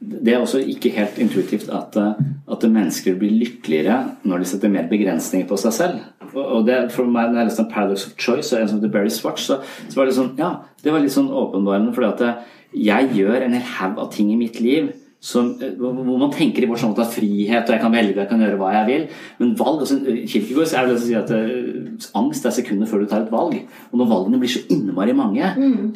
det, 0.00 0.34
er 0.34 0.38
også 0.38 0.58
ikke 0.60 0.90
helt 0.92 1.18
intuitivt 1.18 1.68
at, 1.72 1.96
eh, 1.96 2.12
at 2.52 2.70
mennesker 2.70 3.16
blir 3.18 3.30
lykkeligere 3.30 4.10
når 4.24 4.38
de 4.38 4.44
setter 4.44 4.68
mer 4.68 4.88
begrensninger 4.88 5.48
på 5.48 5.56
seg 5.58 5.72
selv. 5.72 5.98
Og- 6.34 6.66
det, 6.66 6.92
for 6.92 7.04
meg, 7.04 7.30
når 7.30 7.38
jeg 7.38 7.46
leste 7.48 7.70
Paradox 7.72 8.06
of 8.06 8.12
Choice 8.18 8.52
og 8.52 8.60
en 8.62 8.68
som 8.68 8.80
heter 8.80 8.92
Barry 8.92 9.08
Swatch, 9.08 9.46
så, 9.46 9.60
så 9.88 9.96
var 9.96 10.04
det 10.04 10.14
sånn, 10.14 10.36
ja, 10.38 10.56
det 10.82 10.92
var 10.92 11.00
litt 11.00 11.10
sånn 11.12 11.30
åpenbarende. 11.30 11.96
at 12.12 12.20
eh, 12.20 12.34
jeg 12.74 13.08
gjør 13.14 13.42
en 13.42 13.52
hel 13.52 13.62
haug 13.62 13.98
av 13.98 14.12
ting 14.12 14.30
i 14.30 14.36
mitt 14.36 14.60
liv 14.60 14.92
som, 15.20 15.58
eh, 15.60 15.74
hvor 15.74 16.18
man 16.18 16.30
tenker 16.30 16.62
i 16.62 16.66
vårt 16.70 16.78
sånn 16.78 16.94
at 16.94 17.10
frihet, 17.10 17.66
og 17.66 17.74
jeg 17.74 17.80
kan 17.82 17.92
velge, 17.92 18.14
jeg 18.14 18.28
kan 18.28 18.38
gjøre 18.38 18.58
hva 18.58 18.70
jeg 18.72 18.86
vil. 18.86 19.06
Men 19.40 19.56
valg, 19.58 19.80
altså 19.82 19.98
Kirkegård 19.98 20.68
så 20.70 20.78
er 20.78 20.86
det 20.86 20.94
å 20.94 21.02
si 21.02 21.14
at 21.18 21.30
eh, 21.34 22.10
angst 22.14 22.46
er 22.46 22.54
sekundet 22.54 22.88
før 22.88 23.02
du 23.02 23.06
tar 23.10 23.24
et 23.24 23.32
valg. 23.32 23.56
Og 23.90 23.98
når 23.98 24.10
valgene 24.12 24.38
blir 24.38 24.52
så 24.52 24.62
innmari 24.70 25.16
mange, 25.18 25.42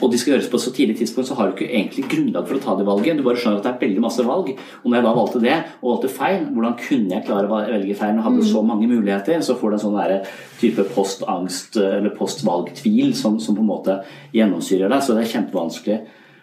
og 0.03 0.11
de 0.11 0.19
skal 0.19 0.35
gjøres 0.35 0.51
på 0.51 0.59
et 0.59 0.65
så 0.65 0.73
tidlig 0.75 0.99
tidspunkt, 0.99 1.29
så 1.29 1.37
har 1.39 1.51
du 1.51 1.55
ikke 1.55 1.71
egentlig 1.71 2.09
grunnlag 2.11 2.49
for 2.49 2.59
å 2.59 2.65
ta 2.65 2.75
det 2.79 2.87
valget. 2.89 3.17
Du 3.17 3.23
bare 3.23 3.39
skjønner 3.39 3.61
at 3.61 3.69
det 3.69 3.73
er 3.73 3.85
veldig 3.87 4.03
masse 4.03 4.27
valg. 4.27 4.51
Og 4.83 4.91
når 4.91 4.99
jeg 4.99 5.07
da 5.07 5.13
valgte 5.21 5.43
det, 5.45 5.59
og 5.83 5.93
valgte 5.93 6.15
feil, 6.17 6.41
hvordan 6.51 6.75
kunne 6.81 7.15
jeg 7.15 7.27
klare 7.29 7.47
å 7.47 7.61
velge 7.71 7.99
feil 8.01 8.17
når 8.17 8.23
jeg 8.25 8.29
hadde 8.31 8.49
så 8.51 8.65
mange 8.67 8.91
muligheter? 8.91 9.45
Så 9.47 9.55
får 9.61 9.71
du 9.71 9.79
en 9.79 9.85
sånn 9.85 10.01
der 10.01 10.33
type 10.59 10.87
postangst 10.97 11.79
eller 11.79 12.11
postvalgtvil 12.19 13.15
som, 13.19 13.39
som 13.39 13.55
på 13.55 13.63
en 13.63 13.71
måte 13.71 14.01
gjennomsyrer 14.35 14.91
deg. 14.91 15.07
Så 15.07 15.15
det 15.15 15.25
er 15.29 15.33
kjempevanskelig 15.37 16.01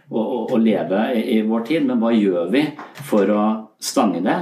å, 0.09 0.19
å, 0.19 0.39
å 0.53 0.61
leve 0.61 1.05
i, 1.15 1.25
i 1.37 1.41
vår 1.45 1.67
tid. 1.69 1.85
Men 1.89 2.01
hva 2.01 2.13
gjør 2.15 2.49
vi 2.53 2.65
for 3.09 3.35
å 3.35 3.45
stange 3.79 4.23
det? 4.25 4.39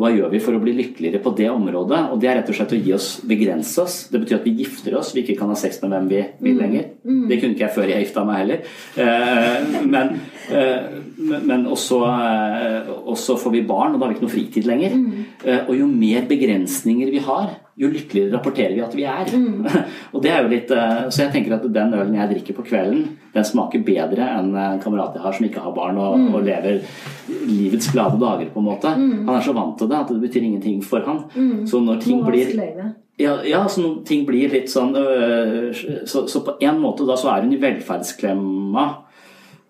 Hva 0.00 0.06
gjør 0.14 0.30
vi 0.30 0.38
for 0.38 0.54
å 0.54 0.60
bli 0.62 0.72
lykkeligere 0.78 1.18
på 1.22 1.32
det 1.34 1.48
området? 1.50 1.98
Og 2.12 2.20
det 2.22 2.28
er 2.30 2.36
rett 2.38 2.50
og 2.52 2.54
slett 2.54 2.74
å 2.76 2.78
gi 2.78 2.92
oss, 2.94 3.08
begrense 3.26 3.82
oss. 3.82 3.96
Det 4.12 4.20
betyr 4.22 4.36
at 4.38 4.46
vi 4.46 4.52
gifter 4.60 4.94
oss, 5.00 5.10
vi 5.16 5.24
ikke 5.24 5.34
kan 5.40 5.50
ha 5.50 5.56
sex 5.58 5.80
med 5.82 5.90
hvem 5.90 6.06
vi 6.12 6.20
vil 6.46 6.60
lenger. 6.62 6.84
Det 7.02 7.40
kunne 7.40 7.56
ikke 7.56 7.64
jeg 7.64 7.74
før 7.74 7.90
jeg 7.90 8.04
gifta 8.04 8.24
meg 8.28 8.38
heller. 8.38 8.62
Eh, 9.02 9.66
men, 9.90 10.12
eh, 10.54 10.86
men 11.18 11.66
også, 11.66 11.98
eh, 12.06 12.92
også 13.10 13.36
får 13.42 13.56
vi 13.56 13.64
barn, 13.66 13.96
og 13.96 13.98
da 13.98 14.06
har 14.06 14.14
vi 14.14 14.20
ikke 14.20 14.28
noe 14.28 14.36
fritid 14.36 14.70
lenger. 14.70 14.94
Eh, 15.42 15.60
og 15.66 15.74
jo 15.74 15.90
mer 15.90 16.22
begrensninger 16.30 17.10
vi 17.10 17.24
har, 17.26 17.50
jo 17.80 17.88
lykkeligere 17.88 18.34
rapporterer 18.34 18.74
vi 18.76 18.82
at 18.84 18.94
vi 18.96 19.06
er. 19.08 19.32
og 20.12 20.22
det 20.24 20.32
er 20.32 20.44
jo 20.44 20.52
litt, 20.52 20.70
eh, 20.74 21.02
Så 21.08 21.24
jeg 21.24 21.32
tenker 21.34 21.56
at 21.56 21.64
den 21.64 21.94
ølen 21.96 22.16
jeg 22.18 22.32
drikker 22.34 22.58
på 22.58 22.66
kvelden, 22.68 23.04
den 23.34 23.46
smaker 23.46 23.84
bedre 23.86 24.26
enn 24.36 24.54
en 24.54 24.80
kamerat 24.82 25.16
jeg 25.16 25.24
har 25.24 25.36
som 25.36 25.46
ikke 25.48 25.64
har 25.64 25.76
barn 25.76 26.00
og, 26.00 26.18
og 26.34 26.44
lever 26.44 26.80
livets 27.48 27.92
glade 27.94 28.20
dager, 28.20 28.50
på 28.52 28.60
en 28.60 28.68
måte. 28.68 28.94
Han 28.96 29.34
er 29.36 29.44
så 29.44 29.54
vant 29.56 29.78
til 29.78 29.90
det 29.90 30.00
at 30.00 30.10
det 30.12 30.22
betyr 30.22 30.48
ingenting 30.48 30.82
for 30.84 31.06
han. 31.06 31.22
Så 31.68 31.80
når 31.80 32.02
ting 32.04 32.24
blir 32.26 32.52
ja, 33.20 33.34
ja, 33.44 33.68
så 33.68 33.82
når 33.84 33.96
ting 34.08 34.24
blir 34.24 34.48
litt 34.48 34.70
sånn 34.72 34.94
øh, 34.96 35.68
så, 36.08 36.24
så 36.24 36.40
på 36.44 36.54
en 36.64 36.78
måte 36.80 37.04
da 37.04 37.18
så 37.20 37.34
er 37.34 37.44
hun 37.44 37.52
i 37.52 37.60
velferdsklemma. 37.60 38.84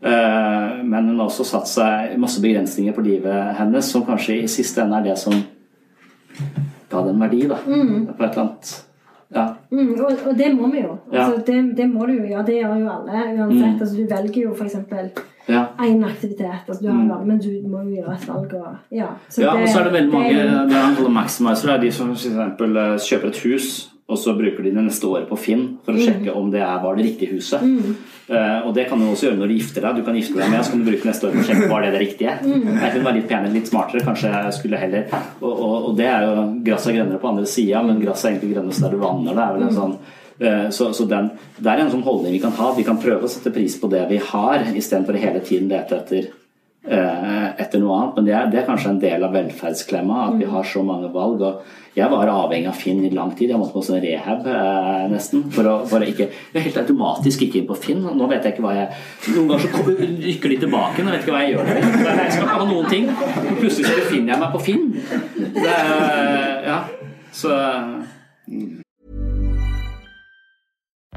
Øh, 0.06 0.76
men 0.86 1.08
hun 1.10 1.18
har 1.18 1.26
også 1.26 1.46
satt 1.48 1.68
seg 1.68 2.14
masse 2.22 2.42
begrensninger 2.42 2.94
på 2.94 3.04
livet 3.04 3.56
hennes, 3.58 3.90
som 3.90 4.06
kanskje 4.06 4.38
i 4.44 4.50
siste 4.50 4.84
ende 4.84 5.00
er 5.00 5.10
det 5.10 5.18
som 5.18 5.34
ga 6.90 7.02
det 7.06 7.10
en 7.14 7.20
verdi, 7.20 7.42
da. 7.48 7.56
På 7.64 8.24
et 8.24 8.30
eller 8.30 8.42
annet 8.46 8.86
Ja. 9.32 9.44
Mm, 9.70 9.90
og, 10.02 10.12
og 10.26 10.38
det 10.38 10.48
må 10.56 10.66
vi 10.72 10.80
jo. 10.82 10.96
Ja. 11.12 11.24
Altså, 11.28 11.42
det, 11.46 11.76
det 11.76 11.84
må 11.90 12.06
du 12.06 12.12
jo 12.16 12.24
gjøre. 12.26 12.46
Det 12.46 12.54
gjør 12.56 12.80
jo 12.80 12.88
alle 12.90 13.20
uansett. 13.38 13.80
Altså, 13.80 13.94
du 13.96 14.08
velger 14.10 14.42
jo 14.42 14.54
f.eks. 14.54 14.74
Ja. 15.50 15.64
én 15.82 16.02
aktivitet, 16.06 16.66
altså, 16.68 16.82
du 16.82 16.88
har 16.90 17.06
valg, 17.08 17.26
men 17.26 17.38
du 17.38 17.50
må 17.68 17.80
jo 17.82 17.94
gjøre 18.00 18.12
et 18.14 18.26
valg. 18.28 18.52
Og, 18.54 18.74
ja. 18.94 19.06
ja, 19.38 19.54
og 19.54 19.68
så 19.68 19.80
er 19.80 19.84
det 19.88 19.92
veldig 19.92 20.12
mange 20.12 20.34
det 20.34 20.42
er- 20.46 20.66
det 21.70 21.74
er 21.74 21.80
de 21.80 21.92
som 21.92 22.10
for 22.14 22.28
eksempel 22.28 22.76
eh, 22.76 22.98
kjøper 22.98 23.28
et 23.28 23.40
hus, 23.46 23.66
og 24.10 24.18
så 24.18 24.34
bruker 24.34 24.64
de 24.66 24.72
det 24.74 24.82
neste 24.82 25.06
året 25.06 25.28
på 25.30 25.38
Finn 25.38 25.66
for 25.86 25.94
å 25.94 26.02
sjekke 26.02 26.34
om 26.34 26.50
det 26.50 26.62
er, 26.64 26.80
var 26.82 26.98
det 26.98 27.06
riktige 27.06 27.36
huset. 27.36 27.62
Eh, 28.30 28.66
og 28.66 28.72
det 28.74 28.88
kan 28.90 29.00
du 29.00 29.08
også 29.08 29.28
gjøre 29.28 29.38
når 29.40 29.50
du 29.50 29.56
gifter 29.56 29.86
deg. 29.86 30.00
Du 30.00 30.06
kan 30.06 30.18
gifte 30.18 30.38
deg 30.38 30.50
med, 30.50 30.62
så 30.62 30.74
kan 30.74 30.82
du 30.82 30.88
bruke 30.90 31.08
neste 31.08 31.28
år 31.28 31.36
for 31.36 31.42
å 31.42 31.46
sjekke 31.48 31.68
var 31.70 31.86
det 31.86 31.92
det 31.94 32.02
riktige. 32.02 32.36
Jeg 32.42 32.94
kunne 32.94 33.06
være 33.06 33.18
litt 33.20 33.28
penere, 33.30 33.54
litt 33.54 33.70
smartere, 33.70 34.04
kanskje 34.06 34.32
jeg 34.34 34.56
skulle 34.58 34.80
heller 34.80 35.14
Og, 35.40 35.50
og, 35.50 35.76
og 35.90 35.92
det 35.98 36.08
er 36.10 36.26
jo 36.26 36.46
gresset 36.66 36.92
er 36.92 36.98
grønnere 37.00 37.22
på 37.22 37.30
andre 37.30 37.46
sida, 37.50 37.84
men 37.86 38.02
gresset 38.02 38.28
er 38.28 38.34
egentlig 38.34 38.56
grønnest 38.56 38.86
der 38.86 38.96
du 38.96 39.00
vanner 39.02 39.38
det. 39.38 39.46
er 39.46 39.56
vel 39.56 39.66
en 39.68 39.78
sånn 39.78 39.96
eh, 40.40 40.66
så, 40.74 40.90
så 40.96 41.06
den, 41.10 41.30
Det 41.58 41.70
er 41.70 41.84
en 41.84 41.94
sånn 41.94 42.06
holdning 42.06 42.34
vi 42.34 42.42
kan 42.42 42.54
ha. 42.58 42.74
Vi 42.76 42.86
kan 42.86 43.00
prøve 43.02 43.26
å 43.26 43.32
sette 43.32 43.54
pris 43.54 43.78
på 43.80 43.90
det 43.92 44.04
vi 44.10 44.20
har, 44.32 44.66
istedenfor 44.74 45.18
hele 45.22 45.42
tiden 45.46 45.70
lete 45.70 46.02
etter 46.02 46.30
etter 46.84 47.78
noe 47.82 47.92
annet, 47.98 48.14
men 48.16 48.24
det 48.24 48.32
er, 48.34 48.46
det 48.50 48.58
er 48.62 48.66
kanskje 48.66 48.90
en 48.94 49.00
del 49.02 49.22
av 49.26 49.34
velferdsklemma 49.36 50.22
at 50.30 50.38
vi 50.40 50.46
har 50.48 50.64
så 50.64 50.80
mange 50.82 51.10
valg. 51.12 51.42
og 51.44 51.60
Jeg 51.96 52.08
var 52.08 52.30
avhengig 52.32 52.70
av 52.70 52.78
Finn 52.80 53.02
i 53.04 53.10
lang 53.12 53.34
tid. 53.36 53.50
Jeg 53.52 53.60
måtte 53.60 53.74
på 53.74 53.82
sånn 53.84 54.00
rehab 54.00 54.46
eh, 54.48 55.04
nesten. 55.12 55.44
For 55.52 55.68
å, 55.68 55.74
for 55.90 56.00
å 56.00 56.08
ikke 56.08 56.30
Jeg 56.54 56.62
helt 56.64 56.78
automatisk 56.80 57.44
gikk 57.44 57.58
inn 57.60 57.66
på 57.68 57.76
Finn. 57.76 58.00
Nå 58.00 58.28
vet 58.30 58.44
jeg 58.48 58.54
ikke 58.56 58.64
hva 58.64 58.72
jeg 58.78 58.88
Noen 59.36 59.50
ganger 59.52 59.66
så 59.66 59.72
kommer- 59.74 60.00
rykker 60.24 60.54
de 60.54 60.60
tilbake. 60.64 61.04
Nå 61.04 61.10
vet 61.12 61.18
jeg 61.18 61.26
ikke 61.26 61.36
hva 61.36 61.42
jeg 61.44 61.52
gjør. 61.56 61.68
det. 61.68 61.82
Jeg 62.22 62.32
skal 62.32 62.46
ikke 62.46 62.56
ha 62.56 62.70
noen 62.72 62.88
ting. 62.94 63.10
Plutselig 63.60 63.86
så 63.90 63.98
befinner 64.00 64.32
jeg 64.34 64.40
meg 64.40 64.56
på 64.56 64.64
Finn. 64.64 64.88
Det 65.60 65.76
ja, 66.70 66.80
så 67.32 67.60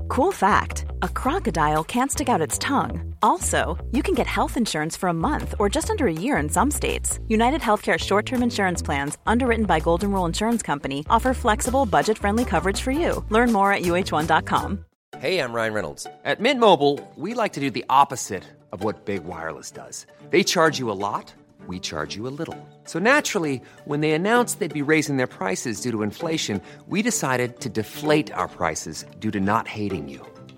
Cool 0.10 0.32
fact 0.32 0.86
a 1.02 1.08
crocodile 1.08 1.84
can't 1.84 2.12
stick 2.12 2.28
out 2.30 2.42
its 2.42 2.60
tongue. 2.60 3.13
Also, 3.24 3.78
you 3.94 4.04
can 4.04 4.16
get 4.16 4.28
health 4.28 4.58
insurance 4.58 4.98
for 4.98 5.08
a 5.08 5.14
month 5.14 5.56
or 5.58 5.70
just 5.70 5.90
under 5.90 6.08
a 6.08 6.14
year 6.14 6.36
in 6.38 6.50
some 6.50 6.70
states. 6.70 7.20
United 7.30 7.62
Healthcare 7.62 7.98
short 7.98 8.26
term 8.26 8.44
insurance 8.44 8.82
plans, 8.82 9.18
underwritten 9.26 9.66
by 9.66 9.80
Golden 9.80 10.12
Rule 10.12 10.26
Insurance 10.26 10.62
Company, 10.62 11.06
offer 11.10 11.34
flexible, 11.34 11.86
budget 11.86 12.18
friendly 12.18 12.44
coverage 12.44 12.82
for 12.82 12.92
you. 12.92 13.24
Learn 13.30 13.54
more 13.54 13.72
at 13.72 13.84
uh1.com. 13.84 14.86
Hey, 15.20 15.40
I'm 15.40 15.54
Ryan 15.54 15.74
Reynolds. 15.74 16.06
At 16.26 16.42
Mint 16.42 16.60
Mobile, 16.60 17.00
we 17.16 17.34
like 17.34 17.54
to 17.54 17.62
do 17.62 17.72
the 17.72 17.86
opposite 17.90 18.44
of 18.74 18.84
what 18.84 19.06
Big 19.06 19.24
Wireless 19.24 19.72
does. 19.72 20.06
They 20.30 20.44
charge 20.44 20.78
you 20.78 20.92
a 20.92 21.00
lot, 21.08 21.34
we 21.66 21.80
charge 21.80 22.18
you 22.18 22.28
a 22.28 22.36
little. 22.40 22.58
So 22.84 23.00
naturally, 23.00 23.62
when 23.86 24.02
they 24.02 24.12
announced 24.12 24.60
they'd 24.60 24.74
be 24.74 24.82
raising 24.82 25.16
their 25.16 25.28
prices 25.28 25.80
due 25.80 25.92
to 25.92 26.04
inflation, 26.04 26.62
we 26.88 27.02
decided 27.02 27.62
to 27.62 27.70
deflate 27.70 28.34
our 28.34 28.50
prices 28.50 29.06
due 29.20 29.32
to 29.32 29.40
not 29.40 29.66
hating 29.68 30.10
you. 30.10 30.26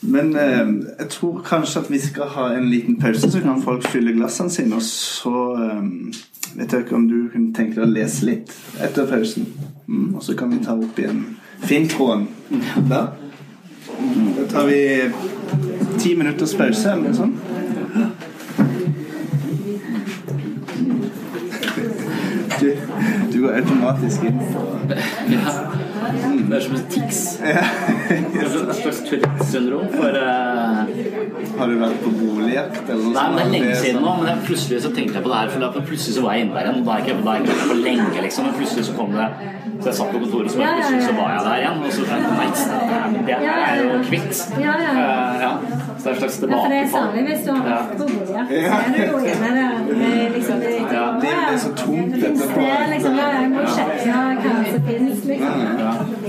Men 0.00 0.36
eh, 0.36 0.68
jeg 0.98 1.08
tror 1.10 1.42
kanskje 1.44 1.80
at 1.80 1.90
vi 1.90 1.98
skal 2.00 2.30
ha 2.34 2.46
en 2.54 2.70
liten 2.70 3.00
pause, 3.00 3.30
så 3.30 3.40
kan 3.40 3.62
folk 3.62 3.84
fylle 3.88 4.12
glassene 4.16 4.50
sine. 4.50 4.76
Og 4.76 4.82
så 4.82 5.34
eh, 5.60 5.82
vet 6.56 6.72
jeg 6.72 6.80
ikke 6.80 6.96
om 6.96 7.08
du 7.08 7.28
kunne 7.32 7.54
tenke 7.54 7.76
deg 7.76 7.84
å 7.84 7.92
lese 7.92 8.26
litt 8.28 8.54
etter 8.80 9.08
pausen. 9.10 9.50
Mm, 9.86 10.14
og 10.14 10.22
så 10.24 10.36
kan 10.38 10.52
vi 10.52 10.64
ta 10.64 10.76
opp 10.78 10.98
igjen 10.98 11.24
fintroen 11.60 12.28
der. 12.88 13.12
Da 14.36 14.46
tar 14.48 14.66
vi 14.66 14.80
ti 15.98 16.14
minutters 16.16 16.54
pause, 16.56 16.92
eller 16.92 17.10
noe 17.10 17.14
sånt. 17.14 17.36
Du, 22.60 22.72
du 23.32 23.40
går 23.42 23.60
automatisk 23.60 24.24
inn 24.28 24.40
på 24.52 25.89
Det 26.50 26.56
er 26.56 26.64
som 26.64 26.74
et 26.76 26.88
tics. 26.94 27.20
Er 27.40 27.60
et 28.14 28.76
slags 28.80 29.00
Tourettes-syndrom 29.06 29.88
for 29.94 30.16
uh... 30.16 30.80
Har 31.58 31.70
du 31.70 31.76
vært 31.80 32.00
på 32.02 32.12
boligjakt 32.16 32.88
eller 32.88 33.04
noe 33.04 33.14
Nei, 33.14 33.24
men 33.28 33.38
det 33.38 33.44
er 33.44 33.52
lenge 33.54 33.76
siden 33.82 34.04
nå. 34.04 34.14
Men 34.24 34.42
plutselig 34.46 34.80
så 34.84 34.92
tenkte 34.96 35.18
jeg 35.18 35.24
på 35.26 35.32
det 35.32 35.40
her. 35.40 35.52
For 35.76 35.88
plutselig 35.90 36.16
så 36.16 36.24
var 36.24 36.36
jeg 36.36 36.46
inne 36.46 36.56
der 36.56 36.68
igjen. 36.70 36.80
Og 36.80 36.86
da 36.86 36.94
har 36.94 37.02
jeg 37.02 37.08
ikke 37.08 37.26
vært 37.28 37.48
der 37.50 37.64
på 37.70 37.78
lenge, 37.80 38.24
liksom. 38.26 38.48
Men 38.48 38.56
plutselig 38.58 38.86
så 38.88 38.96
kom 38.98 39.14
det 39.16 39.28
Så 39.80 39.86
jeg 39.90 39.96
satt 40.00 40.10
på 40.14 40.22
kontoret, 40.24 40.50
så, 40.52 40.60
Ja, 40.60 40.64
ja, 40.64 40.70
ja. 40.70 40.76
plutselig 40.80 41.02
så 41.06 41.14
var 41.20 41.28
jeg 41.34 41.42
der 41.48 41.62
igjen. 41.62 41.78
Og 41.84 41.92
så 41.96 42.02
tenkte 42.10 42.30
jeg 42.30 42.36
nei, 42.40 42.48
det 43.20 43.34
Ja, 43.34 43.38
ja, 43.46 43.56
er 43.66 43.82
jo 43.84 44.00
kvitt. 44.08 44.42
Ja, 44.60 44.74
ja. 45.44 45.52
Ja. 46.00 46.06
Så 46.06 46.08
det 46.08 46.10
er 46.10 46.14
en 46.14 46.20
slags 46.20 46.36
Ja, 46.40 46.46
for 46.46 46.68
det 46.72 46.78
er 46.78 46.84
tilbakefall. 46.84 47.06
særlig 47.06 47.22
hvis 47.28 47.42
du 47.46 47.50
har 47.54 47.62
vært 47.70 47.90
på 47.90 48.04
bordet 48.12 48.26
så 48.26 48.74
er 48.80 48.90
du 48.96 49.00
jo 49.12 49.18
inne 49.32 49.50
der 49.58 50.28
liksom 50.36 50.56
det, 50.64 50.72
Ja. 50.96 51.04
Det 51.24 51.32
er 51.52 51.56
så 51.64 51.70
tungt 51.80 52.12
Det 52.12 52.18
finnes 52.22 52.40
etterpå. 52.44 52.60
det, 52.60 52.88
liksom, 52.94 53.12
ja, 53.20 53.26
jeg 53.40 53.48
må 53.50 53.62
sjekke 53.76 54.10
hva 54.42 54.54
som 54.72 54.82
finnes, 54.88 55.18
liksom. 55.30 55.54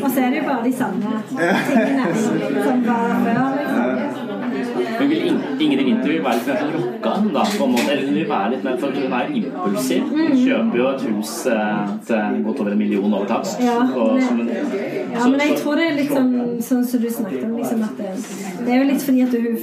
Og 0.04 0.10
så 0.12 0.18
er 0.26 0.30
det 0.30 0.38
jo 0.42 0.46
bare 0.50 0.64
de 0.70 0.74
samme 0.82 1.10
tingene 1.30 2.06
som 2.66 2.78
var 2.90 3.08
før, 3.26 3.44
liksom. 3.60 4.11
Vil 5.12 5.26
Ing- 5.28 5.42
Ingrid 5.66 5.86
Winther 5.88 6.12
vil 6.14 6.24
være 6.24 6.38
litt 6.40 6.48
mer 6.48 6.60
sånn 6.62 6.74
rocka, 6.78 7.14
da, 7.36 7.44
på 7.58 7.66
en 7.68 7.72
måte. 7.76 7.90
Eller 7.92 8.06
hun 8.08 8.16
vil 8.22 8.30
være 8.30 8.52
litt 8.56 8.64
mer, 8.68 8.78
for 8.82 8.88
hun 8.96 9.16
er 9.20 9.34
impulsiv. 9.42 10.02
Hun 10.12 10.20
Mm. 10.22 10.38
kjøper 10.46 10.78
jo 10.82 10.88
et 10.96 11.02
hus 11.10 11.34
eh, 11.48 11.88
til 12.08 12.44
godt 12.46 12.60
over 12.62 12.72
en 12.72 12.78
million 12.78 13.14
over 13.14 13.26
takst. 13.28 13.60
Ja, 13.60 13.80
men- 13.84 14.50
Ja, 15.12 15.28
men 15.28 15.40
jeg 15.42 15.58
tror 15.60 15.76
det 15.76 15.86
er 15.92 15.96
litt 15.96 16.12
sånn, 16.12 16.62
sånn 16.64 16.86
som 16.86 17.02
du 17.02 17.08
snakket 17.10 17.44
om, 17.44 17.58
liksom 17.58 17.84
at 17.84 17.98
det, 17.98 18.12
det 18.66 18.70
er 18.74 18.78
jo 18.84 18.84
litt 18.92 19.02
fordi 19.02 19.22
at 19.24 19.34
hun 19.36 19.58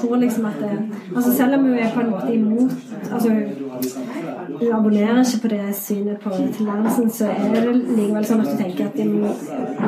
tror 0.00 0.16
liksom 0.18 0.46
at 0.46 0.58
det, 0.60 0.70
Altså 1.16 1.32
selv 1.36 1.54
om 1.54 1.64
hun 1.64 1.78
er 1.78 1.90
på 1.94 2.00
en 2.00 2.10
måte 2.10 2.34
imot 2.34 2.70
Altså 3.12 3.28
hun, 3.30 3.67
hun 4.60 4.72
abonnerer 4.74 5.18
ikke 5.20 5.40
på 5.42 5.48
det 5.48 5.76
synet 5.76 6.18
på 6.22 6.30
tilværelsen, 6.30 7.10
så 7.10 7.26
er 7.30 7.54
det 7.54 7.74
likevel 7.96 8.26
sånn 8.26 8.42
at 8.42 8.50
du 8.52 8.56
tenker 8.62 8.86
at 8.88 8.96
det, 8.96 9.06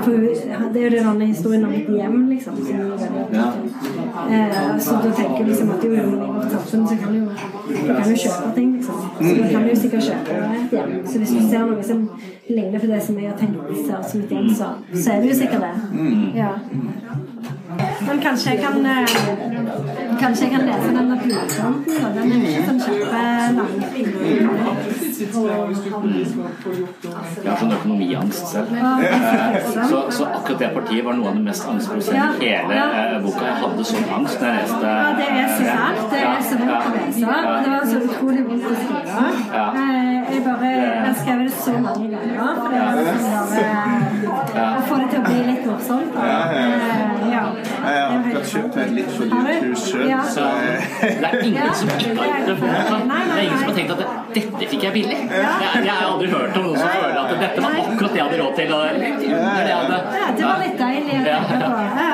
For 0.05 0.11
det 0.75 0.83
er 0.83 0.87
jo 0.87 0.97
den 0.97 1.09
andre 1.13 1.27
historien 1.27 1.65
om 1.67 1.75
et 1.75 1.89
hjem, 1.91 2.19
liksom. 2.31 2.61
Er 2.71 2.83
av. 3.45 3.57
Eh, 4.31 4.81
så 4.81 4.99
da 5.05 5.13
tenker 5.17 5.45
du 5.45 5.51
liksom 5.51 5.73
at 5.75 5.85
jo, 5.85 5.95
jo, 5.95 6.09
i 6.11 6.33
vårt 6.37 6.57
samfunn 6.57 6.87
så 6.89 6.99
kan 7.03 7.15
du 7.15 7.19
jo 7.21 7.29
du 7.71 7.95
kan 7.95 8.11
jo 8.11 8.19
kjøpe 8.25 8.51
ting, 8.55 8.75
liksom. 8.77 9.01
Så 9.21 9.35
da 9.41 9.49
kan 9.53 9.63
du 9.63 9.73
jo 9.73 9.79
sikkert 9.85 10.09
kjøpe 10.11 10.41
et 10.59 10.77
hjem. 10.77 10.93
Så 11.07 11.23
hvis 11.23 11.35
du 11.37 11.41
ser 11.49 11.67
noe 11.71 11.89
som 11.93 12.05
ligner 12.49 12.79
på 12.79 12.91
det 12.91 13.03
som 13.07 13.19
jeg 13.19 13.31
har 13.31 13.39
tenkt 13.39 13.75
ser 13.87 13.99
ut 13.99 14.13
som 14.13 14.21
et 14.27 14.37
hjem, 14.37 14.53
så, 14.61 14.75
så 14.95 15.17
er 15.17 15.25
det 15.25 15.33
jo 15.33 15.41
sikkert 15.43 15.67
det. 15.67 15.75
Ja. 16.39 16.55
Men 18.07 18.21
kanskje 18.23 18.51
jeg 18.55 18.63
kan 18.65 18.87
eh, 18.87 19.07
Kanskje 20.21 20.45
jeg 20.45 20.53
kan 20.53 20.67
lese 20.69 20.89
den. 20.97 21.07
Den 22.15 22.33
er 22.33 22.41
ikke 22.51 22.65
sånn 22.67 22.81
kjempelang. 22.85 23.69
Jeg 26.21 27.51
har 27.51 27.57
sånn 27.61 27.73
økonomiangst 27.77 28.51
selv. 28.51 28.73
Så, 29.91 29.99
så 30.17 30.27
akkurat 30.29 30.59
det 30.61 30.69
partiet 30.75 31.05
var 31.07 31.15
noe 31.19 31.29
av 31.31 31.35
det 31.39 31.45
mest 31.47 31.65
angstproduserende 31.71 32.45
i 32.45 32.51
Ja, 32.51 32.59
hele 32.65 32.73
ja. 32.77 32.87
eh, 33.01 33.17
boka. 33.25 33.43
Jeg 33.47 33.57
hadde 33.63 33.83
sånn 33.91 34.07
angst 34.19 34.37
når 34.43 34.49
jeg 34.51 34.57
leste 34.61 34.87
Ja, 34.91 35.09
det 35.21 35.29
er 35.31 35.49
så 35.55 35.63
sært. 35.71 36.01
Det 36.13 36.21
er 36.21 36.43
så 36.51 36.55
vondt 36.61 36.75
å 36.77 36.93
lese. 36.97 37.25
Og 37.31 37.57
det 37.65 37.71
var 37.75 37.83
så 37.93 37.97
utrolig 38.09 38.43
vondt 38.51 38.65
å 38.65 38.75
skrive. 38.81 39.15
Eh, 39.55 40.19
Jeg 40.31 40.41
bare 40.47 40.69
jeg 40.71 41.15
skrev 41.21 41.39
det 41.47 41.55
så 41.65 41.73
mange 41.81 42.07
ganger. 42.13 42.35
For 42.61 42.69
liksom 43.01 43.33
å 44.61 44.83
få 44.87 44.95
det 45.01 45.09
til 45.11 45.21
å 45.21 45.23
bli 45.27 45.39
litt 45.51 45.65
morsomt. 45.67 46.13
Akkurat 48.59 48.77
et 48.85 48.93
litt 48.99 49.11
for 49.17 49.25
dyrt 49.31 49.65
hus 49.71 49.85
sjøl, 49.91 50.05
Ja. 50.11 50.21
så 50.35 50.45
eh, 50.61 50.89
Det 51.01 51.29
er 51.31 51.45
ingen 51.47 51.75
som 51.75 51.89
ikke 51.95 52.15
har 52.19 52.27
gjort 52.27 52.47
det. 52.51 52.57
før. 52.61 52.69
Det 52.71 53.39
er 53.39 53.43
ingen 53.47 53.59
som 53.59 53.69
har 53.71 53.77
tenkt 53.79 53.93
at 53.95 54.03
dette 54.35 54.69
fikk 54.73 54.83
jeg 54.89 54.93
billig. 54.99 55.19
Jeg, 55.31 55.85
jeg 55.85 55.95
har 55.95 56.07
aldri 56.11 56.29
hørt 56.35 56.57
om 56.61 56.65
noen 56.69 56.79
som 56.79 56.89
føler 56.89 57.19
at 57.25 57.35
dette 57.47 57.65
var 57.67 57.81
akkurat 57.85 58.11
det 58.11 58.21
jeg 58.21 58.27
hadde 58.29 58.39
råd 58.43 58.55
til. 58.61 58.75
Og 58.75 58.81
det, 58.85 58.93
det, 59.01 59.31
det 59.31 59.71
jeg 59.71 59.79
hadde. 59.81 59.99
Ja, 60.21 60.29
det 60.39 60.45
var 60.51 60.63
litt 60.65 60.79
deilig 60.85 61.17
å 61.17 61.25
tenke 61.31 61.57
på. 61.65 61.73
Ja. 62.01 62.11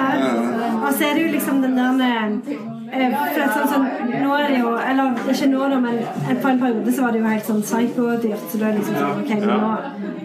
Og 0.87 0.91
så 0.95 1.03
er 1.11 1.15
det 1.15 1.23
jo 1.27 1.31
liksom 1.37 1.63
den 1.65 1.77
der 1.77 1.93
med 2.03 2.76
for 2.87 3.35
det 3.35 3.43
er 3.43 3.53
sånn, 3.55 3.69
sånn, 3.73 3.87
nå 4.23 4.35
er 4.37 4.51
det 4.53 4.59
jo 4.61 4.73
Eller 4.79 5.33
ikke 5.33 5.49
nå, 5.51 5.63
da, 5.73 5.79
men 5.83 5.97
på 6.43 6.51
en 6.53 6.61
periode 6.61 6.93
så 6.95 7.05
var 7.05 7.15
det 7.15 7.23
jo 7.23 7.31
helt 7.33 7.51
sånn 7.51 7.63
psyko-dyrt. 7.67 8.45
Så 8.53 8.61
da 8.61 8.69
er 8.69 8.77
det 8.77 8.83
liksom 8.83 8.99
sånn 9.03 9.23
Ok, 9.23 9.33
nå, 9.43 9.71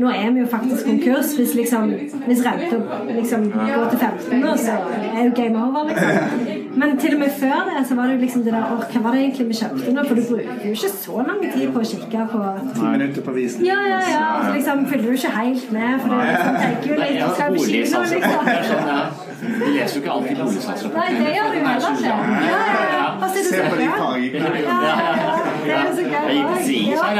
nå 0.03 0.11
er 0.13 0.33
vi 0.35 0.43
jo 0.43 0.49
faktisk 0.55 0.89
konkurs. 0.89 1.35
Hvis 1.39 1.55
liksom 1.57 1.93
Hvis 2.27 2.43
renta 2.45 2.81
liksom 3.11 3.47
går 3.55 3.87
til 3.93 4.03
15 4.07 4.43
nå, 4.45 4.57
så 4.65 4.77
er 5.11 5.23
jo 5.25 5.31
game 5.41 5.63
over, 5.67 5.89
liksom. 5.89 6.59
Men 6.75 6.97
til 6.97 7.13
og 7.15 7.19
med 7.19 7.31
før 7.39 7.57
det 7.67 7.81
så 7.87 7.95
var 7.95 8.03
det 8.07 8.13
jo 8.15 8.21
liksom 8.21 8.43
det 8.45 8.53
der 8.53 8.63
Åh, 8.63 8.83
hva 8.93 8.99
var 9.03 9.11
det 9.15 9.19
egentlig 9.25 9.45
vi 9.49 9.53
kjøpte 9.59 9.89
nå? 9.95 10.01
For 10.07 10.15
du 10.15 10.23
bruker 10.29 10.63
jo 10.65 10.71
ikke 10.77 10.91
så 10.93 11.15
lang 11.27 11.41
tid 11.53 11.65
på 11.73 11.79
å 11.81 11.85
kikke 11.91 12.21
på 12.31 12.39
ti 12.75 12.81
minutter 12.85 13.21
på 13.27 13.31
visning. 13.35 13.65
ja, 13.67 13.79
ja, 13.91 13.99
ja. 14.11 14.21
Og 14.37 14.45
så 14.45 14.51
liksom 14.55 14.77
fyller 14.91 15.07
du 15.09 15.13
ikke 15.19 15.33
helt 15.39 15.67
med, 15.75 15.91
for 16.01 16.07
du 16.07 16.15
liksom 16.21 16.55
tenker 16.61 16.87
jo 16.91 16.95
litt 17.01 17.17
Skal 17.35 17.49
vi 17.51 17.59
kino, 17.59 17.67
boligsalgsrapport. 17.71 18.45
Det 18.45 18.51
er 18.51 18.57
liksom. 18.61 18.79
sånn. 18.87 19.01
Du 19.41 19.65
leser 19.75 19.93
jo 19.95 20.01
ikke 20.01 20.13
alltid 20.15 20.35
boligsalgsrapport. 20.43 20.97
Nei, 21.01 21.09
det 21.19 21.29
gjør 21.35 21.47
du 21.51 21.59
heller 21.67 21.91
ikke. 21.91 22.07
Ja, 22.07 22.15
ja, 22.47 22.83
ja. 22.95 23.07
Det 23.21 23.27
Se 23.51 23.57
på 23.67 23.75
de 23.75 23.87
fargene. 23.97 24.49
Ja, 24.61 24.79
ja, 24.79 25.05
ja. 25.21 25.33
Det 25.65 25.71
er 25.75 25.83
jo 25.83 25.91
så 25.97 26.01
Jeg 26.01 26.23
gikk 26.37 26.47
gøy. 26.47 26.61
sies 26.65 26.99
her, 27.01 27.13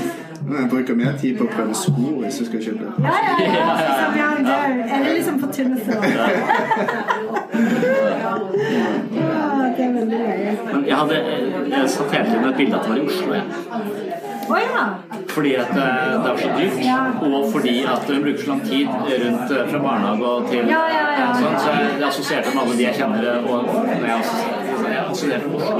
jeg. 0.00 0.18
Jeg 0.60 0.68
bruker 0.70 0.94
mer 0.94 1.12
tid 1.20 1.38
på 1.38 1.44
å 1.44 1.50
prøve 1.56 1.74
sko 1.74 2.08
hvis 2.22 2.38
du 2.38 2.44
skal 2.48 2.60
kjøpe. 2.66 2.92
Ja, 3.02 3.14
ja, 3.26 3.34
ja. 3.42 3.66
Liksom, 3.82 4.16
ja, 4.20 4.28
det 4.38 4.56
er- 4.58 4.84
er 4.94 5.04
det 5.04 5.12
liksom 5.18 5.36
for 5.40 5.48
tynne 5.52 5.76
Ja, 9.16 9.72
det 9.76 9.84
er 9.84 9.92
veldig 9.92 10.18
gøy. 10.18 10.56
Men 10.72 10.84
jeg, 10.86 10.96
hadde, 10.96 11.16
jeg 11.72 11.88
satt 11.94 12.12
hele 12.16 12.24
tiden 12.30 12.48
et 12.48 12.56
bilde 12.56 12.76
at 12.76 12.82
det 12.82 12.90
var 12.90 12.96
i 12.96 13.06
Oslo. 13.06 13.34
Jeg. 13.34 13.44
Ja. 14.52 14.84
Fordi 15.32 15.52
at 15.54 15.70
eh, 15.70 15.76
det 16.12 16.28
var 16.28 16.36
så 16.42 16.48
dyrt, 16.58 16.78
Ja. 16.84 16.96
og 17.22 17.52
fordi 17.52 17.74
at 17.88 18.02
hun 18.10 18.22
bruker 18.24 18.42
så 18.42 18.48
lang 18.50 18.60
tid 18.66 18.88
rundt 19.22 19.50
eh, 19.56 19.62
fra 19.70 19.78
barnehage 19.84 20.24
og 20.32 20.48
til 20.50 20.66
Ja, 20.68 20.82
ja, 20.92 21.04
ja. 21.20 21.28
Sånn, 21.38 21.54
så 21.62 21.68
jeg 21.76 21.86
jeg 22.00 22.08
assosierte 22.08 22.48
med 22.54 22.62
alle 22.64 22.76
de 22.76 22.82
jeg 22.84 22.94
kjenner, 22.98 23.22
og 23.48 23.60
og 23.70 23.86
jeg 23.88 24.18
assosierte, 24.18 24.61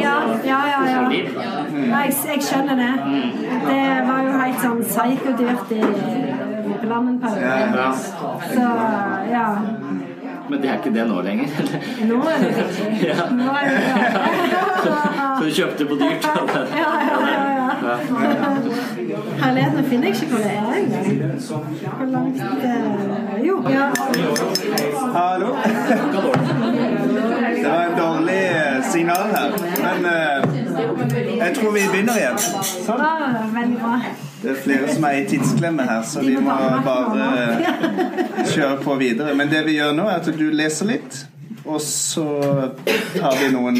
Ja, 0.00 0.16
ja, 0.44 0.60
ja. 0.72 0.80
ja. 0.90 1.02
Jeg, 1.10 2.14
jeg 2.32 2.42
skjønner 2.48 2.76
det. 2.82 2.92
Det 3.66 3.82
var 4.08 4.22
jo 4.26 4.32
helt 4.42 4.60
sånn 4.62 4.82
psykodyrt 4.86 5.74
i 5.76 5.82
Rogaland 5.82 7.08
en 7.08 7.18
periode. 7.22 7.70
Ja. 7.76 7.92
Så 8.52 8.68
ja. 9.32 9.46
Men 10.48 10.62
det 10.62 10.68
er 10.70 10.74
ikke 10.74 10.90
det 10.94 11.04
nå 11.08 11.20
lenger. 11.22 11.48
Nå 12.08 12.16
er 12.28 12.42
det 12.42 12.48
riktig. 12.56 12.88
Ja. 13.08 13.28
Nå 13.30 13.52
er 13.56 13.64
det 13.70 13.76
Så 15.38 15.44
du 15.44 15.50
kjøpte 15.50 15.86
på 15.86 15.94
dyrt? 16.00 16.26
Ja, 16.76 16.90
ja, 17.08 17.18
ja. 17.32 17.42
ja. 17.82 17.94
Herligheten 19.42 19.84
finner 19.84 20.06
jeg 20.06 20.16
ikke 20.16 20.26
hvor 20.30 20.38
det 20.38 20.52
er 20.52 20.74
engang. 20.80 21.06
Hvor 21.96 22.06
langt 22.10 22.42
eh, 22.42 23.46
Jo, 23.46 23.56
ja. 23.70 23.88
Hallo? 25.16 25.56
Det 27.22 27.68
var 27.68 27.82
en 27.84 27.98
dårlig 27.98 28.38
eh, 28.50 28.82
signal 28.92 29.28
her, 29.34 29.50
men 29.82 30.04
uh, 30.06 30.56
jeg 31.38 31.54
tror 31.56 31.70
vi 31.74 31.80
begynner 31.92 32.16
igjen. 32.18 32.38
Sånn. 32.38 33.02
Det 34.42 34.50
er 34.50 34.56
flere 34.64 34.88
som 34.94 35.04
er 35.06 35.18
i 35.20 35.26
tidsklemme 35.30 35.84
her, 35.86 36.00
så 36.02 36.20
vi 36.24 36.34
må 36.42 36.56
bare 36.86 37.28
uh, 37.28 38.46
kjøre 38.54 38.78
på 38.82 38.96
videre. 38.98 39.34
Men 39.38 39.50
det 39.52 39.62
vi 39.68 39.76
gjør 39.78 39.92
nå, 39.94 40.08
er 40.10 40.18
at 40.22 40.30
du 40.38 40.48
leser 40.50 40.90
litt, 40.90 41.20
og 41.64 41.78
så 41.84 42.26
tar 43.14 43.36
vi 43.38 43.52
noen 43.54 43.78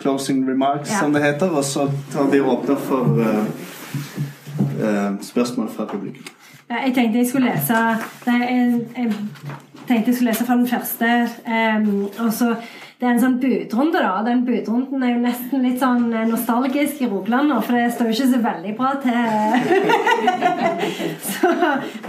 closing 0.00 0.42
remarks, 0.48 0.92
som 1.00 1.12
det 1.16 1.22
heter, 1.24 1.48
og 1.52 1.64
så 1.64 1.88
tar 2.12 2.28
vi 2.32 2.40
åpner 2.40 2.76
for 2.76 3.20
uh, 3.24 5.16
spørsmål 5.24 5.72
fra 5.76 5.88
publikum. 5.88 6.28
Jeg 6.70 6.92
tenkte 6.94 7.18
jeg 7.18 7.26
skulle 7.26 7.50
lese 7.50 7.74
Det 8.24 8.30
er, 8.30 8.44
en- 8.48 8.84
en- 8.96 9.30
tenkte 9.90 10.12
jeg 10.12 10.18
skulle 10.18 10.32
lese 10.32 10.46
fra 10.46 10.56
den 10.60 10.70
første. 10.70 11.10
Um, 11.46 12.06
og 12.24 12.32
så 12.34 12.54
Det 13.00 13.06
er 13.08 13.14
en 13.14 13.22
sånn 13.22 13.38
budrunde, 13.40 14.00
da. 14.04 14.18
Den 14.26 14.42
budrunden 14.44 15.00
er 15.00 15.14
jo 15.14 15.22
nesten 15.22 15.62
litt 15.64 15.78
sånn 15.80 16.10
nostalgisk 16.28 16.98
i 17.00 17.06
Rogaland 17.08 17.48
nå, 17.48 17.62
for 17.64 17.78
det 17.78 17.94
står 17.94 18.10
jo 18.10 18.16
ikke 18.18 18.26
så 18.34 18.40
veldig 18.44 18.74
bra 18.76 18.90
til. 19.00 19.14
så, 21.30 21.54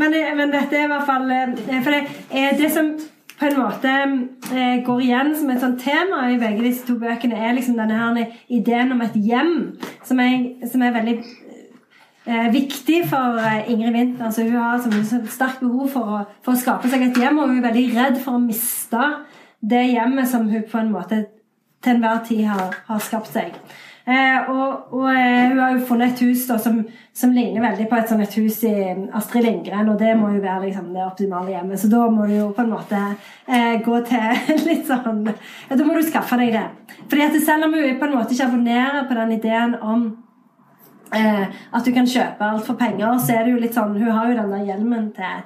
men, 0.01 0.17
men, 0.35 0.51
dette 0.51 0.75
er 0.75 0.89
i 0.89 0.91
hvert 0.91 1.07
fall 1.07 1.31
For 1.69 1.95
det, 1.95 2.01
er 2.41 2.59
det 2.59 2.73
som 2.75 2.91
på 3.41 3.47
en 3.49 3.57
måte 3.57 3.91
eh, 4.53 4.83
går 4.85 4.99
igjen 5.01 5.31
som 5.33 5.49
et 5.49 5.63
sånt 5.63 5.79
tema 5.81 6.27
i 6.29 6.37
begge 6.37 6.61
disse 6.61 6.85
to 6.85 6.99
bøkene, 7.01 7.39
er 7.39 7.55
liksom 7.57 7.79
denne 7.79 7.97
her 7.97 8.35
ideen 8.53 8.93
om 8.93 9.01
et 9.01 9.15
hjem, 9.17 9.55
som 10.05 10.21
er, 10.21 10.67
som 10.69 10.83
er 10.85 10.93
veldig 10.93 11.15
eh, 11.17 11.50
viktig 12.25 13.03
for 13.09 13.39
eh, 13.41 13.71
Ingrid 13.71 13.93
Winther. 13.93 14.25
Altså, 14.25 14.43
hun 14.43 14.55
har 14.55 14.75
et 14.77 15.29
sterkt 15.31 15.59
behov 15.59 15.89
for 15.89 16.01
å, 16.01 16.23
for 16.45 16.53
å, 16.53 16.59
skape 16.59 16.89
seg 16.89 17.07
et 17.07 17.17
hjem, 17.17 17.39
og 17.41 17.49
hun 17.49 17.61
er 17.61 17.69
veldig 17.69 17.85
redd 17.95 18.19
for 18.21 18.37
å 18.37 18.43
miste 18.43 19.05
det 19.61 19.87
hjemmet 19.91 20.29
som 20.29 20.49
hun 20.49 20.65
på 20.69 20.81
en 20.81 20.91
måte 20.93 21.23
til 21.81 21.95
enhver 21.95 22.21
tid 22.27 22.45
har, 22.45 22.75
har 22.87 23.01
skapt 23.01 23.33
seg. 23.33 23.57
Eh, 24.05 24.49
og, 24.49 24.93
og 24.97 25.09
eh, 25.13 25.49
hun 25.49 25.59
har 25.61 25.75
jo 25.75 25.83
funnet 25.85 26.15
et 26.15 26.23
hus 26.25 26.47
da, 26.49 26.57
som, 26.61 26.79
som, 27.13 27.33
ligner 27.35 27.61
veldig 27.61 27.85
på 27.89 27.99
et 27.99 28.09
sånt 28.09 28.23
et 28.25 28.37
hus 28.39 28.57
i 28.65 28.73
Astrid 29.17 29.45
Lindgren, 29.45 29.91
og 29.93 29.99
det 30.01 30.15
må 30.17 30.31
jo 30.33 30.41
være 30.41 30.65
liksom, 30.65 30.89
det 30.95 31.05
optimale 31.05 31.53
hjemmet. 31.53 31.81
Så 31.81 31.89
da 31.91 32.07
må 32.09 32.25
du 32.29 32.33
jo 32.37 32.49
på 32.57 32.65
en 32.65 32.73
måte 32.73 33.01
eh, 33.45 33.77
gå 33.85 34.01
til 34.09 34.41
litt 34.69 34.89
sånn 34.89 35.23
Da 35.25 35.85
må 35.85 35.97
du 35.97 36.05
skaffe 36.05 36.39
deg 36.41 36.53
det. 36.57 36.65
Fordi 37.05 37.27
at 37.27 37.37
selv 37.45 37.69
om 37.69 37.77
hun 37.77 38.01
på 38.01 38.09
en 38.09 38.17
måte 38.17 38.37
ikke 38.37 38.49
abonnerer 38.49 39.05
på 39.09 39.17
den 39.21 39.37
ideen 39.37 39.77
om 39.81 40.11
eh, 41.17 41.59
at 41.71 41.85
du 41.85 41.91
kan 41.95 42.07
kjøpe 42.07 42.47
alt 42.47 42.65
for 42.67 42.79
penger, 42.79 43.17
så 43.19 43.35
er 43.35 43.45
det 43.45 43.55
jo 43.55 43.61
litt 43.61 43.75
sånn 43.77 43.97
Hun 43.97 44.11
har 44.11 44.31
jo 44.31 44.39
denne 44.39 44.63
hjelmen 44.67 45.11
til 45.15 45.43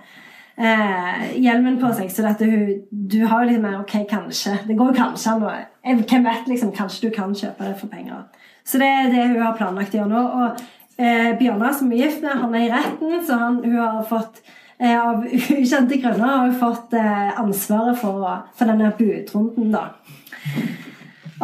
eh, 0.57 1.25
hjelmen 1.41 1.79
på 1.81 1.91
seg, 1.97 2.09
så 2.11 2.25
dette, 2.25 2.47
hun, 2.49 2.81
du 2.89 3.19
har 3.25 3.43
jo 3.43 3.51
litt 3.51 3.63
mer 3.63 3.81
Ok, 3.81 3.97
kanskje. 4.09 4.57
Det 4.67 4.77
går 4.77 4.93
jo 4.93 4.99
kanskje 5.01 5.35
an. 5.35 6.01
Hvem 6.03 6.25
vet, 6.25 6.49
liksom. 6.49 6.73
Kanskje 6.75 7.07
du 7.07 7.15
kan 7.15 7.35
kjøpe 7.35 7.67
det 7.67 7.77
for 7.79 7.91
penger. 7.91 8.25
Så 8.65 8.81
det 8.81 8.89
er 8.89 9.11
det 9.13 9.29
hun 9.29 9.43
har 9.43 9.57
planlagt 9.57 9.93
å 9.93 10.01
gjøre 10.01 10.11
nå. 10.11 10.23
Og 10.41 10.61
eh, 10.97 11.31
Bjørnar 11.39 11.75
som 11.77 11.91
er 11.91 12.05
gift 12.05 12.23
med, 12.25 12.37
han 12.41 12.55
er 12.55 12.67
i 12.67 12.71
retten, 12.73 13.17
så 13.25 13.39
han, 13.41 13.59
hun 13.65 13.77
har 13.77 14.03
fått 14.09 14.41
eh, 14.79 14.95
av 14.97 15.25
ukjente 15.59 16.01
grunner 16.01 16.31
har 16.31 16.47
hun 16.47 16.59
fått 16.59 16.95
eh, 16.97 17.31
ansvaret 17.41 17.99
for, 18.01 18.25
for 18.57 18.71
denne 18.71 18.93
budrunden, 18.97 19.75
da. 19.75 19.89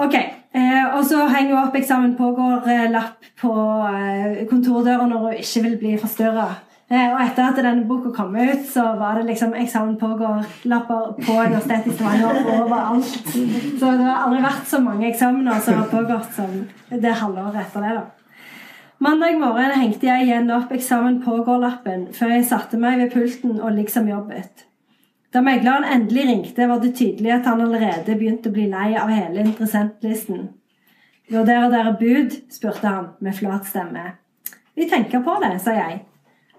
Ok. 0.02 0.18
Eh, 0.52 0.96
og 0.98 1.06
så 1.08 1.28
henger 1.32 1.56
hun 1.56 1.64
opp 1.64 1.76
eksamen 1.80 2.18
pågår-lapp 2.18 3.24
eh, 3.24 3.32
på 3.40 3.54
eh, 3.88 4.42
kontordøra 4.50 5.08
når 5.08 5.26
hun 5.26 5.40
ikke 5.40 5.64
vil 5.64 5.78
bli 5.80 5.94
forstyrra. 6.02 6.50
Eh, 6.92 7.06
og 7.08 7.22
etter 7.24 7.46
at 7.48 7.60
denne 7.64 7.86
boka 7.88 8.10
kom 8.12 8.34
ut, 8.36 8.66
så 8.68 8.84
var 9.00 9.16
det 9.16 9.30
liksom 9.30 9.54
eksamen 9.56 9.94
pågår-lapper 10.02 11.14
på 11.24 11.36
Universitetet 11.38 11.88
i 11.88 11.96
Stavanger 11.96 12.42
overalt. 12.58 13.14
Så 13.80 13.94
det 13.96 14.10
har 14.10 14.26
aldri 14.26 14.42
vært 14.44 14.66
så 14.68 14.82
mange 14.84 15.08
eksamener 15.08 15.62
som 15.64 15.80
har 15.80 15.88
pågått 15.94 16.34
som 16.36 16.58
det 16.92 17.14
halvåret 17.22 17.62
etter 17.64 17.88
det. 17.88 17.94
da. 18.02 18.10
Mandag 19.02 19.40
morgen 19.40 19.72
hengte 19.80 20.06
jeg 20.06 20.28
igjen 20.28 20.52
opp 20.52 20.76
eksamen 20.76 21.22
pågår-lappen 21.24 22.10
før 22.14 22.36
jeg 22.36 22.50
satte 22.52 22.78
meg 22.78 23.00
ved 23.00 23.16
pulten 23.16 23.56
og 23.62 23.72
liksom 23.80 24.12
jobbet. 24.12 24.68
Da 25.32 25.42
megleren 25.42 25.84
endelig 25.88 26.26
ringte, 26.28 26.68
var 26.68 26.82
det 26.84 26.96
tydelig 27.00 27.32
at 27.32 27.46
han 27.48 27.62
allerede 27.64 28.18
begynte 28.20 28.52
å 28.52 28.56
bli 28.56 28.66
lei 28.72 28.90
av 29.00 29.12
hele 29.14 29.46
interessentlisten. 29.46 30.50
Vurderer 31.32 31.72
dere 31.72 31.94
bud? 32.00 32.36
spurte 32.52 32.88
han 32.88 33.08
med 33.24 33.38
flat 33.38 33.70
stemme. 33.70 34.18
Vi 34.76 34.90
tenker 34.92 35.24
på 35.24 35.38
det, 35.40 35.54
sa 35.64 35.78
jeg. 35.78 36.02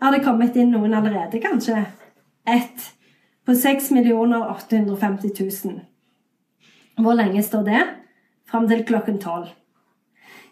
Er 0.01 0.15
det 0.15 0.25
kommet 0.25 0.57
inn 0.57 0.73
noen 0.73 0.97
allerede, 0.97 1.41
kanskje? 1.43 1.85
Ett. 2.49 2.89
På 3.45 3.55
6 3.55 3.91
850 3.93 5.35
000. 5.67 5.81
Hvor 6.97 7.15
lenge 7.15 7.43
står 7.43 7.69
det? 7.69 7.85
Fram 8.49 8.69
til 8.69 8.85
klokken 8.89 9.19
tolv. 9.21 9.53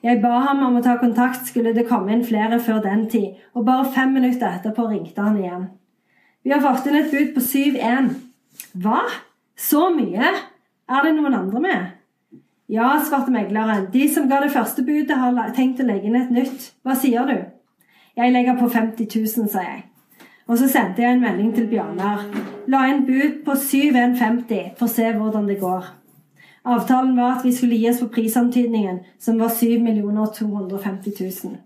Jeg 0.02 0.20
ba 0.20 0.38
ham 0.44 0.62
om 0.66 0.76
å 0.76 0.84
ta 0.84 0.98
kontakt, 1.01 1.47
skulle 1.48 1.72
det 1.76 1.88
komme 1.88 2.12
inn 2.12 2.24
flere 2.24 2.60
før 2.60 2.80
den 2.84 3.09
tid, 3.09 3.36
og 3.55 3.64
bare 3.64 3.92
fem 3.92 4.12
minutter 4.12 4.48
etterpå 4.48 4.88
ringte 4.88 5.22
han 5.24 5.36
igjen. 5.40 5.68
Vi 6.43 6.51
har 6.51 6.62
fått 6.65 6.87
inn 6.89 6.97
et 6.97 7.11
bud 7.12 7.35
på 7.35 7.43
7-1. 7.45 8.12
Hva? 8.81 9.03
Så 9.61 9.91
mye? 9.93 10.31
Er 10.91 11.05
det 11.05 11.12
noen 11.17 11.37
andre 11.37 11.61
med? 11.61 11.91
Ja, 12.71 12.95
svarte 13.05 13.33
megleren. 13.35 13.91
De 13.93 14.07
som 14.09 14.29
ga 14.31 14.39
det 14.41 14.53
første 14.55 14.83
budet, 14.87 15.17
har 15.19 15.53
tenkt 15.57 15.83
å 15.83 15.87
legge 15.89 16.09
inn 16.09 16.17
et 16.17 16.33
nytt. 16.33 16.71
Hva 16.87 16.97
sier 16.97 17.29
du? 17.29 17.37
Jeg 18.17 18.33
legger 18.33 18.57
på 18.59 18.69
50 18.73 19.09
000, 19.11 19.49
sa 19.53 19.65
jeg. 19.67 19.85
Og 20.51 20.59
så 20.59 20.67
sendte 20.71 21.03
jeg 21.05 21.15
en 21.15 21.23
melding 21.23 21.53
til 21.55 21.69
Bjørnar. 21.71 22.25
La 22.73 22.87
inn 22.91 23.05
bud 23.07 23.43
på 23.47 23.55
7150 23.55 24.77
for 24.79 24.89
å 24.89 24.93
se 24.95 25.12
hvordan 25.15 25.49
det 25.51 25.61
går. 25.61 25.91
Avtalen 26.71 27.17
var 27.17 27.37
at 27.37 27.45
vi 27.47 27.53
skulle 27.57 27.79
gi 27.79 27.89
oss 27.91 28.01
på 28.03 28.11
prisantydningen, 28.17 29.01
som 29.19 29.39
var 29.41 29.53
7 29.53 29.77
250 30.39 31.21
000. 31.21 31.59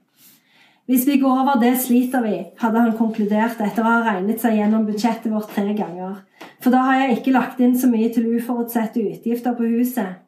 Hvis 0.86 1.06
vi 1.08 1.16
går 1.18 1.40
over 1.40 1.60
det, 1.60 1.78
sliter 1.80 2.20
vi, 2.20 2.34
hadde 2.60 2.80
han 2.80 2.96
konkludert 2.98 3.60
etter 3.64 3.80
å 3.80 3.88
ha 3.88 4.00
regnet 4.04 4.42
seg 4.42 4.58
gjennom 4.58 4.84
budsjettet 4.84 5.32
vårt 5.32 5.54
tre 5.56 5.72
ganger. 5.72 6.18
For 6.60 6.74
da 6.74 6.82
har 6.84 6.98
jeg 7.00 7.18
ikke 7.18 7.32
lagt 7.32 7.62
inn 7.64 7.72
så 7.80 7.88
mye 7.88 8.10
til 8.12 8.26
uforutsette 8.36 9.00
utgifter 9.00 9.56
på 9.56 9.70
huset. 9.70 10.20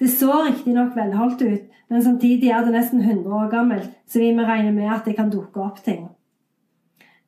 Det 0.00 0.08
så 0.10 0.40
riktignok 0.48 0.96
velholdt 0.96 1.44
ut, 1.44 1.68
men 1.90 2.02
samtidig 2.02 2.50
er 2.50 2.64
det 2.66 2.74
nesten 2.74 3.04
100 3.04 3.36
år 3.38 3.50
gammelt, 3.52 3.90
så 4.10 4.18
vi 4.18 4.32
må 4.34 4.48
regne 4.48 4.72
med 4.74 4.90
at 4.90 5.06
det 5.06 5.14
kan 5.18 5.30
dukke 5.30 5.62
opp 5.62 5.78
ting. 5.84 6.08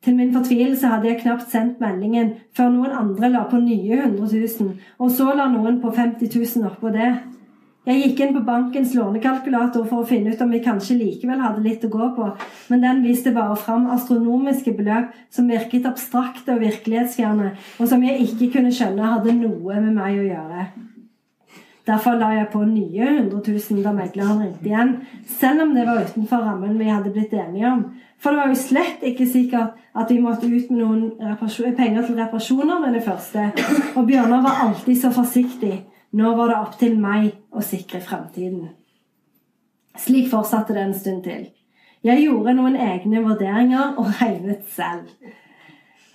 Til 0.02 0.16
min 0.18 0.32
fortvilelse 0.34 0.88
hadde 0.90 1.06
jeg 1.06 1.20
knapt 1.20 1.52
sendt 1.52 1.78
meldingen 1.82 2.32
før 2.56 2.72
noen 2.74 2.96
andre 2.98 3.30
la 3.30 3.44
på 3.50 3.60
nye 3.62 4.00
100 4.00 4.26
000, 4.59 4.72
og 4.98 5.14
så 5.14 5.36
la 5.38 5.46
noen 5.52 5.78
på 5.84 5.94
50 5.94 6.34
000 6.34 6.66
oppå 6.72 6.90
det. 6.90 7.12
Jeg 7.82 7.98
gikk 7.98 8.20
inn 8.22 8.34
på 8.36 8.44
bankens 8.46 8.92
lånekalkulator 8.94 9.82
for 9.90 10.04
å 10.04 10.06
finne 10.06 10.30
ut 10.30 10.42
om 10.44 10.52
vi 10.54 10.60
kanskje 10.62 11.00
likevel 11.00 11.40
hadde 11.42 11.64
litt 11.64 11.82
å 11.82 11.90
gå 11.90 12.12
på, 12.14 12.28
men 12.70 12.84
den 12.84 13.00
viste 13.02 13.32
bare 13.34 13.56
fram 13.59 13.88
astronomiske 13.90 14.70
beløp 14.76 15.10
som 15.34 15.50
virket 15.50 15.88
abstrakte 15.90 16.54
og 16.54 16.62
virkelighetsfjerne, 16.62 17.50
og 17.82 17.90
som 17.90 18.06
jeg 18.06 18.22
ikke 18.28 18.52
kunne 18.54 18.70
skjønne 18.70 19.10
hadde 19.16 19.34
noe 19.40 19.82
med 19.82 19.98
meg 19.98 20.20
å 20.20 20.28
gjøre. 20.28 20.68
Derfor 21.90 22.14
la 22.14 22.30
jeg 22.36 22.52
på 22.52 22.62
nye 22.62 23.09
100 23.18 23.42
000 23.50 23.82
da 23.82 23.90
megleren 23.96 24.44
ringte 24.44 24.70
igjen, 24.70 24.92
selv 25.26 25.64
om 25.64 25.74
det 25.74 25.88
var 25.88 26.04
utenfor 26.06 26.46
rammen 26.46 26.78
vi 26.78 26.86
hadde 26.86 27.10
blitt 27.10 27.34
enige 27.34 27.66
om. 27.66 27.86
For 28.22 28.30
det 28.30 28.44
var 28.44 28.52
jo 28.52 28.60
slett 28.62 29.02
ikke 29.02 29.26
sikkert 29.26 29.80
at 29.98 30.12
vi 30.14 30.22
måtte 30.22 30.46
ut 30.46 30.70
med 30.70 30.78
noen 30.78 31.74
penger 31.74 32.06
til 32.06 32.20
reparasjoner 32.20 32.78
med 32.84 32.94
det 32.94 33.02
første. 33.02 33.50
Og 33.96 34.06
Bjørnar 34.06 34.46
var 34.46 34.68
alltid 34.68 35.00
så 35.02 35.10
forsiktig. 35.10 35.80
Nå 36.12 36.34
var 36.36 36.51
det 36.51 36.56
opp 36.60 36.78
til 36.80 36.98
meg 37.01 37.30
å 37.52 37.62
sikre 37.64 38.02
fremtiden. 38.05 38.68
Slik 39.97 40.28
fortsatte 40.32 40.74
det 40.76 40.82
en 40.86 40.97
stund 40.97 41.22
til. 41.24 41.47
Jeg 42.05 42.24
gjorde 42.24 42.56
noen 42.59 42.76
egne 42.76 43.22
vurderinger 43.24 43.94
og 44.01 44.10
regnet 44.18 44.66
selv. 44.74 45.09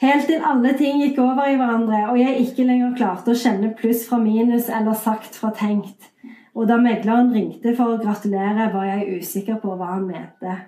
Helt 0.01 0.27
til 0.29 0.43
alle 0.45 0.75
ting 0.77 0.99
gikk 1.01 1.17
over 1.23 1.47
i 1.49 1.55
hverandre, 1.57 2.03
og 2.11 2.19
jeg 2.19 2.43
ikke 2.43 2.67
lenger 2.67 2.93
klarte 2.99 3.33
å 3.33 3.39
kjenne 3.39 3.71
pluss 3.79 4.03
fra 4.09 4.19
minus 4.21 4.67
eller 4.69 4.93
sagt 4.93 5.39
fra 5.39 5.49
tenkt. 5.57 6.11
Og 6.53 6.69
da 6.69 6.77
megleren 6.81 7.31
ringte 7.33 7.73
for 7.77 7.95
å 7.95 8.01
gratulere, 8.01 8.69
var 8.73 8.85
jeg 8.91 9.21
usikker 9.21 9.57
på 9.63 9.73
hva 9.77 9.95
han 9.95 10.05
mente. 10.09 10.59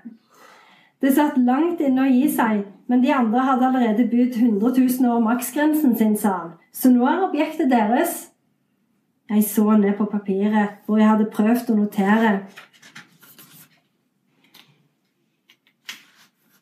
Det 1.00 1.14
satt 1.14 1.38
langt 1.38 1.80
inne 1.86 2.08
å 2.08 2.10
gi 2.10 2.26
seg, 2.34 2.66
men 2.90 3.06
de 3.06 3.14
andre 3.14 3.46
hadde 3.46 3.70
allerede 3.70 4.10
budt 4.10 4.36
100 4.42 4.74
000 4.82 5.12
over 5.12 5.22
maksgrensen 5.30 5.94
sin, 5.98 6.18
sa 6.18 6.34
han. 6.40 6.52
Så 6.74 6.90
nå 6.90 7.06
er 7.06 7.28
objektet 7.30 7.70
deres. 7.72 8.29
Jeg 9.30 9.44
så 9.46 9.78
ned 9.78 9.94
på 9.98 10.08
papiret 10.10 10.82
hvor 10.86 10.98
jeg 10.98 11.10
hadde 11.10 11.30
prøvd 11.34 11.70
å 11.70 11.78
notere 11.78 12.34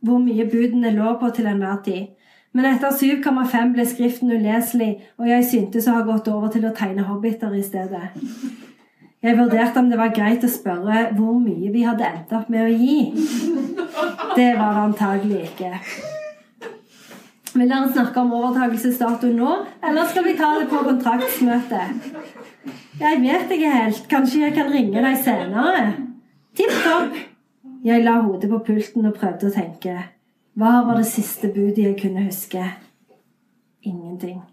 hvor 0.03 0.19
mye 0.23 0.45
budene 0.51 0.91
lå 0.95 1.13
på 1.21 1.29
til 1.35 1.47
enhver 1.49 1.79
tid. 1.85 2.13
Men 2.55 2.69
etter 2.71 2.93
7,5 2.95 3.73
ble 3.75 3.85
skriften 3.85 4.31
uleselig, 4.33 4.91
og 5.19 5.27
jeg 5.29 5.45
syntes 5.45 5.87
å 5.87 5.97
ha 5.97 6.03
gått 6.07 6.29
over 6.31 6.51
til 6.53 6.65
å 6.67 6.73
tegne 6.75 7.05
hobbiter 7.07 7.53
i 7.53 7.63
stedet. 7.65 8.11
Jeg 9.23 9.37
vurderte 9.37 9.81
om 9.81 9.89
det 9.91 9.99
var 9.99 10.13
greit 10.15 10.45
å 10.45 10.51
spørre 10.51 11.07
hvor 11.17 11.39
mye 11.41 11.71
vi 11.73 11.85
hadde 11.87 12.07
endt 12.07 12.35
opp 12.37 12.51
med 12.53 12.67
å 12.67 12.75
gi. 12.75 12.99
Det 14.37 14.51
var 14.59 14.77
det 14.77 14.85
antagelig 14.85 15.43
ikke. 15.49 15.73
Vil 17.57 17.69
dere 17.71 17.87
snakke 17.89 18.21
om 18.21 18.33
overtakelsesdato 18.37 19.31
nå, 19.33 19.53
eller 19.81 20.05
skal 20.05 20.25
vi 20.27 20.35
ta 20.37 20.51
det 20.59 20.67
på 20.69 20.81
kontraktsmøte? 20.85 21.79
Jeg 22.99 23.21
vet 23.23 23.53
ikke 23.55 23.71
helt. 23.73 24.03
Kanskje 24.11 24.43
jeg 24.43 24.53
kan 24.53 24.69
ringe 24.69 25.01
deg 25.01 25.15
senere? 25.25 25.87
Tipp 26.57 26.75
topp. 26.83 27.15
Jeg 27.85 28.03
la 28.05 28.19
hodet 28.21 28.49
på 28.51 28.59
pulten 28.67 29.09
og 29.09 29.17
prøvde 29.17 29.49
å 29.49 29.55
tenke. 29.55 29.95
Hva 30.57 30.83
var 30.85 30.99
det 30.99 31.07
siste 31.09 31.49
budet 31.53 31.81
jeg 31.81 31.97
kunne 31.97 32.27
huske? 32.27 32.61
Ingenting. 33.81 34.43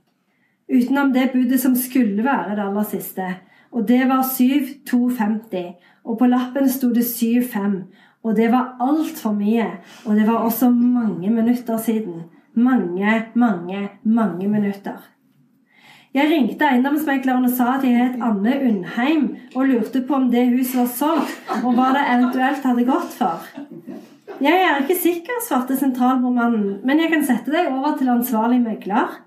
Utenom 0.73 1.13
det 1.13 1.31
budet 1.35 1.61
som 1.61 1.77
skulle 1.77 2.25
være 2.25 2.57
det 2.57 2.65
aller 2.65 2.89
siste. 2.89 3.27
Og 3.75 3.85
det 3.89 4.01
var 4.09 4.23
7250. 4.25 5.75
Og 6.05 6.19
på 6.21 6.29
lappen 6.31 6.71
sto 6.73 6.89
det 6.95 7.05
75. 7.05 7.83
Og 8.25 8.37
det 8.37 8.49
var 8.53 8.79
altfor 8.81 9.37
mye. 9.37 9.69
Og 10.07 10.17
det 10.17 10.25
var 10.29 10.47
også 10.47 10.71
mange 10.71 11.29
minutter 11.31 11.77
siden. 11.77 12.25
Mange, 12.55 13.27
mange, 13.35 13.89
mange 14.03 14.49
minutter. 14.49 15.11
Jeg 16.15 16.31
ringte 16.31 16.69
eiendomsmegleren 16.69 17.49
og 17.49 17.51
sa 17.57 17.73
at 17.75 17.87
jeg 17.87 17.97
het 17.99 18.21
Anne 18.23 18.53
Undheim 18.69 19.25
og 19.57 19.67
lurte 19.67 20.05
på 20.07 20.15
om 20.15 20.29
det 20.31 20.45
huset 20.53 20.77
var 20.79 20.93
solgt, 20.93 21.33
og 21.65 21.75
hva 21.75 21.89
det 21.97 22.05
eventuelt 22.13 22.69
hadde 22.69 22.87
gått 22.87 23.17
for. 23.17 23.49
Jeg 24.39 24.61
er 24.61 24.79
ikke 24.79 24.99
sikker, 25.01 25.43
svarte 25.43 25.75
sentralbordmannen, 25.81 26.79
men 26.87 27.03
jeg 27.03 27.11
kan 27.11 27.27
sette 27.27 27.51
deg 27.51 27.73
over 27.73 27.99
til 27.99 28.13
ansvarlig 28.15 28.61
megler. 28.63 29.19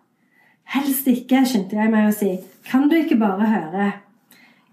Helst 0.77 1.11
ikke, 1.11 1.43
skyndte 1.43 1.75
jeg 1.79 1.91
meg 1.91 2.07
å 2.07 2.15
si. 2.15 2.31
Kan 2.71 2.87
du 2.87 2.95
ikke 2.95 3.19
bare 3.19 3.51
høre? 3.51 3.91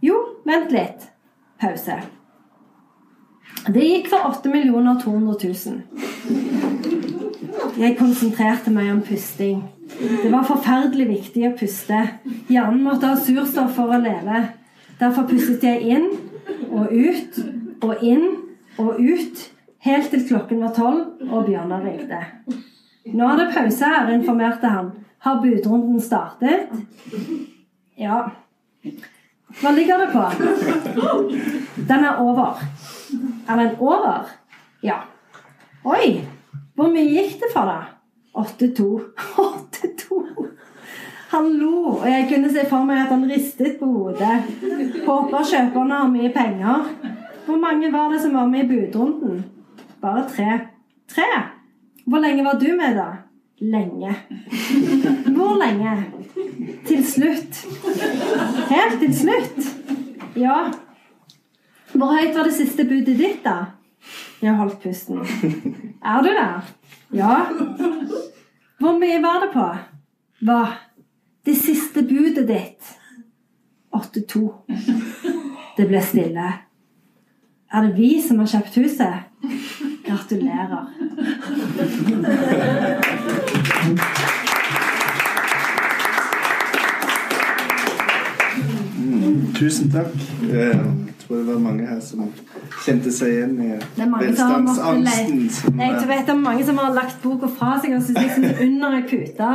Jo, 0.02 0.20
vent 0.47 0.70
litt. 0.74 1.10
Pause. 1.59 1.98
Det 3.74 3.90
gikk 3.90 4.10
for 4.14 4.31
8 4.31 4.55
200 4.55 5.39
000. 5.51 6.44
Jeg 7.75 7.97
konsentrerte 7.99 8.71
meg 8.71 8.91
om 8.93 9.01
pusting. 9.03 9.63
Det 9.99 10.31
var 10.33 10.47
forferdelig 10.47 11.09
viktig 11.09 11.49
å 11.49 11.55
puste. 11.59 12.03
Hjernen 12.47 12.85
måtte 12.85 13.11
ha 13.11 13.17
surstoff 13.19 13.75
for 13.75 13.91
å 13.91 13.99
leve. 13.99 14.43
Derfor 15.01 15.27
pustet 15.27 15.65
jeg 15.67 15.97
inn 15.97 16.07
og 16.71 16.93
ut 16.93 17.41
og 17.85 18.05
inn 18.07 18.29
og 18.79 19.01
ut 19.01 19.43
helt 19.85 20.13
til 20.13 20.23
klokken 20.29 20.63
var 20.63 20.75
tolv 20.77 21.27
og 21.27 21.49
Bjørnar 21.49 21.83
ringte. 21.85 22.21
Nå 23.11 23.27
er 23.29 23.43
det 23.43 23.51
pause 23.57 23.91
her, 23.91 24.13
informerte 24.15 24.71
han. 24.71 24.93
Har 25.25 25.43
budrunden 25.43 25.99
startet? 26.01 26.71
Ja. 27.99 28.23
Hva 29.61 29.75
ligger 29.75 30.05
det 30.05 30.09
på? 30.15 30.23
Den 31.91 32.07
er 32.07 32.23
over. 32.23 32.63
Er 33.49 33.61
den 33.61 33.77
over? 33.81 34.31
Ja. 34.83 35.03
Oi! 35.85 36.23
Hvor 36.75 36.91
mye 36.91 37.07
gikk 37.07 37.39
det 37.43 37.51
for, 37.53 37.71
da? 37.71 37.81
8-2. 38.35 38.87
8-2! 39.39 40.21
Han 41.35 41.51
lo, 41.59 41.75
og 41.97 42.07
jeg 42.07 42.27
kunne 42.31 42.51
se 42.55 42.63
for 42.71 42.87
meg 42.87 43.05
at 43.05 43.13
han 43.15 43.27
ristet 43.31 43.77
på 43.81 43.87
hodet. 43.91 44.37
Håper 45.07 45.47
kjøperne 45.51 46.01
har 46.01 46.11
mye 46.11 46.31
penger. 46.35 46.89
Hvor 47.47 47.59
mange 47.61 47.91
var 47.93 48.13
det 48.13 48.21
som 48.23 48.35
var 48.39 48.47
med 48.51 48.65
i 48.65 48.69
budrunden? 48.71 49.45
Bare 50.03 50.25
tre. 50.31 50.59
Tre? 51.11 51.29
Hvor 52.07 52.23
lenge 52.23 52.45
var 52.45 52.59
du 52.61 52.69
med, 52.77 52.99
da? 52.99 53.07
Lenge. 53.61 54.15
Hvor 55.37 55.59
lenge? 55.59 55.95
Til 56.87 57.05
slutt. 57.07 57.61
Helt 58.71 58.99
til 59.01 59.15
slutt? 59.17 59.71
Ja. 60.37 60.59
Hvor 61.95 62.15
høyt 62.15 62.35
var 62.37 62.51
det 62.51 62.55
siste 62.55 62.85
budet 62.85 63.19
ditt, 63.19 63.43
da? 63.45 63.59
Jeg 64.43 64.55
holdt 64.55 64.81
pusten. 64.82 65.19
Er 66.12 66.23
du 66.23 66.28
der? 66.28 66.73
Ja. 67.15 67.36
Hvor 68.81 68.98
mye 68.98 69.23
var 69.23 69.40
det 69.44 69.51
på? 69.55 69.66
Hva? 70.44 70.61
Det 71.47 71.56
siste 71.56 72.02
budet 72.02 72.48
ditt. 72.48 72.94
8-2. 73.94 74.43
Det 75.77 75.86
ble 75.89 76.02
stille. 76.02 76.52
Er 77.74 77.86
det 77.86 77.97
vi 77.97 78.11
som 78.23 78.39
har 78.43 78.47
kjøpt 78.47 78.77
huset? 78.78 79.15
Gratulerer. 80.05 80.90
Tusen 89.59 89.90
takk. 89.90 91.03
Tror 91.27 91.37
det 91.37 91.45
var 91.45 91.59
mange 91.59 91.87
her 91.89 92.01
som 92.05 92.27
kjente 92.85 93.09
seg 93.13 93.31
igjen 93.33 93.55
i 93.65 93.69
velstandsangsten. 93.97 95.39
Jeg 95.81 96.09
vet 96.11 96.27
det 96.27 96.35
er 96.35 96.41
mange 96.41 96.67
som 96.69 96.77
har 96.83 96.93
lagt 96.93 97.23
boka 97.23 97.49
fra 97.49 97.79
seg 97.81 97.95
og 97.97 98.03
syns 98.05 98.19
liksom 98.19 98.45
under 98.67 98.99
ei 98.99 99.05
pute. 99.09 99.49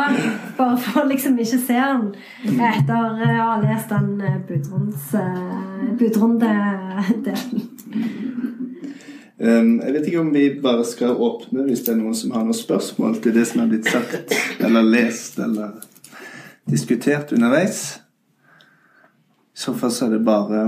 Bare 0.58 0.80
for 0.82 1.06
liksom 1.12 1.38
ikke 1.38 1.60
se 1.68 1.78
den 1.78 2.10
etter 2.58 3.22
eh, 3.22 3.36
å 3.36 3.52
ha 3.52 3.60
lest 3.62 3.94
den 3.94 4.10
eh, 4.18 4.40
eh, 5.22 5.94
budrundedelen. 6.02 7.62
Um, 9.40 9.78
jeg 9.80 9.94
vet 9.94 10.08
ikke 10.10 10.20
om 10.26 10.34
vi 10.34 10.50
bare 10.60 10.84
skal 10.84 11.16
åpne 11.16 11.70
hvis 11.70 11.86
det 11.86 11.94
er 11.94 12.02
noen 12.02 12.18
som 12.18 12.34
har 12.36 12.44
noen 12.44 12.58
spørsmål 12.58 13.22
til 13.24 13.38
det 13.38 13.46
som 13.48 13.62
er 13.62 13.70
blitt 13.72 13.88
sagt 13.88 14.34
eller 14.60 14.84
lest 14.84 15.38
eller 15.40 15.78
diskutert 16.68 17.32
underveis. 17.38 18.02
I 19.54 19.62
så 19.62 19.78
fall 19.78 19.94
så 19.94 20.10
er 20.10 20.18
det 20.18 20.26
bare 20.26 20.66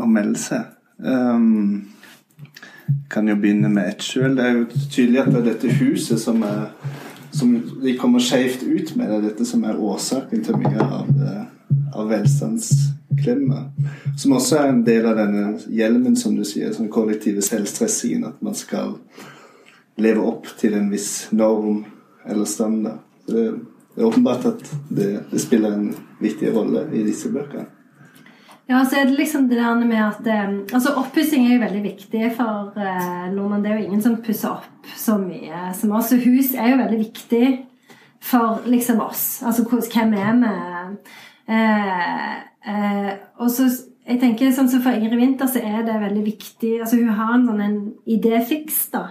å 0.00 0.08
melde 0.10 0.38
seg. 0.40 0.68
Um, 0.98 1.90
kan 3.10 3.28
jo 3.28 3.36
begynne 3.38 3.70
med 3.70 3.88
ett 3.92 4.02
sjøl. 4.04 4.34
Det 4.36 4.44
er 4.44 4.58
jo 4.58 4.66
tydelig 4.90 5.22
at 5.22 5.30
det 5.30 5.40
er 5.40 5.48
dette 5.52 5.78
huset 5.80 6.20
som 6.20 6.42
er 6.46 6.68
som 7.30 7.62
de 7.82 7.96
kommer 7.96 8.18
skjevt 8.18 8.62
ut 8.62 8.96
med. 8.96 9.08
Det 9.08 9.16
er 9.16 9.26
dette 9.28 9.46
som 9.46 9.64
er 9.64 9.78
årsaken 9.78 10.44
til 10.44 10.58
mye 10.58 10.82
av, 10.82 11.10
eh, 11.26 11.44
av 11.94 12.08
velstandsklemma. 12.10 13.64
Som 14.18 14.32
også 14.32 14.58
er 14.58 14.68
en 14.68 14.84
del 14.84 15.06
av 15.06 15.16
denne 15.16 15.58
hjelmen, 15.68 16.16
som 16.16 16.36
du 16.36 16.44
sier, 16.44 16.72
sånn 16.74 16.90
kollektive 16.90 17.42
selvstressingen. 17.42 18.26
At 18.26 18.42
man 18.42 18.54
skal 18.54 18.98
leve 19.98 20.24
opp 20.26 20.46
til 20.58 20.74
en 20.74 20.90
viss 20.90 21.28
norm 21.32 21.84
eller 22.26 22.44
standard. 22.44 22.98
Det, 23.26 23.60
det 23.94 24.02
er 24.02 24.08
åpenbart 24.08 24.46
at 24.46 24.72
det, 24.88 25.10
det 25.30 25.40
spiller 25.40 25.72
en 25.72 25.94
viktig 26.20 26.54
rolle 26.54 26.88
i 26.92 27.04
disse 27.06 27.30
bøkene. 27.30 27.66
Ja, 28.70 28.84
så 28.86 29.00
er 29.00 29.08
det 29.08 29.18
liksom 29.18 29.48
det 29.50 29.58
der 29.58 29.80
med 29.82 29.98
at 29.98 30.26
eh, 30.30 30.52
Altså, 30.70 30.92
oppussing 31.00 31.48
er 31.48 31.56
jo 31.56 31.64
veldig 31.64 31.82
viktig 31.82 32.28
for 32.36 32.76
eh, 32.78 33.26
nordmenn. 33.34 33.64
Det 33.64 33.72
er 33.72 33.80
jo 33.80 33.88
ingen 33.88 34.04
som 34.04 34.20
pusser 34.22 34.52
opp 34.52 34.92
så 34.96 35.16
mye 35.18 35.72
som 35.74 35.96
oss. 35.98 36.12
Og 36.14 36.22
hus 36.22 36.54
er 36.54 36.70
jo 36.70 36.78
veldig 36.78 37.00
viktig 37.00 37.46
for 38.22 38.62
liksom 38.70 39.00
oss. 39.02 39.42
Altså 39.42 39.64
hvem 39.66 40.14
er 40.14 40.38
vi? 40.44 40.54
Eh, 41.50 42.34
eh, 42.70 43.12
og 43.42 43.50
så 43.50 43.66
jeg 44.06 44.20
tenker 44.22 44.52
sånn 44.54 44.68
som 44.70 44.82
For 44.84 44.94
Ingrid 44.94 45.18
Winther 45.18 45.48
så 45.50 45.62
er 45.62 45.82
det 45.86 45.96
veldig 46.02 46.22
viktig 46.24 46.76
altså 46.80 46.98
Hun 47.00 47.14
har 47.18 47.32
en 47.34 47.46
sånn 47.48 47.62
en 47.64 47.78
idéfiks 48.06 48.84
da 48.94 49.06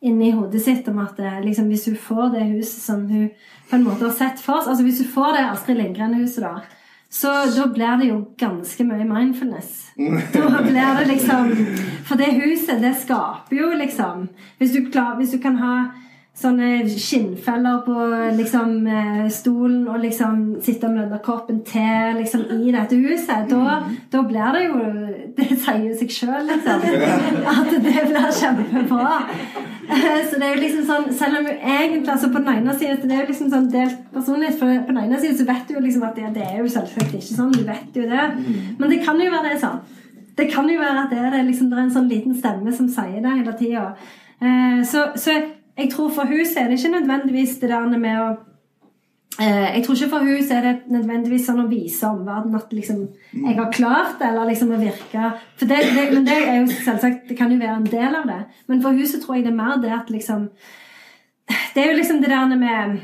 inni 0.00 0.30
hodet 0.32 0.62
sitt 0.64 0.86
om 0.88 1.00
at 1.02 1.18
eh, 1.20 1.40
liksom, 1.44 1.66
hvis 1.68 1.88
hun 1.90 1.98
får 2.00 2.30
det 2.34 2.46
huset 2.54 2.82
som 2.82 3.02
hun 3.10 3.26
på 3.68 3.76
en 3.76 3.84
måte 3.84 4.06
har 4.06 4.14
sett 4.16 4.40
for 4.40 4.62
seg 4.62 4.72
altså 4.72 4.86
Hvis 4.86 5.02
hun 5.02 5.10
får 5.16 5.34
det 5.36 5.42
Astrid 5.48 5.80
Lindgren-huset, 5.80 6.46
da, 6.46 6.79
så 7.12 7.30
da 7.56 7.66
blir 7.66 7.96
det 7.98 8.06
jo 8.06 8.18
ganske 8.38 8.84
mye 8.86 9.04
mindfulness. 9.04 9.90
Da 10.32 10.62
blir 10.62 10.98
det 10.98 11.06
liksom 11.08 11.50
For 12.06 12.16
det 12.16 12.30
huset, 12.38 12.78
det 12.82 12.94
skaper 13.02 13.56
jo 13.56 13.72
liksom 13.74 14.28
Hvis 14.58 14.72
du, 14.72 14.90
klar, 14.90 15.16
hvis 15.18 15.34
du 15.34 15.38
kan 15.42 15.56
ha 15.56 15.74
sånne 16.40 16.86
skinnfeller 16.88 17.80
på 17.84 17.94
liksom, 18.38 18.86
eh, 18.86 19.26
stolen 19.28 19.88
og 19.90 19.98
liksom 20.00 20.38
sitte 20.62 20.88
med 20.88 21.02
denne 21.02 21.18
koppen 21.24 21.58
te 21.66 21.82
liksom, 22.16 22.46
i 22.64 22.72
dette 22.72 22.96
huset, 22.96 23.50
da, 23.50 23.80
da 24.12 24.22
blir 24.24 24.54
det 24.56 24.62
jo 24.68 24.78
Det 25.36 25.48
sier 25.58 25.82
jo 25.84 25.96
seg 25.98 26.10
sjøl, 26.14 26.46
liksom. 26.48 26.80
At 27.50 27.70
det 27.74 28.06
blir 28.08 28.30
kjempebra. 28.40 29.20
Eh, 29.90 30.22
Så 30.30 30.38
det 30.38 30.46
er 30.46 30.54
jo 30.54 30.62
liksom 30.62 30.84
sånn 30.86 31.06
Selv 31.18 31.40
om 31.40 31.46
jo 31.48 31.54
egentlig 31.56 32.12
altså 32.12 32.28
på 32.30 32.38
den 32.38 32.52
ene 32.60 32.74
siden 32.78 33.08
Det 33.08 33.16
er 33.16 33.22
jo 33.24 33.30
liksom 33.32 33.48
sånn 33.50 33.70
delt 33.72 34.02
personlighet. 34.14 34.58
For 34.58 34.66
på 34.86 34.94
den 34.94 35.02
ene 35.04 35.20
siden 35.20 35.38
så 35.38 35.46
vet 35.48 35.68
du 35.68 35.74
jo 35.74 35.84
liksom 35.84 36.04
at 36.08 36.18
det, 36.18 36.32
det 36.34 36.46
er 36.46 36.58
jo 36.60 36.70
selvsagt 36.70 37.14
ikke 37.18 37.36
sånn. 37.36 37.52
Du 37.56 37.64
vet 37.66 37.96
jo 37.96 38.08
det. 38.10 38.26
Men 38.78 38.90
det 38.90 39.02
kan 39.04 39.20
jo 39.20 39.30
være 39.32 39.48
det 39.48 39.56
er 39.58 39.64
sånn. 39.66 39.80
Det 40.38 40.48
kan 40.52 40.68
jo 40.70 40.78
være 40.80 41.04
at 41.04 41.10
det 41.12 41.18
er, 41.20 41.30
det, 41.34 41.46
liksom, 41.50 41.70
det 41.70 41.78
er 41.78 41.86
en 41.88 41.96
sånn 41.98 42.08
liten 42.10 42.36
stemme 42.38 42.72
som 42.72 42.88
sier 42.88 43.18
det 43.20 43.32
hele 43.40 43.56
tida. 43.58 43.88
Eh, 44.40 44.80
så, 44.88 45.10
så 45.20 45.34
jeg 45.78 45.90
tror 45.92 46.10
for 46.14 46.30
huset 46.30 46.58
er 46.60 46.68
det 46.68 46.78
ikke 46.78 46.94
nødvendigvis 46.98 47.58
det 47.60 47.70
der 47.70 47.98
med 47.98 48.20
å 48.20 48.28
eh, 49.40 49.76
Jeg 49.76 49.84
tror 49.84 49.96
ikke 49.96 50.10
for 50.12 50.28
huset 50.28 50.52
er 50.56 50.66
det 50.66 50.92
nødvendigvis 50.92 51.46
sånn 51.46 51.62
å 51.62 51.68
vise 51.70 52.10
omverdenen 52.10 52.58
at 52.58 52.74
liksom, 52.74 53.06
jeg 53.32 53.56
har 53.58 53.72
klart 53.72 54.18
det, 54.20 54.28
eller 54.28 54.50
liksom 54.50 54.74
å 54.74 54.80
virke 54.80 55.32
for 55.56 55.70
det, 55.70 55.80
det, 55.94 56.06
Men 56.12 56.28
det 56.28 56.38
er 56.42 56.60
jo 56.60 56.68
selvsagt 56.74 57.28
Det 57.30 57.38
kan 57.38 57.52
jo 57.52 57.60
være 57.60 57.78
en 57.80 57.90
del 57.90 58.20
av 58.22 58.28
det. 58.28 58.40
Men 58.68 58.84
for 58.84 58.98
huset 58.98 59.22
tror 59.24 59.38
jeg 59.38 59.48
det 59.48 59.54
er 59.54 59.60
mer 59.62 59.82
det 59.82 59.92
at 59.96 60.10
liksom 60.12 60.48
Det 61.74 61.82
er 61.82 61.92
jo 61.92 61.98
liksom 61.98 62.22
det 62.22 62.30
der 62.30 62.56
med 62.56 63.00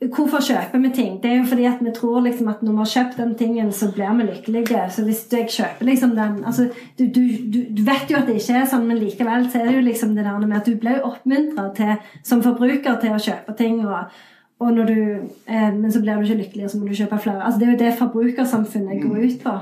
Hvorfor 0.00 0.40
kjøper 0.40 0.80
vi 0.80 0.90
ting? 0.96 1.16
Det 1.22 1.28
er 1.28 1.34
jo 1.42 1.48
fordi 1.50 1.66
at 1.68 1.80
vi 1.84 1.90
tror 1.92 2.22
liksom 2.24 2.48
at 2.48 2.62
når 2.64 2.72
vi 2.72 2.78
har 2.78 2.88
kjøpt 2.92 3.18
den 3.18 3.34
tingen, 3.36 3.72
så 3.72 3.90
blir 3.92 4.14
vi 4.16 4.24
lykkelige. 4.30 4.86
Så 4.90 5.04
hvis 5.04 5.26
jeg 5.32 5.50
kjøper 5.52 5.84
liksom 5.84 6.14
den 6.16 6.38
altså, 6.44 6.70
du, 6.98 7.04
du, 7.04 7.20
du, 7.76 7.82
vet 7.84 8.08
jo 8.08 8.16
at 8.16 8.26
det 8.30 8.38
ikke 8.40 8.62
er 8.62 8.70
sånn, 8.70 8.86
men 8.88 8.96
likevel 8.96 9.44
så 9.52 9.60
er 9.60 9.68
det 9.68 9.76
jo 9.76 9.84
liksom 9.84 10.14
det 10.16 10.24
der 10.24 10.46
med 10.46 10.56
at 10.56 10.70
du 10.70 10.78
blir 10.80 11.04
oppmuntra 11.04 11.98
som 12.24 12.40
forbruker 12.40 12.96
til 13.02 13.12
å 13.12 13.20
kjøpe 13.20 13.56
ting. 13.60 13.84
og, 13.84 14.16
og 14.60 14.72
når 14.72 14.88
du, 14.88 15.28
eh, 15.46 15.68
Men 15.74 15.92
så 15.92 16.00
blir 16.00 16.16
du 16.16 16.24
ikke 16.24 16.42
lykkelig, 16.44 16.64
og 16.64 16.70
så 16.70 16.78
må 16.80 16.88
du 16.88 16.96
kjøpe 16.96 17.20
flere. 17.20 17.44
Altså, 17.44 17.60
det 17.60 17.68
er 17.68 17.72
jo 17.72 17.84
det 17.84 17.98
forbrukersamfunnet 18.00 19.04
går 19.04 19.20
ut 19.26 19.38
på. 19.44 19.56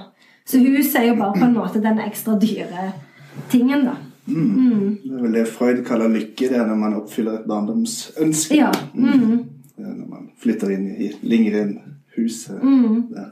Så 0.47 0.63
huset 0.63 1.03
er 1.03 1.09
jo 1.09 1.19
bare 1.19 1.35
på 1.35 1.45
en 1.45 1.59
måte 1.59 1.83
den 1.83 1.99
ekstra 1.99 2.39
dyre 2.39 2.93
tingen, 3.51 3.85
da. 3.91 3.99
Det 5.03 5.15
er 5.19 5.23
vel 5.23 5.37
det 5.39 5.49
Freud 5.49 5.85
kaller 5.87 6.11
lykke, 6.13 6.49
det 6.49 6.57
er 6.57 6.67
når 6.69 6.79
man 6.79 6.97
oppfyller 7.03 7.41
et 7.41 7.47
barndomsønske. 7.49 8.57
Ja. 8.57 8.71
Mm. 8.95 9.58
Er 9.79 9.95
Når 9.95 10.09
man 10.11 10.29
flytter 10.43 10.71
inn 10.75 10.87
i 10.97 11.11
Lingren-huset. 11.23 12.61
der. 13.15 13.31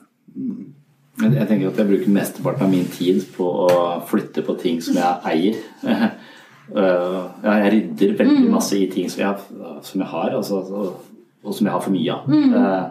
Jeg, 1.23 1.33
jeg 1.33 1.49
tenker 1.49 1.69
at 1.71 1.79
jeg 1.81 1.87
bruker 1.89 2.13
mesteparten 2.13 2.63
av 2.67 2.71
min 2.71 2.85
tid 2.93 3.23
på 3.37 3.45
å 3.67 3.77
flytte 4.07 4.43
på 4.45 4.55
ting 4.61 4.81
som 4.85 4.95
jeg 5.01 5.21
eier. 5.33 5.55
Uh, 6.67 7.29
jeg 7.47 7.69
rydder 7.73 8.17
veldig 8.19 8.49
masse 8.51 8.75
i 8.75 8.89
ting 8.91 9.07
som 9.07 9.21
jeg, 9.21 9.35
som 9.87 10.01
jeg 10.03 10.09
har, 10.11 10.33
altså, 10.35 10.57
og, 10.67 11.53
som 11.55 11.63
jeg 11.69 11.71
har 11.77 11.81
for 11.85 11.95
mye 11.95 12.11
av. 12.11 12.27
Uh, 12.27 12.89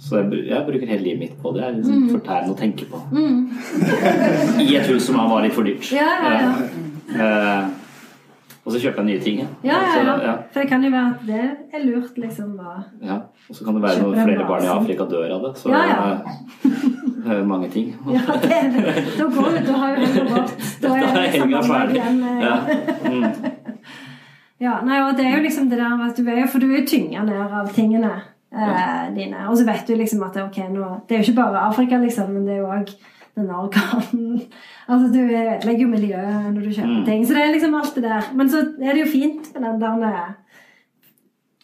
Så 0.00 0.16
jeg, 0.22 0.46
jeg 0.48 0.64
bruker 0.64 0.88
hele 0.88 1.02
livet 1.04 1.18
mitt 1.20 1.34
på 1.42 1.52
det. 1.52 1.60
Det 1.60 1.66
er 1.68 1.74
liksom 1.76 1.98
Mm. 2.06 2.08
fortærende 2.14 2.54
å 2.54 2.56
tenke 2.56 2.84
på. 2.88 3.02
I 4.64 4.76
et 4.80 4.88
hus 4.88 5.02
som 5.10 5.16
var 5.20 5.44
litt 5.44 5.52
for 5.56 5.68
dyrt. 5.68 5.84
Ja, 5.92 6.08
ja, 6.24 6.32
ja. 6.40 6.52
Eh, 7.16 7.68
og 8.66 8.72
så 8.74 8.80
kjøper 8.82 9.04
jeg 9.04 9.06
nye 9.06 9.20
ting. 9.22 9.36
Ja. 9.38 9.46
Ja, 9.70 9.76
ja, 9.78 9.90
Så, 9.94 10.14
ja. 10.26 10.32
For 10.52 10.60
det 10.60 10.68
kan 10.68 10.82
jo 10.84 10.90
være 10.90 11.10
at 11.14 11.26
det 11.26 11.42
er 11.72 11.84
lurt, 11.86 12.16
liksom. 12.18 12.56
å- 12.58 13.06
ja. 13.06 13.18
Og 13.48 13.54
så 13.56 13.64
kan 13.64 13.74
det 13.78 13.82
være 13.82 14.02
når 14.02 14.24
flere 14.24 14.46
barn 14.48 14.64
i. 14.64 14.66
Afrika 14.74 15.04
dør 15.06 15.34
av 15.36 15.42
det. 15.46 15.52
Så 15.60 15.70
Ja, 15.70 15.82
ja. 15.86 16.18
det 16.64 17.36
er 17.38 17.44
mange 17.44 17.68
ting. 17.70 17.94
Ja, 18.16 18.20
det 18.42 18.52
er 18.52 18.70
det. 18.74 19.04
Da 19.18 19.24
går 19.24 19.50
vi, 19.54 19.66
da 19.66 19.72
har 19.72 19.94
jo 19.94 20.06
helga 20.06 20.24
gått. 20.34 20.56
Da 20.82 20.88
er 20.88 21.20
liksom 21.22 21.48
helga 21.48 21.62
ferdig. 21.62 21.96
igjen, 21.96 22.22
eh, 22.24 22.42
Ja. 22.42 22.56
Mm. 23.06 23.52
Ja, 24.60 24.78
nei, 24.84 25.00
og 25.04 25.16
det 25.18 25.26
er 25.26 25.34
jo 25.36 25.42
liksom 25.44 25.68
det 25.68 25.76
der 25.78 26.00
at 26.08 26.16
du 26.16 26.24
er 26.30 26.38
jo, 26.40 26.46
For 26.48 26.58
du 26.58 26.70
er 26.72 26.78
jo 26.80 26.86
tynga 26.88 27.22
ned 27.26 27.52
av 27.60 27.66
tingene 27.76 28.10
eh, 28.52 29.10
dine. 29.14 29.42
Og 29.50 29.58
så 29.58 29.66
vet 29.68 29.86
du 29.86 29.94
liksom 30.00 30.22
at 30.24 30.36
ok, 30.40 30.56
nå, 30.72 30.86
det 31.08 31.14
er 31.18 31.20
jo 31.22 31.26
ikke 31.30 31.42
bare 31.42 31.60
Afrika, 31.68 31.98
liksom, 32.00 32.30
men 32.32 32.46
det 32.48 32.54
er 32.56 32.62
jo 32.62 32.70
òg 32.72 32.94
denne 33.36 33.56
orkanen 33.60 34.40
Altså, 34.88 35.06
du 35.12 35.18
ødelegger 35.20 35.82
jo 35.82 35.88
miljøet 35.92 36.48
når 36.54 36.60
du 36.60 36.70
kjøper 36.70 36.96
Mm. 37.00 37.04
ting. 37.04 37.26
Så 37.26 37.34
det 37.34 37.42
er 37.44 37.52
liksom 37.52 37.74
alt 37.74 37.94
det 37.94 38.02
der. 38.04 38.28
Men 38.34 38.48
så 38.50 38.58
er 38.82 38.92
det 38.92 39.00
jo 39.06 39.10
fint 39.12 39.52
med 39.54 39.62
den 39.70 39.80
der 39.80 40.04
eh, 40.08 40.34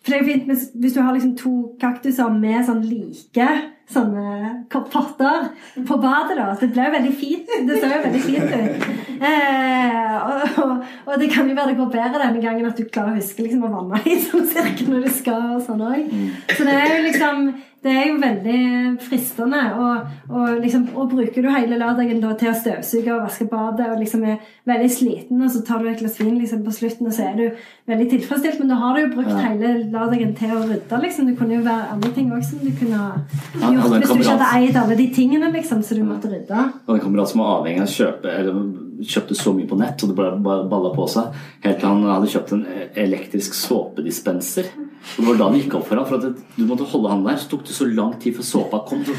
For 0.03 0.11
det 0.11 0.15
er 0.16 0.24
jo 0.24 0.31
fint 0.32 0.44
hvis, 0.51 0.65
hvis 0.74 0.93
du 0.97 1.01
har 1.01 1.12
liksom 1.15 1.36
to 1.39 1.53
kaktuser 1.81 2.32
med 2.35 2.65
sånn 2.66 2.82
like 2.82 3.47
sånne 3.90 4.64
potter 4.70 5.48
på 5.86 5.98
badet, 6.00 6.36
da. 6.38 6.52
Det 6.60 6.70
ble 6.72 6.86
jo 6.86 6.94
veldig 6.96 7.14
fint. 7.18 7.50
Det 7.68 7.80
ser 7.80 7.96
jo 7.96 8.02
veldig 8.06 8.22
fint 8.26 8.54
ut. 8.54 8.86
Eh, 9.22 10.14
og, 10.22 10.62
og, 10.62 10.86
og 11.06 11.18
det 11.20 11.28
kan 11.32 11.48
jo 11.50 11.54
være 11.59 11.72
det 11.72 11.80
går 11.80 11.90
bedre 11.92 12.22
denne 12.24 12.42
gangen 12.42 12.66
at 12.70 12.78
du 12.78 12.86
klarer 12.88 13.14
å 13.14 13.18
huske 13.20 13.44
liksom, 13.44 13.66
å 13.68 13.74
vanne 13.74 14.00
i 14.09 14.16
sånn 14.22 14.48
cirka 14.50 14.88
når 14.88 15.04
du 15.06 15.12
skal. 15.12 15.52
og 15.56 15.66
sånn 15.66 15.84
også. 15.90 16.22
Så 16.56 16.66
det 16.68 16.78
er 16.78 16.96
jo 16.96 17.04
liksom 17.10 17.52
det 17.82 17.90
er 17.90 18.04
jo 18.12 18.18
veldig 18.22 18.59
fristende. 19.02 19.60
Og, 19.74 20.10
og, 20.30 20.50
liksom, 20.62 20.84
og 20.94 21.09
bruker 21.10 21.42
du 21.42 21.48
hele 21.50 21.78
lørdagen 21.80 22.20
da 22.22 22.30
til 22.38 22.52
å 22.52 22.54
støvsuge 22.54 23.10
og 23.10 23.24
vaske 23.24 23.46
badet 23.50 23.88
og 23.90 23.98
liksom 23.98 24.22
er 24.30 24.36
veldig 24.70 24.90
sliten, 24.94 25.40
og 25.42 25.50
så 25.50 25.64
tar 25.66 25.82
du 25.82 25.88
et 25.90 25.98
glass 25.98 26.20
vin 26.20 26.36
liksom, 26.38 26.62
på 26.62 26.74
slutten, 26.76 27.09
og 27.10 27.16
så 27.16 27.26
er 27.32 27.40
du 27.40 27.64
veldig 27.90 28.06
tilfredsstilt. 28.12 28.60
Men 28.62 28.70
da 28.70 28.78
har 28.84 28.94
du 28.94 29.02
jo 29.02 29.10
brukt 29.16 29.32
Ja. 29.32 29.40
hele 29.48 29.72
lørdagen 29.90 30.36
til 30.38 30.54
å 30.54 30.62
rydde. 30.62 31.00
Liksom. 31.02 31.26
Det 31.26 31.36
kunne 31.40 31.59
jo 31.59 31.66
være 31.66 31.90
andre 31.96 32.12
ting 32.14 32.30
også 32.30 32.50
som 32.52 32.62
du 32.62 32.70
kunne 32.78 33.02
ha 33.02 33.72
Gjort 33.73 33.97
hvis 33.97 34.12
du 34.12 34.23
ikke 34.23 34.36
hadde 34.36 34.53
eid 34.59 34.78
alle 34.82 34.97
de 34.99 35.09
tingene 35.15 35.51
liksom, 35.55 35.82
så 35.86 35.99
du 35.99 36.05
måtte 36.07 36.31
rydde. 36.32 36.65
Og 36.86 36.97
en 36.97 37.05
kamerat 37.05 37.32
som 37.32 37.43
var 37.44 37.59
avhengig 37.61 37.85
av 37.85 37.90
å 37.90 37.94
kjøpe 37.97 38.32
eller 38.39 38.62
kjøpte 39.03 39.35
så 39.35 39.53
mye 39.57 39.69
på 39.69 39.77
nett, 39.81 40.03
og 40.03 40.11
det 40.12 40.16
bare 40.19 40.65
balla 40.70 40.93
på 40.94 41.07
seg, 41.11 41.36
helt 41.65 41.78
til 41.81 41.89
han 41.89 42.05
hadde 42.07 42.31
kjøpt 42.32 42.53
en 42.55 42.65
elektrisk 43.03 43.57
såpedispenser. 43.59 44.69
Og 45.03 45.16
det 45.16 45.27
var 45.27 45.39
da 45.40 45.49
det 45.51 45.62
gikk 45.65 45.77
opp 45.78 45.86
for 45.89 45.99
ham, 45.99 46.07
for 46.07 46.20
at 46.20 46.43
du 46.55 46.62
måtte 46.69 46.86
holde 46.93 47.11
han 47.11 47.24
der, 47.27 47.39
så 47.43 47.49
tok 47.51 47.65
det 47.66 47.74
så 47.74 47.89
lang 47.90 48.12
tid 48.23 48.36
før 48.36 48.47
såpa 48.47 48.82
kom. 48.86 49.01
Så, 49.07 49.16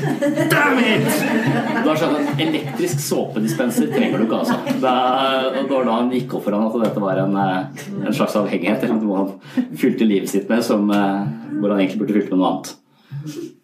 Damn 0.54 0.80
it! 0.80 1.10
Da 1.84 1.96
skjønte 1.98 2.22
han 2.22 2.30
at 2.32 2.44
elektrisk 2.46 3.04
såpedispenser 3.04 3.92
trenger 3.92 4.22
du 4.24 4.28
ikke, 4.28 4.40
altså. 4.46 4.78
Da, 4.84 4.94
det 5.58 5.66
var 5.74 5.90
da 5.90 5.98
han 6.00 6.14
gikk 6.16 6.38
opp 6.38 6.48
for 6.48 6.56
ham 6.56 6.70
at 6.70 6.80
dette 6.86 7.04
var 7.04 7.20
en, 7.26 7.36
eh, 7.44 7.84
en 8.00 8.16
slags 8.16 8.38
avhengighet, 8.40 8.88
eller 8.88 9.02
noe 9.02 9.26
han 9.26 9.68
fylte 9.80 10.08
livet 10.08 10.32
sitt 10.32 10.48
med, 10.52 10.64
som, 10.64 10.88
eh, 10.94 11.28
hvor 11.58 11.74
han 11.74 11.84
egentlig 11.84 12.06
burde 12.06 12.18
fylt 12.22 12.32
med 12.32 12.40
noe 12.40 12.54
annet. 12.54 12.74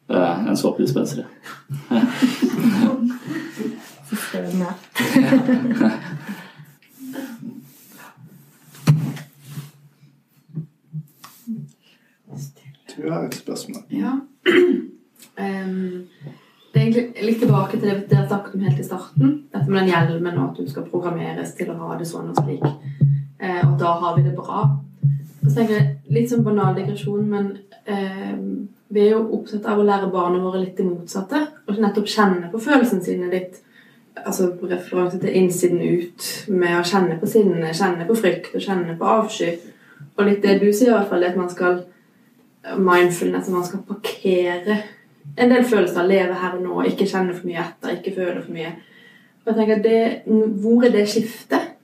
Eh, 0.10 0.48
En 0.48 0.58
såpedispenser. 0.58 1.26
Systemet. 4.10 4.74
Du 12.98 13.12
har 13.12 13.24
et 13.24 13.34
spørsmål. 13.34 13.84
Ja. 13.90 14.12
Um, 15.38 16.08
det 16.74 16.82
er 16.82 16.82
egentlig 16.82 17.14
litt 17.24 17.40
tilbake 17.40 17.78
til 17.78 17.86
det 17.90 18.10
dere 18.10 18.28
snakket 18.28 18.56
om 18.56 18.66
helt 18.66 18.80
i 18.80 18.84
starten. 18.84 19.38
Dette 19.54 19.70
med 19.70 19.80
den 19.80 19.92
hjelmen 19.94 20.38
og 20.38 20.50
at 20.50 20.58
du 20.58 20.70
skal 20.70 20.90
programmeres 20.90 21.54
til 21.58 21.70
å 21.70 21.78
ha 21.84 22.00
det 22.00 22.10
sånn 22.10 22.34
og 22.34 22.42
slik. 22.42 22.66
Uh, 23.40 23.62
og 23.70 23.78
da 23.80 23.94
har 24.02 24.18
vi 24.18 24.26
det 24.26 24.36
bra. 24.36 24.66
Så 25.46 25.54
tenker 25.54 25.78
jeg, 25.78 25.96
Litt 26.10 26.32
sånn 26.32 26.42
banal 26.42 26.74
digresjon, 26.74 27.28
men 27.30 27.52
ehm, 27.86 28.70
vi 28.90 29.06
er 29.06 29.12
jo 29.14 29.26
opptatt 29.38 29.66
av 29.70 29.80
å 29.80 29.86
lære 29.86 30.10
barna 30.14 30.42
våre 30.42 30.64
litt 30.64 30.78
det 30.78 30.86
motsatte. 30.88 31.42
Og 31.68 31.82
nettopp 31.82 32.10
kjenne 32.10 32.50
på 32.52 32.62
følelsene 32.64 33.06
sine 33.06 33.30
litt. 33.32 33.60
Altså 34.20 34.50
referanse 34.68 35.20
til 35.22 35.36
innsiden 35.38 35.80
ut, 35.80 36.26
med 36.52 36.76
å 36.80 36.86
kjenne 36.88 37.20
på 37.22 37.30
sinne, 37.30 37.74
kjenne 37.76 38.08
på 38.10 38.18
frykt 38.18 38.56
og 38.58 38.64
kjenne 38.66 38.98
på 39.00 39.08
avsky. 39.08 39.54
Og 40.18 40.26
litt 40.28 40.42
det 40.44 40.58
du 40.60 40.68
sier, 40.74 40.90
i 40.90 40.96
hvert 40.98 41.08
fall, 41.12 41.24
det 41.24 41.32
at 41.32 41.40
man 41.40 41.52
skal 41.54 41.78
mindfulness, 42.76 43.48
at 43.48 43.56
man 43.56 43.68
skal 43.68 43.86
parkere 43.88 44.82
en 45.38 45.54
del 45.54 45.64
følelser, 45.64 46.08
leve 46.08 46.36
her 46.42 46.58
og 46.58 46.64
nå, 46.66 46.80
ikke 46.90 47.08
kjenne 47.08 47.36
for 47.36 47.48
mye 47.48 47.62
etter, 47.64 47.96
ikke 47.96 48.16
føle 48.18 48.42
for 48.42 48.56
mye. 48.56 48.74
Og 49.44 49.52
jeg 49.52 49.60
tenker, 49.60 49.84
det, 49.84 50.00
Hvor 50.62 50.86
er 50.86 50.92
det 50.92 51.06
skiftet? 51.10 51.76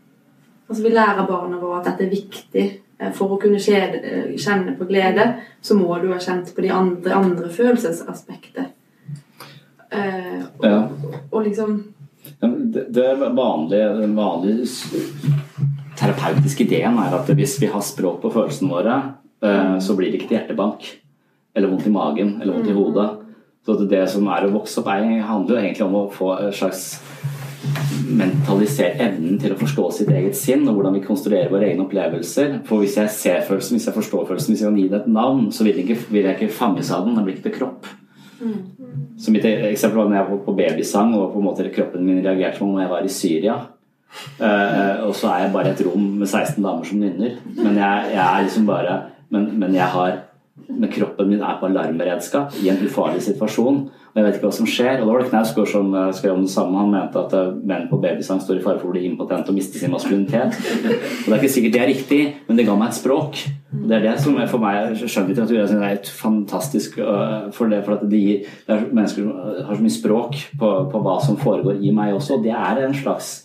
Altså 0.68 0.84
Vi 0.84 0.90
lærer 0.90 1.27
barna 1.27 1.61
våre 1.61 1.80
at 1.80 1.91
dette 1.91 2.06
er 2.06 2.10
viktig. 2.10 2.65
Eh, 2.99 3.11
For 3.11 3.35
å 3.35 3.39
kunne 3.41 3.59
eh, 3.59 4.35
kjenne 4.39 4.76
på 4.77 4.88
glede, 4.88 5.27
så 5.61 5.76
må 5.77 5.97
du 6.01 6.11
ha 6.13 6.19
kjent 6.19 6.53
på 6.55 6.63
de 6.63 6.72
andre, 6.72 7.13
andre 7.13 7.49
følelsesaspektet. 7.51 8.72
Eh, 9.91 10.43
og, 10.59 10.65
Ja. 10.65 10.88
og 11.31 11.43
liksom 11.45 11.84
Det, 12.41 12.91
det 12.91 13.15
vanlige, 13.19 14.01
den 14.01 14.15
vanlige 14.15 14.65
terapeutiske 15.95 16.65
ideen 16.65 16.97
er 16.99 17.13
at 17.15 17.27
hvis 17.27 17.59
vi 17.61 17.67
har 17.72 17.81
språk 17.81 18.22
på 18.22 18.31
følelsene 18.34 18.69
våre, 18.72 18.95
eh, 19.41 19.77
så 19.80 19.95
blir 19.95 20.11
det 20.11 20.19
ikke 20.19 20.27
til 20.30 20.38
hjertebank. 20.39 20.89
Eller 21.55 21.69
vondt 21.69 21.88
i 21.88 21.93
magen 21.93 22.41
eller 22.41 22.53
vondt 22.53 22.69
i 22.69 22.73
hodet. 22.73 23.09
Så 23.65 23.88
det 23.89 24.09
som 24.09 24.27
er 24.27 24.45
å 24.45 24.51
vokse 24.51 24.81
opp, 24.81 24.88
er, 24.88 25.22
handler 25.22 25.55
jo 25.55 25.61
egentlig 25.61 25.85
om 25.85 25.95
å 25.95 26.11
få 26.11 26.34
en 26.39 26.51
slags 26.53 26.99
mentalisert 28.05 29.01
evnen 29.01 29.39
til 29.41 29.53
å 29.55 29.59
forstå 29.59 29.85
sitt 29.97 30.11
eget 30.13 30.37
sinn 30.37 30.63
og 30.67 30.77
hvordan 30.77 30.95
vi 30.97 31.03
konstruerer 31.05 31.51
våre 31.51 31.69
egne 31.69 31.85
opplevelser. 31.85 32.59
For 32.67 32.83
hvis 32.83 32.97
jeg 32.99 33.13
ser 33.13 33.45
følelsen, 33.47 33.77
hvis 33.77 33.87
jeg 33.89 33.97
forstår 33.97 34.25
følelsen, 34.29 34.53
hvis 34.53 34.63
jeg 34.63 34.71
kan 34.71 34.79
gi 34.79 34.87
det 34.91 34.99
et 35.01 35.13
navn, 35.17 35.47
så 35.51 35.65
vil, 35.65 35.79
jeg 35.79 35.87
ikke, 35.87 36.09
vil 36.13 36.27
jeg 36.27 36.37
ikke 36.37 36.57
fanges 36.57 36.91
av 36.93 37.05
den. 37.07 37.15
Den 37.17 37.27
blir 37.27 37.37
ikke 37.37 37.49
til 37.49 37.57
kropp. 37.59 37.89
Så 39.17 39.31
mitt 39.31 39.45
eksempel 39.47 40.01
var 40.01 40.09
når 40.11 40.19
jeg 40.19 40.29
var 40.29 40.43
på 40.45 40.57
babysang 40.57 41.15
og 41.15 41.31
på 41.33 41.41
en 41.41 41.47
måte 41.47 41.71
kroppen 41.73 42.03
min 42.05 42.21
reagerte 42.25 42.59
som 42.59 42.69
om 42.69 42.81
jeg 42.81 42.91
var 42.91 43.07
i 43.07 43.13
Syria. 43.13 43.57
Uh, 44.39 45.07
og 45.07 45.15
så 45.17 45.31
er 45.31 45.43
jeg 45.43 45.53
bare 45.55 45.73
et 45.73 45.81
rom 45.83 46.05
med 46.21 46.27
16 46.27 46.61
damer 46.63 46.87
som 46.87 47.01
nynner. 47.01 47.35
Men 47.57 47.79
jeg, 47.79 48.11
jeg 48.13 48.23
er 48.23 48.47
liksom 48.47 48.67
bare 48.69 49.01
men, 49.33 49.49
men 49.59 49.75
jeg 49.75 49.87
har 49.91 50.19
men 50.56 50.91
kroppen 50.91 51.27
min 51.27 51.41
er 51.44 51.57
på 51.60 51.68
alarmberedskap 51.68 52.56
i 52.64 52.69
en 52.72 52.80
ufarlig 52.88 53.22
situasjon. 53.26 53.80
Og 53.91 54.19
jeg 54.19 54.23
vet 54.23 54.38
ikke 54.38 54.48
hva 54.48 54.56
som 54.56 54.68
skjer. 54.69 55.02
Og 55.02 55.10
da 55.10 55.11
var 55.11 55.23
det 55.23 55.32
Knausgård 55.34 55.68
som 55.68 55.90
eh, 55.91 56.11
skrev 56.15 56.38
om 56.38 56.45
det 56.45 56.52
samme. 56.53 56.80
Han 56.80 56.94
mente 56.94 57.19
at 57.19 57.36
eh, 57.36 57.49
menn 57.68 57.90
på 57.90 57.99
babysang 57.99 58.40
står 58.40 58.61
i 58.61 58.64
fare 58.64 58.80
for 58.80 58.88
å 58.88 58.94
bli 58.94 59.03
impotente 59.10 59.52
og 59.52 59.57
miste 59.57 59.82
sin 59.82 59.91
maskulinitet. 59.91 60.56
Og 60.56 61.27
det 61.27 61.34
er 61.34 61.41
ikke 61.41 61.52
sikkert 61.57 61.76
det 61.76 61.82
er 61.84 61.91
riktig, 61.91 62.22
men 62.48 62.60
det 62.60 62.68
ga 62.69 62.77
meg 62.80 62.94
et 62.94 62.99
språk. 63.02 63.41
Og 63.76 63.84
det 63.91 63.98
er 63.98 64.07
det 64.07 64.15
som 64.23 64.40
for 64.48 64.64
meg 64.64 64.95
skjønnlitteratur 65.03 65.60
er 65.60 65.86
helt 65.90 66.14
fantastisk 66.22 66.98
øh, 67.03 67.52
for 67.56 67.72
det, 67.72 67.84
for 67.84 67.98
at 67.98 68.07
det 68.07 68.23
gir 68.23 68.48
det 68.48 68.77
er 68.77 68.88
mennesker 68.88 69.27
som 69.27 69.68
har 69.68 69.76
så 69.76 69.88
mye 69.90 69.98
språk 69.98 70.40
på, 70.56 70.73
på 70.95 71.03
hva 71.03 71.19
som 71.27 71.40
foregår 71.41 71.84
i 71.84 71.91
meg 71.99 72.15
også. 72.15 72.40
Og 72.40 72.48
det 72.48 72.56
er 72.56 72.86
en 72.86 72.95
slags 72.95 73.41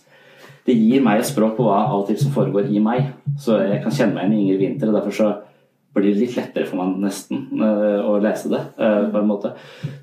Det 0.61 0.75
gir 0.77 1.01
meg 1.01 1.19
et 1.19 1.25
språk 1.25 1.55
på 1.57 1.63
hva 1.65 1.87
alt 1.89 2.11
som 2.21 2.31
foregår 2.31 2.71
i 2.71 2.79
meg. 2.79 3.11
Så 3.41 3.59
jeg 3.65 3.83
kan 3.83 3.91
kjenne 3.91 4.15
meg 4.15 4.29
igjen 4.29 4.35
i 4.37 4.41
Ingrid 4.45 4.61
Winther, 4.61 4.91
og 4.91 5.01
derfor 5.01 5.15
så 5.17 5.31
blir 5.95 6.15
litt 6.15 6.35
lettere 6.37 6.65
for 6.69 6.77
meg 6.79 6.87
nesten 7.03 7.37
øh, 7.59 7.99
å 8.07 8.09
lese 8.23 8.47
det. 8.51 8.61
øh, 8.79 9.09
på 9.11 9.17
en 9.19 9.27
måte. 9.27 9.49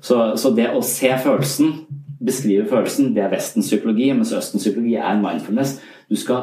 Så, 0.05 0.15
så 0.37 0.51
det 0.55 0.67
å 0.75 0.81
se 0.85 1.09
følelsen, 1.23 1.67
beskrive 2.19 2.67
følelsen, 2.69 3.13
det 3.15 3.23
er 3.25 3.31
Vestens 3.33 3.67
psykologi, 3.71 4.07
mens 4.13 4.33
Østens 4.35 4.63
psykologi 4.65 4.95
er 4.99 5.21
mindfulness. 5.21 5.71
Du 6.09 6.15
skal 6.19 6.41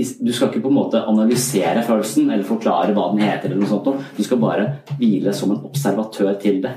du 0.00 0.30
skal 0.32 0.48
ikke 0.48 0.62
på 0.64 0.70
en 0.70 0.76
måte 0.78 1.00
analysere 1.04 1.82
følelsen 1.84 2.30
eller 2.30 2.44
forklare 2.46 2.94
hva 2.96 3.08
den 3.12 3.20
heter. 3.20 3.48
eller 3.50 3.60
noe 3.60 3.68
sånt. 3.68 3.88
Du 4.16 4.22
skal 4.24 4.38
bare 4.40 4.68
hvile 5.00 5.32
som 5.36 5.50
en 5.52 5.64
observatør 5.66 6.34
til 6.40 6.60
det. 6.62 6.70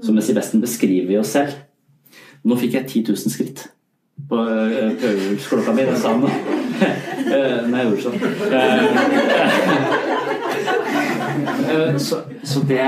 Så 0.00 0.12
mens 0.14 0.30
i 0.30 0.34
Vesten 0.36 0.60
beskriver 0.62 1.08
vi 1.10 1.18
oss 1.20 1.32
selv. 1.34 1.52
Nå 2.46 2.56
fikk 2.58 2.72
jeg 2.78 2.86
10 2.88 3.02
000 3.12 3.16
skritt 3.34 3.58
på 4.30 4.36
øh, 4.38 4.92
prøvelsesklokka 5.02 5.72
mi. 5.76 5.82
Den 5.90 5.98
sa 6.00 6.08
den, 6.14 6.22
da. 6.22 6.28
Eh, 7.22 7.58
Når 7.68 7.76
jeg 7.76 7.86
gjorde 7.90 8.04
sånn. 8.06 8.18
Eh, 11.32 11.96
Så, 11.98 12.22
så 12.42 12.60
det 12.68 12.82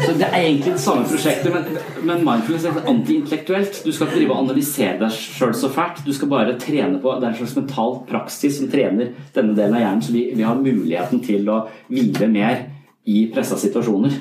så 0.00 0.12
det 0.18 0.26
er 0.26 0.40
egentlig 0.40 0.72
det 0.72 0.82
samme 0.82 1.06
prosjektet, 1.08 1.52
men, 1.54 1.78
men 2.08 2.24
mindfulness 2.26 2.66
er 2.66 2.88
antiintellektuelt. 2.90 3.80
Du 3.84 3.92
skal 3.92 4.08
ikke 4.08 4.18
drive 4.18 4.34
og 4.34 4.42
analysere 4.44 4.98
deg 5.00 5.14
sjøl 5.14 5.54
så 5.56 5.70
fælt. 5.72 6.02
Du 6.06 6.12
skal 6.16 6.30
bare 6.32 6.56
trene 6.60 7.00
på 7.02 7.14
Det 7.18 7.28
er 7.28 7.32
en 7.32 7.38
slags 7.38 7.56
mental 7.58 8.00
praksis 8.08 8.58
som 8.58 8.70
trener 8.72 9.12
denne 9.34 9.56
delen 9.56 9.78
av 9.78 9.84
hjernen, 9.84 10.04
så 10.04 10.14
vi, 10.16 10.26
vi 10.36 10.46
har 10.46 10.58
muligheten 10.58 11.22
til 11.24 11.48
å 11.52 11.62
hvile 11.90 12.30
mer 12.32 12.64
i 13.10 13.24
pressa 13.34 13.58
situasjoner. 13.60 14.18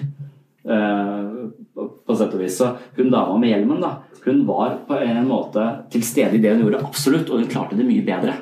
Eh, 0.70 1.30
på 1.80 2.16
sett 2.18 2.34
og 2.36 2.42
vis. 2.44 2.58
Så 2.60 2.74
hun 2.98 3.12
dama 3.14 3.38
med 3.40 3.54
hjelmen, 3.54 3.82
da, 3.84 3.96
hun 4.26 4.44
var 4.48 4.80
på 4.88 5.00
en 5.00 5.28
måte 5.30 5.66
til 5.94 6.04
stede 6.06 6.36
i 6.38 6.44
det 6.44 6.56
hun 6.56 6.66
gjorde, 6.66 6.84
absolutt, 6.86 7.30
og 7.30 7.42
hun 7.42 7.52
klarte 7.52 7.78
det 7.80 7.88
mye 7.88 8.06
bedre. 8.06 8.36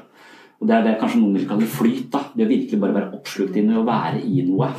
Og 0.57 0.65
det 0.65 0.73
er 0.73 0.85
det 0.87 0.95
kanskje 0.97 1.19
noen 1.21 1.35
vil 1.37 1.45
kalle 1.45 1.67
flyt. 1.69 2.07
da, 2.13 2.19
Det 2.33 2.45
å 2.47 2.49
virkelig 2.49 2.79
bare 2.81 2.95
være 2.95 3.13
oppslukt 3.13 3.57
i 3.59 3.61
noe 3.61 3.83
og 3.83 3.85
være 3.85 4.23
i 4.25 4.41
noe. 4.47 4.69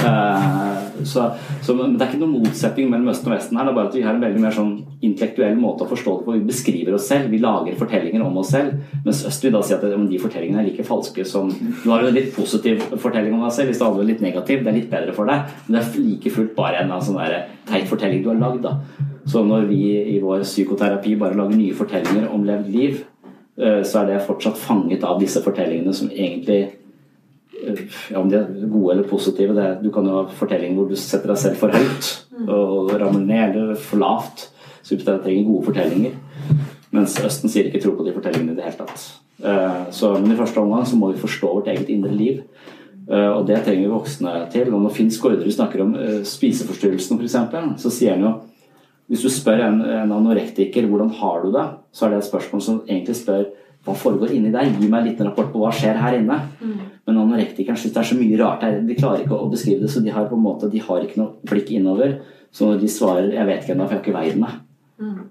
Eh, 0.00 1.02
så, 1.04 1.26
så, 1.60 1.74
men 1.76 1.98
Det 1.98 2.06
er 2.06 2.14
ikke 2.14 2.22
noen 2.22 2.46
motsetning 2.46 2.88
mellom 2.88 3.10
Østen 3.12 3.28
og 3.28 3.34
Vesten 3.36 3.58
her. 3.58 3.68
Det 3.68 3.74
er 3.74 3.76
bare 3.76 3.90
at 3.90 3.98
vi 3.98 4.04
har 4.06 4.16
en 4.16 4.24
veldig 4.24 4.40
mer 4.40 4.56
sånn 4.56 4.72
intellektuell 5.04 5.58
måte 5.60 5.84
å 5.84 5.90
forstå 5.90 6.14
det 6.16 6.24
på. 6.24 6.36
Vi 6.38 6.48
beskriver 6.48 6.96
oss 6.96 7.10
selv, 7.12 7.28
vi 7.28 7.42
lager 7.42 7.76
fortellinger 7.76 8.24
om 8.24 8.40
oss 8.40 8.54
selv. 8.56 8.78
Mens 9.04 9.20
Øst 9.28 9.44
vil 9.44 9.52
da 9.52 9.60
si 9.60 9.76
at 9.76 9.84
de 9.84 10.22
fortellingene 10.22 10.62
er 10.62 10.70
like 10.70 10.88
falske 10.88 11.28
som 11.28 11.52
Du 11.52 11.90
har 11.90 12.06
en 12.08 12.16
litt 12.16 12.32
positiv 12.32 12.80
fortelling 12.96 13.36
om 13.36 13.44
deg 13.44 13.52
selv. 13.58 13.68
Hvis 13.68 13.82
du 13.82 13.84
hadde 13.84 14.06
en 14.06 14.10
litt 14.14 14.24
negativ, 14.24 14.64
det 14.64 14.72
er 14.72 14.80
litt 14.80 14.90
bedre 14.94 15.12
for 15.12 15.28
deg. 15.28 15.52
Men 15.66 15.76
det 15.76 15.84
er 15.84 16.08
like 16.08 16.34
fullt 16.38 16.56
bare 16.56 16.80
en 16.86 16.96
sånn 17.04 17.20
der 17.20 17.52
teit 17.68 17.84
fortelling 17.90 18.24
du 18.24 18.32
har 18.32 18.40
lagd. 18.40 18.64
da. 18.64 18.78
Så 19.28 19.44
når 19.44 19.68
vi 19.68 19.82
i 20.16 20.16
vår 20.24 20.40
psykoterapi 20.46 21.18
bare 21.20 21.36
lager 21.36 21.58
nye 21.60 21.76
fortellinger 21.76 22.30
om 22.32 22.48
levd 22.48 22.72
liv, 22.72 23.02
så 23.82 24.02
er 24.02 24.12
det 24.12 24.26
fortsatt 24.26 24.58
fanget 24.60 25.02
av 25.04 25.18
disse 25.20 25.42
fortellingene 25.42 25.94
som 25.94 26.10
egentlig 26.10 26.60
eh, 27.64 27.80
ja, 28.12 28.20
Om 28.20 28.28
de 28.30 28.36
er 28.38 28.68
gode 28.70 28.92
eller 28.94 29.08
positive 29.10 29.54
det, 29.56 29.82
Du 29.82 29.90
kan 29.90 30.06
jo 30.06 30.14
ha 30.20 30.24
fortellinger 30.30 30.78
hvor 30.78 30.88
du 30.88 30.96
setter 30.96 31.32
deg 31.32 31.40
selv 31.42 31.56
for 31.58 31.74
høyt 31.74 32.12
og 32.46 32.92
rammer 33.00 33.18
ned, 33.26 33.56
eller 33.56 33.74
for 33.82 33.98
lavt. 33.98 34.44
Så 34.82 34.94
vi 34.94 35.02
trenger 35.02 35.48
gode 35.48 35.64
fortellinger. 35.66 36.12
Mens 36.94 37.16
Østen 37.20 37.50
sier 37.50 37.66
ikke 37.68 37.80
tro 37.82 37.96
på 37.98 38.06
de 38.06 38.14
fortellingene 38.14 38.54
i 38.54 38.56
det 38.60 38.64
hele 38.68 38.78
tatt. 38.78 39.08
Eh, 39.42 39.90
Så, 39.90 40.12
men 40.20 40.32
i 40.32 40.38
første 40.38 40.60
omgang 40.62 40.86
så 40.86 40.96
må 40.96 41.10
vi 41.12 41.18
forstå 41.20 41.50
vårt 41.58 41.68
eget 41.74 41.90
indre 41.90 42.14
liv. 42.14 42.44
Eh, 43.10 43.30
Og 43.34 43.46
det 43.46 43.64
trenger 43.64 43.88
vi 43.88 43.92
voksne 43.92 44.36
til. 44.52 44.72
Og 44.72 44.80
når 44.82 44.94
Finn 44.94 45.10
Skårderud 45.10 45.52
snakker 45.52 45.82
om 45.82 45.94
eh, 45.98 46.22
spiseforstyrrelsen 46.22 47.18
f.eks., 47.18 47.82
så 47.82 47.90
sier 47.90 48.14
han 48.14 48.24
jo 48.24 48.32
hvis 49.08 49.24
du 49.24 49.30
spør 49.32 49.62
en, 49.64 49.80
en 49.82 50.12
anorektiker 50.12 50.86
hvordan 50.88 51.10
har 51.16 51.42
du 51.44 51.52
det, 51.54 51.64
så 51.92 52.06
er 52.06 52.12
det 52.12 52.20
et 52.20 52.28
spørsmål 52.28 52.62
som 52.64 52.82
egentlig 52.86 53.16
spør 53.16 53.48
hva 53.86 53.94
foregår 53.96 54.34
inni 54.36 54.50
deg? 54.52 54.74
Gi 54.76 54.88
meg 54.90 55.00
en 55.00 55.06
liten 55.08 55.28
rapport 55.30 55.48
på 55.52 55.62
hva 55.62 55.70
skjer 55.72 55.96
her 55.96 56.18
inne. 56.18 56.36
Men 57.08 57.20
anorektikeren 57.22 57.78
syns 57.78 57.94
det 57.94 58.02
er 58.02 58.08
så 58.10 58.18
mye 58.18 58.40
rart 58.40 58.66
her. 58.66 58.80
De 58.84 58.96
klarer 58.98 59.24
ikke 59.24 59.38
å 59.38 59.48
beskrive 59.48 59.80
det, 59.84 59.90
så 59.92 60.02
de 60.04 60.12
har 60.12 60.28
på 60.28 60.36
en 60.36 60.44
måte, 60.44 60.68
de 60.68 60.82
har 60.84 61.04
ikke 61.04 61.20
noe 61.22 61.48
blikk 61.48 61.72
innover. 61.78 62.18
Så 62.52 62.68
når 62.68 62.80
de 62.82 62.88
svarer 62.88 63.32
'jeg 63.32 63.46
vet 63.46 63.62
ikke 63.62 63.74
ennå, 63.74 63.86
for 63.86 63.94
jeg 63.94 64.02
har 64.02 64.04
ikke 64.04 64.18
veid 64.20 64.40
meg', 64.42 64.58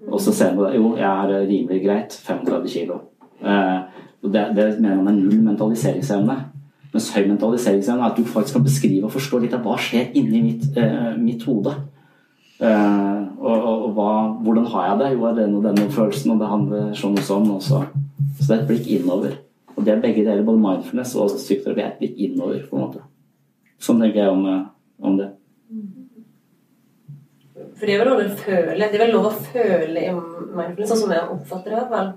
og 0.08 0.20
så 0.20 0.32
ser 0.32 0.54
man 0.56 0.74
jo, 0.74 0.96
jeg 0.96 1.04
er 1.04 1.46
rimelig 1.46 1.82
greit, 1.84 2.12
35 2.24 2.68
kilo. 2.72 3.00
Eh, 3.44 3.80
og 4.22 4.32
det, 4.32 4.44
det 4.56 4.80
mener 4.80 5.02
man 5.02 5.08
er 5.08 5.20
null 5.20 5.42
mentaliseringsevne. 5.44 6.36
Mens 6.92 7.10
høy 7.14 7.26
mentaliseringsevne 7.28 8.02
er 8.02 8.10
at 8.10 8.16
du 8.16 8.24
faktisk 8.24 8.56
kan 8.56 8.64
beskrive 8.64 9.04
og 9.04 9.12
forstå 9.12 9.42
litt 9.42 9.54
av 9.54 9.62
hva 9.66 9.76
skjer 9.76 10.14
inni 10.16 10.40
mitt, 10.42 10.64
eh, 10.76 11.12
mitt 11.20 11.44
hode. 11.44 11.74
Eh, 12.60 13.17
og, 13.38 13.54
og, 13.54 13.82
og 13.86 13.90
hva, 13.96 14.12
hvordan 14.42 14.66
har 14.72 14.86
jeg 14.88 14.98
det? 15.02 15.10
Jo, 15.14 15.24
er 15.28 15.36
det 15.36 15.48
og 15.54 15.66
denne 15.66 15.90
følelsen, 15.94 16.32
og 16.34 16.40
det 16.42 16.48
handler 16.50 16.88
sånn 16.98 17.18
og 17.18 17.26
sånn. 17.28 17.50
Også. 17.54 17.82
så. 17.84 18.38
så 18.40 18.48
det 18.48 18.56
er 18.56 18.62
et 18.62 18.70
blikk 18.72 18.88
innover. 18.96 19.36
Og 19.76 19.84
det 19.86 19.92
er 19.94 20.00
begge 20.02 20.24
deler, 20.26 20.46
både 20.46 20.62
mindfulness 20.62 21.14
og 21.14 21.36
psykoterapi, 21.36 21.84
er 21.84 21.92
et 21.92 22.00
blikk 22.00 22.18
innover. 22.26 22.64
på 22.66 22.76
en 22.76 22.82
måte. 22.86 23.04
Sånn 23.78 24.02
tenker 24.02 24.24
jeg 24.24 24.34
om, 24.34 24.46
eh, 24.50 24.64
om 25.06 25.20
det. 25.20 25.28
For 27.78 27.86
det 27.86 27.94
er 27.94 28.00
vel 28.02 28.08
lov 28.10 28.24
å 28.24 28.38
føle 28.40 28.88
Det 28.88 28.96
er 28.96 29.02
vel 29.04 29.12
lov 29.14 29.26
å 29.28 29.36
føle 29.38 30.02
i 30.02 30.10
mindfulness, 30.10 30.90
sånn 30.90 31.02
som 31.04 31.14
jeg 31.14 31.30
oppfatter 31.36 31.76
det. 31.76 31.84
fall. 31.92 32.12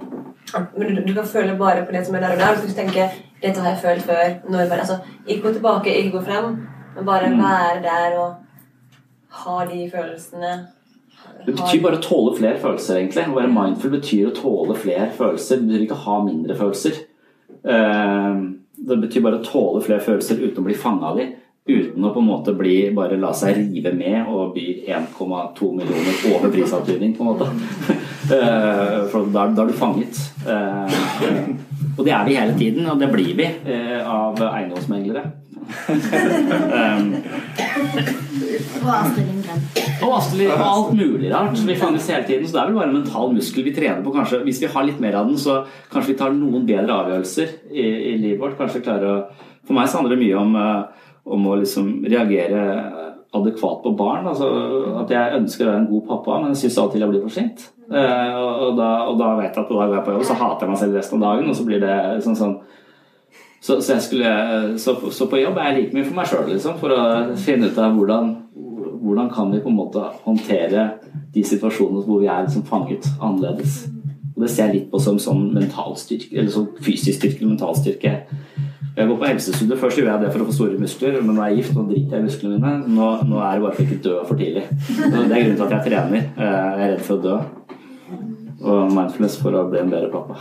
Men 0.77 0.87
du, 0.87 1.01
du 1.05 1.13
kan 1.13 1.27
føle 1.27 1.57
bare 1.59 1.85
på 1.85 1.93
det 1.93 2.05
som 2.07 2.17
er 2.17 2.25
der 2.25 2.33
og 2.33 2.41
der. 2.41 2.55
Du 2.57 2.73
tenker 2.73 2.81
tenke 2.81 3.09
'dette 3.41 3.61
har 3.61 3.73
jeg 3.75 3.83
følt 3.85 4.05
før'. 4.09 4.49
Når 4.49 4.69
bare, 4.69 4.79
altså, 4.85 4.97
ikke 5.27 5.43
gå 5.47 5.53
tilbake, 5.53 5.95
ikke 5.97 6.17
gå 6.17 6.23
frem, 6.25 6.67
men 6.95 7.05
bare 7.05 7.29
Mm. 7.29 7.37
være 7.37 7.81
der 7.83 8.17
og 8.19 8.35
ha 9.29 9.65
de 9.65 9.91
følelsene. 9.93 10.67
Det 11.45 11.55
betyr 11.55 11.81
bare 11.81 11.97
å 11.97 12.03
tåle 12.03 12.35
flere 12.37 12.59
følelser, 12.61 12.99
egentlig. 12.99 13.27
Å 13.27 13.37
være 13.37 13.53
mindful 13.53 13.93
betyr 13.95 14.29
å 14.29 14.35
tåle 14.35 14.75
flere 14.77 15.09
følelser. 15.17 15.61
Det 15.61 15.67
betyr 15.67 15.85
ikke 15.87 15.97
å 15.97 16.05
ha 16.05 16.17
mindre 16.25 16.57
følelser. 16.59 16.99
Eh, 17.65 18.41
Det 18.81 18.97
betyr 18.97 19.21
bare 19.21 19.37
å 19.39 19.45
tåle 19.45 19.81
flere 19.85 20.01
følelser 20.01 20.39
uten 20.41 20.63
å 20.63 20.65
bli 20.65 20.73
fanga 20.73 21.11
av 21.11 21.17
dem. 21.17 21.33
Uten 21.71 22.03
å 22.07 22.11
på 22.13 22.19
en 22.21 22.27
måte 22.27 22.53
bli, 22.57 22.75
bare 22.95 23.17
la 23.21 23.31
seg 23.37 23.55
rive 23.61 23.91
med 23.95 24.27
og 24.27 24.53
by 24.55 24.65
1,2 24.91 25.69
millioner 25.77 26.23
over 26.35 26.49
prisantydning, 26.53 27.13
på 27.17 27.23
en 27.25 27.31
måte. 27.33 27.47
Eh, 28.31 28.99
For 29.11 29.25
da, 29.33 29.47
da 29.51 29.63
er 29.65 29.71
du 29.71 29.73
fanget. 29.75 30.15
Eh, 30.47 30.87
Og 31.97 32.05
det 32.05 32.13
er 32.15 32.23
vi 32.27 32.35
hele 32.37 32.53
tiden, 32.55 32.85
og 32.87 32.99
det 33.01 33.09
blir 33.11 33.33
vi 33.35 33.43
eh, 33.67 33.97
av 34.07 34.37
eiendomsmeglere. 34.45 35.23
Eh, 35.91 37.01
Og 38.81 38.87
Astrid 38.89 39.25
Lindgren. 39.27 39.61
og 40.05 40.13
Astrid 40.17 40.49
og 40.53 40.63
alt 40.65 40.93
mulig 40.97 41.29
rart. 41.33 41.59
Vi 41.67 41.75
fanges 41.77 42.07
hele 42.09 42.23
tiden, 42.27 42.47
så 42.47 42.55
det 42.55 42.61
er 42.63 42.69
vel 42.71 42.79
bare 42.79 42.89
en 42.89 42.97
mental 43.01 43.33
muskel 43.35 43.65
vi 43.67 43.73
trener 43.75 44.01
på. 44.05 44.13
kanskje. 44.15 44.41
Hvis 44.47 44.61
vi 44.63 44.69
har 44.73 44.87
litt 44.87 45.01
mer 45.03 45.17
av 45.19 45.27
den, 45.29 45.37
så 45.37 45.61
kanskje 45.91 46.13
vi 46.13 46.17
tar 46.21 46.33
noen 46.35 46.65
bedre 46.69 46.97
avgjørelser 47.03 47.47
i, 47.71 47.85
i 48.13 48.17
livet 48.21 48.39
vårt. 48.41 48.57
Kanskje 48.59 48.83
klarer 48.85 49.11
å 49.11 49.21
For 49.67 49.77
meg 49.77 49.85
så 49.91 49.99
handler 49.99 50.15
det 50.17 50.23
mye 50.23 50.37
om, 50.39 50.55
eh, 50.57 50.83
om 51.25 51.47
å 51.47 51.59
liksom 51.59 52.01
reagere 52.07 52.63
adekvat 53.31 53.83
på 53.83 53.93
barn. 53.97 54.27
altså 54.27 54.49
At 55.01 55.11
jeg 55.13 55.37
ønsker 55.39 55.65
å 55.65 55.69
være 55.69 55.83
en 55.83 55.91
god 55.91 56.07
pappa, 56.09 56.41
men 56.41 56.51
jeg 56.51 56.65
syns 56.65 56.79
til 56.81 57.03
jeg 57.03 57.13
blir 57.13 57.23
for 57.23 57.35
sint. 57.37 57.69
Eh, 57.91 58.35
og, 58.39 58.51
og, 58.67 58.77
da, 58.79 58.91
og 59.07 59.23
vet 59.39 59.49
jeg 59.49 59.63
at 59.63 59.71
da 59.71 59.79
går 59.79 59.95
jeg 59.97 60.05
på 60.05 60.13
jobb, 60.15 60.27
så 60.27 60.37
hater 60.39 60.65
jeg 60.65 60.73
meg 60.73 60.81
selv 60.83 60.99
resten 60.99 61.19
av 61.19 61.25
dagen, 61.27 61.49
og 61.51 61.57
så 61.57 61.65
blir 61.67 61.83
det 61.83 61.97
sånn 62.25 62.39
sånn 62.39 62.59
så, 63.61 63.75
så, 63.77 63.99
skulle, 64.01 64.29
så, 64.81 64.95
så 65.13 65.27
på 65.29 65.37
jobb 65.37 65.59
er 65.61 65.67
jeg 65.69 65.75
like 65.75 65.93
mye 65.93 66.05
for 66.07 66.17
meg 66.17 66.29
sjøl, 66.31 66.47
liksom, 66.49 66.79
for 66.81 66.95
å 66.95 67.01
finne 67.37 67.69
ut 67.69 67.77
av 67.77 67.93
hvordan, 67.93 68.31
hvordan 69.03 69.27
kan 69.29 69.51
vi 69.53 69.59
på 69.61 69.69
en 69.69 69.77
måte 69.77 70.05
håndtere 70.23 70.87
de 71.35 71.43
situasjonene 71.45 72.01
hvor 72.07 72.23
vi 72.23 72.29
er 72.31 72.47
liksom 72.47 72.65
fanget 72.65 73.05
annerledes. 73.19 73.83
Og 74.33 74.41
Det 74.41 74.49
ser 74.49 74.71
jeg 74.71 74.79
litt 74.79 74.89
på 74.89 75.03
som 75.03 75.19
sånn 75.21 75.51
mental 75.53 75.93
styrke, 75.99 76.33
eller 76.33 76.49
sånn 76.49 76.71
fysisk 76.81 77.19
styrke 77.19 77.43
eller 77.43 77.53
mental 77.53 77.77
styrke. 77.77 78.15
Jeg 78.97 79.07
går 79.07 79.17
på 79.21 79.27
helsestudio. 79.29 79.77
Først 79.79 79.97
gjorde 79.97 80.11
jeg 80.11 80.21
det 80.25 80.31
for 80.33 80.43
å 80.43 80.47
få 80.49 80.55
store 80.55 80.79
muskler, 80.81 81.21
men 81.23 81.35
nå 81.37 81.43
er 81.45 81.53
jeg 81.53 81.61
gift, 81.61 81.75
nå 81.77 81.85
driter 81.87 82.17
jeg 82.17 82.23
i 82.23 82.27
musklene 82.27 82.57
mine. 82.59 82.71
Nå, 82.97 83.07
nå 83.29 83.39
er 83.39 83.53
det 83.55 83.63
bare 83.65 83.75
for 83.77 83.85
ikke 83.85 84.03
dø 84.03 84.15
for 84.27 84.41
tidlig. 84.41 84.65
Så 84.89 85.07
det 85.07 85.21
er 85.21 85.45
grunnen 85.45 85.57
til 85.61 85.65
at 85.67 85.75
jeg 85.77 85.85
trener. 85.87 86.25
Eh, 86.35 86.51
Jeg 86.51 86.85
er 86.87 86.91
redd 86.91 87.05
for 87.07 87.15
å 87.15 87.23
dø. 87.25 87.37
Og 88.61 88.91
mindfulness 88.93 89.37
for 89.41 89.55
å 89.57 89.63
bli 89.71 89.79
en 89.81 89.89
bedre 89.93 90.11
pappa. 90.11 90.35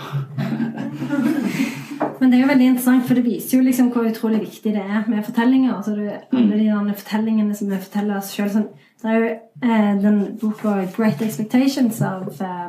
Men 2.20 2.30
det 2.32 2.36
er 2.36 2.42
jo 2.42 2.50
veldig 2.50 2.66
interessant, 2.72 3.06
for 3.08 3.16
det 3.16 3.24
viser 3.24 3.58
jo 3.58 3.64
liksom 3.64 3.88
hvor 3.94 4.08
utrolig 4.08 4.42
viktig 4.42 4.74
det 4.74 4.82
er 4.82 5.06
med 5.08 5.24
fortellinger. 5.24 5.72
Altså 5.76 5.94
det, 5.96 6.18
alle 6.34 6.58
de 6.58 6.66
der 6.68 6.98
fortellingene 7.00 7.56
som 7.56 7.70
vi 7.70 7.78
forteller 7.80 8.18
oss 8.18 8.34
sjøl. 8.34 8.50
Sånn, 8.52 8.66
det 9.00 9.08
er 9.14 9.18
jo 9.22 9.30
eh, 9.30 9.92
den 10.02 10.18
boka 10.40 10.74
'Great 10.96 11.22
Expectations' 11.24 12.02
av 12.04 12.28
eh, 12.40 12.68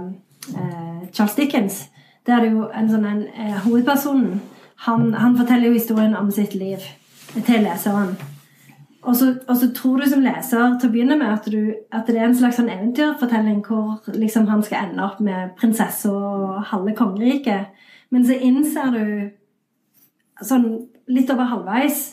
eh, 0.56 1.02
Charles 1.12 1.36
Dickens. 1.36 1.82
Der 2.28 2.38
er 2.38 2.46
det 2.46 2.52
jo 2.54 2.70
en 2.70 2.90
sånn 2.92 3.06
en, 3.10 3.22
eh, 3.34 3.58
Hovedpersonen 3.66 4.40
han, 4.86 5.14
han 5.14 5.38
forteller 5.38 5.70
jo 5.70 5.78
historien 5.78 6.16
om 6.18 6.32
sitt 6.34 6.56
liv 6.58 6.84
til 7.46 7.66
leseren. 7.66 8.16
Og 9.02 9.16
så, 9.18 9.32
og 9.48 9.58
så 9.58 9.72
tror 9.74 9.98
du 9.98 10.06
som 10.10 10.22
leser 10.22 10.76
til 10.78 10.90
å 10.90 10.94
begynne 10.94 11.18
med 11.18 11.30
at, 11.34 11.48
du, 11.50 11.74
at 11.90 12.06
det 12.10 12.20
er 12.20 12.28
en 12.28 12.38
slags 12.38 12.60
sånn 12.60 12.70
eventyrfortelling 12.70 13.64
hvor 13.66 14.12
liksom 14.14 14.46
han 14.50 14.62
skal 14.66 14.90
ende 14.90 15.06
opp 15.06 15.22
med 15.26 15.56
prinsesse 15.58 16.10
og 16.10 16.60
halve 16.70 16.94
kongeriket. 16.98 17.72
Men 18.14 18.26
så 18.28 18.38
innser 18.38 18.94
du 18.94 19.06
sånn 20.46 20.68
litt 21.10 21.32
over 21.34 21.50
halvveis, 21.50 22.04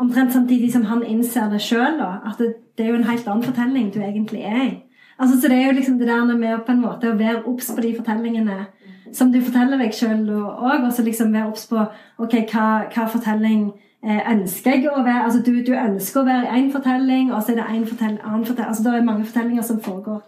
omtrent 0.00 0.32
samtidig 0.32 0.72
som 0.72 0.86
han 0.88 1.04
innser 1.04 1.52
det 1.52 1.60
sjøl, 1.62 2.00
at 2.00 2.40
det, 2.40 2.54
det 2.76 2.86
er 2.86 2.94
jo 2.94 3.00
en 3.02 3.10
helt 3.10 3.28
annen 3.28 3.44
fortelling 3.44 3.92
du 3.92 4.00
egentlig 4.00 4.44
er 4.48 4.62
i. 4.64 4.72
Altså, 5.20 5.36
så 5.38 5.48
det 5.52 5.58
er 5.58 5.68
jo 5.68 5.76
liksom 5.76 5.98
det 6.00 6.08
der 6.08 6.24
med 6.32 6.56
å 6.56 6.62
på 6.64 6.72
en 6.72 6.82
måte 6.82 7.12
være 7.18 7.44
obs 7.46 7.68
på 7.72 7.84
de 7.84 7.92
fortellingene 7.98 8.64
som 9.12 9.32
du 9.32 9.40
forteller 9.40 9.80
deg 9.80 9.94
sjøl 9.96 10.28
òg, 10.30 10.84
og 10.84 10.92
så 10.92 11.04
liksom 11.06 11.32
være 11.34 11.50
obs 11.50 11.66
på 11.70 11.80
ok, 12.22 12.38
hva, 12.52 12.66
hva 12.92 13.08
fortelling 13.12 13.68
eh, 14.04 14.22
ønsker 14.32 14.78
jeg 14.78 14.88
å 14.90 15.04
være 15.04 15.26
altså 15.26 15.42
du, 15.44 15.52
du 15.66 15.74
ønsker 15.76 16.22
å 16.22 16.28
være 16.28 16.56
én 16.56 16.72
fortelling, 16.72 17.32
og 17.32 17.42
så 17.42 17.52
er 17.52 17.60
det 17.60 17.68
en 17.68 17.86
fortell, 17.86 18.16
annen 18.22 18.48
fortelling 18.48 18.72
altså 18.72 18.86
Det 18.86 18.96
er 18.96 19.06
mange 19.10 19.28
fortellinger 19.28 19.68
som 19.68 19.80
foregår 19.84 20.20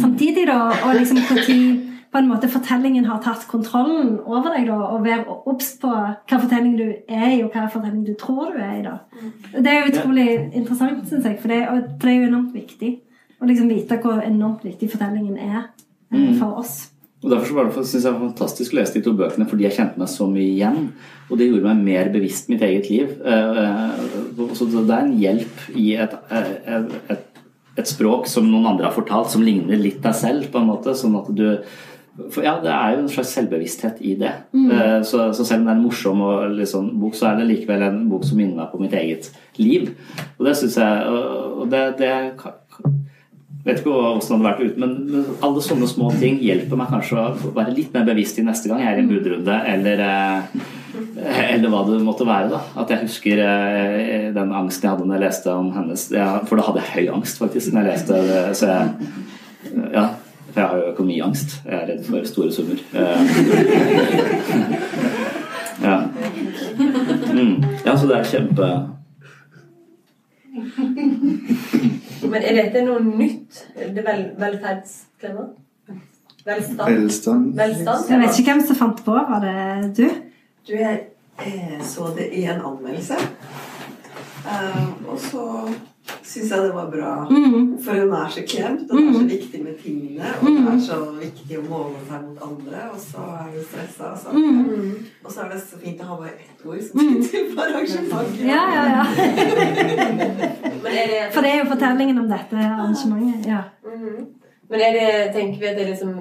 samtidig, 0.00 0.46
da, 0.48 0.60
og 0.86 0.94
liksom 0.96 1.18
når 1.20 1.90
på 2.12 2.18
en 2.18 2.28
måte 2.28 2.48
fortellingen 2.52 3.06
har 3.08 3.22
tatt 3.24 3.46
kontrollen 3.48 4.18
over 4.20 4.52
deg, 4.52 4.66
da, 4.68 4.74
og 4.92 5.04
være 5.04 5.36
obs 5.48 5.70
på 5.80 5.88
hva 5.88 6.40
fortelling 6.42 6.74
du 6.76 6.84
er 7.08 7.28
i, 7.30 7.40
og 7.40 7.54
hva 7.54 7.70
fortelling 7.72 8.02
du 8.04 8.12
tror 8.20 8.52
du 8.52 8.58
er 8.60 8.74
i. 8.80 8.82
da. 8.84 8.98
Det 9.56 9.72
er 9.72 9.88
utrolig 9.88 10.26
interessant, 10.52 11.06
syns 11.08 11.24
jeg, 11.24 11.38
for 11.40 11.48
det, 11.48 11.62
og, 11.72 11.94
det 12.02 12.10
er 12.10 12.18
jo 12.18 12.28
enormt 12.28 12.52
viktig 12.56 12.92
å 13.40 13.48
liksom 13.48 13.72
vite 13.72 13.96
hvor 14.02 14.20
enormt 14.20 14.64
viktig 14.68 14.90
fortellingen 14.92 15.38
er 15.40 15.70
mm. 16.12 16.34
for 16.36 16.60
oss. 16.60 16.91
Og 17.22 17.30
Derfor 17.30 17.54
var 17.54 17.68
det, 17.68 17.84
synes 17.86 18.04
jeg 18.04 18.18
fantastisk 18.18 18.72
å 18.74 18.80
lese 18.80 18.96
de 18.96 19.02
to 19.04 19.12
bøkene, 19.14 19.46
fordi 19.46 19.68
jeg 19.68 19.76
kjente 19.76 20.00
meg 20.00 20.10
så 20.10 20.26
mye 20.26 20.48
igjen. 20.48 20.88
Og 21.30 21.38
det 21.38 21.46
gjorde 21.46 21.70
meg 21.70 21.84
mer 21.86 22.10
bevisst 22.14 22.50
mitt 22.50 22.64
eget 22.66 22.90
liv. 22.90 23.12
Eh, 23.24 23.62
eh, 23.62 24.56
Så 24.58 24.66
det 24.72 24.82
er 24.90 25.04
en 25.04 25.14
hjelp 25.20 25.62
i 25.78 25.92
et, 26.02 26.16
et, 26.34 26.92
et, 27.14 27.42
et 27.78 27.88
språk 27.88 28.26
som 28.26 28.50
noen 28.50 28.66
andre 28.72 28.90
har 28.90 28.96
fortalt, 28.96 29.30
som 29.30 29.44
ligner 29.46 29.78
litt 29.78 30.02
deg 30.02 30.18
selv, 30.18 30.50
på 30.50 30.58
en 30.58 30.70
måte. 30.72 30.96
Sånn 30.98 31.18
at 31.20 31.30
du 31.30 31.46
for 32.28 32.44
ja, 32.44 32.58
Det 32.60 32.68
er 32.68 32.90
jo 32.92 33.04
en 33.06 33.08
slags 33.08 33.30
selvbevissthet 33.32 34.02
i 34.04 34.16
det. 34.20 34.32
Mm. 34.52 34.66
Eh, 34.70 34.98
Så, 35.06 35.30
så 35.32 35.46
selv 35.46 35.62
om 35.62 35.68
det 35.68 35.72
er 35.72 35.78
en 35.78 35.86
morsom 35.86 36.24
sånn 36.68 36.90
bok, 37.00 37.14
så 37.16 37.30
er 37.30 37.38
det 37.38 37.48
likevel 37.48 37.86
en 37.86 38.02
bok 38.10 38.26
som 38.28 38.36
minner 38.36 38.58
meg 38.58 38.72
på 38.74 38.82
mitt 38.82 38.92
eget 38.98 39.30
liv. 39.56 39.94
Og 40.38 40.44
det 40.44 40.56
syns 40.58 40.76
jeg 40.76 41.22
og 41.62 41.70
det, 41.70 41.84
det 42.02 42.10
vet 43.64 43.78
ikke 43.78 43.92
hvordan 43.92 44.18
det 44.18 44.28
hadde 44.28 44.46
vært 44.46 44.62
uten, 44.66 44.82
men 44.82 45.26
alle 45.46 45.62
sånne 45.62 45.88
små 45.90 46.10
ting 46.18 46.40
hjelper 46.42 46.78
meg 46.80 46.90
kanskje 46.90 47.18
å 47.20 47.52
være 47.54 47.74
litt 47.76 47.92
mer 47.94 48.06
bevisst 48.08 48.40
i 48.42 48.46
neste 48.46 48.70
gang 48.70 48.82
jeg 48.82 48.90
er 48.90 48.98
i 48.98 49.04
en 49.04 49.10
budrunde, 49.10 49.58
eller, 49.74 50.06
eh, 50.06 50.42
Eller 51.22 51.70
hva 51.70 51.82
det 51.86 52.00
måtte 52.02 52.26
være. 52.26 52.48
da 52.50 52.60
At 52.82 52.90
jeg 52.90 53.04
husker 53.04 53.38
eh, 53.38 54.32
den 54.34 54.52
angsten 54.52 54.88
jeg 54.88 54.96
hadde 54.96 55.06
når 55.06 55.14
jeg 55.14 55.24
leste 55.24 55.52
om 55.54 55.70
hennes 55.72 56.08
For 56.48 56.56
da 56.56 56.62
hadde 56.66 56.82
jeg 56.82 56.92
høy 56.96 57.14
angst, 57.14 57.38
faktisk, 57.38 57.72
når 57.72 57.80
jeg 57.82 57.90
leste 57.92 58.12
det. 58.12 58.56
Så 58.56 58.66
jeg, 58.66 58.88
ja, 59.94 60.06
for 60.52 60.60
jeg 60.60 60.68
har 60.68 60.76
jo 60.76 60.92
økonomiangst. 60.92 61.62
Jeg 61.64 61.76
er 61.78 61.86
redd 61.92 62.04
for 62.08 62.24
store 62.28 62.52
summer. 62.52 62.78
Eh, 62.92 63.20
ja. 65.86 66.00
Mm. 67.32 67.64
ja, 67.86 67.96
så 67.96 68.06
det 68.06 68.18
er 68.18 68.24
kjempe 68.34 68.72
Men 72.32 72.46
er 72.48 72.58
dette 72.58 72.84
noe 72.86 73.02
nytt? 73.04 73.62
Det 73.76 74.04
vel, 74.06 74.22
velferdsklemmer? 74.40 75.52
Velstand? 76.42 76.88
Velstand. 76.88 77.48
Velstand? 77.58 78.10
Jeg 78.10 78.20
vet 78.22 78.38
ikke 78.40 78.54
hvem 78.54 78.62
som 78.66 78.78
fant 78.80 79.02
på. 79.06 79.14
Var 79.14 79.44
det 79.44 79.56
du? 79.98 80.06
Du, 80.66 80.72
jeg 80.74 81.02
så 81.86 82.08
det 82.16 82.28
i 82.32 82.44
en 82.50 82.60
anmeldelse. 82.60 83.18
Uh, 84.42 84.88
og 85.08 85.18
så 85.22 85.44
syns 86.22 86.50
jeg 86.50 86.62
det 86.64 86.74
var 86.74 86.90
bra. 86.90 87.12
Mm. 87.30 87.78
For 87.84 88.00
hun 88.00 88.12
er 88.18 88.28
så 88.34 88.42
klemt, 88.48 88.90
og 88.90 88.98
det 88.98 89.08
er 89.08 89.14
så 89.14 89.24
viktig 89.30 89.60
med 89.64 89.74
tingene. 89.82 90.32
Og 90.40 90.46
det 90.46 90.72
er 90.72 90.80
så 90.86 90.98
viktig 91.20 91.58
å 91.58 91.64
måle 91.68 92.02
seg 92.08 92.26
mot 92.26 92.44
andre, 92.48 92.82
og 92.92 93.00
så 93.00 93.24
er 93.36 93.48
hun 93.52 93.64
stressa. 93.70 94.10
Og, 94.10 94.18
så. 94.18 94.34
Mhm. 94.36 94.92
og 95.24 95.32
så 95.32 95.44
er 95.44 95.52
det 95.52 95.60
så 95.62 95.80
fint 95.84 96.02
å 96.02 96.10
ha 96.10 96.18
bare 96.20 96.34
ett 96.44 96.66
ord 96.66 96.82
som 96.88 97.00
til 97.30 97.50
på 97.54 97.66
arrangementet. 97.66 98.44
Ja, 98.46 98.62
ja, 98.76 98.84
ja. 98.96 99.04
Men 100.82 100.90
det, 100.98 101.20
For 101.34 101.44
det 101.44 101.52
er 101.52 101.58
jo 101.60 101.70
fortellingen 101.70 102.18
om 102.18 102.30
dette 102.30 102.64
arrangementet. 102.68 103.50
Ja. 103.50 103.62
Mm. 103.86 104.26
Men 104.70 104.80
er 104.80 104.98
det, 104.98 105.10
tenker 105.36 105.60
vi 105.60 105.70
at 105.70 105.76
det 105.76 105.86
er 105.86 105.92
liksom 105.92 106.16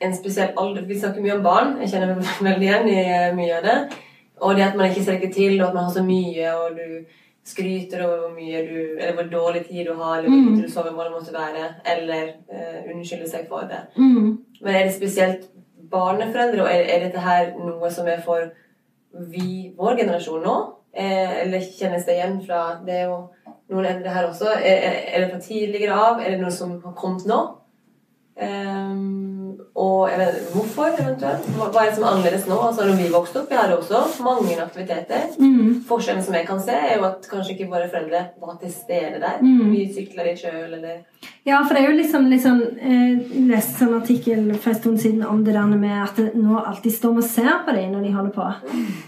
en 0.00 0.16
spesiell 0.16 0.52
alder 0.60 0.84
Vi 0.86 0.98
snakker 1.00 1.24
mye 1.24 1.36
om 1.38 1.44
barn. 1.44 1.76
Jeg 1.80 1.92
kjenner 1.92 2.14
meg 2.14 2.40
veldig 2.48 2.68
igjen 2.68 2.90
i 2.92 2.98
eh, 3.04 3.30
mye 3.36 3.60
av 3.60 3.64
det. 3.66 3.78
Og 4.44 4.56
det 4.56 4.66
at 4.66 4.76
man 4.76 4.90
ikke 4.90 5.04
strekker 5.04 5.32
til, 5.32 5.60
og 5.60 5.68
at 5.68 5.74
man 5.74 5.88
har 5.88 5.94
så 5.94 6.04
mye, 6.04 6.50
og 6.52 6.76
du 6.76 6.86
skryter 7.46 8.02
over 8.04 8.16
hvor 8.24 8.32
mye 8.34 8.60
du 8.66 8.78
Eller 8.98 9.14
hvor 9.14 9.28
dårlig 9.30 9.66
tid 9.68 9.86
du 9.86 9.92
har, 9.94 10.18
eller 10.18 10.28
hvor 10.30 10.38
Mm. 10.42 10.54
lite 10.56 10.66
du 10.66 10.72
sover, 10.72 10.90
hva 10.96 11.04
det 11.06 11.12
måtte 11.14 11.34
være. 11.34 11.66
Eller 11.92 12.32
uh, 12.52 12.90
unnskylde 12.94 13.28
seg 13.30 13.46
for 13.48 13.68
det. 13.70 13.82
Mm. 13.96 14.38
Men 14.62 14.74
er 14.74 14.84
det 14.88 14.94
spesielt 14.96 15.46
barneforeldre, 15.90 16.62
og 16.62 16.68
er, 16.72 16.82
er 16.96 17.04
dette 17.06 17.20
her 17.22 17.52
noe 17.58 17.90
som 17.94 18.06
er 18.10 18.20
for 18.24 18.48
vi, 19.30 19.72
vår 19.78 19.96
generasjon 20.00 20.42
nå? 20.44 20.56
Eh, 20.96 21.42
eller 21.44 21.60
kjennes 21.60 22.04
det 22.08 22.14
igjen 22.16 22.38
fra 22.46 22.78
Det 22.86 22.94
er 22.94 23.04
jo 23.10 23.18
noen 23.70 23.86
eldre 23.86 24.08
her 24.14 24.26
også. 24.30 24.48
Er, 24.56 24.78
er- 24.88 25.02
er 25.14 25.20
det 25.24 25.30
fra 25.34 25.40
tidligere 25.44 25.92
av? 25.94 26.20
Er 26.20 26.30
det 26.34 26.40
noe 26.40 26.50
som 26.50 26.76
har 26.84 26.94
kommet 26.96 27.26
nå? 27.28 27.38
Ehm, 28.36 29.56
og 29.74 30.10
jeg 30.10 30.18
vet, 30.20 30.40
hvorfor 30.52 30.90
eventuelt? 30.92 31.46
Hva, 31.56 31.70
hva 31.72 31.82
er 31.82 31.88
det 31.88 31.96
som 31.96 32.04
er 32.04 32.10
annerledes 32.10 32.42
nå? 32.50 32.58
Altså 32.60 32.84
når 32.84 32.98
vi 33.00 33.06
vokste 33.14 33.40
opp, 33.40 33.48
vi 33.48 33.56
hadde 33.56 33.78
også 33.78 34.24
mange 34.26 34.58
aktiviteter. 34.60 35.30
Mm. 35.40 35.78
Forskjellen 35.88 36.24
som 36.24 36.36
jeg 36.36 36.48
kan 36.48 36.60
se, 36.60 36.74
er 36.76 36.98
jo 36.98 37.06
at 37.08 37.24
kanskje 37.30 37.54
ikke 37.54 37.70
våre 37.70 37.88
foreldre 37.88 38.26
var 38.42 38.58
til 38.60 38.74
stede 38.74 39.22
der. 39.22 39.40
Mm. 39.40 39.72
Vi 39.72 39.86
sykla 39.96 40.28
litt 40.28 40.42
sjøl, 40.42 40.76
eller 40.76 41.00
Ja, 41.46 41.62
for 41.62 41.72
det 41.72 41.84
er 41.84 41.88
jo 41.88 41.96
liksom, 41.96 42.28
liksom 42.28 42.60
sånn 42.60 42.78
eh, 42.82 43.12
Jeg 43.32 43.44
leste 43.48 43.86
en 43.86 43.96
artikkel 44.00 44.48
for 44.58 44.72
en 44.72 44.78
stund 44.82 45.00
siden 45.00 45.24
om 45.24 45.44
det 45.46 45.54
der 45.56 45.72
med 45.72 45.96
at 46.02 46.20
nå 46.36 46.60
alltid 46.60 46.92
står 46.92 47.20
og 47.22 47.28
ser 47.30 47.52
på 47.64 47.76
dem 47.76 47.94
når 47.94 48.04
de 48.04 48.14
holder 48.18 48.34
på. 48.36 48.48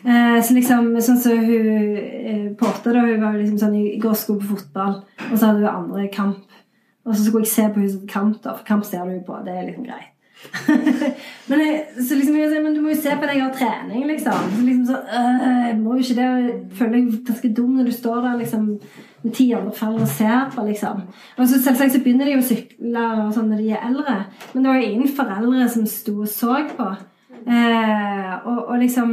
Eh, 0.09 0.39
så 0.41 0.57
liksom, 0.57 0.93
sånn 1.05 1.21
som 1.21 1.45
hun 1.45 1.71
eh, 2.01 2.45
Porte, 2.59 2.95
da, 2.95 3.05
hun 3.05 3.21
var 3.21 3.37
jo 3.37 3.43
liksom 3.43 3.61
sånn 3.61 3.77
I 3.77 3.99
går 4.01 4.17
skulle 4.17 4.41
hun 4.41 4.49
på 4.49 4.57
fotball, 4.63 5.01
og 5.29 5.35
så 5.37 5.51
hadde 5.51 5.67
hun 5.67 5.75
andre 5.75 6.09
kamp. 6.15 6.47
Og 7.09 7.17
så 7.17 7.25
skulle 7.25 7.47
jeg 7.47 7.55
se 7.55 7.67
på 7.73 7.83
huset 7.83 8.01
til 8.03 8.13
kamp, 8.13 8.39
da, 8.45 8.55
for 8.55 8.69
kamp 8.69 8.85
ser 8.85 9.09
du 9.09 9.17
jo 9.17 9.25
på. 9.27 9.41
Det 9.47 9.57
er 9.57 9.67
liksom 9.67 9.89
greit. 9.89 10.15
men, 11.49 11.61
jeg, 11.61 11.79
liksom, 11.97 12.37
jeg, 12.37 12.61
men 12.63 12.75
du 12.77 12.83
må 12.85 12.93
jo 12.93 13.01
se 13.01 13.15
på 13.19 13.27
deg 13.27 13.41
og 13.43 13.55
trening, 13.59 14.05
liksom. 14.07 14.53
Så 14.55 14.65
liksom 14.67 14.85
så, 14.87 14.99
øh, 15.03 15.47
jeg 15.67 15.79
må 15.81 15.97
jo 15.97 16.05
ikke 16.05 16.19
det. 16.21 16.59
Føler 16.79 16.95
deg 16.99 17.17
ganske 17.31 17.53
dum 17.57 17.79
når 17.79 17.89
du 17.89 17.95
står 17.97 18.21
der 18.27 18.37
liksom 18.43 18.69
med 19.23 19.33
ti 19.35 19.49
andre 19.53 19.73
foreldre 19.75 20.07
og 20.07 20.13
ser 20.13 20.53
på, 20.55 20.67
liksom. 20.69 21.01
Og 21.37 21.49
så 21.49 21.63
selvsagt 21.63 21.97
så 21.97 22.03
begynner 22.05 22.31
de 22.31 22.37
å 22.39 22.45
sykle 22.45 23.07
og 23.25 23.33
sånn 23.35 23.51
når 23.51 23.65
de 23.65 23.73
er 23.73 23.89
eldre. 23.89 24.19
Men 24.53 24.63
det 24.63 24.71
var 24.71 24.79
jo 24.79 24.93
ingen 24.93 25.17
foreldre 25.19 25.73
som 25.75 25.89
sto 25.91 26.15
og 26.23 26.31
så 26.31 26.61
på. 26.77 26.93
Eh, 27.49 28.33
og, 28.45 28.63
og 28.69 28.79
liksom 28.83 29.13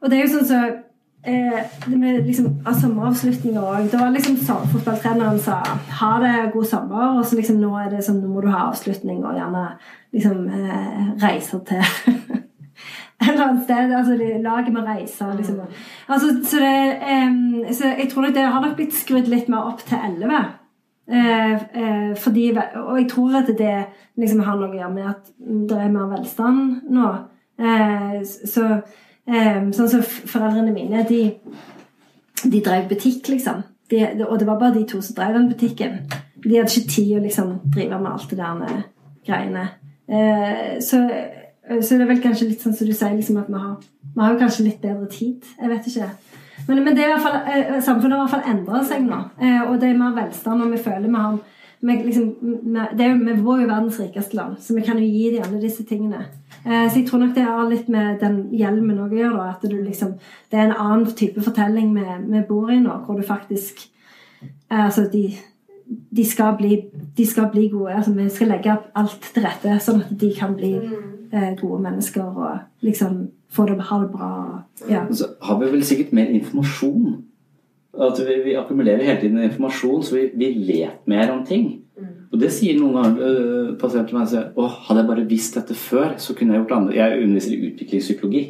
Og 0.00 0.10
det 0.10 0.16
er 0.16 0.24
jo 0.24 0.32
sånn 0.32 0.48
så 0.48 0.60
eh, 1.22 1.60
det 1.86 1.96
med 1.98 2.26
liksom, 2.26 2.60
av 2.66 2.76
sommeravslutninga 2.80 3.62
òg. 3.62 3.88
Da 3.92 4.02
var 4.02 4.14
liksom 4.14 4.36
så, 4.36 4.58
fotballtreneren 4.72 5.38
sa 5.38 5.62
'ha 6.00 6.12
det, 6.20 6.52
god 6.52 6.66
sommer', 6.66 7.18
og 7.18 7.24
så 7.26 7.36
liksom 7.36 7.60
nå 7.60 7.72
er 7.78 7.90
det 7.90 8.04
sånn, 8.04 8.20
nå 8.22 8.28
må 8.28 8.40
du 8.40 8.48
ha 8.48 8.68
avslutning 8.68 9.24
og 9.24 9.34
gjerne 9.34 9.66
liksom 10.12 10.48
eh, 10.48 11.10
reise 11.22 11.60
til 11.66 11.82
et 13.20 13.28
eller 13.28 13.46
annet 13.46 13.64
sted. 13.64 13.92
altså 13.92 14.16
Laget 14.42 14.72
må 14.72 14.80
reise. 14.80 15.24
Liksom. 15.36 15.60
Altså, 16.08 16.40
så, 16.44 16.56
det, 16.56 16.98
eh, 17.02 17.74
så 17.74 17.94
jeg 17.98 18.08
tror 18.10 18.22
nok 18.22 18.34
det 18.34 18.46
har 18.46 18.60
nok 18.60 18.76
blitt 18.76 18.94
skrudd 18.94 19.28
litt 19.28 19.48
mer 19.48 19.68
opp 19.72 19.84
til 19.86 19.98
11. 19.98 20.44
Eh, 21.10 21.52
eh, 21.52 22.16
fordi, 22.16 22.56
og 22.74 23.00
jeg 23.00 23.08
tror 23.10 23.36
at 23.36 23.46
det 23.58 23.76
liksom 24.16 24.40
har 24.46 24.56
noe 24.56 24.70
å 24.70 24.78
gjøre 24.78 24.94
med 24.94 25.08
at 25.10 25.30
det 25.40 25.78
er 25.78 25.90
mer 25.90 26.10
velstand 26.12 26.90
nå. 26.90 27.08
Eh, 27.58 28.20
så 28.24 28.66
eh, 29.30 29.60
Sånn 29.76 29.90
som 29.92 30.02
foreldrene 30.04 30.74
mine, 30.74 31.04
de, 31.08 31.20
de 32.44 32.62
drev 32.64 32.88
butikk, 32.90 33.30
liksom. 33.32 33.62
De, 33.90 34.04
og 34.26 34.38
det 34.38 34.46
var 34.46 34.58
bare 34.60 34.76
de 34.78 34.86
to 34.86 35.00
som 35.02 35.16
drev 35.18 35.36
den 35.38 35.50
butikken. 35.50 36.00
De 36.40 36.56
hadde 36.56 36.70
ikke 36.70 36.94
tid 36.94 37.14
å 37.18 37.22
liksom 37.24 37.54
drive 37.72 37.98
med 37.98 38.12
alt 38.12 38.30
det 38.30 38.40
der 38.40 38.82
greiene. 39.26 39.68
Eh, 40.10 40.78
så, 40.82 41.02
så 41.80 41.96
det 41.96 42.04
er 42.04 42.10
vel 42.10 42.22
kanskje 42.22 42.50
litt 42.50 42.62
sånn 42.64 42.76
som 42.76 42.88
du 42.88 42.94
sier, 42.94 43.16
liksom 43.16 43.40
at 43.42 43.50
vi 43.50 43.62
har, 43.62 43.78
vi 44.14 44.20
har 44.22 44.38
kanskje 44.40 44.66
litt 44.68 44.82
bedre 44.82 45.10
tid. 45.10 45.46
Jeg 45.58 45.72
vet 45.72 45.90
ikke. 45.90 46.10
Men, 46.68 46.84
men 46.84 46.98
fall, 47.22 47.38
eh, 47.46 47.80
samfunnet 47.82 48.16
har 48.16 48.20
i 48.20 48.26
hvert 48.26 48.34
fall 48.34 48.52
endret 48.52 48.88
seg 48.88 49.06
nå. 49.06 49.22
Eh, 49.40 49.62
og 49.66 49.78
det 49.80 49.90
er 49.90 49.98
mer 49.98 50.16
velstand, 50.16 50.62
og 50.64 50.74
vi 50.74 50.82
føler 50.82 51.08
vi 51.08 51.24
har 51.24 51.40
vi, 51.80 51.94
liksom, 52.04 52.26
vi, 52.42 52.82
det 52.96 53.04
er 53.04 53.14
jo, 53.14 53.20
vi 53.24 53.34
bor 53.40 53.60
jo 53.60 53.68
verdens 53.68 53.96
rikeste 54.00 54.36
land, 54.36 54.58
så 54.60 54.74
vi 54.76 54.84
kan 54.84 54.98
jo 55.00 55.06
gi 55.08 55.30
dem 55.32 55.46
alle 55.46 55.62
disse 55.62 55.86
tingene. 55.88 56.26
Eh, 56.66 56.86
så 56.90 56.98
jeg 56.98 57.06
tror 57.08 57.22
nok 57.22 57.34
det 57.34 57.44
har 57.46 57.68
litt 57.70 57.88
med 57.88 58.18
den 58.20 58.40
hjelmen 58.56 59.00
å 59.00 59.08
gjøre. 59.12 59.46
At 59.54 59.64
du 59.64 59.76
liksom, 59.76 60.16
det 60.50 60.58
er 60.58 60.68
en 60.68 60.76
annen 60.76 61.06
type 61.16 61.42
fortelling 61.44 61.94
vi, 61.96 62.06
vi 62.34 62.42
bor 62.48 62.72
i 62.72 62.80
nå, 62.82 63.00
hvor 63.06 63.20
du 63.20 63.26
faktisk 63.26 63.86
eh, 64.42 64.84
Altså, 64.84 65.06
de, 65.12 65.24
de, 65.86 66.24
skal 66.24 66.56
bli, 66.58 66.82
de 67.16 67.26
skal 67.26 67.50
bli 67.52 67.68
gode. 67.72 67.94
Altså, 67.96 68.14
vi 68.16 68.28
skal 68.32 68.52
legge 68.52 68.74
opp 68.74 68.90
alt 69.00 69.32
til 69.34 69.46
rette, 69.46 69.80
sånn 69.82 70.04
at 70.04 70.14
de 70.20 70.32
kan 70.36 70.54
bli 70.58 70.74
eh, 70.76 71.52
gode 71.60 71.80
mennesker 71.86 72.28
og 72.28 72.86
liksom 72.86 73.24
få 73.50 73.66
det, 73.66 73.80
ha 73.88 73.98
det 74.04 74.12
bra. 74.12 74.30
Ja. 74.88 75.06
Så 75.10 75.32
har 75.42 75.58
vi 75.58 75.72
vel 75.72 75.84
sikkert 75.84 76.12
mer 76.14 76.30
informasjon. 76.30 77.18
At 77.90 78.20
vi, 78.22 78.36
vi 78.44 78.56
akkumulerer 78.58 79.02
hele 79.02 79.20
tiden 79.20 79.42
informasjon, 79.42 80.02
så 80.06 80.16
vi, 80.16 80.28
vi 80.38 80.50
vet 80.68 81.06
mer 81.10 81.32
om 81.34 81.42
ting. 81.46 81.72
Og 82.30 82.38
det 82.38 82.52
sier 82.54 82.78
noen 82.78 82.94
ganger 82.94 83.26
øh, 83.26 83.70
pasienter 83.80 84.12
til 84.12 84.18
meg 84.20 84.28
sier, 84.30 84.48
Å, 84.54 84.66
hadde 84.86 85.02
jeg 85.02 85.10
bare 85.10 85.28
visst 85.30 85.56
dette 85.58 85.74
før, 85.76 86.14
så 86.22 86.36
kunne 86.38 86.54
jeg 86.54 86.62
gjort 86.62 86.76
annerledes. 86.76 87.00
Jeg 87.00 87.24
underviser 87.24 87.54
i 87.56 87.70
utviklingspsykologi. 87.70 88.42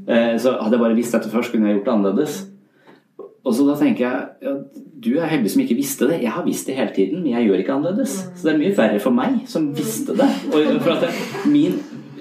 Eh, 0.00 0.34
så 0.42 0.56
hadde 0.58 0.74
jeg 0.74 0.82
bare 0.82 0.98
visst 0.98 1.14
dette 1.14 1.30
før, 1.30 1.46
så 1.46 1.54
kunne 1.54 1.70
jeg 1.70 1.78
gjort 1.78 1.86
det 1.86 1.94
annerledes. 1.94 2.40
Og 3.40 3.54
så 3.56 3.64
da 3.64 3.76
tenker 3.80 4.04
jeg 4.04 4.26
ja, 4.44 4.56
du 5.00 5.14
er 5.16 5.30
heldig 5.30 5.50
som 5.54 5.62
ikke 5.62 5.78
visste 5.78 6.10
det. 6.10 6.18
Jeg 6.26 6.34
har 6.34 6.44
visst 6.44 6.66
det 6.68 6.76
hele 6.76 6.92
tiden, 6.96 7.22
men 7.22 7.32
jeg 7.32 7.46
gjør 7.46 7.62
ikke 7.62 7.76
annerledes. 7.78 8.18
Så 8.34 8.48
det 8.48 8.52
er 8.52 8.60
mye 8.60 8.76
verre 8.76 9.00
for 9.00 9.16
meg 9.16 9.38
som 9.48 9.70
visste 9.76 10.16
det. 10.18 10.28
Og 10.50 10.82
for 10.82 10.98
at 10.98 11.06
jeg, 11.06 11.22
min, 11.48 11.78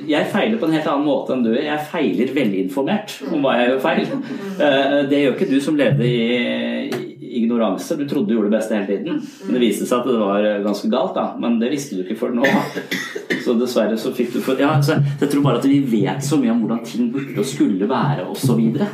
jeg 0.07 0.30
feiler 0.31 0.59
på 0.61 0.67
en 0.69 0.73
helt 0.77 0.88
annen 0.88 1.07
måte 1.07 1.35
enn 1.35 1.43
du. 1.43 1.51
Jeg 1.55 1.85
feiler 1.91 2.34
veldig 2.35 2.63
informert 2.67 3.17
om 3.27 3.43
hva 3.43 3.57
jeg 3.59 3.71
gjør 3.73 3.85
feil. 3.85 4.07
Eh, 4.59 5.05
Det 5.07 5.21
gjør 5.21 5.35
ikke 5.38 5.49
du 5.49 5.59
som 5.63 5.77
levde 5.80 6.03
i 6.03 7.09
i 7.30 7.43
ignoranse. 7.43 7.95
Du 7.95 8.07
trodde 8.09 8.27
du 8.27 8.34
gjorde 8.34 8.49
det 8.49 8.57
beste 8.57 8.76
hele 8.76 8.88
tiden. 8.88 9.19
Men 9.45 9.53
det 9.55 9.61
viste 9.61 9.85
seg 9.85 9.99
at 10.01 10.07
det 10.09 10.19
var 10.19 10.47
ganske 10.65 10.89
galt, 10.91 11.13
da. 11.15 11.26
Men 11.39 11.59
det 11.61 11.69
visste 11.73 11.97
du 11.97 12.01
ikke 12.03 12.17
før 12.23 12.34
nå. 12.39 12.47
Så 13.45 13.53
dessverre 13.59 13.97
så 13.97 14.11
fikk 14.15 14.34
du 14.34 14.41
for 14.43 14.59
Ja, 14.59 14.73
så 14.84 14.97
jeg 14.99 15.30
tror 15.31 15.43
bare 15.45 15.61
at 15.61 15.67
vi 15.69 15.80
vet 15.88 16.26
så 16.26 16.38
mye 16.41 16.51
om 16.51 16.59
hvordan 16.63 16.81
ting 16.85 17.07
burde 17.13 17.38
og 17.39 17.47
skulle 17.47 17.88
være, 17.89 18.26
osv. 18.27 18.41
Så, 18.49 18.55
videre. 18.57 18.88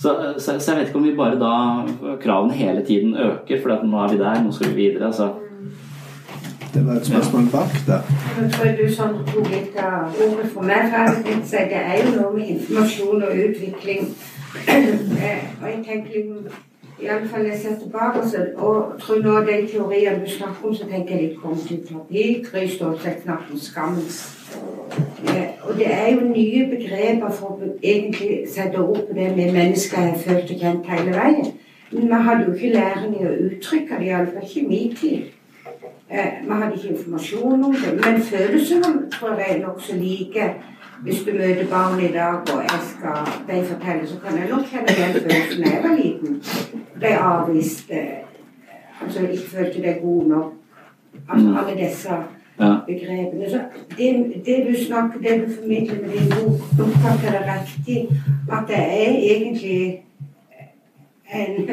så, 0.00 0.14
så, 0.38 0.54
så 0.56 0.72
jeg 0.72 0.78
vet 0.78 0.88
ikke 0.88 1.00
om 1.02 1.04
vi 1.04 1.12
bare 1.18 1.36
da 1.38 2.16
Kravene 2.22 2.56
hele 2.56 2.82
tiden 2.86 3.12
øker, 3.14 3.60
for 3.62 3.84
nå 3.84 4.00
er 4.00 4.14
vi 4.14 4.22
der, 4.22 4.40
nå 4.42 4.54
skal 4.54 4.72
vi 4.72 4.86
videre. 4.86 5.12
Så. 5.12 5.28
Det 6.76 6.86
var 6.86 6.92
et 6.92 7.06
spørsmål 7.06 7.42
bak 7.52 7.70
der. 7.86 8.00
Jeg 8.40 8.50
tror 8.52 8.70
du 8.78 8.88
sånn 8.92 9.14
tok 9.32 9.46
litt 9.48 9.76
av 9.80 10.16
ordet 10.24 10.48
for 10.52 10.62
meg. 10.62 10.90
for 10.92 11.22
Det 11.72 11.78
er 11.82 11.94
jo 12.02 12.10
noe 12.16 12.32
med 12.36 12.48
informasjon 12.54 13.22
og 13.22 13.30
utvikling. 13.44 14.02
Eh, 14.68 15.38
Og 15.62 15.68
jeg 15.68 15.78
tenker 15.86 16.10
liksom, 16.14 16.46
i 17.02 17.06
alle 17.06 17.28
fall 17.28 17.46
jeg 17.46 17.58
ser 17.60 17.78
tilbake 17.82 18.20
og, 18.20 18.28
så, 18.30 18.44
og 18.56 19.00
tror 19.00 19.22
nå 19.22 19.40
de 19.48 19.56
teoriene 19.72 20.20
du 20.24 20.30
snakker 20.30 20.68
om, 20.68 20.74
så 20.74 20.84
tenker 20.90 21.14
jeg 21.14 21.22
litt 21.22 21.38
kognitiv 21.42 21.86
terapi. 21.88 22.24
Gry 22.50 22.68
Stålsett 22.68 23.22
knapt 23.24 23.52
om 23.52 23.58
skammens. 23.58 24.18
Eh, 25.28 25.48
Og 25.68 25.78
det 25.78 25.92
er 25.92 26.10
jo 26.12 26.20
nye 26.20 26.66
begreper 26.74 27.30
for 27.38 27.46
å 27.56 27.70
egentlig 27.82 28.48
sette 28.54 28.78
ord 28.78 29.00
på 29.08 29.14
det 29.14 29.30
med 29.36 29.52
mennesker 29.52 30.00
jeg 30.00 30.10
har 30.12 30.18
følt 30.26 30.50
og 30.50 30.60
kjent 30.60 30.92
hele 30.92 31.16
veien. 31.16 31.52
Men 31.92 32.02
vi 32.02 32.22
hadde 32.28 32.44
jo 32.46 32.52
ikke 32.52 32.72
læring 32.76 33.16
i 33.20 33.24
å 33.24 33.34
uttrykke 33.48 33.98
det, 33.98 34.06
iallfall 34.06 34.44
ikke 34.44 34.60
i 34.60 34.68
min 34.68 34.94
tid. 34.96 35.32
Eh, 36.10 36.26
Vi 36.44 36.50
hadde 36.50 36.74
ikke 36.76 36.88
informasjon 36.88 37.64
om 37.64 37.72
det, 37.74 37.94
men 38.04 38.20
følelsene 38.22 39.10
tror 39.10 39.34
jeg 39.38 39.56
er 39.56 39.66
nokså 39.66 39.96
like. 39.96 40.54
Hvis 41.02 41.18
du 41.26 41.32
møter 41.32 41.66
barn 41.70 42.00
i 42.00 42.12
dag, 42.12 42.34
og 42.54 42.62
jeg 42.62 42.80
skal 42.90 43.18
de 43.48 43.64
fortelle, 43.66 44.06
så 44.08 44.14
kan 44.24 44.38
jeg 44.38 44.48
nok 44.50 44.64
kjenne 44.70 44.94
igjen 44.94 45.12
følelsen 45.12 45.62
da 45.64 45.70
jeg 45.70 45.82
var 45.84 45.96
liten. 45.96 46.42
Ble 46.98 47.10
avvist, 47.18 47.90
eh, 47.90 48.22
altså 49.02 49.20
ikke 49.26 49.50
følte 49.50 49.82
deg 49.82 49.98
god 50.02 50.24
nok. 50.26 50.52
Altså 51.28 51.48
alle 51.58 51.76
disse 51.84 52.08
Ja. 52.60 52.72
begrepene. 52.86 53.50
Så 53.50 53.60
det, 53.98 54.32
det 54.46 54.56
du 54.68 54.84
snakker, 54.84 55.18
det 55.20 55.34
du 55.48 55.54
formidler 55.54 56.00
med 56.00 56.10
din 56.10 56.28
bok, 56.30 56.60
oppfatter 56.86 57.30
det 57.32 57.42
riktig. 57.48 58.08
At 58.52 58.64
det 58.68 58.76
er 58.76 59.12
egentlig 59.34 60.02
en 61.34 61.68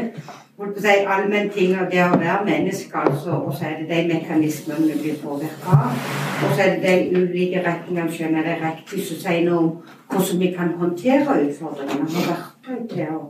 holdt 0.58 0.76
på 0.76 0.82
å 0.82 0.86
si, 0.86 0.96
allmenn 1.16 1.52
av 1.80 1.88
det 1.92 2.02
å 2.06 2.18
være 2.22 2.46
menneske, 2.48 3.06
altså. 3.06 3.38
Og 3.42 3.54
så 3.58 3.70
er 3.70 3.78
det 3.82 3.88
de 3.92 4.02
mekanismene 4.14 4.90
vi 4.90 4.98
blir 5.02 5.22
påvirka 5.24 5.78
av. 5.78 6.02
Og 6.44 6.56
så 6.56 6.66
er 6.66 6.76
det 6.82 6.82
de 6.84 7.22
ulike 7.22 7.64
retningene, 7.66 8.12
skjønner 8.12 8.50
det 8.50 8.58
riktig, 8.62 9.06
som 9.08 9.22
sier 9.24 9.48
noe 9.48 9.62
om 9.62 9.72
hvordan 10.12 10.44
vi 10.44 10.52
kan 10.58 10.76
håndtere 10.82 11.40
utfordringene. 11.48 12.12
Har 12.18 12.28
verktøy 12.34 12.84
til 12.92 13.16
å 13.16 13.24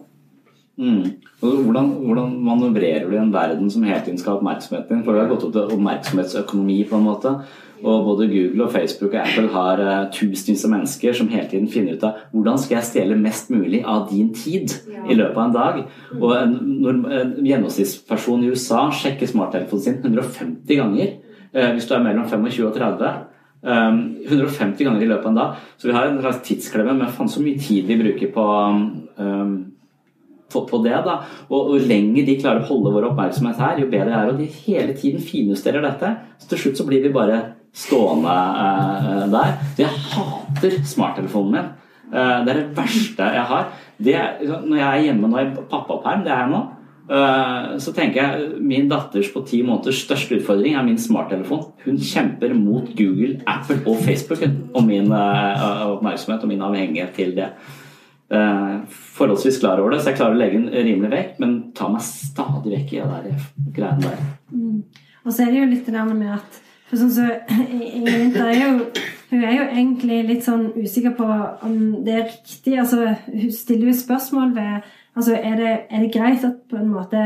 Mm. 0.74 1.04
Hvordan, 1.40 1.90
hvordan 2.02 2.32
manøvrerer 2.42 3.06
du 3.06 3.12
i 3.14 3.20
en 3.22 3.34
verden 3.34 3.70
som 3.70 3.84
hele 3.84 4.00
tiden 4.06 4.18
skal 4.18 4.32
ha 4.32 4.38
oppmerksomheten 4.40 4.90
din? 4.90 5.04
For 5.06 5.14
det 5.14 5.22
har 5.22 5.30
gått 5.30 5.44
opp 5.46 5.54
til 5.54 5.76
oppmerksomhetsøkonomi 5.76 6.78
på 6.90 6.98
en 6.98 7.06
måte. 7.06 7.34
Og 7.84 8.06
både 8.06 8.30
Google 8.32 8.64
og 8.66 8.72
Facebook 8.72 9.12
og 9.12 9.20
Apple 9.20 9.50
har 9.52 9.82
uh, 9.84 10.12
tusenvis 10.14 10.64
av 10.64 10.72
mennesker 10.72 11.18
som 11.18 11.30
hele 11.32 11.50
tiden 11.52 11.68
finner 11.72 11.98
ut 11.98 12.06
av 12.08 12.22
hvordan 12.32 12.62
skal 12.62 12.78
jeg 12.78 12.90
stjele 12.90 13.20
mest 13.20 13.52
mulig 13.52 13.84
av 13.84 14.06
din 14.12 14.32
tid 14.36 14.72
i 15.10 15.18
løpet 15.18 15.36
av 15.36 15.44
en 15.44 15.58
dag. 15.58 15.82
Og 16.20 16.32
en, 16.38 16.56
når, 16.86 17.02
en 17.20 17.36
gjennomsnittsperson 17.44 18.46
i 18.46 18.54
USA 18.54 18.86
sjekker 18.96 19.30
smarttelefonen 19.30 19.84
sin 19.84 20.00
150 20.00 20.80
ganger 20.80 21.14
uh, 21.58 21.70
hvis 21.76 21.90
du 21.90 21.94
er 21.98 22.08
mellom 22.08 22.28
25 22.30 22.70
og 22.70 22.80
30. 22.80 23.14
Um, 23.64 24.00
150 24.28 24.84
ganger 24.84 25.04
i 25.04 25.12
løpet 25.12 25.28
av 25.28 25.32
en 25.32 25.42
dag. 25.42 25.62
Så 25.78 25.92
vi 25.92 25.96
har 25.96 26.08
en 26.08 26.24
slags 26.24 26.42
tidsklemme 26.48 26.96
med 26.98 27.14
faen 27.16 27.32
så 27.32 27.44
mye 27.44 27.60
tid 27.60 27.88
vi 27.88 28.00
bruker 28.00 28.32
på 28.36 28.48
um, 29.20 29.54
på, 30.54 30.68
på 30.70 30.80
det. 30.86 30.96
da, 31.06 31.18
og, 31.50 31.74
og 31.74 31.88
lenger 31.90 32.28
de 32.28 32.38
klarer 32.40 32.64
å 32.64 32.70
holde 32.70 32.94
vår 32.94 33.10
oppmerksomhet 33.10 33.62
her, 33.62 33.82
jo 33.82 33.90
bedre 33.92 34.14
er 34.14 34.30
det. 34.30 34.34
Og 34.36 34.42
de 34.42 34.64
hele 34.68 34.96
tiden 34.98 35.24
finjusterer 35.24 35.84
dette. 35.84 36.14
Så 36.42 36.52
til 36.52 36.64
slutt 36.64 36.82
så 36.82 36.88
blir 36.88 37.04
vi 37.04 37.14
bare 37.14 37.40
stående 37.74 38.34
eh, 38.34 39.26
der. 39.34 39.58
Så 39.74 39.86
jeg 39.86 40.04
hater 40.14 40.78
smarttelefonen 40.86 41.58
min. 41.58 41.74
Eh, 42.14 42.38
det 42.46 42.54
er 42.54 42.62
det 42.62 42.70
verste 42.78 43.34
jeg 43.36 43.50
har. 43.50 43.68
Det, 43.98 44.16
når 44.46 44.80
jeg 44.80 44.88
er 44.88 45.04
hjemme 45.08 45.30
nå 45.32 45.42
i 45.42 45.52
pappaperm, 45.72 46.24
det 46.26 46.34
er 46.34 46.42
jeg 46.44 46.52
nå, 46.54 46.62
eh, 47.18 47.70
så 47.84 47.94
tenker 47.96 48.22
jeg 48.22 48.50
min 48.62 48.90
datters 48.92 49.30
på 49.34 49.46
ti 49.50 49.62
måneders 49.66 50.04
største 50.06 50.40
utfordring 50.40 50.78
er 50.78 50.86
min 50.86 51.00
smarttelefon. 51.02 51.72
Hun 51.86 52.02
kjemper 52.02 52.54
mot 52.58 52.90
Google, 52.98 53.40
Apple 53.50 53.82
og 53.86 54.04
Facebook 54.06 54.44
om 54.74 54.90
min 54.90 55.10
eh, 55.12 55.88
oppmerksomhet 55.94 56.46
og 56.46 56.54
min 56.54 56.68
avhengighet 56.68 57.16
til 57.18 57.34
det 57.40 57.54
eh, 58.34 58.76
forholdsvis 59.18 59.60
klar 59.62 59.82
over 59.82 59.94
det, 59.94 60.02
så 60.02 60.12
jeg 60.12 60.20
klarer 60.20 60.38
å 60.38 60.42
legge 60.42 60.60
den 60.60 60.70
rimelig 60.74 61.14
vekk, 61.14 61.40
men 61.44 61.56
tar 61.78 61.94
meg 61.94 62.06
stadig 62.06 62.76
vekk 62.78 62.94
i 62.94 63.02
det 63.02 63.10
der 63.14 63.48
greiene 63.78 64.12
der. 64.12 64.28
Mm. 64.54 64.84
Og 65.24 65.32
så 65.32 65.46
er 65.46 65.54
det 65.54 65.62
jo 65.62 65.72
litt 65.72 65.88
det 65.88 65.96
der 65.96 66.14
med 66.14 66.36
at 66.36 66.63
for 66.94 67.02
sånn 67.02 67.14
så, 67.16 67.28
Winther 68.06 68.54
er 68.54 68.62
jo 68.62 68.74
hun 69.34 69.42
er 69.42 69.56
jo 69.56 69.64
egentlig 69.66 70.18
litt 70.28 70.44
sånn 70.46 70.68
usikker 70.78 71.16
på 71.18 71.26
om 71.66 71.78
det 72.06 72.14
er 72.14 72.28
riktig. 72.28 72.76
altså 72.78 73.16
Hun 73.26 73.52
stiller 73.52 73.90
jo 73.90 73.96
spørsmål 73.98 74.52
ved 74.54 74.92
altså 75.16 75.34
er 75.34 75.56
det, 75.58 75.72
er 75.90 76.04
det 76.04 76.12
greit 76.14 76.46
at 76.46 76.60
på 76.70 76.78
en 76.78 76.92
måte 76.94 77.18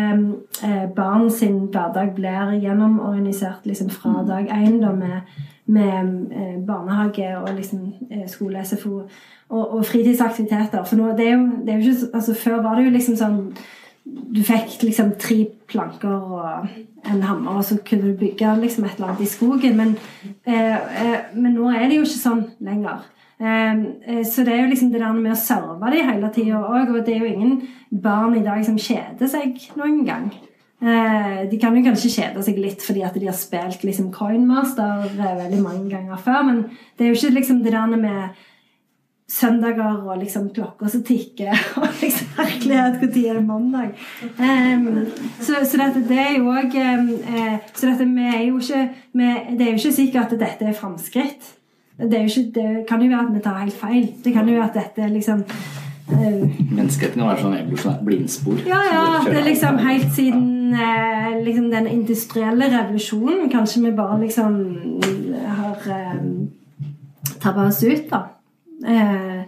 eh, 0.64 0.86
barn 0.96 1.28
sin 1.32 1.66
hverdag 1.68 2.14
blir 2.16 2.54
gjennomorganisert 2.62 3.68
liksom 3.68 3.90
fra 3.92 4.24
dag 4.28 4.48
én 4.56 4.80
med, 4.80 5.34
med 5.66 6.32
eh, 6.32 6.56
barnehage 6.68 7.28
og 7.42 7.50
liksom 7.56 7.94
eh, 8.12 8.28
skole, 8.28 8.64
SFO 8.64 9.02
og, 9.50 9.74
og 9.78 9.86
fritidsaktiviteter. 9.86 10.84
For 10.84 10.96
nå, 10.96 11.12
det 11.18 11.28
er 11.28 11.36
jo, 11.36 11.44
det 11.66 11.74
er 11.74 11.82
jo 11.82 11.92
ikke, 11.92 12.14
altså 12.14 12.34
Før 12.34 12.62
var 12.62 12.76
det 12.76 12.86
jo 12.86 12.96
liksom 12.96 13.20
sånn 13.20 13.42
du 14.08 14.40
fikk 14.46 14.82
liksom 14.84 15.14
tre 15.20 15.44
planker 15.68 16.10
og 16.14 16.70
en 17.08 17.22
hammer, 17.24 17.60
og 17.60 17.66
så 17.66 17.78
kunne 17.86 18.12
du 18.12 18.20
bygge 18.20 18.56
liksom 18.62 18.86
et 18.86 18.98
eller 18.98 19.12
annet 19.12 19.24
i 19.26 19.30
skogen. 19.32 19.78
Men, 19.78 19.96
eh, 20.46 20.76
eh, 20.76 21.20
men 21.36 21.56
nå 21.56 21.70
er 21.72 21.88
det 21.88 22.00
jo 22.00 22.08
ikke 22.08 22.24
sånn 22.24 22.44
lenger. 22.64 23.06
Eh, 23.40 23.84
eh, 24.08 24.24
så 24.26 24.44
det 24.46 24.54
er 24.54 24.64
jo 24.64 24.72
liksom 24.72 24.92
det 24.92 25.02
der 25.04 25.14
med 25.14 25.32
å 25.34 25.40
serve 25.40 25.92
de 25.94 26.04
hele 26.04 26.32
tida 26.34 26.60
òg. 26.60 26.94
Og 26.96 27.06
det 27.06 27.16
er 27.16 27.26
jo 27.26 27.34
ingen 27.34 27.62
barn 27.92 28.36
i 28.36 28.44
dag 28.46 28.64
som 28.66 28.78
kjeder 28.78 29.32
seg 29.32 29.60
noen 29.80 30.04
gang. 30.08 30.32
Eh, 30.78 31.50
de 31.50 31.58
kan 31.58 31.74
jo 31.74 31.82
kanskje 31.88 32.14
kjede 32.14 32.44
seg 32.46 32.60
litt 32.62 32.84
fordi 32.86 33.02
at 33.02 33.16
de 33.18 33.26
har 33.26 33.34
spilt 33.34 33.82
liksom 33.82 34.12
Coinmaster 34.14 35.08
eh, 35.08 35.40
veldig 35.40 35.62
mange 35.64 35.88
ganger 35.90 36.20
før, 36.22 36.44
men 36.46 36.60
det 36.98 37.06
er 37.06 37.10
jo 37.10 37.18
ikke 37.18 37.40
liksom 37.40 37.64
det 37.66 37.74
der 37.74 37.96
med 37.98 38.44
søndager 39.28 40.08
og 40.08 40.22
liksom 40.22 40.50
klokker 40.56 40.88
som 40.88 41.04
tikker, 41.04 41.52
og 41.82 41.88
liksom 42.02 42.28
herlighet, 42.38 43.02
når 43.02 43.18
er 43.30 43.40
det 43.40 43.46
mandag? 43.48 43.90
Um, 44.40 44.88
så 45.40 45.60
så 45.68 45.82
dette, 45.82 46.06
det 46.08 46.20
er 46.20 46.38
jo 46.38 46.52
òg 46.52 46.78
Så 47.76 47.90
dette, 47.90 48.06
vi 48.06 48.28
er 48.28 48.46
jo 48.48 48.58
ikke 48.58 48.90
vi, 49.14 49.34
Det 49.58 49.62
er 49.62 49.72
jo 49.72 49.82
ikke 49.82 49.92
sikkert 49.92 50.34
at 50.34 50.40
dette 50.40 50.66
er 50.66 50.74
framskritt. 50.74 51.54
Det, 51.98 52.14
er 52.14 52.24
jo 52.24 52.30
ikke, 52.30 52.52
det 52.60 52.86
kan 52.88 53.02
jo 53.02 53.10
være 53.10 53.28
at 53.28 53.36
vi 53.36 53.42
tar 53.44 53.60
helt 53.60 53.74
feil. 53.74 54.14
Det 54.24 54.34
kan 54.34 54.48
jo 54.48 54.56
være 54.56 54.70
at 54.70 54.80
dette 54.80 55.10
liksom 55.14 55.44
uh, 55.44 56.72
Menneskeheten 56.72 57.20
kan 57.20 57.28
være 57.28 57.42
sånn 57.42 57.58
evolusjonært 57.58 58.06
blindspor. 58.06 58.64
ja, 58.70 58.82
ja. 58.94 59.06
Det 59.28 59.42
er 59.42 59.50
liksom 59.50 59.82
helt 59.82 60.14
siden 60.16 60.78
uh, 60.78 61.44
liksom 61.44 61.72
den 61.74 61.88
industrielle 61.88 62.72
revolusjonen 62.72 63.50
Kanskje 63.52 63.84
vi 63.90 63.96
bare 63.98 64.22
liksom 64.22 64.56
har 65.58 65.92
eh, 65.92 66.20
tabba 67.42 67.68
oss 67.68 67.84
ut, 67.84 68.10
da. 68.12 68.37
Eh, 68.86 69.44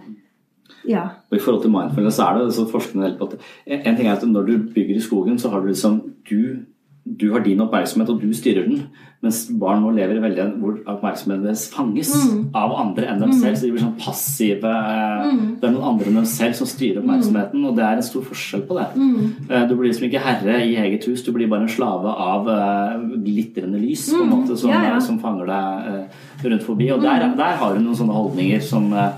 ja. 0.88 1.04
Og 1.30 1.38
I 1.38 1.40
forhold 1.40 1.62
til 1.64 1.72
mindfulness 1.72 2.20
er 2.20 2.38
det 2.38 2.54
så 2.54 2.66
forskningen 2.72 3.18
på 3.20 3.30
at 3.30 3.40
En 3.86 3.96
ting 3.96 4.08
er 4.08 4.16
at 4.16 4.28
når 4.28 4.42
du 4.42 4.58
bygger 4.74 4.96
i 4.96 5.02
skogen, 5.02 5.40
så 5.40 5.50
har 5.50 5.60
du 5.60 5.68
liksom 5.68 6.02
du, 6.30 6.66
du 7.06 7.32
har 7.32 7.40
din 7.42 7.60
oppmerksomhet, 7.62 8.10
og 8.10 8.22
du 8.22 8.32
styrer 8.34 8.68
den. 8.68 8.84
Mens 9.22 9.48
barn 9.60 9.82
nå 9.84 9.90
lever 9.96 10.16
i 10.16 10.22
veldig 10.24 10.44
hvor 10.62 10.78
oppmerksomheten 10.88 11.44
deres 11.44 11.64
fanges 11.74 12.12
Mm. 12.14 12.52
av 12.56 12.72
andre 12.80 13.06
enn 13.08 13.20
dem 13.20 13.30
Mm. 13.32 13.40
selv. 13.42 13.56
Så 13.58 13.62
de 13.66 13.72
blir 13.72 13.82
sånn 13.82 13.98
passive. 14.00 14.62
Mm. 14.64 15.60
Det 15.60 15.64
er 15.68 15.72
noen 15.74 15.84
andre 15.90 16.06
enn 16.08 16.16
dem 16.16 16.26
selv 16.26 16.54
som 16.56 16.68
styrer 16.68 17.02
oppmerksomheten, 17.02 17.66
og 17.66 17.76
det 17.76 17.84
er 17.84 17.96
en 17.96 18.02
stor 18.02 18.22
forskjell 18.22 18.62
på 18.68 18.78
det. 18.78 18.88
Mm. 18.96 19.34
Eh, 19.50 19.68
Du 19.68 19.76
blir 19.76 19.90
liksom 19.92 20.08
ikke 20.10 20.22
herre 20.22 20.62
i 20.62 20.76
eget 20.76 21.04
hus, 21.06 21.24
du 21.24 21.32
blir 21.34 21.50
bare 21.50 21.62
en 21.64 21.68
slave 21.68 22.06
av 22.08 22.48
eh, 22.48 23.00
glitrende 23.26 23.80
lys 23.82 24.10
på 24.14 24.22
en 24.22 24.30
Mm. 24.30 24.36
måte 24.48 24.58
som, 24.58 24.70
Ja, 24.70 24.84
ja. 24.84 25.00
som 25.00 25.20
fanger 25.20 25.46
deg 25.48 25.94
eh, 25.94 26.50
rundt 26.50 26.64
forbi. 26.64 26.92
Og 26.94 27.02
der, 27.02 27.20
Mm. 27.28 27.36
der 27.38 27.56
har 27.58 27.74
hun 27.76 27.84
noen 27.86 27.96
sånne 27.96 28.14
holdninger 28.14 28.62
som 28.62 28.94
eh, 28.94 29.12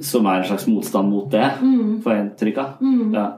som 0.00 0.24
er 0.26 0.38
en 0.40 0.44
slags 0.44 0.66
motstand 0.68 1.10
mot 1.10 1.30
det, 1.30 1.50
Mm. 1.60 2.02
får 2.02 2.12
jeg 2.12 2.30
inntrykk 2.54 2.58
av. 2.58 2.78
Mm. 2.80 3.12
Ja. 3.14 3.32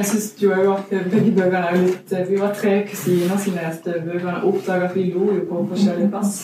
Jeg 0.00 0.06
synes 0.06 0.34
jo 0.42 0.72
at 0.72 0.84
begge 0.88 1.32
bøkene 1.36 1.58
er 1.70 1.74
litt 1.76 2.12
Vi 2.28 2.38
var 2.40 2.54
tre 2.56 2.70
kusiner 2.88 3.36
som 3.42 3.56
leste 3.58 3.98
bøkene 4.06 4.38
og 4.38 4.54
oppdaga 4.54 4.86
at 4.88 4.94
vi 4.96 5.02
lo 5.12 5.26
jo 5.34 5.42
på 5.50 5.64
forskjellig 5.72 6.06
plass. 6.14 6.38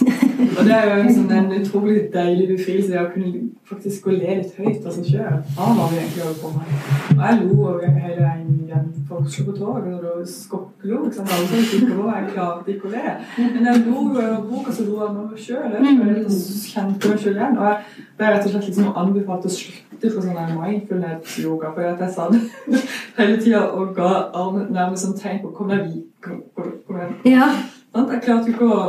Og 0.58 0.64
det 0.66 0.74
er 0.76 0.84
jo 0.90 0.96
en, 1.00 1.14
sånn, 1.16 1.32
en 1.38 1.54
utrolig 1.56 2.02
deilig 2.12 2.50
befrielse 2.50 3.00
å 3.00 3.06
kunne 3.14 3.46
faktisk 3.70 4.04
gå 4.04 4.12
og 4.12 4.18
le 4.20 4.34
litt 4.42 4.58
høyt 4.60 4.84
av 4.84 4.92
seg 4.98 5.08
sjøl. 5.08 5.38
Hva 5.56 5.86
vi 5.88 6.02
egentlig 6.02 6.26
holder 6.26 6.42
på 6.42 6.52
med? 6.58 6.74
Og 7.14 7.22
jeg 7.24 7.40
lo 7.40 7.56
over 7.70 7.96
hele 8.04 8.26
veien 8.26 8.52
igjen 8.66 8.92
på 9.08 9.22
Oslo 9.22 9.46
på 9.48 9.56
toget 9.56 9.94
og 9.94 10.04
da 10.04 10.28
skokklo. 10.34 11.00
Alle 11.06 11.64
som 11.70 11.88
på 11.88 12.10
jeg 12.12 12.28
klarte 12.34 12.74
ikke 12.74 12.90
å 12.90 12.92
le. 12.92 13.16
Men 13.40 13.70
jeg 13.70 13.84
lo 13.86 14.04
jo 14.18 14.26
av 14.26 14.44
boka, 14.50 14.76
så 14.76 14.82
lo 14.90 15.00
jeg 15.00 15.16
meg 15.16 15.44
sjøl. 15.46 15.78
Jeg 15.80 16.28
kjente 16.74 17.14
meg 17.14 17.24
sjøl 17.24 17.40
igjen. 17.40 17.56
Og 17.56 17.70
jeg 17.70 18.04
ble 18.20 18.34
rett 18.34 18.44
og 18.44 18.52
slett 18.52 18.68
liksom 18.68 18.92
anbefalt 18.92 19.48
å 19.48 19.56
slutte 19.56 19.85
for 20.02 20.20
sånn 20.20 20.36
her 20.36 20.52
mindfulness-yoga. 20.56 21.72
For 21.74 21.88
at 21.88 22.02
jeg 22.04 22.12
sa 22.14 22.28
det 22.32 22.42
hele 23.18 23.38
tida 23.42 23.62
og 23.76 23.94
ga 23.96 24.10
armen 24.34 24.68
nærmest 24.74 25.06
som 25.06 25.16
tegn 25.18 25.40
på 25.44 25.54
Kom 25.56 25.72
deg 25.72 25.88
videre. 25.88 27.08
Ja. 27.24 27.48
Jeg 27.96 28.20
klarte 28.24 28.50
jo 28.50 28.52
ikke 28.52 28.66
å 28.68 28.80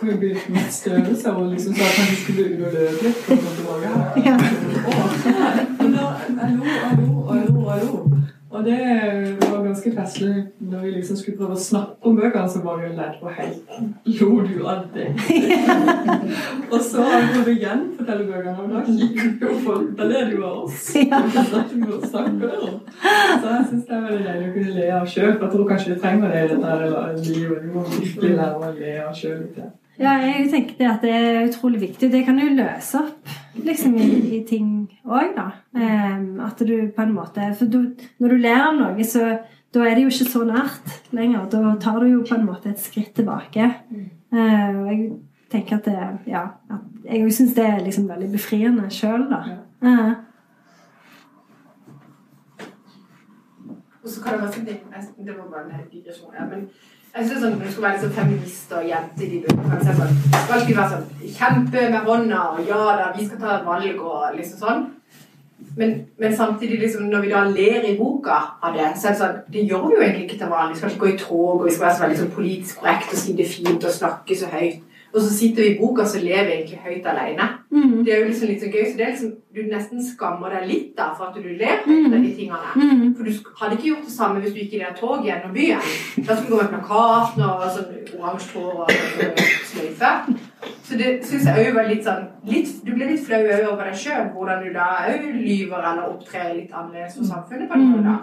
kunne 0.00 0.16
bli 0.18 0.32
litt 0.34 0.72
støvete 0.74 1.32
og 1.36 1.52
liksom 1.52 1.76
sa 1.78 1.84
at 1.86 2.00
jeg 2.00 2.18
skulle 2.24 2.42
ut 2.50 2.64
og 2.66 2.72
løpe 2.74 3.02
litt. 3.06 3.20
for 3.28 3.36
tilbake 3.58 3.86
her. 3.86 3.98
Og 4.88 4.98
og 5.92 6.12
og 7.28 7.36
lo 7.48 7.60
og 7.68 7.78
lo. 7.84 7.92
Og 8.50 8.64
det 8.64 8.80
festlig 9.96 10.34
når 10.60 10.84
vi 10.84 10.90
liksom 10.96 11.18
skulle 11.18 11.38
prøve 11.38 11.56
å 11.56 11.62
snakke 11.64 12.08
om 12.08 12.16
bøkene, 12.18 12.48
så 12.50 12.62
var 12.64 12.80
vi 12.80 12.88
jo 12.88 12.94
ledd 12.98 13.14
på 13.20 13.32
helt 13.36 13.60
Lo 14.20 14.30
du 14.46 14.56
av 14.68 14.84
det? 14.94 15.08
og 16.72 16.80
så 16.80 17.04
har 17.06 17.20
vi 17.20 17.28
prøvd 17.34 17.52
igjen 17.56 17.84
fortelle 17.98 18.24
bøkene, 18.30 18.56
og 18.62 18.66
da 18.72 18.78
kikker 18.88 19.46
jo 19.46 19.58
folk 19.66 19.92
Da 19.98 20.08
ler 20.10 20.24
de 20.30 20.38
jo 20.38 20.44
av 20.48 20.56
oss. 20.64 20.80
Så 23.42 23.48
jeg 23.48 23.64
syns 23.68 23.86
det 23.88 23.94
er 23.96 24.02
veldig 24.04 24.24
deilig 24.26 24.48
å 24.48 24.54
kunne 24.54 24.72
le 24.76 24.88
av 24.96 25.06
sjøl. 25.08 25.30
Jeg 25.30 25.50
tror 25.52 25.68
kanskje 25.68 25.92
vi 25.92 26.00
trenger 26.02 26.32
det 26.32 26.42
i 26.42 26.50
dette 26.52 26.72
livet. 27.28 27.62
Vi 27.62 27.70
må 27.72 27.84
virkelig 27.88 28.34
lære 28.38 28.58
å 28.58 28.74
le 28.76 28.92
av 29.02 29.14
sjøl 29.16 29.38
litt. 29.40 29.62
Ja, 30.00 30.16
jeg 30.24 30.48
tenker 30.50 30.78
det 30.78 30.88
at 30.88 31.02
det 31.04 31.12
er 31.14 31.46
utrolig 31.46 31.82
viktig. 31.82 32.08
Det 32.12 32.22
kan 32.24 32.38
jo 32.40 32.48
løse 32.56 33.02
opp 33.02 33.32
liksom 33.66 33.96
i, 34.00 34.08
i 34.38 34.40
ting 34.48 34.68
òg, 35.04 35.34
da. 35.36 35.48
Um, 35.76 36.40
at 36.44 36.62
du 36.64 36.74
på 36.96 37.04
en 37.04 37.12
måte 37.14 37.50
For 37.58 37.68
du, 37.68 37.92
når 38.20 38.32
du 38.32 38.40
ler 38.40 38.64
av 38.70 38.78
noe, 38.78 39.04
så 39.04 39.36
da 39.74 39.84
er 39.86 39.94
det 39.96 40.02
jo 40.04 40.12
ikke 40.12 40.30
så 40.30 40.44
nært 40.44 41.12
lenger. 41.16 41.46
Da 41.52 41.76
tar 41.80 42.00
du 42.00 42.10
jo 42.10 42.24
på 42.28 42.36
en 42.36 42.46
måte 42.46 42.72
et 42.72 42.80
skritt 42.80 43.14
tilbake. 43.16 43.70
Uh, 44.32 44.38
og 44.38 44.90
jeg 44.90 45.12
tenker 45.52 45.76
at 45.76 45.84
det 45.84 46.32
Ja. 46.32 46.44
At 46.70 47.14
jeg 47.14 47.32
syns 47.34 47.54
det 47.54 47.64
er 47.66 47.84
liksom 47.84 48.08
veldig 48.08 48.32
befriende 48.32 48.90
sjøl, 48.90 49.26
da. 49.30 49.42
Uh. 49.82 50.12
Og 54.02 54.10
så 54.10 54.22
kan 54.22 54.32
det 54.32 54.42
være 54.42 54.52
sånn 54.52 55.26
Det 55.26 55.34
var 55.38 55.46
bare 55.50 55.78
en 55.78 55.86
digresjon 55.92 56.34
Ja, 56.34 56.46
men 56.50 56.66
jeg 57.12 57.26
synes 57.28 57.42
sånn, 57.44 57.58
du 57.60 57.66
skal 57.68 57.84
være 57.84 57.96
liksom 57.98 58.12
feminist 58.16 58.70
og 58.72 58.86
jente 58.88 59.24
i 59.26 59.26
de 59.28 59.40
bøkene, 59.44 59.80
så 59.84 59.92
sånn, 59.98 60.14
skal 60.32 60.62
du 60.64 60.70
være 60.78 60.92
sånn 60.94 61.34
Kjempe 61.36 61.82
med 61.92 62.06
hånda, 62.06 62.38
og 62.54 62.70
ja 62.70 62.78
da, 62.96 63.10
vi 63.12 63.26
skal 63.26 63.40
ta 63.42 63.50
et 63.58 63.66
valg, 63.66 63.98
og 64.00 64.38
liksom 64.38 64.62
sånn. 64.62 64.86
Men, 65.76 66.06
men, 66.18 66.36
samtidig, 66.36 66.78
liksom, 66.80 67.02
når 67.12 67.20
vi 67.20 67.32
da 67.32 67.42
ler 67.48 67.88
i 67.88 67.96
boka 67.98 68.38
av 68.62 68.76
det, 68.76 68.92
så 69.00 69.08
er 69.08 69.12
det 69.12 69.20
sånn 69.20 69.36
Det 69.52 69.66
gjør 69.68 69.86
vi 69.88 69.96
jo 69.96 70.02
egentlig 70.04 70.24
ikke 70.28 70.40
til 70.42 70.52
vanlig. 70.52 70.76
Vi 70.76 70.80
skal 70.80 70.94
ikke 70.94 71.04
gå 71.04 71.12
i 71.12 71.18
tog, 71.18 71.60
og 71.60 71.66
vi 71.66 71.74
skal 71.74 71.86
være 71.86 71.96
så 71.96 72.04
veldig 72.06 72.22
sånn 72.22 72.32
politisk 72.38 72.80
korrekt 72.80 73.14
og 73.14 73.22
si 73.22 73.36
det 73.38 73.48
fint 73.48 73.86
og 73.88 73.94
snakke 74.00 74.38
så 74.38 74.50
høyt. 74.52 74.80
Og 75.12 75.20
så 75.20 75.34
sitter 75.34 75.62
vi 75.62 75.68
i 75.74 75.78
boka 75.78 76.06
så 76.08 76.20
lever 76.22 76.48
egentlig 76.54 76.78
høyt 76.80 77.06
alene. 77.06 77.48
Mm. 77.70 78.04
Det 78.04 78.14
er 78.14 78.22
jo 78.22 78.28
liksom 78.30 78.48
litt 78.48 78.62
så 78.62 78.70
gøy, 78.72 78.84
så 78.86 78.96
det 78.96 79.04
er 79.04 79.10
liksom, 79.10 79.34
du 79.52 79.60
nesten 79.68 80.04
skammer 80.06 80.54
deg 80.56 80.70
litt 80.70 80.94
da 80.96 81.10
for 81.16 81.28
at 81.28 81.36
du 81.36 81.50
ler 81.50 81.82
høyt 81.84 82.08
av 82.08 82.16
de 82.16 82.30
tingene. 82.38 82.70
Mm. 82.76 83.10
For 83.18 83.28
du 83.28 83.50
hadde 83.60 83.76
ikke 83.76 83.90
gjort 83.90 84.06
det 84.08 84.14
samme 84.14 84.40
hvis 84.40 84.54
du 84.54 84.62
gikk 84.62 84.78
i 84.78 84.80
det 84.80 84.94
toget 85.00 85.28
gjennom 85.28 85.52
byen. 85.56 85.90
Da 86.16 86.38
skulle 86.38 86.48
du 86.48 86.54
gå 86.54 86.62
med 86.62 86.72
plakaten 86.78 87.44
og 87.48 87.66
sånn 87.76 87.92
oransje 88.22 88.56
hår 88.56 88.80
og 88.86 89.44
sløyfe. 89.68 90.14
Så 90.86 90.98
det 90.98 91.12
syns 91.26 91.46
jeg 91.48 91.66
òg 91.66 91.74
var 91.74 91.88
litt 91.88 92.04
sånn 92.06 92.28
litt, 92.46 92.70
Du 92.84 92.92
blir 92.94 93.10
litt 93.10 93.24
flau 93.26 93.40
over 93.42 93.84
deg 93.88 93.98
sjøl, 93.98 94.30
hvordan 94.34 94.62
du 94.64 94.72
da 94.74 94.88
òg 95.10 95.28
lyver 95.34 95.78
eller 95.90 96.08
opptrer 96.10 96.54
litt 96.54 96.72
annerledes 96.72 97.18
for 97.18 97.24
samfunnet 97.30 97.68
på 97.70 97.78
en 97.78 97.88
måte. 97.90 98.04
da. 98.08 98.16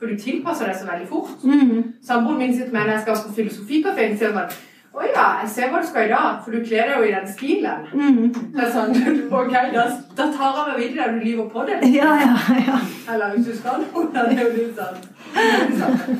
For 0.00 0.08
du 0.08 0.16
tilpasser 0.16 0.70
deg 0.70 0.76
så 0.80 0.88
veldig 0.88 1.08
fort. 1.08 1.44
Mm. 1.44 1.94
Samboeren 2.02 2.38
min 2.38 2.54
sitter 2.56 2.72
med 2.72 2.86
når 2.86 2.92
jeg 2.94 3.00
skal 3.06 3.22
på 3.26 3.34
filosofikafeen, 3.38 4.18
sier 4.18 4.36
sånn 4.36 4.58
å 4.90 5.04
ja, 5.06 5.24
jeg 5.40 5.50
ser 5.52 5.68
hva 5.70 5.78
du 5.78 5.86
skal 5.86 6.08
i 6.08 6.10
dag, 6.10 6.40
for 6.42 6.50
du 6.50 6.64
kler 6.66 6.88
deg 6.88 6.96
jo 6.98 7.04
i 7.06 7.12
den 7.14 7.28
stilen. 7.30 7.84
Mm. 7.94 8.32
Det 8.56 8.64
er 8.64 8.72
sånn, 8.74 8.96
ok, 9.40 9.52
da, 9.76 9.84
da 10.18 10.26
tar 10.34 10.56
jeg 10.56 10.66
meg 10.66 10.80
videre 10.80 11.12
du 11.14 11.20
lyver 11.22 11.46
på 11.52 11.62
det. 11.68 11.78
Ja, 11.94 12.10
ja, 12.18 12.56
ja. 12.66 12.80
Eller 13.12 13.36
hvis 13.36 13.46
du 13.46 13.54
skal 13.60 13.80
noe, 13.84 14.08
da 14.14 14.26
er 14.26 14.32
det 14.34 14.48
jo 14.48 14.50
litt 14.56 14.80
sånn. 14.80 16.18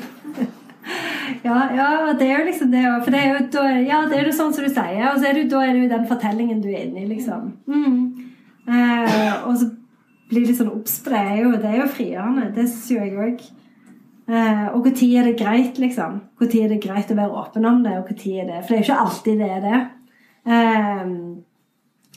Ja, 1.43 1.59
ja, 1.75 1.89
det 2.17 2.27
er 2.27 2.39
jo 2.39 2.47
liksom 2.47 2.71
det 2.73 2.81
For 3.03 3.13
det 3.13 3.21
er 3.21 3.29
jo, 3.31 3.45
da, 3.53 3.65
ja, 3.79 4.01
det 4.09 4.17
er 4.17 4.27
jo 4.29 4.33
sånn 4.35 4.53
som 4.55 4.65
du 4.65 4.71
sier, 4.71 5.05
og 5.11 5.19
så 5.19 5.29
er 5.29 5.39
det, 5.39 5.47
da 5.51 5.63
er 5.65 5.73
det 5.75 5.83
jo 5.83 5.93
den 5.93 6.09
fortellingen 6.09 6.61
du 6.63 6.69
er 6.71 6.83
inne 6.85 7.03
i, 7.03 7.09
liksom. 7.09 7.53
Mm. 7.67 8.31
Eh, 8.67 9.47
og 9.47 9.55
så 9.59 9.71
blir 10.31 10.47
det 10.47 10.55
sånn 10.57 10.71
obs 10.71 10.99
på 11.03 11.13
det. 11.13 11.21
Er 11.21 11.41
jo, 11.43 11.51
det 11.59 11.71
er 11.71 11.81
jo 11.81 11.89
frigjørende. 11.91 12.51
Det 12.55 12.67
syns 12.69 12.91
jo 12.93 13.01
jeg 13.01 13.17
òg. 13.19 13.45
Eh, 14.31 14.67
og 14.71 14.85
når 14.85 15.03
er 15.19 15.27
det 15.27 15.37
greit, 15.39 15.79
liksom? 15.81 16.19
Når 16.39 16.55
er 16.61 16.69
det 16.71 16.83
greit 16.83 17.11
å 17.11 17.17
være 17.17 17.41
åpen 17.41 17.67
om 17.67 17.81
det? 17.83 17.97
og 17.99 18.11
når 18.11 18.27
er 18.39 18.45
det, 18.47 18.59
For 18.63 18.73
det 18.73 18.77
er 18.77 18.83
jo 18.83 18.87
ikke 18.87 19.01
alltid 19.05 19.41
det 19.41 19.49
er 19.57 19.65
det. 19.65 19.81
Eh, 20.51 21.11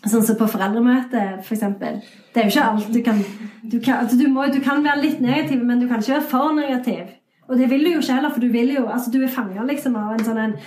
sånn 0.05 0.25
som 0.29 0.39
på 0.39 0.51
foreldremøte, 0.53 1.25
for 1.43 1.57
eksempel. 1.57 1.99
Det 2.33 2.43
er 2.43 2.49
jo 2.49 2.55
ikke 2.55 2.69
alt 2.71 2.93
du 2.93 3.03
kan 3.03 3.21
Du 3.65 3.79
kan, 3.81 4.05
altså 4.05 4.19
du 4.21 4.29
må, 4.29 4.47
du 4.53 4.61
kan 4.61 4.85
være 4.85 5.01
litt 5.01 5.21
negativ, 5.25 5.63
men 5.65 5.81
du 5.81 5.89
kan 5.89 6.03
ikke 6.03 6.19
være 6.19 6.31
for 6.31 6.55
negativ. 6.55 7.15
Og 7.49 7.59
det 7.61 7.69
vil 7.71 7.85
du 7.85 7.93
jo 7.93 8.01
ikke 8.03 8.17
heller, 8.17 8.33
for 8.33 8.41
du 8.41 8.51
vil 8.53 8.75
jo 8.77 8.87
Altså, 8.89 9.13
du 9.13 9.23
er 9.23 9.33
fanga 9.33 9.65
liksom 9.69 9.97
av 10.01 10.15
en 10.17 10.27
sånn 10.27 10.43
en 10.49 10.59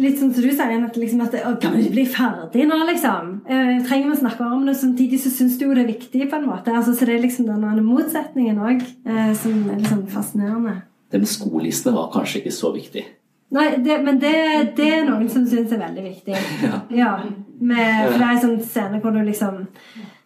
Litt 0.00 0.16
sånn 0.16 0.30
som 0.32 0.44
du 0.44 0.48
sier, 0.48 0.70
at, 0.86 0.96
liksom, 0.96 1.20
at 1.26 1.34
Kan 1.60 1.74
vi 1.76 1.90
bli 1.92 2.06
ferdig 2.08 2.64
nå, 2.68 2.78
liksom? 2.88 3.32
Eh, 3.44 3.80
trenger 3.84 4.06
vi 4.06 4.14
å 4.14 4.20
snakke 4.22 4.46
om 4.46 4.62
det? 4.64 4.76
Samtidig 4.80 5.18
så 5.20 5.32
syns 5.34 5.58
du 5.60 5.66
jo 5.66 5.74
det 5.76 5.82
er 5.82 5.90
viktig, 5.90 6.22
på 6.30 6.38
en 6.38 6.46
måte. 6.48 6.72
Altså, 6.72 6.94
så 6.96 7.04
det 7.04 7.18
er 7.18 7.24
liksom 7.26 7.50
den 7.50 7.84
motsetningen 7.84 8.62
òg 8.64 8.80
eh, 8.80 9.32
som 9.36 9.58
er 9.68 9.82
litt 9.82 9.90
sånn 9.90 10.06
fascinerende. 10.08 10.78
Det 11.10 11.20
med 11.20 11.28
skolelistene 11.28 11.98
var 11.98 12.08
kanskje 12.14 12.40
ikke 12.40 12.54
så 12.54 12.70
viktig? 12.72 13.04
Nei, 13.50 13.66
det, 13.82 13.98
men 14.06 14.22
det, 14.22 14.32
det, 14.78 14.88
er 14.94 15.04
noen 15.08 15.28
som 15.28 15.44
syns 15.50 15.74
er 15.74 15.82
veldig 15.82 16.06
viktig. 16.06 16.38
Ja. 16.64 16.80
ja 16.94 17.12
med, 17.60 18.06
for 18.06 18.16
det 18.16 18.24
er 18.24 18.34
en 18.38 18.44
sånn 18.46 18.60
scene 18.64 19.02
hvor 19.02 19.12
du 19.12 19.20
liksom 19.26 19.66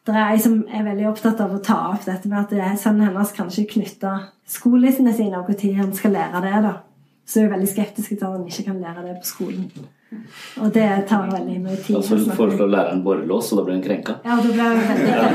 det 0.05 0.15
er 0.15 0.35
ei 0.35 0.41
som 0.41 0.59
er 0.69 0.85
veldig 0.85 1.07
opptatt 1.09 1.39
av 1.41 1.55
å 1.55 1.63
ta 1.65 1.79
opp 1.95 2.05
dette 2.05 2.29
med 2.29 2.43
at 2.43 2.51
det 2.53 2.61
er 2.61 2.75
sønnen 2.81 3.09
hennes 3.09 3.33
kanskje 3.37 3.65
knytter 3.71 4.27
skolissene 4.47 5.15
sine, 5.17 5.41
og 5.41 5.49
når 5.49 5.79
han 5.79 5.95
skal 5.97 6.13
lære 6.19 6.43
det. 6.45 6.59
da 6.67 6.75
så 7.27 7.39
er 7.39 7.47
jeg 7.47 7.53
veldig 7.55 7.69
skeptisk 7.69 8.09
til 8.09 8.21
at 8.21 8.33
han 8.33 8.47
ikke 8.47 8.63
kan 8.67 8.81
lære 8.81 9.03
det 9.07 9.15
på 9.23 9.27
skolen. 9.27 9.71
Og 10.61 10.75
det 10.75 10.89
tar 11.09 11.31
veldig 11.31 11.61
mye 11.63 11.77
tid. 11.77 11.97
Altså 11.97 12.17
Hun 12.17 12.37
foreslår 12.37 12.67
læreren 12.67 13.05
borrelås, 13.05 13.53
og 13.53 13.59
da 13.59 13.65
blir 13.65 13.75
hun 13.75 13.83
krenka? 13.83 14.13
Ja, 14.25 14.31
da 14.37 14.43
blir 14.43 14.63
hun 14.63 14.79
veldig 14.91 15.07
krenka. 15.09 15.33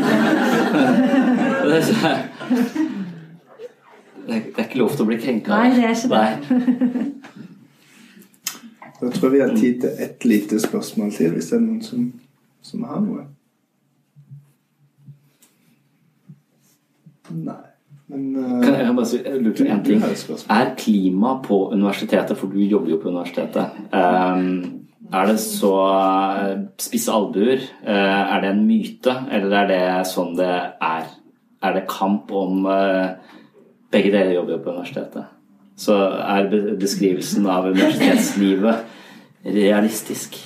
det 4.29 4.37
er 4.37 4.63
ikke 4.67 4.77
lov 4.83 4.93
til 4.93 5.01
å 5.01 5.09
bli 5.09 5.17
krenka. 5.17 5.49
Nei, 5.49 5.69
det 5.73 5.83
er 5.83 5.93
ikke 5.97 6.09
det. 6.13 6.29
Da 8.99 9.09
tror 9.15 9.25
jeg 9.25 9.33
vi 9.33 9.41
har 9.41 9.53
tid 9.57 9.81
til 9.81 9.91
ett 10.05 10.25
lite 10.25 10.59
spørsmål 10.61 11.11
til, 11.15 11.33
hvis 11.33 11.49
det 11.49 11.57
er 11.57 11.65
noen 11.65 11.81
som, 11.81 12.01
som 12.61 12.83
har 12.85 12.99
noe. 13.01 13.25
Nei. 17.33 17.59
Men, 18.09 18.35
uh, 18.35 18.57
kan 18.63 18.73
jeg 18.73 18.95
bare 18.97 19.05
si, 19.05 19.19
lurer 19.21 19.53
på 19.53 19.65
én 19.69 19.81
ting? 19.85 20.03
Er 20.49 20.73
klima 20.77 21.35
på 21.45 21.59
universitetet, 21.73 22.37
for 22.37 22.49
du 22.49 22.59
jobber 22.63 22.95
jo 22.95 22.99
på 23.01 23.09
universitetet, 23.11 23.75
um, 23.93 24.79
er 25.13 25.29
det 25.29 25.39
så 25.41 25.73
uh, 25.77 26.55
spisse 26.81 27.13
albuer? 27.13 27.61
Uh, 27.85 28.35
er 28.35 28.41
det 28.41 28.53
en 28.53 28.65
myte, 28.65 29.13
eller 29.31 29.57
er 29.61 29.69
det 29.69 29.83
sånn 30.09 30.33
det 30.37 30.49
er? 30.81 31.11
Er 31.59 31.75
det 31.75 31.89
kamp 31.91 32.31
om 32.31 32.63
Begge 33.89 34.11
dere 34.13 34.35
jobber 34.35 34.53
jo 34.53 34.59
på 34.61 34.69
universitetet. 34.69 35.23
Så 35.79 35.95
er 36.21 36.45
beskrivelsen 36.77 37.47
av 37.49 37.65
universitetslivet 37.71 38.83
realistisk? 39.49 40.37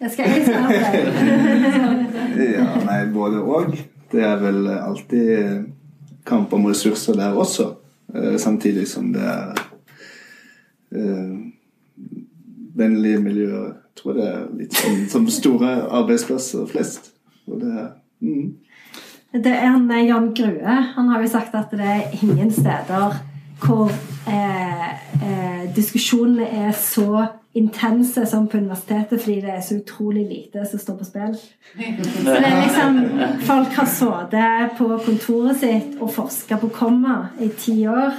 Jeg 0.00 0.12
skal 0.14 0.30
ikke 0.30 0.44
svare 0.46 0.68
på 0.68 1.02
det. 2.38 2.48
ja, 2.58 2.68
nei, 2.86 3.00
både 3.14 3.42
og 3.42 3.74
det 4.14 4.24
er 4.24 4.38
vel 4.42 4.68
alltid 4.72 5.64
kamp 6.24 6.52
om 6.56 6.68
ressurser 6.70 7.18
der 7.18 7.36
også. 7.36 7.74
Eh, 8.14 8.36
samtidig 8.38 8.88
som 8.88 9.12
det 9.12 9.22
er 9.22 9.54
eh, 10.94 11.34
vennlige 12.74 13.20
miljøer. 13.20 13.64
Jeg 13.64 14.02
tror 14.02 14.18
det 14.18 14.26
er 14.28 14.44
litt 14.58 14.76
sånn 14.78 15.04
som 15.10 15.26
store 15.30 15.74
arbeidsplasser 15.90 16.66
flest. 16.70 17.12
Og 17.48 17.60
det 17.62 17.72
er 17.72 17.90
mm. 18.24 18.52
Det 19.34 19.50
er 19.50 19.66
en 19.66 19.90
eh, 19.90 20.06
Jan 20.06 20.30
Grue. 20.36 20.80
Han 20.96 21.08
har 21.10 21.22
jo 21.22 21.30
sagt 21.32 21.54
at 21.58 21.72
det 21.74 21.90
er 21.96 22.18
ingen 22.22 22.52
steder 22.54 23.18
hvor 23.64 23.90
eh, 24.28 24.90
eh, 25.22 25.64
diskusjonene 25.76 26.46
er 26.66 26.72
så 26.76 27.26
intense 27.54 28.26
som 28.26 28.48
på 28.50 28.58
universitetet 28.58 29.22
fordi 29.22 29.40
det 29.44 29.50
er 29.54 29.60
så 29.62 29.76
utrolig 29.78 30.24
lite 30.26 30.64
som 30.70 30.80
står 30.82 30.96
på 30.98 31.04
spill. 31.06 31.34
Så 32.24 32.34
det 32.34 32.48
er 32.48 32.62
liksom 32.64 32.96
Folk 33.46 33.76
har 33.78 33.90
sittet 33.90 34.78
på 34.78 34.88
kontoret 35.06 35.60
sitt 35.60 36.00
og 36.00 36.10
forska 36.14 36.58
på 36.58 36.72
komma 36.74 37.28
i 37.38 37.48
ti 37.48 37.84
år, 37.86 38.16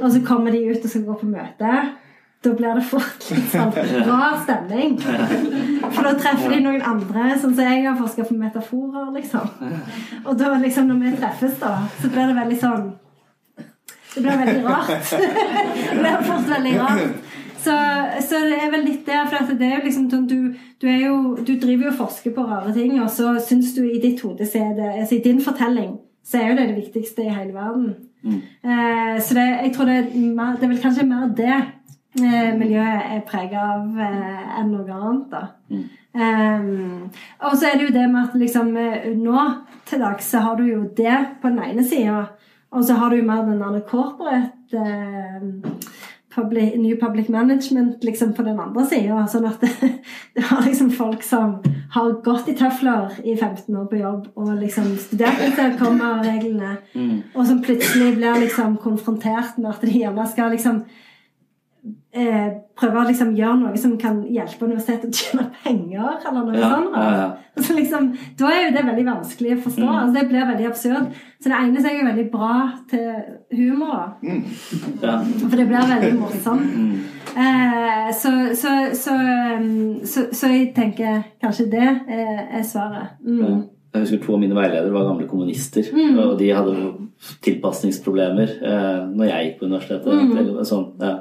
og 0.00 0.08
så 0.12 0.22
kommer 0.26 0.50
de 0.50 0.64
ut 0.70 0.82
og 0.82 0.90
skal 0.90 1.04
gå 1.06 1.18
på 1.20 1.28
møte. 1.30 1.76
Da 2.44 2.52
blir 2.52 2.76
det 2.76 2.84
fort 2.84 3.28
litt 3.30 3.46
sånn 3.52 3.70
rar 4.04 4.34
stemning. 4.42 4.98
For 5.00 6.04
da 6.04 6.12
treffer 6.18 6.52
de 6.52 6.58
noen 6.66 6.82
andre, 6.84 7.30
sånn 7.40 7.54
som 7.54 7.70
jeg 7.70 7.86
har 7.86 7.96
forska 7.96 8.26
på 8.28 8.36
metaforer, 8.36 9.06
liksom. 9.14 9.48
Og 10.26 10.34
da 10.40 10.52
liksom 10.60 10.90
når 10.90 11.00
vi 11.06 11.14
treffes, 11.22 11.56
da, 11.62 11.78
så 12.02 12.10
blir 12.10 12.28
det 12.28 12.36
veldig 12.42 12.60
sånn 12.60 12.92
Det 14.14 14.22
blir 14.22 14.40
veldig 14.44 14.64
rart. 14.66 15.14
Det 15.90 15.98
blir 15.98 16.22
fort 16.28 16.50
veldig 16.50 16.74
rart. 16.80 17.32
Så, 17.64 17.74
så, 18.20 18.40
det 18.44 18.58
er 18.60 18.72
vel 18.74 18.82
litt 18.84 19.06
der. 19.06 19.28
For 19.30 19.54
det 19.56 19.68
er 19.68 19.78
jo 19.78 19.84
liksom 19.86 20.08
sånn 20.12 20.26
du, 20.28 20.38
du, 20.82 20.88
jo, 20.90 21.14
du, 21.40 21.54
driver 21.60 21.88
jo 21.88 21.92
og 21.94 22.00
forsker 22.02 22.34
på 22.36 22.44
rare 22.48 22.74
ting, 22.76 22.98
og 23.00 23.08
så 23.12 23.34
syns 23.40 23.72
du 23.76 23.84
i 23.86 24.00
ditt 24.02 24.20
hode 24.24 24.44
altså 24.44 25.16
I 25.16 25.22
din 25.24 25.40
fortelling 25.44 25.96
så 26.24 26.40
er 26.40 26.50
jo 26.50 26.58
det 26.58 26.68
det 26.70 26.76
viktigste 26.78 27.24
i 27.24 27.32
hele 27.32 27.52
verden. 27.52 27.94
Mm. 28.24 28.38
Eh, 28.64 29.16
så 29.20 29.36
det, 29.36 29.48
jeg 29.62 29.72
tror 29.74 29.88
det 29.90 29.96
er, 29.98 30.06
mer, 30.16 30.54
det 30.56 30.64
er 30.64 30.72
vel 30.72 30.80
kanskje 30.80 31.08
mer 31.08 31.26
det 31.36 31.56
eh, 31.56 32.54
miljøet 32.56 33.10
er 33.16 33.26
prega 33.28 33.66
av 33.74 34.00
eh, 34.00 34.54
enn 34.60 34.72
noe 34.72 34.96
annet. 34.96 35.26
da. 35.34 35.42
Mm. 35.68 35.84
Um, 36.14 37.10
og 37.42 37.56
så 37.58 37.72
er 37.72 37.78
det 37.78 37.88
jo 37.88 37.94
det 37.96 38.04
med 38.06 38.20
at 38.20 38.34
liksom 38.38 38.68
eh, 38.78 39.08
nå 39.18 39.40
til 39.88 39.98
dags 40.04 40.28
så 40.30 40.44
har 40.44 40.60
du 40.60 40.62
jo 40.68 40.84
det 40.96 41.16
på 41.42 41.50
den 41.50 41.58
ene 41.64 41.84
sida, 41.84 42.20
og 42.74 42.84
så 42.84 42.96
har 42.98 43.10
du 43.10 43.20
jo 43.20 43.26
mer 43.26 43.46
den 43.46 43.62
andre 43.62 43.82
corporate 43.86 44.74
eh, 44.74 45.44
public, 46.34 46.74
New 46.76 46.96
Public 46.96 47.28
Management 47.28 48.04
liksom 48.04 48.34
på 48.34 48.42
den 48.42 48.58
andre 48.60 48.84
sida. 48.86 49.22
Sånn 49.30 49.46
at 49.48 49.60
det, 49.64 49.92
det 50.34 50.44
var 50.50 50.64
liksom 50.66 50.90
folk 50.94 51.22
som 51.22 51.60
har 51.94 52.16
gått 52.26 52.50
i 52.50 52.56
tøfler 52.58 53.14
i 53.22 53.36
15 53.36 53.70
år 53.78 53.86
på 53.90 54.00
jobb 54.02 54.28
og 54.34 54.52
liksom 54.58 54.94
studert 54.98 55.42
etter 55.46 55.76
komma-reglene, 55.78 56.76
mm. 56.94 57.16
og 57.34 57.46
som 57.46 57.62
plutselig 57.62 58.16
blir 58.18 58.42
liksom 58.42 58.78
konfrontert 58.82 59.60
med 59.60 59.70
at 59.70 59.86
de 59.86 59.94
gjerne 59.94 60.26
skal 60.30 60.54
liksom 60.54 60.82
eh, 62.14 62.50
prøve 62.78 63.00
å 63.02 63.06
liksom 63.08 63.32
gjøre 63.36 63.56
noe 63.60 63.78
som 63.80 63.96
kan 63.98 64.20
hjelpe 64.30 64.66
universitetet 64.68 65.10
å 65.10 65.18
tjene 65.18 65.46
penger, 65.64 66.20
eller 66.28 66.44
noe 66.46 66.58
Ja, 66.60 66.70
sånt. 66.70 66.94
ja, 66.96 67.10
ja. 67.18 67.26
Altså, 67.56 67.74
liksom, 67.78 68.08
da 68.38 68.48
er 68.50 68.64
jo 68.64 68.72
det 68.76 68.84
veldig 68.86 69.04
vanskelig 69.06 69.52
å 69.56 69.60
forstå. 69.66 69.82
Mm. 69.86 69.96
Altså, 70.00 70.14
det 70.18 70.28
blir 70.30 70.48
veldig 70.50 70.66
absurd. 70.70 71.12
Så 71.40 71.50
det 71.52 71.58
egner 71.60 71.84
seg 71.84 71.98
jo 71.98 72.06
veldig 72.08 72.24
bra 72.32 72.54
til 72.90 73.12
humor. 73.58 74.16
Mm. 74.22 74.40
For 75.02 75.56
det 75.60 75.68
blir 75.68 75.92
veldig 75.92 76.14
morsomt. 76.18 77.12
Eh, 77.34 78.10
så, 78.14 78.32
så, 78.58 78.72
så, 78.94 79.14
um, 79.58 80.00
så, 80.06 80.50
jeg 80.50 80.72
tenker 80.76 81.22
kanskje 81.42 81.70
det 81.72 81.86
er, 81.86 82.44
er 82.58 82.66
svaret. 82.66 83.16
Mm. 83.26 83.64
Jeg 83.94 84.02
husker 84.02 84.22
to 84.24 84.34
av 84.34 84.40
mine 84.42 84.56
veiledere 84.58 84.90
var 84.90 85.04
gamle 85.06 85.28
kommunister, 85.30 85.86
Mm. 85.94 86.16
og 86.18 86.38
de 86.40 86.48
hadde 86.50 86.74
tilpasningsproblemer 87.46 88.50
eh, 88.62 89.04
når 89.14 89.28
jeg 89.30 89.46
gikk 89.46 89.60
på 89.60 89.68
universitetet. 89.68 90.24
Mm. 90.34 90.64
Sånn, 90.66 90.88
ja. 91.00 91.12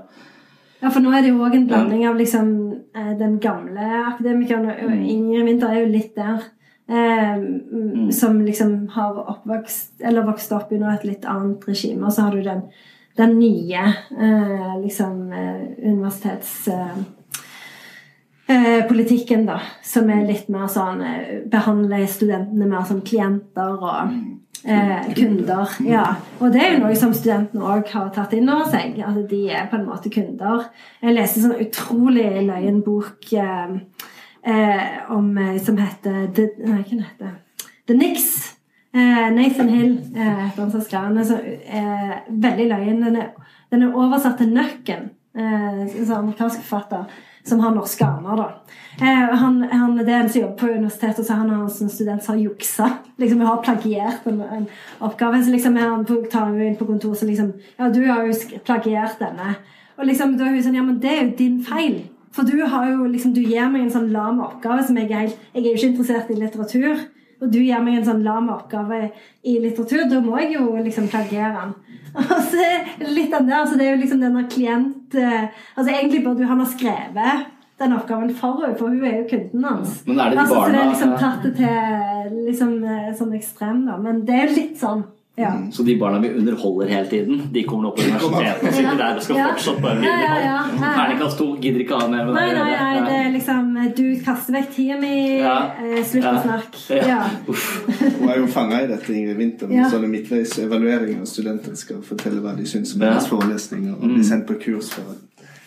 Ja, 0.83 0.89
for 0.91 0.99
nå 0.99 1.13
er 1.15 1.23
det 1.23 1.31
jo 1.31 1.43
òg 1.45 1.53
en 1.55 1.67
blanding 1.69 2.01
av 2.09 2.17
liksom 2.19 2.47
eh, 2.91 3.13
den 3.15 3.37
gamle 3.43 3.85
akademikeren 4.01 4.67
og 4.67 4.91
Ingrid 4.99 5.45
Winther 5.47 5.71
er 5.71 5.85
jo 5.85 5.93
litt 5.93 6.11
der. 6.17 6.43
Eh, 6.91 7.37
mm, 7.39 8.11
Som 8.11 8.41
liksom 8.43 8.89
har 8.91 9.21
oppvokst, 9.21 10.01
eller 10.03 10.27
vokst 10.27 10.51
opp 10.51 10.73
under 10.75 10.91
et 10.91 11.07
litt 11.07 11.23
annet 11.23 11.63
regime. 11.69 12.03
Og 12.03 12.11
så 12.11 12.27
har 12.27 12.35
du 12.35 12.43
den, 12.43 12.65
den 13.15 13.39
nye 13.39 13.85
eh, 14.11 14.75
liksom 14.83 15.31
universitetspolitikken, 15.31 15.89
universitets... 15.93 16.67
Eh, 16.67 16.97
eh, 18.51 18.87
politikken, 18.87 19.47
da, 19.47 19.61
som 19.87 20.11
er 20.11 20.27
litt 20.27 20.51
mer 20.51 20.67
sånn 20.67 20.99
eh, 20.99 21.39
Behandler 21.47 22.03
studentene 22.11 22.67
mer 22.67 22.83
som 22.89 22.99
klienter 23.07 23.79
og 23.79 24.32
eh, 24.65 25.13
kunder. 25.17 25.75
Ja. 25.85 26.03
Og 26.39 26.53
det 26.53 26.61
er 26.61 26.73
jo 26.73 26.81
noe 26.85 26.95
som 26.99 27.13
studentene 27.15 27.67
òg 27.75 27.91
har 27.93 28.09
tatt 28.15 28.33
inn 28.37 28.49
over 28.49 28.69
seg. 28.71 28.99
At 29.03 29.19
de 29.29 29.43
er 29.51 29.69
på 29.71 29.79
en 29.79 29.87
måte 29.87 30.11
kunder. 30.13 30.67
Jeg 31.01 31.17
leste 31.17 31.41
en 31.41 31.47
sånn 31.49 31.63
utrolig 31.67 32.27
løyen 32.47 32.81
bok 32.85 33.31
eh, 33.37 33.77
eh, 34.43 34.85
om, 35.13 35.31
eh, 35.37 35.57
som 35.63 35.79
heter 35.81 36.27
The, 36.35 36.49
Nei, 36.63 36.83
hva 36.83 37.07
heter 37.07 37.35
The 37.87 37.97
Nix. 37.97 38.29
Eh, 38.93 39.27
Nathan 39.33 39.73
Hill 39.73 39.97
eh, 40.15 40.39
heter 40.45 40.61
han 40.61 40.71
som 40.71 40.81
skrev 40.85 41.15
den. 41.15 41.25
så, 41.25 41.39
eh, 41.65 42.15
veldig 42.29 42.69
løyen. 42.69 43.03
Den 43.03 43.15
er, 43.15 43.29
den 43.71 43.83
er 43.83 43.99
oversatt 43.99 44.37
til 44.37 44.53
Nøkken. 44.53 45.11
Eh, 45.33 45.79
en 45.97 46.33
norsk 46.37 46.61
forfatter 46.61 47.05
som 47.43 47.59
har 47.59 47.73
norske 47.75 48.05
aner. 48.05 48.35
da. 48.37 48.77
Eh, 49.01 49.35
han, 49.39 49.63
han, 49.71 49.97
det 49.97 50.13
er 50.13 50.21
en 50.21 50.29
som 50.29 50.41
jobber 50.41 50.57
på 50.59 50.67
universitetet, 50.75 51.19
og 51.23 51.25
så 51.25 51.37
han 51.39 51.49
har 51.49 51.63
en 51.65 51.89
student 51.89 52.23
som 52.23 52.35
har 52.35 52.41
juksa. 52.43 52.89
Liksom, 53.17 53.41
har 53.41 53.61
plagiert 53.65 54.27
en, 54.29 54.41
en 54.41 54.67
oppgave. 54.99 55.41
Så 55.43 55.53
liksom 55.53 55.77
han 55.81 56.05
tar 56.05 56.53
inn 56.61 56.77
på 56.77 56.87
kontoret 56.89 57.21
så 57.21 57.29
liksom 57.29 57.53
Ja, 57.79 57.89
du 57.89 58.03
har 58.05 58.27
jo 58.27 58.59
plagiert 58.65 59.21
denne. 59.21 59.55
Og 59.97 60.05
liksom, 60.09 60.37
da 60.37 60.47
er 60.47 60.57
hun 60.57 60.65
sånn 60.65 60.77
Ja, 60.77 60.85
men 60.85 61.01
det 61.01 61.11
er 61.11 61.23
jo 61.23 61.33
din 61.39 61.59
feil. 61.65 62.03
For 62.33 62.45
du 62.45 62.63
har 62.65 62.87
jo 62.89 63.05
liksom, 63.09 63.33
du 63.33 63.41
gir 63.41 63.67
meg 63.69 63.85
en 63.85 63.93
sånn 63.93 64.13
lam 64.13 64.39
oppgave 64.41 64.85
som 64.85 64.97
jeg 64.97 65.11
er 65.11 65.27
helt 65.27 65.41
Jeg 65.53 65.63
er 65.63 65.67
jo 65.69 65.75
ikke 65.77 65.91
interessert 65.91 66.31
i 66.33 66.37
litteratur. 66.37 67.03
Og 67.43 67.51
du 67.51 67.59
gir 67.59 67.81
meg 67.83 67.97
en 67.99 68.07
sånn 68.07 68.23
lam 68.23 68.47
oppgave 68.53 69.07
i 69.43 69.57
litteratur. 69.59 70.05
Da 70.09 70.21
må 70.23 70.37
jeg 70.41 70.53
jo 70.55 70.69
liksom 70.77 71.09
plagiere 71.11 71.51
den. 71.57 71.73
Og 72.21 72.39
så 72.45 72.69
litt 73.09 73.33
den 73.33 73.49
der, 73.49 73.65
så 73.65 73.77
det 73.77 73.87
er 73.87 73.95
jo 73.95 74.01
liksom 74.03 74.21
denne 74.21 74.43
klient 74.45 75.15
eh, 75.17 75.47
Altså 75.73 75.89
Egentlig 75.89 76.19
burde 76.21 76.43
jo 76.43 76.49
han 76.51 76.61
ha 76.61 76.67
skrevet 76.69 77.47
den 77.79 77.93
oppgaven 77.93 78.29
forut, 78.35 78.77
for 78.77 78.87
hun 78.89 79.03
er 79.03 79.17
jo 79.23 79.27
kunden 79.29 79.63
hans. 79.63 80.03
Men 80.05 80.19
er 80.19 80.29
det 80.29 80.37
de 80.37 80.39
altså, 80.45 80.55
så 80.55 80.71
det 80.71 80.79
er 80.83 80.93
liksom 80.93 81.17
tatt 81.19 81.43
det 81.43 81.55
til 81.57 82.45
liksom 82.47 82.83
eh, 82.83 83.11
sånn 83.17 83.33
ekstrem, 83.35 83.85
da. 83.87 83.97
Men 83.97 84.25
det 84.25 84.33
er 84.35 84.47
jo 84.47 84.55
litt 84.61 84.77
sånn. 84.79 85.03
Ja. 85.35 85.49
Så 85.73 85.81
de 85.83 85.95
barna 85.97 86.19
vi 86.21 86.29
underholder 86.29 86.87
hele 86.93 87.07
tiden, 87.09 87.39
de 87.51 87.63
kommer 87.65 87.87
opp 87.89 87.95
på 87.97 88.03
universitetet 88.05 88.67
og 88.69 88.73
sitter 88.77 88.97
der 88.99 89.15
og 89.17 89.23
skal 89.25 89.35
Ja. 89.39 89.47
fortsatt 89.49 89.79
bare 89.81 90.03
Ja, 90.05 90.11
ja, 90.21 90.35
ja. 90.45 90.57
underholde. 90.69 90.91
Terningkast 90.99 91.37
to 91.39 91.47
gidder 91.63 91.79
ikke 91.81 91.97
ha 91.99 92.07
mer 92.07 92.25
med 92.27 92.35
Nei, 92.35 92.43
deg 92.51 92.59
å 92.59 92.63
nei, 92.63 92.69
gjøre. 92.75 92.83
nei, 92.83 93.09
det 93.09 93.15
er 93.25 93.31
liksom 93.33 93.95
Du 93.97 94.03
kaster 94.27 94.53
vekk 94.53 94.69
tida 94.75 94.99
mi. 95.01 95.39
Ja. 95.39 95.55
eh, 95.81 96.03
Slutt 96.03 96.23
å 96.23 96.33
Ja. 96.35 96.43
snakke. 96.43 96.95
Ja. 96.99 97.07
Ja. 97.07 97.23
Hun 98.19 98.29
er 98.29 98.37
jo 98.37 98.45
fanga 98.45 98.83
i 98.83 98.87
dette, 98.93 99.09
Ingrid 99.09 99.37
Winther, 99.37 99.67
med 99.67 99.77
Ja. 99.77 99.89
sånne 99.89 100.07
midtveis 100.13 100.53
evalueringer. 100.59 101.25
Studenter 101.25 101.75
skal 101.75 101.97
fortelle 102.05 102.39
hva 102.39 102.55
de 102.55 102.63
syns 102.69 102.93
om 102.93 103.01
Ja. 103.01 103.09
deres 103.15 103.27
forelesninger, 103.27 103.93
og 103.97 104.03
Mm. 104.03 104.13
bli 104.13 104.23
sendt 104.23 104.45
på 104.45 104.61
kurs 104.61 104.89
for 104.93 105.01
å 105.01 105.15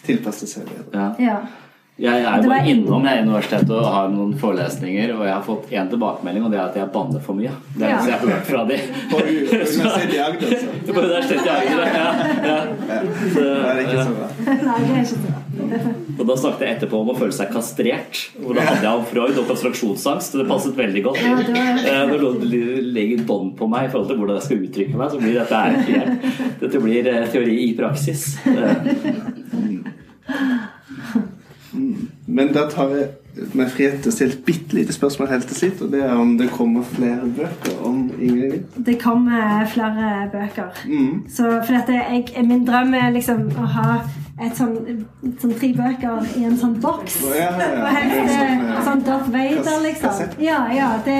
tilpasse 0.06 0.46
seg 0.46 0.62
bedre. 0.70 1.16
Ja. 1.18 1.40
Jeg 1.96 2.12
er 2.28 2.42
jo 2.42 2.48
bare 2.50 2.68
innom 2.68 3.04
jeg 3.08 3.16
i 3.16 3.22
universitetet 3.24 3.70
og 3.72 3.86
har 3.88 4.10
noen 4.12 4.34
forelesninger, 4.36 5.14
og 5.16 5.22
jeg 5.24 5.32
har 5.32 5.44
fått 5.46 5.70
én 5.72 5.86
tilbakemelding, 5.88 6.42
og 6.44 6.50
det 6.52 6.58
er 6.60 6.64
at 6.66 6.74
jeg 6.76 6.90
banner 6.92 7.22
for 7.24 7.32
mye. 7.38 7.52
Det 7.72 7.80
er 7.80 7.86
det 7.86 7.88
Ja. 7.88 7.94
eneste 7.96 8.10
jeg 8.10 8.18
har 8.20 8.28
hørt 8.34 8.46
fra 8.50 8.64
de. 8.68 8.76
På 9.12 9.16
Universitetet 9.22 10.12
i 10.12 10.18
Agder, 10.20 10.48
altså? 10.52 10.68
På 10.92 11.00
Universitetet 11.00 11.46
i 11.46 11.54
Agder, 11.56 11.86
ja. 11.96 12.08
ja. 12.44 12.58
Så, 13.32 13.40
Det 13.40 13.72
er 13.72 13.80
ikke 13.86 14.04
så 14.04 14.12
bra. 14.18 14.28
Nei, 14.66 14.76
det 14.76 14.92
er 14.92 15.00
ikke 15.00 15.08
så 15.14 15.20
bra. 15.24 15.32
Og 16.16 16.24
da 16.28 16.34
snakket 16.36 16.66
jeg 16.66 16.76
etterpå 16.76 17.00
om 17.00 17.08
å 17.10 17.16
føle 17.16 17.32
seg 17.32 17.48
kastrert. 17.56 18.20
Og 18.44 18.52
da 18.58 18.60
hadde 18.68 18.84
jeg 18.84 19.00
om 19.00 19.06
Freud 19.08 19.40
og 19.40 19.48
konstruksjonsangst, 19.48 20.36
og 20.36 20.42
det 20.44 20.48
passet 20.52 20.76
veldig 20.76 21.02
godt. 21.08 21.22
Ja, 21.24 21.32
det 21.40 21.48
var- 21.56 21.80
Eh, 21.86 22.06
Når 22.12 22.18
noen 22.20 22.92
legger 22.92 23.24
bånd 23.24 23.56
på 23.56 23.68
meg 23.72 23.88
i 23.88 23.90
forhold 23.92 24.08
til 24.12 24.16
hvordan 24.20 24.36
jeg 24.36 24.44
skal 24.50 24.64
uttrykke 24.68 24.96
meg, 25.00 25.10
så 25.10 25.18
blir 25.24 25.34
dette 25.40 25.56
her 25.56 25.72
helt 25.88 26.60
Dette 26.60 26.78
blir 26.84 27.08
eh, 27.08 27.26
teori 27.32 27.56
i 27.70 27.74
praksis. 27.80 28.36
Men 32.36 32.52
da 32.52 32.66
tar 32.68 32.90
jeg 32.92 33.06
meg 33.56 33.70
frihet 33.72 34.02
til 34.04 34.10
å 34.12 34.14
stille 34.16 34.32
et 34.36 34.44
bitte 34.46 34.76
lite 34.76 34.94
spørsmål 34.96 35.28
helt 35.28 35.48
til 35.50 35.58
slutt, 35.58 35.80
og 35.86 35.90
det 35.92 36.02
er 36.04 36.12
om 36.16 36.34
det 36.40 36.50
kommer 36.52 36.84
flere 36.88 37.28
bøker 37.36 37.80
om 37.84 38.06
Ingrid 38.16 38.52
Witt? 38.52 38.78
Det 38.86 38.94
kommer 39.00 39.64
flere 39.72 40.12
bøker. 40.32 40.78
Mm. 40.88 41.26
Så 41.32 41.50
for 41.58 41.76
dette, 41.76 41.96
jeg, 41.96 42.46
min 42.48 42.64
drøm 42.68 42.94
er 42.96 43.12
liksom 43.16 43.50
å 43.60 43.66
ha 43.76 43.98
et 44.36 44.56
sånn, 44.56 45.04
sånn 45.40 45.54
tre 45.56 45.70
bøker 45.76 46.26
i 46.36 46.44
en 46.44 46.56
sånn 46.60 46.74
boks. 46.80 47.18
Ja, 47.24 47.50
ja, 47.56 47.68
ja. 47.72 47.92
Helst 47.96 48.32
sånn, 48.34 48.64
eh, 48.68 48.80
sånn 48.88 49.04
Darth 49.06 49.30
Vader, 49.32 49.78
liksom. 49.84 50.34
Ja, 50.44 50.58
ja, 50.76 50.90
det, 51.06 51.16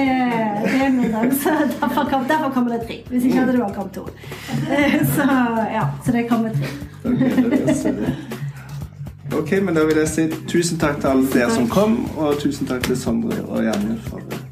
det 0.67 0.75
er 0.85 0.93
min 0.93 1.13
drøm. 1.13 1.33
Så 1.33 1.53
derfor, 1.73 2.09
kom, 2.11 2.27
derfor 2.29 2.53
kommer 2.53 2.77
det 2.77 2.83
tre. 2.85 2.99
Hvis 3.09 3.25
ikke 3.25 3.41
hadde 3.41 3.57
det 3.57 3.63
bare 3.65 3.77
kommet 3.77 3.97
to. 3.97 4.05
Eh, 4.69 4.99
Så 5.15 5.25
ja, 5.73 5.87
så 6.05 6.13
det 6.13 6.27
kommer 6.29 6.53
tre. 6.53 6.73
Okay, 7.07 7.49
det. 7.49 8.36
Ok, 9.35 9.51
men 9.61 9.75
da 9.75 9.83
vil 9.85 9.97
jeg 9.99 10.07
si 10.07 10.27
tusen 10.47 10.79
takk 10.79 11.01
til 11.01 11.07
alle 11.07 11.31
dere 11.33 11.51
som 11.51 11.67
kom, 11.69 11.97
og 12.17 12.39
tusen 12.39 12.67
takk 12.67 12.87
til 12.87 12.97
Sondre 12.99 13.41
og 13.47 13.63
Janne 13.65 13.99
for 14.07 14.46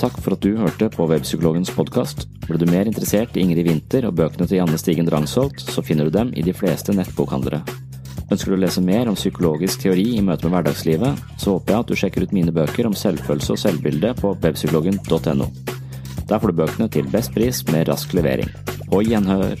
Takk 0.00 0.16
for 0.24 0.32
at 0.32 0.40
du 0.40 0.54
hørte 0.56 0.86
på 0.88 1.04
Webpsykologens 1.10 1.68
podkast. 1.76 2.22
Ble 2.46 2.56
du 2.56 2.64
mer 2.70 2.88
interessert 2.88 3.34
i 3.36 3.42
Ingrid 3.44 3.66
Winther 3.68 4.06
og 4.08 4.14
bøkene 4.16 4.46
til 4.48 4.56
Janne 4.56 4.78
Stigen 4.80 5.04
Drangsholt, 5.04 5.60
så 5.60 5.84
finner 5.84 6.08
du 6.08 6.14
dem 6.14 6.30
i 6.32 6.44
de 6.46 6.54
fleste 6.56 6.94
nettbokhandlere. 6.96 7.60
Ønsker 8.32 8.54
du 8.54 8.56
å 8.56 8.60
lese 8.62 8.80
mer 8.80 9.10
om 9.10 9.18
psykologisk 9.18 9.82
teori 9.82 10.06
i 10.16 10.22
møte 10.24 10.48
med 10.48 10.56
hverdagslivet, 10.56 11.20
så 11.36 11.58
håper 11.58 11.74
jeg 11.74 11.84
at 11.84 11.92
du 11.92 12.00
sjekker 12.00 12.24
ut 12.24 12.32
mine 12.32 12.54
bøker 12.56 12.88
om 12.88 12.96
selvfølelse 12.96 13.52
og 13.52 13.60
selvbilde 13.60 14.14
på 14.22 14.32
webpsykologen.no. 14.40 15.50
Der 16.30 16.40
får 16.40 16.48
du 16.48 16.60
bøkene 16.62 16.88
til 16.96 17.12
best 17.12 17.36
pris 17.36 17.60
med 17.68 17.92
rask 17.92 18.16
levering. 18.16 18.48
På 18.88 19.04
gjenhør! 19.04 19.60